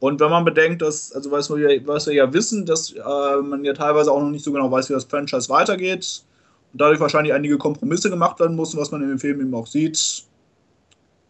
Und 0.00 0.20
wenn 0.20 0.30
man 0.30 0.44
bedenkt, 0.44 0.82
dass, 0.82 1.12
also 1.12 1.30
was 1.30 1.48
wir, 1.48 1.86
was 1.86 2.06
wir 2.06 2.14
ja 2.14 2.32
wissen, 2.32 2.66
dass 2.66 2.92
äh, 2.92 3.36
man 3.42 3.64
ja 3.64 3.72
teilweise 3.72 4.10
auch 4.10 4.20
noch 4.20 4.30
nicht 4.30 4.44
so 4.44 4.52
genau 4.52 4.70
weiß, 4.70 4.88
wie 4.90 4.94
das 4.94 5.04
Franchise 5.04 5.48
weitergeht 5.48 6.24
und 6.72 6.80
dadurch 6.80 6.98
wahrscheinlich 6.98 7.32
einige 7.32 7.56
Kompromisse 7.56 8.10
gemacht 8.10 8.40
werden 8.40 8.56
mussten, 8.56 8.78
was 8.78 8.90
man 8.90 9.02
in 9.02 9.08
dem 9.08 9.18
Film 9.20 9.40
eben 9.40 9.54
auch 9.54 9.68
sieht. 9.68 10.24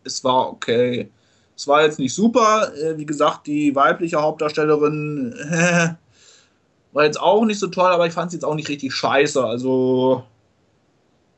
Es 0.05 0.24
war 0.24 0.48
okay. 0.48 1.10
Es 1.55 1.68
war 1.68 1.82
jetzt 1.82 1.98
nicht 1.98 2.14
super. 2.14 2.72
Äh, 2.74 2.97
wie 2.97 3.06
gesagt, 3.06 3.47
die 3.47 3.74
weibliche 3.76 4.20
Hauptdarstellerin 4.20 5.34
war 6.93 7.05
jetzt 7.05 7.20
auch 7.20 7.44
nicht 7.44 7.59
so 7.59 7.69
toll, 7.69 7.90
aber 7.90 8.06
ich 8.06 8.12
fand 8.12 8.28
es 8.28 8.35
jetzt 8.35 8.44
auch 8.44 8.55
nicht 8.55 8.69
richtig 8.69 8.94
scheiße. 8.94 9.44
Also 9.44 10.24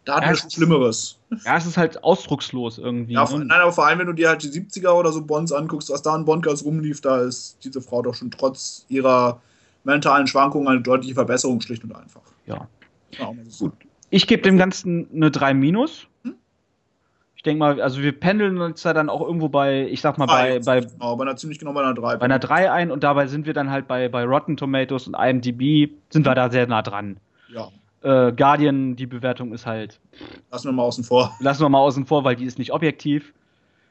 da 0.04 0.16
hatten 0.16 0.24
ja, 0.24 0.30
wir 0.30 0.36
schon 0.36 0.50
Schlimmeres. 0.50 1.18
Ja, 1.44 1.56
es 1.56 1.66
ist 1.66 1.76
halt 1.76 2.04
ausdruckslos 2.04 2.78
irgendwie. 2.78 3.14
Ja, 3.14 3.24
ne? 3.24 3.44
Nein, 3.44 3.60
aber 3.60 3.72
vor 3.72 3.86
allem, 3.86 4.00
wenn 4.00 4.06
du 4.06 4.12
dir 4.12 4.28
halt 4.28 4.42
die 4.42 4.48
70er 4.48 4.90
oder 4.90 5.12
so 5.12 5.22
Bonds 5.22 5.52
anguckst, 5.52 5.90
was 5.90 6.02
da 6.02 6.14
in 6.14 6.24
Bondgas 6.24 6.64
rumlief, 6.64 7.00
da 7.00 7.22
ist 7.22 7.58
diese 7.64 7.80
Frau 7.80 8.02
doch 8.02 8.14
schon 8.14 8.30
trotz 8.30 8.84
ihrer 8.88 9.40
mentalen 9.84 10.26
Schwankungen 10.26 10.68
eine 10.68 10.82
deutliche 10.82 11.14
Verbesserung, 11.14 11.60
schlicht 11.60 11.84
und 11.84 11.94
einfach. 11.94 12.22
Ja. 12.46 12.68
ja 13.12 13.32
Gut. 13.58 13.72
Ich 14.10 14.26
gebe 14.26 14.42
dem 14.42 14.58
Ganzen 14.58 15.08
eine 15.14 15.30
3 15.30 15.54
minus. 15.54 16.06
Ich 17.44 17.50
denke 17.50 17.58
mal, 17.58 17.82
also 17.82 18.00
wir 18.00 18.18
pendeln 18.18 18.58
uns 18.58 18.82
ja 18.84 18.94
dann 18.94 19.10
auch 19.10 19.20
irgendwo 19.20 19.50
bei, 19.50 19.86
ich 19.88 20.00
sag 20.00 20.16
mal, 20.16 20.24
bei, 20.24 20.60
bei, 20.60 20.80
genau, 20.80 21.14
bei 21.14 21.24
einer 21.24 21.36
ziemlich 21.36 21.58
genau 21.58 21.74
bei 21.74 21.82
einer 21.82 21.92
3. 21.92 22.16
Bei 22.16 22.24
einer 22.24 22.38
3 22.38 22.72
ein 22.72 22.90
und 22.90 23.04
dabei 23.04 23.26
sind 23.26 23.44
wir 23.44 23.52
dann 23.52 23.70
halt 23.70 23.86
bei, 23.86 24.08
bei 24.08 24.24
Rotten 24.24 24.56
Tomatoes 24.56 25.06
und 25.06 25.12
IMDb 25.12 25.90
sind 26.08 26.24
wir 26.24 26.34
da 26.34 26.48
sehr 26.48 26.66
nah 26.66 26.80
dran. 26.80 27.18
Ja. 27.52 27.68
Äh, 28.00 28.32
Guardian, 28.32 28.96
die 28.96 29.04
Bewertung 29.04 29.52
ist 29.52 29.66
halt. 29.66 30.00
Lassen 30.50 30.68
wir 30.68 30.72
mal 30.72 30.84
außen 30.84 31.04
vor. 31.04 31.36
Lassen 31.40 31.60
wir 31.60 31.68
mal 31.68 31.80
außen 31.80 32.06
vor, 32.06 32.24
weil 32.24 32.34
die 32.34 32.46
ist 32.46 32.58
nicht 32.58 32.72
objektiv. 32.72 33.34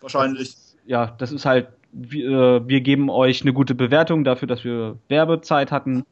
Wahrscheinlich. 0.02 0.54
Das, 0.54 0.76
ja, 0.88 1.14
das 1.20 1.32
ist 1.32 1.46
halt, 1.46 1.68
wir, 1.92 2.32
äh, 2.32 2.68
wir 2.68 2.82
geben 2.82 3.12
euch 3.12 3.44
eine 3.44 3.54
gute 3.54 3.76
Bewertung 3.76 4.24
dafür, 4.24 4.48
dass 4.48 4.64
wir 4.64 4.98
Werbezeit 5.10 5.72
hatten. 5.72 6.08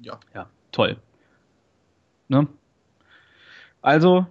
Ja. 0.00 0.20
Ja, 0.32 0.46
toll. 0.70 0.96
Ne? 2.28 2.46
Also 3.82 4.28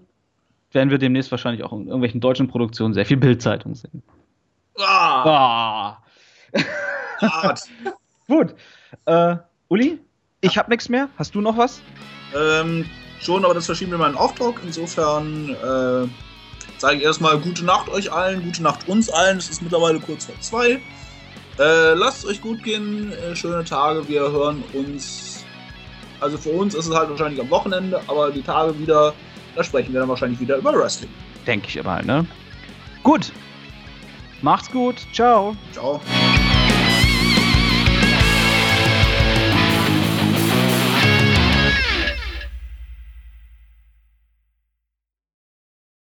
werden 0.72 0.90
wir 0.90 0.98
demnächst 0.98 1.32
wahrscheinlich 1.32 1.64
auch 1.64 1.74
in 1.74 1.88
irgendwelchen 1.88 2.22
deutschen 2.22 2.48
Produktionen 2.48 2.94
sehr 2.94 3.06
viel 3.06 3.18
Bildzeitung 3.18 3.76
sehen. 3.76 4.04
Ah. 4.80 5.98
ah. 7.22 7.56
Gut. 8.28 8.54
Äh, 9.06 9.38
Uli, 9.70 10.00
ich 10.42 10.58
habe 10.58 10.70
nichts 10.70 10.90
mehr. 10.90 11.10
Hast 11.18 11.34
du 11.36 11.42
noch 11.42 11.58
was? 11.58 11.82
Ähm, 12.36 12.86
schon, 13.22 13.46
aber 13.46 13.54
das 13.54 13.66
verschieben 13.66 13.92
wir 13.92 13.98
mal 13.98 14.10
in 14.10 14.18
Auftrag. 14.18 14.62
Insofern 14.64 15.50
äh, 15.50 16.08
sage 16.78 16.98
ich 16.98 17.04
erstmal 17.04 17.40
gute 17.40 17.66
Nacht 17.66 17.90
euch 17.90 18.12
allen, 18.12 18.44
gute 18.44 18.62
Nacht 18.62 18.88
uns 18.88 19.10
allen. 19.10 19.38
Es 19.38 19.50
ist 19.50 19.62
mittlerweile 19.62 20.00
kurz 20.00 20.26
vor 20.26 20.40
zwei. 20.42 20.80
Äh, 21.60 21.94
lasst 21.96 22.20
es 22.20 22.30
euch 22.30 22.42
gut 22.42 22.64
gehen, 22.64 23.12
äh, 23.14 23.36
schöne 23.36 23.64
Tage. 23.64 24.08
Wir 24.08 24.22
hören 24.22 24.64
uns. 24.74 25.46
Also 26.20 26.38
für 26.38 26.50
uns 26.50 26.76
ist 26.76 26.88
es 26.88 26.96
halt 26.96 27.10
wahrscheinlich 27.10 27.40
am 27.40 27.50
Wochenende, 27.50 28.02
aber 28.08 28.32
die 28.32 28.42
Tage 28.42 28.78
wieder 28.80 29.14
da 29.58 29.64
sprechen 29.64 29.92
wir 29.92 30.00
dann 30.00 30.10
wahrscheinlich 30.10 30.40
wieder 30.40 30.58
über 30.58 30.72
Wrestling. 30.74 31.10
Denke 31.46 31.68
ich 31.68 31.78
immer, 31.78 32.02
ne? 32.04 32.26
Gut. 33.04 33.32
Macht's 34.42 34.70
gut. 34.72 34.96
Ciao. 35.14 35.56
Ciao. 35.74 36.00